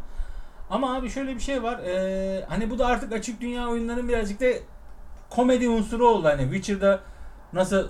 Ama 0.69 0.95
abi 0.95 1.09
şöyle 1.09 1.36
bir 1.36 1.39
şey 1.39 1.63
var. 1.63 1.79
Ee, 1.79 2.45
hani 2.49 2.69
bu 2.69 2.79
da 2.79 2.86
artık 2.86 3.13
açık 3.13 3.41
dünya 3.41 3.67
oyunlarının 3.67 4.09
birazcık 4.09 4.41
da 4.41 4.45
komedi 5.36 5.69
unsuru 5.69 6.07
oldu. 6.07 6.27
Hani 6.27 6.41
Witcher'da 6.41 6.99
nasıl 7.53 7.88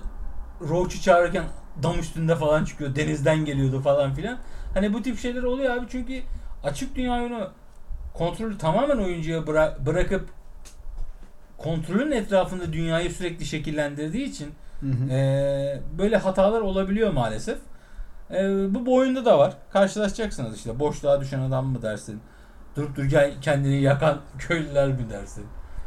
Roach'u 0.60 1.02
çağırırken 1.02 1.44
dam 1.82 1.98
üstünde 1.98 2.36
falan 2.36 2.64
çıkıyor. 2.64 2.96
Denizden 2.96 3.44
geliyordu 3.44 3.80
falan 3.80 4.14
filan. 4.14 4.38
Hani 4.74 4.92
bu 4.94 5.02
tip 5.02 5.18
şeyler 5.18 5.42
oluyor 5.42 5.76
abi 5.76 5.86
çünkü 5.88 6.22
açık 6.64 6.96
dünya 6.96 7.12
oyunu 7.12 7.50
kontrolü 8.14 8.58
tamamen 8.58 8.96
oyuncuya 8.98 9.38
bıra- 9.38 9.86
bırakıp 9.86 10.28
kontrolün 11.58 12.12
etrafında 12.12 12.72
dünyayı 12.72 13.10
sürekli 13.10 13.44
şekillendirdiği 13.46 14.24
için 14.24 14.54
Hı 14.80 14.86
hı. 14.86 15.10
ee, 15.10 15.80
böyle 15.98 16.16
hatalar 16.16 16.60
olabiliyor 16.60 17.12
maalesef. 17.12 17.58
Ee, 18.30 18.74
bu 18.74 18.86
bu 18.86 18.94
oyunda 18.94 19.24
da 19.24 19.38
var. 19.38 19.54
Karşılaşacaksınız 19.72 20.56
işte. 20.56 20.78
Boşluğa 20.78 21.20
düşen 21.20 21.40
adam 21.40 21.66
mı 21.66 21.82
dersin? 21.82 22.20
Durup 22.76 22.96
dururken 22.96 23.30
kendini 23.40 23.82
yakan 23.82 24.20
köylüler 24.38 24.88
mi 24.88 25.10
dersin? 25.10 25.46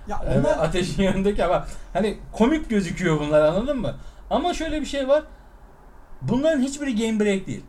Ya 0.10 0.22
Evet, 0.28 0.38
onlar 0.46 0.58
ateşin 0.66 1.04
yanındaki 1.04 1.46
ama 1.46 1.66
hani 1.94 2.18
komik 2.32 2.70
gözüküyor 2.70 3.20
bunlar 3.20 3.42
anladın 3.42 3.78
mı? 3.78 3.96
Ama 4.30 4.54
şöyle 4.54 4.82
bir 4.82 4.86
şey 4.86 5.08
var. 5.08 5.24
Bunların 6.22 6.62
hiçbiri 6.62 6.96
game 6.96 7.20
break 7.20 7.48
değil. 7.48 7.64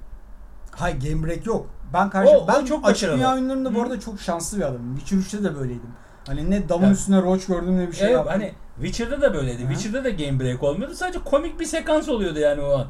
Hayır 0.71 1.01
game 1.01 1.27
break 1.27 1.47
yok. 1.47 1.67
Ben 1.93 2.11
karşı 2.11 2.31
O- 2.31 2.45
o 2.45 2.49
ben 2.49 2.65
çok 2.65 2.89
açık 2.89 3.13
dünya 3.13 3.33
oyunlarında 3.35 3.75
bu 3.75 3.83
arada 3.83 4.01
çok 4.01 4.21
şanslı 4.21 4.59
bir 4.59 4.63
adamım. 4.63 4.97
Witcher 4.97 5.19
3'te 5.39 5.45
de 5.45 5.55
böyleydim. 5.57 5.91
Hani 6.27 6.51
ne 6.51 6.69
damın 6.69 6.87
Evet. 6.87 6.97
üstüne 6.97 7.23
roach 7.23 7.47
gördüm 7.47 7.79
ne 7.79 7.89
bir 7.89 7.93
şey 7.93 8.07
evet, 8.07 8.17
yaptım. 8.17 8.33
hani 8.33 8.53
Witcher'da 8.83 9.21
da 9.23 9.35
böyleydi. 9.35 9.65
Hı. 9.65 9.69
Witcher'da 9.73 10.05
da 10.05 10.11
game 10.11 10.41
break 10.41 10.63
olmuyordu. 10.63 10.95
Sadece 10.95 11.19
komik 11.25 11.61
bir 11.61 11.65
sekans 11.65 12.09
oluyordu 12.09 12.39
yani 12.39 12.61
o 12.63 12.79
an. 12.79 12.87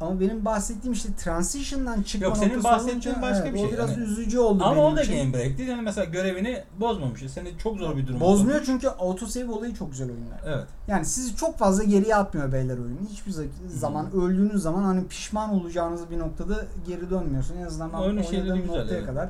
Ama 0.00 0.20
benim 0.20 0.44
bahsettiğim 0.44 0.92
işte 0.92 1.08
transition'dan 1.18 2.02
çıkma 2.02 2.26
Yok, 2.26 2.36
senin 2.36 2.64
bahsettiğin 2.64 3.14
olunca, 3.14 3.22
başka 3.22 3.44
evet, 3.44 3.54
bir 3.54 3.58
o 3.60 3.62
şey. 3.68 3.72
biraz 3.72 3.90
Hani- 3.90 4.02
üzücü 4.04 4.38
oldu 4.38 4.64
Ama 4.64 4.72
benim 4.76 4.84
o 4.84 4.96
da 4.96 5.02
için. 5.02 5.18
game 5.18 5.32
break 5.32 5.58
değil. 5.58 5.68
Yani 5.68 5.82
mesela 5.82 6.04
görevini 6.04 6.64
bozmamışız. 6.80 7.32
Seni 7.32 7.58
çok 7.58 7.78
zor 7.78 7.96
bir 7.96 8.06
durum. 8.06 8.20
Bozmuyor 8.20 8.62
çünkü 8.66 8.88
autosave 8.88 9.50
olayı 9.52 9.74
çok 9.74 9.90
güzel 9.90 10.10
oyunlar. 10.10 10.40
Evet. 10.46 10.66
Yani 10.88 11.04
sizi 11.04 11.36
çok 11.36 11.58
fazla 11.58 11.84
geriye 11.84 12.16
atmıyor 12.16 12.52
beyler 12.52 12.78
oyunu. 12.78 12.98
Hiçbir 13.10 13.32
za- 13.32 13.46
zaman 13.68 14.12
öldüğünüz 14.12 14.62
zaman 14.62 14.82
hani 14.82 15.06
pişman 15.06 15.50
olacağınız 15.50 16.10
bir 16.10 16.18
noktada 16.18 16.64
geri 16.86 17.10
dönmüyorsun. 17.10 17.56
En 17.56 17.62
azından 17.66 17.92
ben 17.92 17.98
Oyunun 17.98 18.22
oynadığım 18.22 18.60
güzel, 18.62 18.76
noktaya 18.78 18.96
evet. 18.96 19.06
kadar 19.06 19.28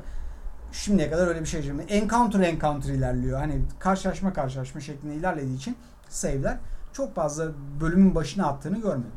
şimdiye 0.71 1.09
kadar 1.11 1.27
öyle 1.27 1.41
bir 1.41 1.45
şey 1.45 1.59
yaşamadım. 1.61 1.87
Encounter 1.89 2.39
encounter 2.39 2.93
ilerliyor. 2.93 3.39
Hani 3.39 3.61
karşılaşma 3.79 4.33
karşılaşma 4.33 4.81
şeklinde 4.81 5.15
ilerlediği 5.15 5.57
için 5.57 5.75
save'ler 6.09 6.57
çok 6.93 7.15
fazla 7.15 7.47
bölümün 7.81 8.15
başına 8.15 8.47
attığını 8.47 8.81
görmedim. 8.81 9.11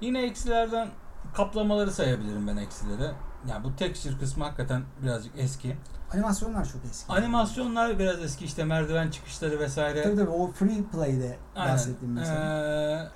Yine 0.00 0.22
eksilerden 0.22 0.88
kaplamaları 1.34 1.92
sayabilirim 1.92 2.46
ben 2.46 2.56
eksileri. 2.56 3.10
Yani 3.48 3.64
bu 3.64 3.76
texture 3.76 4.18
kısmı 4.18 4.44
hakikaten 4.44 4.82
birazcık 5.02 5.32
eski. 5.38 5.76
Animasyonlar 6.12 6.64
çok 6.64 6.84
eski. 6.90 7.12
Animasyonlar 7.12 7.98
biraz 7.98 8.22
eski 8.22 8.44
işte 8.44 8.64
merdiven 8.64 9.10
çıkışları 9.10 9.60
vesaire. 9.60 10.02
Tabii 10.02 10.16
tabii 10.16 10.30
o 10.30 10.50
free 10.52 10.82
play'de 10.92 11.38
Aynen. 11.56 11.72
bahsettiğim 11.74 12.14
mesela. 12.14 12.40
Ee, 12.40 13.08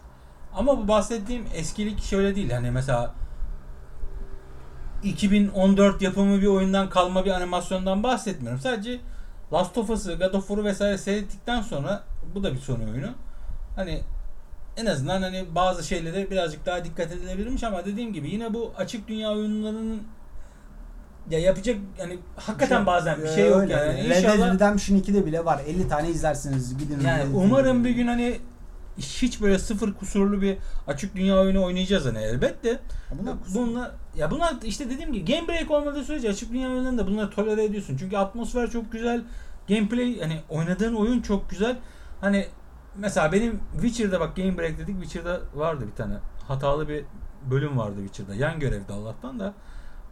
ama 0.55 0.79
bu 0.79 0.89
bahsettiğim 0.89 1.47
eskilik 1.55 2.03
şöyle 2.03 2.35
değil. 2.37 2.51
Hani 2.51 2.71
mesela 2.71 3.15
2014 5.03 6.03
yapımı 6.03 6.41
bir 6.41 6.47
oyundan 6.47 6.91
kalma 6.91 7.25
bir 7.25 7.31
animasyondan 7.31 8.03
bahsetmiyorum. 8.03 8.61
Sadece 8.61 9.01
Last 9.53 9.79
of 9.79 9.91
Us'ı, 9.91 10.15
God 10.15 10.35
of 10.35 10.49
War'u 10.49 10.65
vesaire 10.65 10.99
seyrettikten 10.99 11.63
sonra 11.63 12.03
bu 12.35 12.43
da 12.43 12.53
bir 12.53 12.59
Sony 12.59 12.85
oyunu. 12.85 13.11
Hani 13.77 14.03
en 14.81 14.87
azından 14.87 15.23
hani 15.23 15.45
bazı 15.55 15.85
şeylere 15.85 16.31
birazcık 16.31 16.67
daha 16.67 16.85
dikkat 16.85 17.13
edilebilirmiş 17.13 17.65
ama 17.65 17.85
dediğim 17.85 18.13
gibi 18.13 18.31
yine 18.31 18.55
bu 18.55 18.73
açık 18.77 19.09
dünya 19.09 19.31
oyunlarının 19.31 20.03
ya 21.31 21.39
yapacak 21.39 21.77
hani 21.99 22.19
hakikaten 22.37 22.87
bazen 22.87 23.23
bir 23.23 23.29
şey 23.29 23.47
yok 23.47 23.61
Öyle. 23.61 23.73
yani. 23.73 24.09
Red 24.09 24.25
Dead 24.25 24.55
Redemption 24.55 24.99
2'de 24.99 25.27
bile 25.27 25.45
var. 25.45 25.61
50 25.67 25.89
tane 25.89 26.11
izlersiniz. 26.11 26.79
Gidin. 26.79 27.01
yani 27.01 27.25
umarım 27.35 27.85
bir 27.85 27.91
gün 27.91 28.07
hani 28.07 28.41
hiç 28.99 29.41
böyle 29.41 29.59
sıfır 29.59 29.95
kusurlu 29.95 30.43
bir 30.43 30.57
açık 30.87 31.15
dünya 31.17 31.41
oyunu 31.41 31.65
oynayacağız 31.65 32.05
hani 32.07 32.19
elbette. 32.19 32.79
Bunlar 33.11 33.35
Bunlar 33.55 33.91
ya 34.17 34.31
bunlar 34.31 34.55
işte 34.65 34.91
dediğim 34.91 35.13
gibi 35.13 35.33
game 35.33 35.49
break 35.49 35.71
olmadığı 35.71 36.05
sürece 36.05 36.29
açık 36.29 36.53
dünya 36.53 36.69
oyunlarında 36.69 37.07
bunları 37.07 37.31
tolere 37.31 37.65
ediyorsun. 37.65 37.97
Çünkü 37.97 38.17
atmosfer 38.17 38.71
çok 38.71 38.93
güzel. 38.93 39.23
Gameplay 39.69 40.21
hani 40.21 40.41
oynadığın 40.49 40.95
oyun 40.95 41.21
çok 41.21 41.51
güzel. 41.51 41.77
Hani 42.21 42.47
mesela 42.97 43.33
benim 43.33 43.61
Witcher'da 43.73 44.21
bak 44.21 44.37
game 44.37 44.59
break 44.59 44.79
dedik. 44.79 45.03
Witcher'da 45.03 45.41
vardı 45.55 45.85
bir 45.93 45.97
tane 45.97 46.15
hatalı 46.49 46.89
bir 46.89 47.05
bölüm 47.51 47.79
vardı 47.79 47.97
Witcher'da. 47.97 48.35
Yan 48.35 48.61
görevde 48.61 48.93
Allah'tan 48.93 49.41
da 49.41 49.55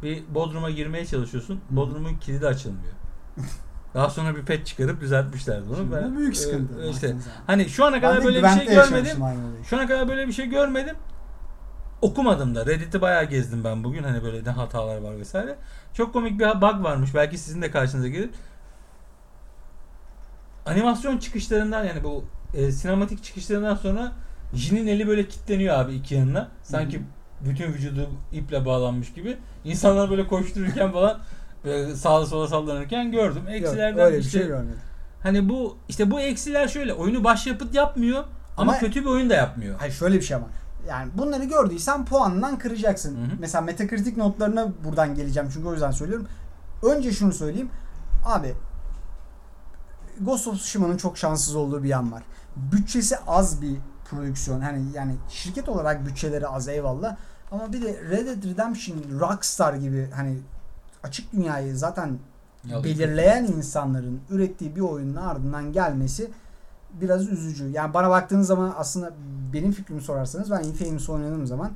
bir 0.02 0.22
bodruma 0.34 0.70
girmeye 0.70 1.06
çalışıyorsun. 1.06 1.60
Bodrumun 1.70 2.14
kilidi 2.14 2.46
açılmıyor. 2.46 2.92
Daha 3.94 4.10
sonra 4.10 4.36
bir 4.36 4.42
pet 4.44 4.66
çıkarıp 4.66 5.00
düzeltmişlerdi 5.00 5.68
bunu. 5.68 5.76
Şimdi 5.76 5.96
Ben, 5.96 6.14
bu 6.14 6.18
büyük 6.18 6.34
e, 6.34 6.38
sıkıntı. 6.38 6.72
işte 6.74 6.92
baktığınız 6.92 7.24
zaman. 7.24 7.36
hani 7.46 7.68
şu 7.68 7.84
ana 7.84 8.00
kadar 8.00 8.24
böyle 8.24 8.42
bir 8.42 8.48
şey 8.48 8.66
görmedim. 8.66 9.16
Şu 9.64 9.76
ana 9.76 9.86
kadar 9.86 10.08
böyle 10.08 10.26
bir 10.26 10.32
şey 10.32 10.46
görmedim. 10.46 10.96
Okumadım 12.02 12.54
da. 12.54 12.66
Reddit'i 12.66 13.00
bayağı 13.00 13.24
gezdim 13.24 13.64
ben 13.64 13.84
bugün. 13.84 14.02
Hani 14.02 14.22
böyle 14.22 14.44
ne 14.44 14.50
hatalar 14.50 14.98
var 14.98 15.18
vesaire. 15.18 15.56
Çok 15.94 16.12
komik 16.12 16.40
bir 16.40 16.60
bug 16.60 16.84
varmış. 16.84 17.14
Belki 17.14 17.38
sizin 17.38 17.62
de 17.62 17.70
karşınıza 17.70 18.08
gelir. 18.08 18.30
Animasyon 20.68 21.18
çıkışlarından 21.18 21.84
yani 21.84 22.04
bu 22.04 22.24
e, 22.54 22.72
sinematik 22.72 23.24
çıkışlarından 23.24 23.74
sonra 23.74 24.12
Jin'in 24.54 24.86
eli 24.86 25.08
böyle 25.08 25.28
kilitleniyor 25.28 25.78
abi 25.78 25.94
iki 25.94 26.14
yanına. 26.14 26.48
Sanki 26.62 27.02
bütün 27.48 27.72
vücudu 27.72 28.10
iple 28.32 28.66
bağlanmış 28.66 29.12
gibi. 29.12 29.36
İnsanlar 29.64 30.10
böyle 30.10 30.26
koştururken 30.26 30.92
falan 30.92 31.18
böyle 31.64 31.96
sağa 31.96 32.26
sola 32.26 32.48
sallanırken 32.48 33.12
gördüm. 33.12 33.42
Yok, 33.46 33.54
Eksilerden 33.54 34.04
öyle 34.04 34.16
bir 34.16 34.22
işte 34.22 34.38
şey 34.38 34.48
görmedim. 34.48 34.78
hani 35.22 35.48
bu 35.48 35.76
işte 35.88 36.10
bu 36.10 36.20
eksiler 36.20 36.68
şöyle 36.68 36.94
oyunu 36.94 37.24
başyapıt 37.24 37.74
yapmıyor 37.74 38.24
ama, 38.56 38.72
Ama- 38.72 38.78
kötü 38.80 39.00
bir 39.00 39.06
oyun 39.06 39.30
da 39.30 39.34
yapmıyor. 39.34 39.76
Hayır 39.78 39.92
şöyle 39.92 40.16
bir 40.16 40.22
şey 40.22 40.36
ama. 40.36 40.46
Yani 40.88 41.10
bunları 41.14 41.44
gördüysen 41.44 42.04
puanından 42.04 42.58
kıracaksın. 42.58 43.16
Hı 43.16 43.20
hı. 43.20 43.36
Mesela 43.38 43.62
Metacritic 43.62 44.18
notlarına 44.18 44.68
buradan 44.84 45.14
geleceğim 45.14 45.48
çünkü 45.54 45.68
o 45.68 45.72
yüzden 45.72 45.90
söylüyorum. 45.90 46.26
Önce 46.82 47.12
şunu 47.12 47.32
söyleyeyim. 47.32 47.70
Abi 48.24 48.54
Ghost 50.20 50.48
of 50.48 50.56
Tsushima'nın 50.56 50.96
çok 50.96 51.18
şanssız 51.18 51.56
olduğu 51.56 51.82
bir 51.82 51.88
yan 51.88 52.12
var. 52.12 52.22
Bütçesi 52.56 53.16
az 53.26 53.62
bir 53.62 53.76
prodüksiyon. 54.10 54.60
Hani 54.60 54.82
yani 54.94 55.16
şirket 55.28 55.68
olarak 55.68 56.06
bütçeleri 56.06 56.48
az 56.48 56.68
eyvallah. 56.68 57.16
Ama 57.50 57.72
bir 57.72 57.82
de 57.82 58.00
Red 58.10 58.26
Dead 58.26 58.44
Redemption, 58.44 59.20
Rockstar 59.20 59.74
gibi 59.74 60.10
hani 60.14 60.38
açık 61.02 61.32
dünyayı 61.32 61.76
zaten 61.76 62.18
Ya, 62.64 62.84
belirleyen 62.84 63.44
insanların 63.44 64.20
ürettiği 64.30 64.76
bir 64.76 64.80
oyunun 64.80 65.16
ardından 65.16 65.72
gelmesi 65.72 66.30
biraz 66.92 67.28
üzücü. 67.28 67.68
Yani 67.68 67.94
bana 67.94 68.10
baktığınız 68.10 68.46
zaman 68.46 68.74
aslında 68.76 69.12
benim 69.52 69.72
fikrimi 69.72 70.00
sorarsanız 70.00 70.50
ben 70.50 70.62
Infamous 70.62 71.08
oynadığım 71.08 71.46
zaman 71.46 71.70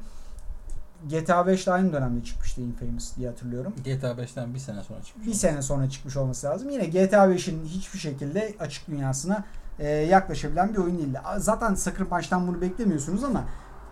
GTA 1.11 1.47
5 1.47 1.67
de 1.67 1.73
aynı 1.73 1.93
dönemde 1.93 2.25
çıkmıştı 2.25 2.61
Infamous 2.61 3.17
diye 3.17 3.29
hatırlıyorum. 3.29 3.75
GTA 3.85 4.11
5'ten 4.11 4.55
bir 4.55 4.59
sene 4.59 4.83
sonra 4.83 5.03
çıkmış. 5.03 5.27
Bir 5.27 5.35
sene 5.35 5.63
sonra 5.63 5.91
çıkmış 5.91 6.17
olması 6.17 6.47
lazım. 6.47 6.71
Yine 6.71 6.85
GTA 6.85 7.25
5'in 7.25 7.65
hiçbir 7.65 7.99
şekilde 7.99 8.55
açık 8.61 8.89
dünyasına 8.89 9.45
e, 9.79 9.89
yaklaşabilen 9.89 10.73
bir 10.75 10.79
oyun 10.79 10.99
değildi. 10.99 11.21
Zaten 11.37 11.75
Sucker 11.75 12.07
Punch'tan 12.07 12.49
bunu 12.49 12.61
beklemiyorsunuz 12.61 13.25
ama 13.25 13.45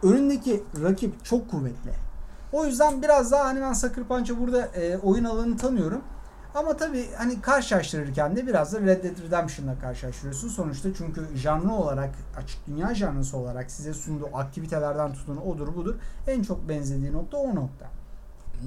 önündeki 0.02 0.62
rakip 0.82 1.24
çok 1.24 1.50
kuvvetli. 1.50 1.90
O 2.52 2.66
yüzden 2.66 3.02
biraz 3.02 3.32
daha 3.32 3.44
hani 3.44 3.60
ben 3.60 3.72
Sucker 3.72 4.04
Punch'a 4.04 4.38
burada 4.38 4.66
e, 4.66 4.98
oyun 4.98 5.24
alanını 5.24 5.56
tanıyorum. 5.56 6.02
Ama 6.54 6.76
tabii 6.76 7.06
hani 7.16 7.40
karşılaştırırken 7.40 8.36
de 8.36 8.46
biraz 8.46 8.72
da 8.72 8.80
Red 8.80 9.04
Dead 9.04 9.22
Redemption'la 9.26 9.78
karşılaştırıyorsun. 9.78 10.48
Sonuçta 10.48 10.88
çünkü 10.98 11.26
janrı 11.36 11.72
olarak, 11.72 12.10
açık 12.36 12.66
dünya 12.66 12.94
janrısı 12.94 13.36
olarak 13.36 13.70
size 13.70 13.94
sunduğu 13.94 14.28
aktivitelerden 14.34 15.12
tutun 15.12 15.36
odur 15.36 15.74
budur 15.74 15.94
en 16.26 16.42
çok 16.42 16.68
benzediği 16.68 17.12
nokta 17.12 17.36
o 17.36 17.54
nokta. 17.54 17.86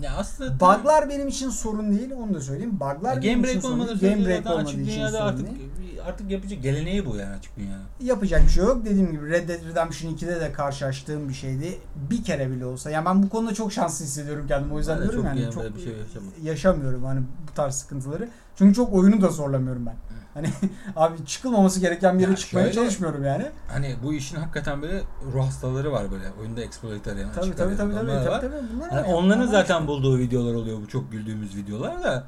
Ya 0.02 0.12
aslında 0.18 0.60
Bug'lar 0.60 1.10
benim 1.10 1.28
için 1.28 1.50
sorun 1.50 1.92
değil 1.92 2.12
onu 2.12 2.34
da 2.34 2.42
söyleyeyim. 2.42 2.80
Bug'lar 2.80 3.22
benim 3.22 3.22
Game 3.22 3.32
için 3.32 3.44
break 3.44 3.62
sorun 3.62 3.74
olmadığı 3.74 4.02
değil. 4.02 4.14
Game 4.14 4.26
break 4.26 4.46
olmadığı 4.48 4.82
için 4.82 5.08
sorun 5.08 5.22
artık 5.22 5.48
değil. 5.48 5.70
Artık 6.08 6.32
yapacak 6.32 6.64
geleneği 6.64 7.06
bu 7.06 7.16
yani 7.16 7.36
açık 7.36 7.58
dünya. 7.58 7.78
Yapacak 8.02 8.44
bir 8.44 8.50
şey 8.50 8.64
yok. 8.64 8.86
Dediğim 8.86 9.12
gibi 9.12 9.30
Red 9.30 9.50
Dead 9.50 9.66
Redemption 9.70 10.12
2'de 10.14 10.42
de 10.42 10.52
karşılaştığım 10.52 11.30
bir 11.30 11.34
şeydi. 11.34 11.78
Bir 12.12 12.24
kere 12.24 12.52
bile 12.52 12.66
olsa. 12.66 12.90
Yani 12.90 13.06
ben 13.06 13.24
bu 13.24 13.30
konuda 13.30 13.54
çok 13.54 13.74
şanslı 13.74 14.06
hissediyorum 14.06 14.46
kendimi. 14.48 14.74
O 14.74 14.78
yüzden 14.78 14.98
Ben 14.98 15.04
diyorum 15.04 15.26
yani 15.26 15.42
yani 15.42 15.54
çok 15.54 15.76
bir 15.76 15.82
şey 15.84 15.94
yaşamadım. 15.94 16.34
yaşamıyorum 16.44 17.04
hani 17.04 17.20
bu 17.52 17.54
tarz 17.56 17.76
sıkıntıları. 17.76 18.30
Çünkü 18.58 18.74
çok 18.76 18.94
oyunu 18.94 19.22
da 19.22 19.28
zorlamıyorum 19.30 19.86
ben. 19.86 19.96
Hani 20.34 20.48
abi 20.96 21.26
çıkılmaması 21.26 21.80
gereken 21.80 22.16
bir 22.18 22.22
yere 22.22 22.32
Ya 22.32 22.38
çıkmaya 22.38 22.62
şöyle- 22.64 22.76
çalışmıyorum 22.76 23.24
yani. 23.24 23.46
Hani 23.68 23.96
bu 24.04 24.14
işin 24.14 24.38
hakikaten 24.38 24.82
böyle 24.82 25.02
ruh 25.34 25.46
hastaları 25.46 25.92
var 25.92 26.12
böyle. 26.12 26.24
Oyunda 26.42 26.62
exploit 26.62 27.08
arayan, 27.08 27.30
Tabii 27.36 27.56
tabii 27.56 27.78
tabii 27.78 27.94
tabii. 27.94 28.08
tabii, 28.08 28.30
var. 28.30 28.42
tabii. 28.42 28.56
Bunlar 28.76 28.90
Hani 28.90 29.04
onların 29.14 29.44
Onlar 29.44 29.52
zaten 29.52 29.76
işte. 29.76 29.88
bulduğu 29.88 30.18
videolar 30.20 30.54
oluyor 30.54 30.78
bu 30.82 30.88
çok 30.88 31.12
güldüğümüz 31.12 31.56
videolar 31.56 32.04
da. 32.04 32.24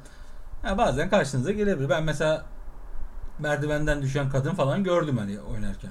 Ha, 0.62 0.78
bazen 0.78 1.10
karşınıza 1.10 1.50
gelebilir. 1.52 1.88
Ben 1.88 2.04
mesela 2.04 2.44
merdivenden 3.38 4.02
düşen 4.02 4.30
kadın 4.30 4.54
falan 4.54 4.84
gördüm 4.84 5.18
hani 5.18 5.40
oynarken. 5.40 5.90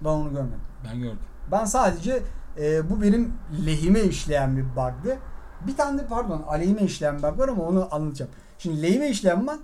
Ben 0.00 0.08
onu 0.08 0.30
görmedim. 0.30 0.60
Ben 0.84 0.98
gördüm. 1.00 1.18
Ben 1.52 1.64
sadece 1.64 2.22
e, 2.58 2.90
bu 2.90 3.02
benim 3.02 3.32
lehime 3.66 4.00
işleyen 4.00 4.56
bir 4.56 4.64
bug'dı. 4.64 5.18
Bir 5.66 5.76
tane 5.76 5.98
de 5.98 6.06
pardon 6.06 6.42
aleyhime 6.48 6.82
işleyen 6.82 7.22
bug 7.22 7.38
var 7.38 7.48
ama 7.48 7.62
onu 7.62 7.88
anlatacağım. 7.90 8.30
Şimdi 8.58 8.82
lehime 8.82 9.08
işleyen 9.08 9.46
bug 9.46 9.60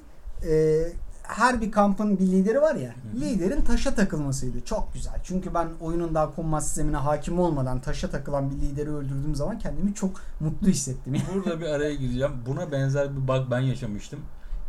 e, 0.48 0.82
her 1.22 1.60
bir 1.60 1.70
kampın 1.70 2.18
bir 2.18 2.26
lideri 2.26 2.60
var 2.60 2.74
ya. 2.74 2.90
Hı 2.90 3.16
hı. 3.16 3.20
Liderin 3.20 3.62
taşa 3.62 3.94
takılmasıydı. 3.94 4.64
Çok 4.64 4.94
güzel. 4.94 5.14
Çünkü 5.24 5.54
ben 5.54 5.68
oyunun 5.80 6.14
daha 6.14 6.34
kombat 6.34 6.64
sistemine 6.64 6.96
hakim 6.96 7.38
olmadan 7.38 7.80
taşa 7.80 8.10
takılan 8.10 8.50
bir 8.50 8.56
lideri 8.56 8.90
öldürdüğüm 8.90 9.34
zaman 9.34 9.58
kendimi 9.58 9.94
çok 9.94 10.10
mutlu 10.40 10.68
hissettim. 10.68 11.16
Burada 11.34 11.60
bir 11.60 11.66
araya 11.66 11.94
gireceğim. 11.94 12.32
Buna 12.46 12.72
benzer 12.72 13.16
bir 13.16 13.28
bug 13.28 13.50
ben 13.50 13.60
yaşamıştım. 13.60 14.20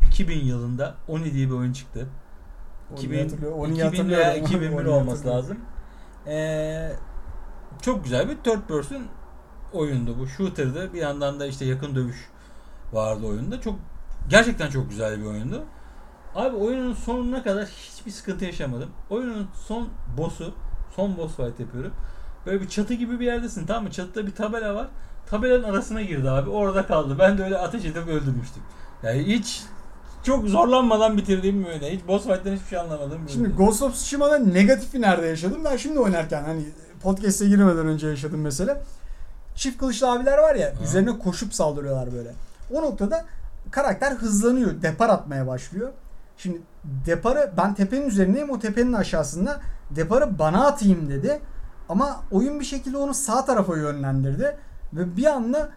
2000 0.07 0.45
yılında 0.45 0.95
Oni 1.07 1.33
diye 1.33 1.47
bir 1.47 1.53
oyun 1.53 1.73
çıktı. 1.73 2.07
Onu 2.91 2.99
2000, 2.99 3.23
hatırlıyorum, 3.23 3.59
onu 3.59 3.71
2000 3.71 3.83
hatırlıyorum. 3.83 4.27
veya 4.27 4.35
2001 4.35 4.85
Onu 4.85 4.91
olması 4.91 5.27
lazım. 5.27 5.57
Ee, 6.27 6.91
çok 7.81 8.03
güzel 8.03 8.29
bir 8.29 8.35
third 8.35 8.61
person 8.67 9.03
oyundu 9.73 10.19
bu. 10.19 10.27
Shooter'dı. 10.27 10.93
Bir 10.93 10.99
yandan 10.99 11.39
da 11.39 11.45
işte 11.45 11.65
yakın 11.65 11.95
dövüş 11.95 12.29
vardı 12.93 13.25
oyunda. 13.27 13.61
Çok 13.61 13.75
gerçekten 14.29 14.69
çok 14.69 14.89
güzel 14.89 15.19
bir 15.19 15.25
oyundu. 15.25 15.63
Abi 16.35 16.55
oyunun 16.55 16.93
sonuna 16.93 17.43
kadar 17.43 17.65
hiçbir 17.65 18.11
sıkıntı 18.11 18.45
yaşamadım. 18.45 18.89
Oyunun 19.09 19.47
son 19.67 19.89
boss'u, 20.17 20.53
son 20.95 21.17
boss 21.17 21.35
fight 21.35 21.59
yapıyorum. 21.59 21.93
Böyle 22.45 22.61
bir 22.61 22.69
çatı 22.69 22.93
gibi 22.93 23.19
bir 23.19 23.25
yerdesin 23.25 23.65
tamam 23.65 23.83
mı? 23.83 23.91
Çatıda 23.91 24.27
bir 24.27 24.35
tabela 24.35 24.75
var. 24.75 24.87
Tabelanın 25.25 25.63
arasına 25.63 26.01
girdi 26.01 26.29
abi. 26.29 26.49
Orada 26.49 26.87
kaldı. 26.87 27.15
Ben 27.19 27.37
de 27.37 27.43
öyle 27.43 27.57
ateş 27.57 27.85
edip 27.85 28.07
öldürmüştüm. 28.07 28.63
Yani 29.03 29.23
hiç 29.27 29.63
çok 30.23 30.47
zorlanmadan 30.47 31.17
bitirdiğim 31.17 31.59
bir 31.63 31.69
oyun. 31.69 31.79
Hiç 31.81 32.07
boss 32.07 32.23
fight'ten 32.23 32.55
hiçbir 32.55 32.67
şey 32.67 32.79
anlamadım. 32.79 33.21
Şimdi 33.29 33.49
Ghost 33.49 33.81
of 33.81 33.93
Tsushima'da 33.95 34.39
negatifi 34.39 35.01
nerede 35.01 35.25
yaşadım? 35.27 35.61
Ben 35.65 35.77
şimdi 35.77 35.99
oynarken 35.99 36.43
hani 36.43 36.63
podcast'e 37.01 37.47
girmeden 37.47 37.87
önce 37.87 38.07
yaşadım 38.07 38.41
mesela. 38.41 38.81
Çift 39.55 39.77
kılıçlı 39.77 40.11
abiler 40.11 40.37
var 40.37 40.55
ya 40.55 40.67
Ha. 40.67 40.83
üzerine 40.83 41.19
koşup 41.19 41.53
saldırıyorlar 41.53 42.13
böyle. 42.13 42.31
O 42.71 42.81
noktada 42.81 43.25
karakter 43.71 44.11
hızlanıyor. 44.11 44.81
Depar 44.81 45.09
atmaya 45.09 45.47
başlıyor. 45.47 45.89
Şimdi 46.37 46.61
deparı 47.05 47.51
ben 47.57 47.73
tepenin 47.73 48.07
üzerindeyim 48.07 48.49
o 48.49 48.59
tepenin 48.59 48.93
aşağısında 48.93 49.61
deparı 49.89 50.39
bana 50.39 50.67
atayım 50.67 51.09
dedi. 51.09 51.39
Ama 51.89 52.19
oyun 52.31 52.59
bir 52.59 52.65
şekilde 52.65 52.97
onu 52.97 53.13
sağ 53.13 53.45
tarafa 53.45 53.77
yönlendirdi. 53.77 54.57
Ve 54.93 55.17
bir 55.17 55.25
anda 55.25 55.69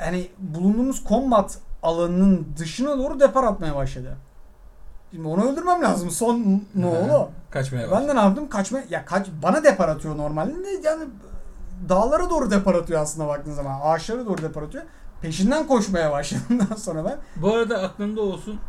hani 0.00 0.28
bulunduğumuz 0.38 1.04
combat 1.08 1.58
alanının 1.82 2.46
dışına 2.58 2.98
doğru 2.98 3.20
depar 3.20 3.44
atmaya 3.44 3.76
başladı. 3.76 4.16
Şimdi 5.10 5.28
onu 5.28 5.50
öldürmem 5.52 5.82
lazım. 5.82 6.10
Son 6.10 6.62
ne 6.74 6.86
oldu? 6.86 7.30
Kaçmaya 7.50 7.82
Ben 7.84 7.90
başladı. 7.90 8.08
de 8.08 8.16
ne 8.16 8.20
yaptım? 8.20 8.48
Kaçma 8.48 8.78
ya 8.90 9.04
kaç 9.04 9.26
bana 9.42 9.64
depar 9.64 9.88
atıyor 9.88 10.16
normalde 10.18 10.64
de 10.64 10.68
yani 10.84 11.04
dağlara 11.88 12.30
doğru 12.30 12.50
depar 12.50 12.74
atıyor 12.74 13.00
aslında 13.02 13.28
baktığın 13.28 13.52
zaman. 13.52 13.80
Ağaçlara 13.82 14.26
doğru 14.26 14.42
depar 14.42 14.62
atıyor. 14.62 14.84
Peşinden 15.22 15.66
koşmaya 15.66 16.12
başladım 16.12 16.58
daha 16.70 16.76
sonra 16.78 17.04
ben. 17.04 17.16
Bu 17.36 17.54
arada 17.54 17.78
aklında 17.82 18.20
olsun. 18.20 18.60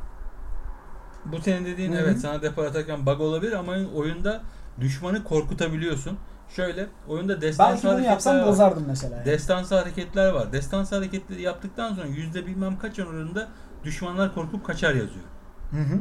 Bu 1.25 1.41
senin 1.41 1.65
dediğin 1.65 1.91
Hı 1.93 1.97
hı. 1.97 2.01
evet 2.01 2.19
sana 2.19 2.41
depar 2.41 2.65
atarken 2.65 3.05
bug 3.05 3.21
olabilir 3.21 3.51
ama 3.51 3.73
oyunda 3.95 4.41
düşmanı 4.79 5.23
korkutabiliyorsun. 5.23 6.17
Şöyle 6.55 6.87
oyunda 7.07 7.41
destansı 7.41 7.71
Belki 7.71 7.83
bunu 7.83 7.91
hareketler 7.91 8.11
yapsam 8.11 8.39
var. 8.39 8.47
bozardım 8.47 8.83
mesela. 8.87 9.15
yani. 9.15 9.25
Destansı 9.25 9.75
hareketler 9.75 10.31
var. 10.31 10.51
Destansı 10.53 10.95
hareketleri 10.95 11.41
yaptıktan 11.41 11.93
sonra 11.93 12.07
yüzde 12.07 12.45
bilmem 12.45 12.77
kaç 12.77 12.99
oranında 12.99 13.47
düşmanlar 13.83 14.33
korkup 14.33 14.65
kaçar 14.65 14.93
yazıyor. 14.93 15.25
Hı 15.71 15.77
hı. 15.77 15.99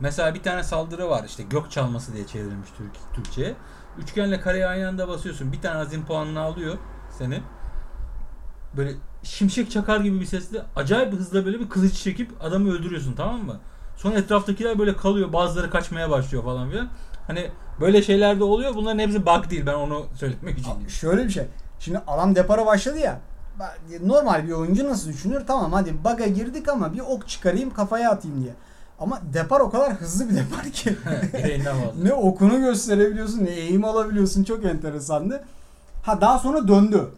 Mesela 0.00 0.34
bir 0.34 0.42
tane 0.42 0.62
saldırı 0.62 1.08
var 1.10 1.24
işte 1.26 1.42
gök 1.42 1.70
çalması 1.70 2.14
diye 2.14 2.26
çevrilmiş 2.26 2.68
Türk, 2.78 3.14
Türkçe'ye. 3.14 3.54
Üçgenle 3.98 4.40
kareye 4.40 4.66
aynı 4.66 4.88
anda 4.88 5.08
basıyorsun. 5.08 5.52
Bir 5.52 5.60
tane 5.60 5.78
azim 5.78 6.04
puanını 6.06 6.40
alıyor 6.40 6.76
senin. 7.18 7.42
Böyle 8.76 8.92
şimşek 9.22 9.70
çakar 9.70 10.00
gibi 10.00 10.20
bir 10.20 10.26
sesle 10.26 10.62
acayip 10.76 11.12
hızla 11.12 11.46
böyle 11.46 11.60
bir 11.60 11.68
kılıç 11.68 11.94
çekip 11.94 12.32
adamı 12.44 12.72
öldürüyorsun 12.72 13.14
tamam 13.14 13.44
mı? 13.44 13.60
Sonra 13.96 14.14
etraftakiler 14.14 14.78
böyle 14.78 14.96
kalıyor 14.96 15.32
bazıları 15.32 15.70
kaçmaya 15.70 16.10
başlıyor 16.10 16.44
falan 16.44 16.70
filan. 16.70 16.88
Hani 17.26 17.50
böyle 17.80 18.02
şeyler 18.02 18.40
de 18.40 18.44
oluyor. 18.44 18.74
Bunların 18.74 18.98
hepsi 18.98 19.26
bug 19.26 19.50
değil 19.50 19.66
ben 19.66 19.74
onu 19.74 20.06
söylemek 20.14 20.58
için. 20.58 20.70
Abi 20.70 20.90
Şöyle 20.90 21.24
bir 21.24 21.30
şey. 21.30 21.44
Şimdi 21.80 22.00
adam 22.06 22.34
depara 22.34 22.66
başladı 22.66 22.98
ya. 22.98 23.20
Normal 24.02 24.46
bir 24.46 24.52
oyuncu 24.52 24.88
nasıl 24.88 25.08
düşünür? 25.08 25.42
Tamam 25.46 25.72
hadi 25.72 25.94
bug'a 26.04 26.26
girdik 26.26 26.68
ama 26.68 26.92
bir 26.94 27.00
ok 27.00 27.28
çıkarayım 27.28 27.74
kafaya 27.74 28.10
atayım 28.10 28.42
diye. 28.42 28.52
Ama 29.00 29.20
depar 29.34 29.60
o 29.60 29.70
kadar 29.70 29.92
hızlı 29.92 30.28
bir 30.28 30.34
depar 30.34 30.70
ki. 30.70 30.96
Ne 32.02 32.12
okunu 32.12 32.60
gösterebiliyorsun 32.60 33.44
ne 33.44 33.50
eğim 33.50 33.84
alabiliyorsun 33.84 34.44
çok 34.44 34.64
enteresandı. 34.64 35.44
Ha 36.02 36.20
daha 36.20 36.38
sonra 36.38 36.68
döndü. 36.68 37.08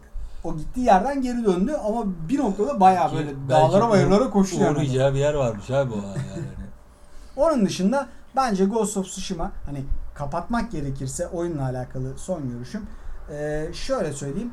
O 0.43 0.57
gittiği 0.57 0.85
yerden 0.85 1.21
geri 1.21 1.45
döndü 1.45 1.73
ama 1.85 2.03
bir 2.29 2.39
noktada 2.39 2.79
bayağı 2.79 3.13
böyle 3.13 3.27
Belki 3.27 3.49
dağlara 3.49 3.89
bayırlara 3.89 4.29
koştu 4.29 4.61
yani. 4.61 4.77
Uğrayacağı 4.77 5.13
bir 5.13 5.19
yer 5.19 5.33
varmış 5.33 5.69
abi 5.71 5.93
o 5.93 5.97
an 5.97 6.01
yani. 6.09 6.45
Onun 7.35 7.65
dışında 7.65 8.07
bence 8.35 8.65
Ghost 8.65 8.97
of 8.97 9.05
Tsushima 9.05 9.51
hani 9.65 9.83
kapatmak 10.15 10.71
gerekirse 10.71 11.27
oyunla 11.27 11.63
alakalı 11.63 12.17
son 12.17 12.51
görüşüm. 12.51 12.81
Ee, 13.31 13.69
şöyle 13.73 14.13
söyleyeyim. 14.13 14.51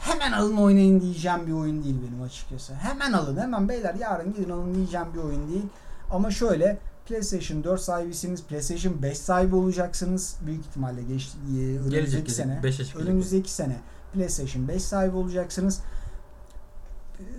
Hemen 0.00 0.32
alın 0.32 0.56
oynayın 0.56 1.00
diyeceğim 1.00 1.46
bir 1.46 1.52
oyun 1.52 1.84
değil 1.84 1.96
benim 2.08 2.22
açıkçası. 2.22 2.74
Hemen 2.74 3.12
alın 3.12 3.36
hemen 3.36 3.68
beyler 3.68 3.94
yarın 3.94 4.34
gidin 4.34 4.50
alın 4.50 4.74
diyeceğim 4.74 5.06
bir 5.14 5.18
oyun 5.18 5.48
değil. 5.48 5.66
Ama 6.10 6.30
şöyle 6.30 6.78
PlayStation 7.08 7.64
4 7.64 7.80
sahibisiniz, 7.80 8.42
PlayStation 8.42 9.02
5 9.02 9.18
sahibi 9.18 9.56
olacaksınız. 9.56 10.36
Büyük 10.46 10.66
ihtimalle 10.66 11.02
geç, 11.02 11.28
e, 11.28 11.58
önümüzdeki 11.58 11.90
Gelecek 11.90 12.30
sene. 12.30 12.60
Önümüzdeki 12.96 13.52
sene 13.52 13.76
PlayStation 14.14 14.68
5 14.68 14.82
sahibi 14.82 15.16
olacaksınız. 15.16 15.80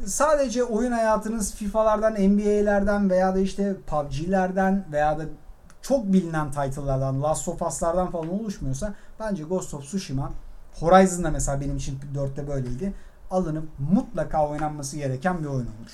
Sadece 0.05 0.63
oyun 0.63 0.91
hayatınız 0.91 1.53
FIFA'lardan, 1.53 2.13
NBA'lerden 2.13 3.09
veya 3.09 3.35
da 3.35 3.39
işte 3.39 3.75
PUBG'lerden 3.87 4.85
veya 4.91 5.19
da 5.19 5.23
çok 5.81 6.13
bilinen 6.13 6.51
title'lardan, 6.51 7.23
Last 7.23 7.47
of 7.47 7.61
Us'lardan 7.61 8.11
falan 8.11 8.29
oluşmuyorsa 8.29 8.93
bence 9.19 9.43
Ghost 9.43 9.73
of 9.73 9.83
Tsushima 9.83 10.31
Horizon 10.79 11.23
da 11.23 11.31
mesela 11.31 11.61
benim 11.61 11.77
için 11.77 11.99
4'te 12.15 12.47
böyleydi. 12.47 12.93
Alınıp 13.31 13.63
mutlaka 13.91 14.47
oynanması 14.49 14.97
gereken 14.97 15.39
bir 15.39 15.47
oyun 15.47 15.67
olmuş. 15.77 15.91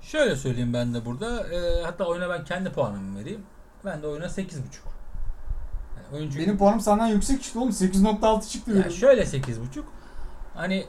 Şöyle 0.00 0.36
söyleyeyim 0.36 0.72
ben 0.74 0.94
de 0.94 1.04
burada. 1.04 1.48
e, 1.48 1.82
hatta 1.82 2.04
oyuna 2.04 2.28
ben 2.30 2.44
kendi 2.44 2.70
puanımı 2.72 3.18
vereyim. 3.20 3.42
Ben 3.84 4.02
de 4.02 4.06
oyuna 4.06 4.24
8.5. 4.24 4.48
Yani 6.12 6.30
Benim 6.38 6.58
puanım 6.58 6.80
senden 6.80 7.06
yüksek 7.06 7.42
çıktı 7.42 7.60
oğlum. 7.60 7.70
8.6 7.70 8.48
çıktı 8.48 8.70
Ya 8.70 8.76
benim. 8.76 8.90
şöyle 8.90 9.22
8.5. 9.22 9.56
Hani 10.54 10.86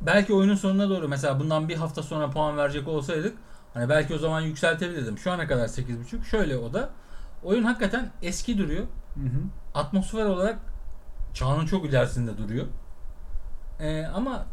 belki 0.00 0.34
oyunun 0.34 0.54
sonuna 0.54 0.88
doğru 0.90 1.08
mesela 1.08 1.40
bundan 1.40 1.68
bir 1.68 1.76
hafta 1.76 2.02
sonra 2.02 2.30
puan 2.30 2.56
verecek 2.56 2.88
olsaydık 2.88 3.36
hani 3.74 3.88
belki 3.88 4.14
o 4.14 4.18
zaman 4.18 4.40
yükseltebilirdim. 4.40 5.18
Şu 5.18 5.32
ana 5.32 5.46
kadar 5.46 5.68
8.5. 5.68 6.24
Şöyle 6.24 6.56
o 6.56 6.72
da 6.72 6.90
oyun 7.42 7.64
hakikaten 7.64 8.10
eski 8.22 8.58
duruyor. 8.58 8.86
Hı 9.14 9.20
hı. 9.20 9.42
Atmosfer 9.74 10.24
olarak 10.24 10.58
çağının 11.34 11.66
çok 11.66 11.86
ilerisinde 11.86 12.38
duruyor. 12.38 12.66
Ee, 13.80 14.06
ama 14.06 14.46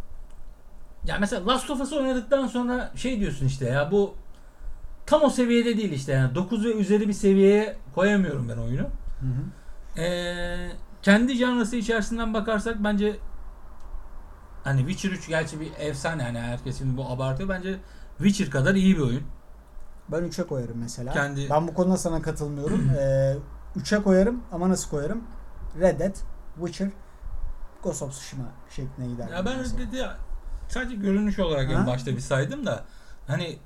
ya 1.05 1.17
mesela 1.19 1.47
Last 1.47 1.69
of 1.69 1.81
Us 1.81 1.93
oynadıktan 1.93 2.47
sonra 2.47 2.91
şey 2.95 3.19
diyorsun 3.19 3.45
işte 3.45 3.65
ya 3.65 3.91
bu 3.91 4.15
tam 5.05 5.21
o 5.21 5.29
seviyede 5.29 5.77
değil 5.77 5.91
işte 5.91 6.11
yani 6.11 6.35
9 6.35 6.65
ve 6.65 6.73
üzeri 6.73 7.07
bir 7.07 7.13
seviyeye 7.13 7.77
koyamıyorum 7.95 8.49
ben 8.49 8.57
oyunu. 8.57 8.87
Hı 9.19 9.25
hı. 9.25 10.01
Ee, 10.01 10.71
kendi 11.01 11.35
janrası 11.35 11.75
içerisinden 11.75 12.33
bakarsak 12.33 12.83
bence 12.83 13.15
hani 14.63 14.79
Witcher 14.79 15.11
3 15.11 15.27
gerçi 15.27 15.59
bir 15.59 15.71
efsane 15.79 16.23
hani 16.23 16.39
herkes 16.39 16.77
şimdi 16.77 16.97
bu 16.97 17.05
abartıyor 17.05 17.49
bence 17.49 17.75
Witcher 18.17 18.49
kadar 18.49 18.75
iyi 18.75 18.97
bir 18.97 19.01
oyun. 19.01 19.23
Ben 20.11 20.23
3'e 20.23 20.47
koyarım 20.47 20.77
mesela. 20.77 21.13
Kendi- 21.13 21.49
Ben 21.49 21.67
bu 21.67 21.73
konuda 21.73 21.97
sana 21.97 22.21
katılmıyorum. 22.21 22.89
ee, 22.99 23.35
3'e 23.77 24.03
koyarım 24.03 24.41
ama 24.51 24.69
nasıl 24.69 24.89
koyarım? 24.89 25.23
Red 25.79 25.99
Dead, 25.99 26.15
Witcher, 26.55 26.89
Ghost 27.83 28.01
of 28.03 28.11
Tsushima 28.11 28.43
şekline 28.75 29.07
gider. 29.07 29.27
Ya 29.29 29.45
ben 29.45 29.57
mesela. 29.57 29.79
dedi 29.91 30.05
sadece 30.69 30.95
görünüş 30.95 31.39
olarak 31.39 31.71
en 31.71 31.75
Ha? 31.75 31.87
başta 31.87 32.11
bir 32.11 32.19
saydım 32.19 32.65
da 32.65 32.83
hani 33.27 33.57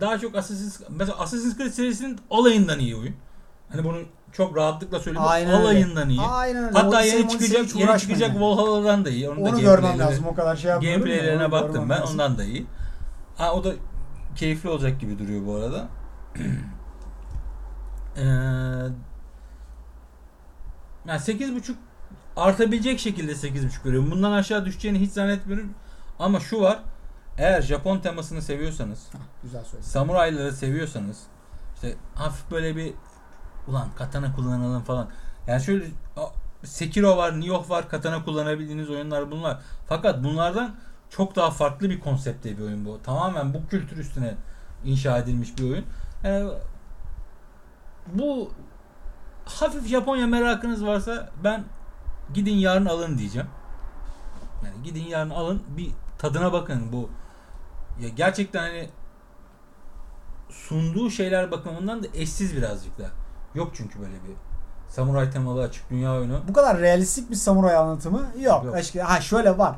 daha 0.00 0.18
çok 0.18 0.34
Assassin's 0.36 0.80
mesela 0.90 1.18
Assassin's 1.18 1.56
Creed 1.56 1.70
serisinin 1.72 2.18
alayından 2.30 2.78
iyi 2.78 2.96
oyun. 2.96 3.14
Hani 3.68 3.84
bunu 3.84 3.98
çok 4.32 4.56
rahatlıkla 4.56 4.98
söylüyorum. 5.00 5.30
Aynen 5.32 5.48
öyle. 5.54 5.62
alayından 5.62 6.08
iyi. 6.08 6.20
Aynen 6.20 6.64
öyle. 6.64 6.78
Hatta 6.78 7.00
yeni 7.02 7.28
çıkacak 7.28 7.76
yeni 7.76 7.98
çıkacak 8.00 8.28
yani. 8.28 8.40
Valhalla'dan 8.40 9.04
da 9.04 9.10
iyi. 9.10 9.30
Onun, 9.30 9.44
da 9.44 9.48
Onu 9.48 9.60
görmem 9.60 9.90
gameplayleri- 9.92 9.98
lazım. 9.98 10.26
O 10.26 10.34
kadar 10.34 10.56
şey 10.56 10.70
yapmıyorum. 10.70 11.02
da 11.02 11.06
Gameplaylerine 11.06 11.52
baktım 11.52 11.72
görmem 11.72 11.88
ben. 11.90 12.00
lazım. 12.00 12.14
Ondan 12.14 12.38
da 12.38 12.44
iyi. 12.44 12.66
Ha 13.36 13.52
o 13.52 13.64
da 13.64 13.72
keyifli 14.36 14.68
olacak 14.68 15.00
gibi 15.00 15.18
duruyor 15.18 15.46
bu 15.46 15.54
arada. 15.54 15.88
Eee 16.36 16.44
yani 21.06 21.20
8.5 21.20 21.74
artabilecek 22.36 23.00
şekilde 23.00 23.32
8.5 23.32 23.84
veriyorum. 23.84 24.10
Bundan 24.10 24.32
aşağı 24.32 24.64
düşeceğini 24.64 25.00
hiç 25.00 25.12
zannetmiyorum. 25.12 25.74
Ama 26.18 26.40
şu 26.40 26.60
var. 26.60 26.78
Eğer 27.38 27.62
Japon 27.62 27.98
temasını 27.98 28.42
seviyorsanız, 28.42 29.08
Güzel 29.42 29.64
söyledin. 29.64 29.88
samurayları 29.88 30.52
seviyorsanız, 30.52 31.22
işte 31.74 31.94
hafif 32.14 32.50
böyle 32.50 32.76
bir 32.76 32.92
ulan 33.68 33.88
katana 33.96 34.34
kullanalım 34.34 34.82
falan. 34.82 35.08
Yani 35.46 35.62
şöyle 35.62 35.84
Sekiro 36.64 37.16
var, 37.16 37.40
Nioh 37.40 37.70
var, 37.70 37.88
katana 37.88 38.24
kullanabildiğiniz 38.24 38.90
oyunlar 38.90 39.30
bunlar. 39.30 39.58
Fakat 39.88 40.24
bunlardan 40.24 40.74
çok 41.16 41.36
daha 41.36 41.50
farklı 41.50 41.90
bir 41.90 42.00
konsepte 42.00 42.58
bir 42.58 42.62
oyun 42.62 42.84
bu. 42.84 43.02
Tamamen 43.02 43.54
bu 43.54 43.68
kültür 43.68 43.96
üstüne 43.96 44.34
inşa 44.84 45.18
edilmiş 45.18 45.58
bir 45.58 45.70
oyun. 45.70 45.84
Yani 46.24 46.50
bu 48.06 48.52
hafif 49.44 49.86
Japonya 49.86 50.26
merakınız 50.26 50.86
varsa 50.86 51.30
ben 51.44 51.64
gidin 52.34 52.54
yarın 52.54 52.86
alın 52.86 53.18
diyeceğim. 53.18 53.48
Yani 54.64 54.82
gidin 54.84 55.04
yarın 55.04 55.30
alın 55.30 55.62
bir 55.76 55.90
tadına 56.18 56.52
bakın 56.52 56.92
bu. 56.92 57.10
Ya 58.00 58.08
gerçekten 58.08 58.62
hani 58.62 58.88
sunduğu 60.50 61.10
şeyler 61.10 61.50
bakımından 61.50 62.02
da 62.02 62.06
eşsiz 62.14 62.56
birazcık 62.56 62.98
da. 62.98 63.10
Yok 63.54 63.70
çünkü 63.74 64.00
böyle 64.00 64.14
bir 64.14 64.34
samuray 64.88 65.30
temalı 65.30 65.62
açık 65.62 65.90
dünya 65.90 66.14
oyunu. 66.14 66.42
Bu 66.48 66.52
kadar 66.52 66.78
realistik 66.78 67.30
bir 67.30 67.36
samuray 67.36 67.76
anlatımı 67.76 68.26
yok. 68.40 68.64
Yok. 68.64 68.76
Ha 69.02 69.20
şöyle 69.20 69.58
var. 69.58 69.76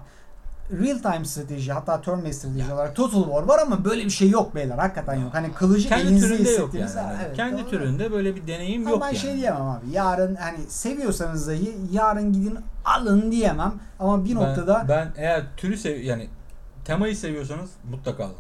Real 0.70 0.98
time 0.98 1.24
strateji 1.24 1.72
hatta 1.72 2.00
turn 2.00 2.18
based 2.24 2.32
strateji 2.32 2.72
olarak 2.72 2.96
Total 2.96 3.24
War 3.24 3.42
var 3.42 3.58
ama 3.58 3.84
böyle 3.84 4.04
bir 4.04 4.10
şey 4.10 4.30
yok 4.30 4.54
beyler. 4.54 4.78
Hakikaten 4.78 5.14
yok. 5.14 5.34
Hani 5.34 5.52
kılıcı 5.52 5.88
Kendi 5.88 6.02
elinizde 6.06 6.28
türünde 6.28 6.50
yok 6.50 6.74
yani. 6.74 6.90
Ha, 6.90 7.02
Hani 7.06 7.18
evet, 7.26 7.36
Kendi 7.36 7.62
doğru. 7.62 7.70
türünde 7.70 8.12
böyle 8.12 8.36
bir 8.36 8.46
deneyim 8.46 8.82
Ama 8.82 8.90
yok 8.90 9.00
ben 9.02 9.06
yani. 9.06 9.16
şey 9.18 9.36
diyemem 9.36 9.62
abi. 9.62 9.90
Yarın 9.92 10.34
hani 10.34 10.58
seviyorsanız 10.68 11.48
dahi 11.48 11.74
yarın 11.92 12.32
gidin 12.32 12.58
alın 12.84 13.30
diyemem. 13.32 13.74
Ama 14.00 14.24
bir 14.24 14.28
Ben- 14.30 14.34
noktada 14.36 14.84
ben, 14.88 15.08
eğer 15.16 15.42
türü 15.56 15.76
sev 15.76 16.00
yani 16.00 16.28
temayı 16.84 17.16
seviyorsanız 17.16 17.70
mutlaka 17.90 18.24
alın. 18.24 18.34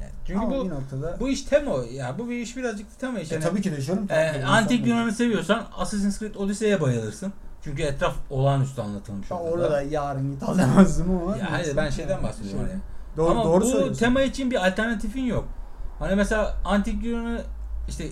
Yani 0.00 0.12
çünkü 0.26 0.40
ama 0.40 0.50
bu 0.56 0.68
noktada 0.68 1.16
bu 1.20 1.28
iş 1.28 1.42
tema 1.42 1.72
ya 1.92 2.18
bu 2.18 2.28
bir 2.28 2.36
iş 2.36 2.56
birazcık 2.56 2.98
tema 3.00 3.20
iş. 3.20 3.32
e, 3.32 3.34
Yani, 3.34 3.44
tabii 3.44 3.62
ki 3.62 3.72
de 3.72 3.82
canım. 3.82 4.06
e, 4.10 4.44
antik 4.44 4.86
Yunan'ı 4.86 5.12
seviyorsan 5.12 5.62
Assassin's 5.76 6.18
Creed 6.18 6.34
Odyssey'e 6.34 6.80
bayılırsın. 6.80 7.32
Çünkü 7.64 7.82
etraf 7.82 8.14
olağanüstü 8.30 8.80
anlatılmış 8.80 9.30
Ben 9.30 9.36
orada. 9.36 9.50
orada 9.50 9.70
da 9.70 9.82
yarın 9.82 10.32
git 10.32 10.42
al 10.42 10.58
demezdim 10.58 11.10
ama. 11.10 11.36
Ya 11.36 11.52
hayır 11.52 11.76
ben 11.76 11.90
şeyden 11.90 12.22
bahsediyorum 12.22 12.60
Şey- 12.60 12.70
hani. 12.72 12.80
Doğru, 13.16 13.30
Ama 13.30 13.44
doğru 13.44 13.64
bu 13.64 13.92
tema 13.92 14.22
için 14.22 14.50
bir 14.50 14.66
alternatifin 14.66 15.24
yok. 15.24 15.48
Hani 15.98 16.14
mesela 16.14 16.56
antik 16.64 17.04
Yunan'ı 17.04 17.42
işte 17.88 18.08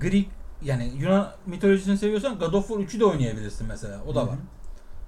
Greek 0.00 0.28
yani 0.62 0.92
Yunan 0.98 1.28
mitolojisini 1.46 1.98
seviyorsan 1.98 2.38
God 2.38 2.52
of 2.52 2.68
War 2.68 2.80
3'ü 2.80 3.00
de 3.00 3.04
oynayabilirsin 3.04 3.66
mesela. 3.66 3.98
O 4.06 4.14
da 4.14 4.26
var. 4.26 4.36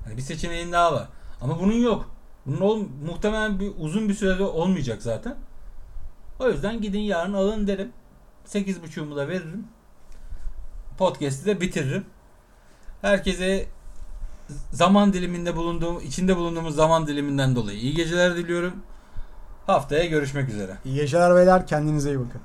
Hani 0.05 0.16
bir 0.16 0.23
seçeneğin 0.23 0.73
daha 0.73 0.93
var. 0.93 1.09
Ama 1.40 1.60
bunun 1.60 1.73
yok. 1.73 2.10
Bunun 2.47 2.60
ol, 2.60 2.82
muhtemelen 3.06 3.60
bir 3.60 3.73
uzun 3.78 4.09
bir 4.09 4.14
sürede 4.14 4.43
olmayacak 4.43 5.02
zaten. 5.02 5.36
O 6.40 6.48
yüzden 6.48 6.81
gidin 6.81 7.01
yarın 7.01 7.32
alın 7.32 7.66
derim. 7.66 7.93
8.5'umu 8.47 9.16
da 9.16 9.28
veririm. 9.28 9.66
Podcast'i 10.98 11.47
de 11.47 11.60
bitiririm. 11.60 12.05
Herkese 13.03 13.66
zaman 14.73 15.12
diliminde 15.12 15.57
bulunduğum, 15.57 16.01
içinde 16.01 16.37
bulunduğumuz 16.37 16.74
zaman 16.74 17.07
diliminden 17.07 17.57
dolayı 17.57 17.79
iyi 17.79 17.95
geceler 17.95 18.37
diliyorum. 18.37 18.73
Haftaya 19.66 20.05
görüşmek 20.05 20.49
üzere. 20.49 20.77
İyi 20.85 20.95
geceler 20.95 21.37
beyler. 21.37 21.66
Kendinize 21.66 22.11
iyi 22.11 22.19
bakın. 22.20 22.41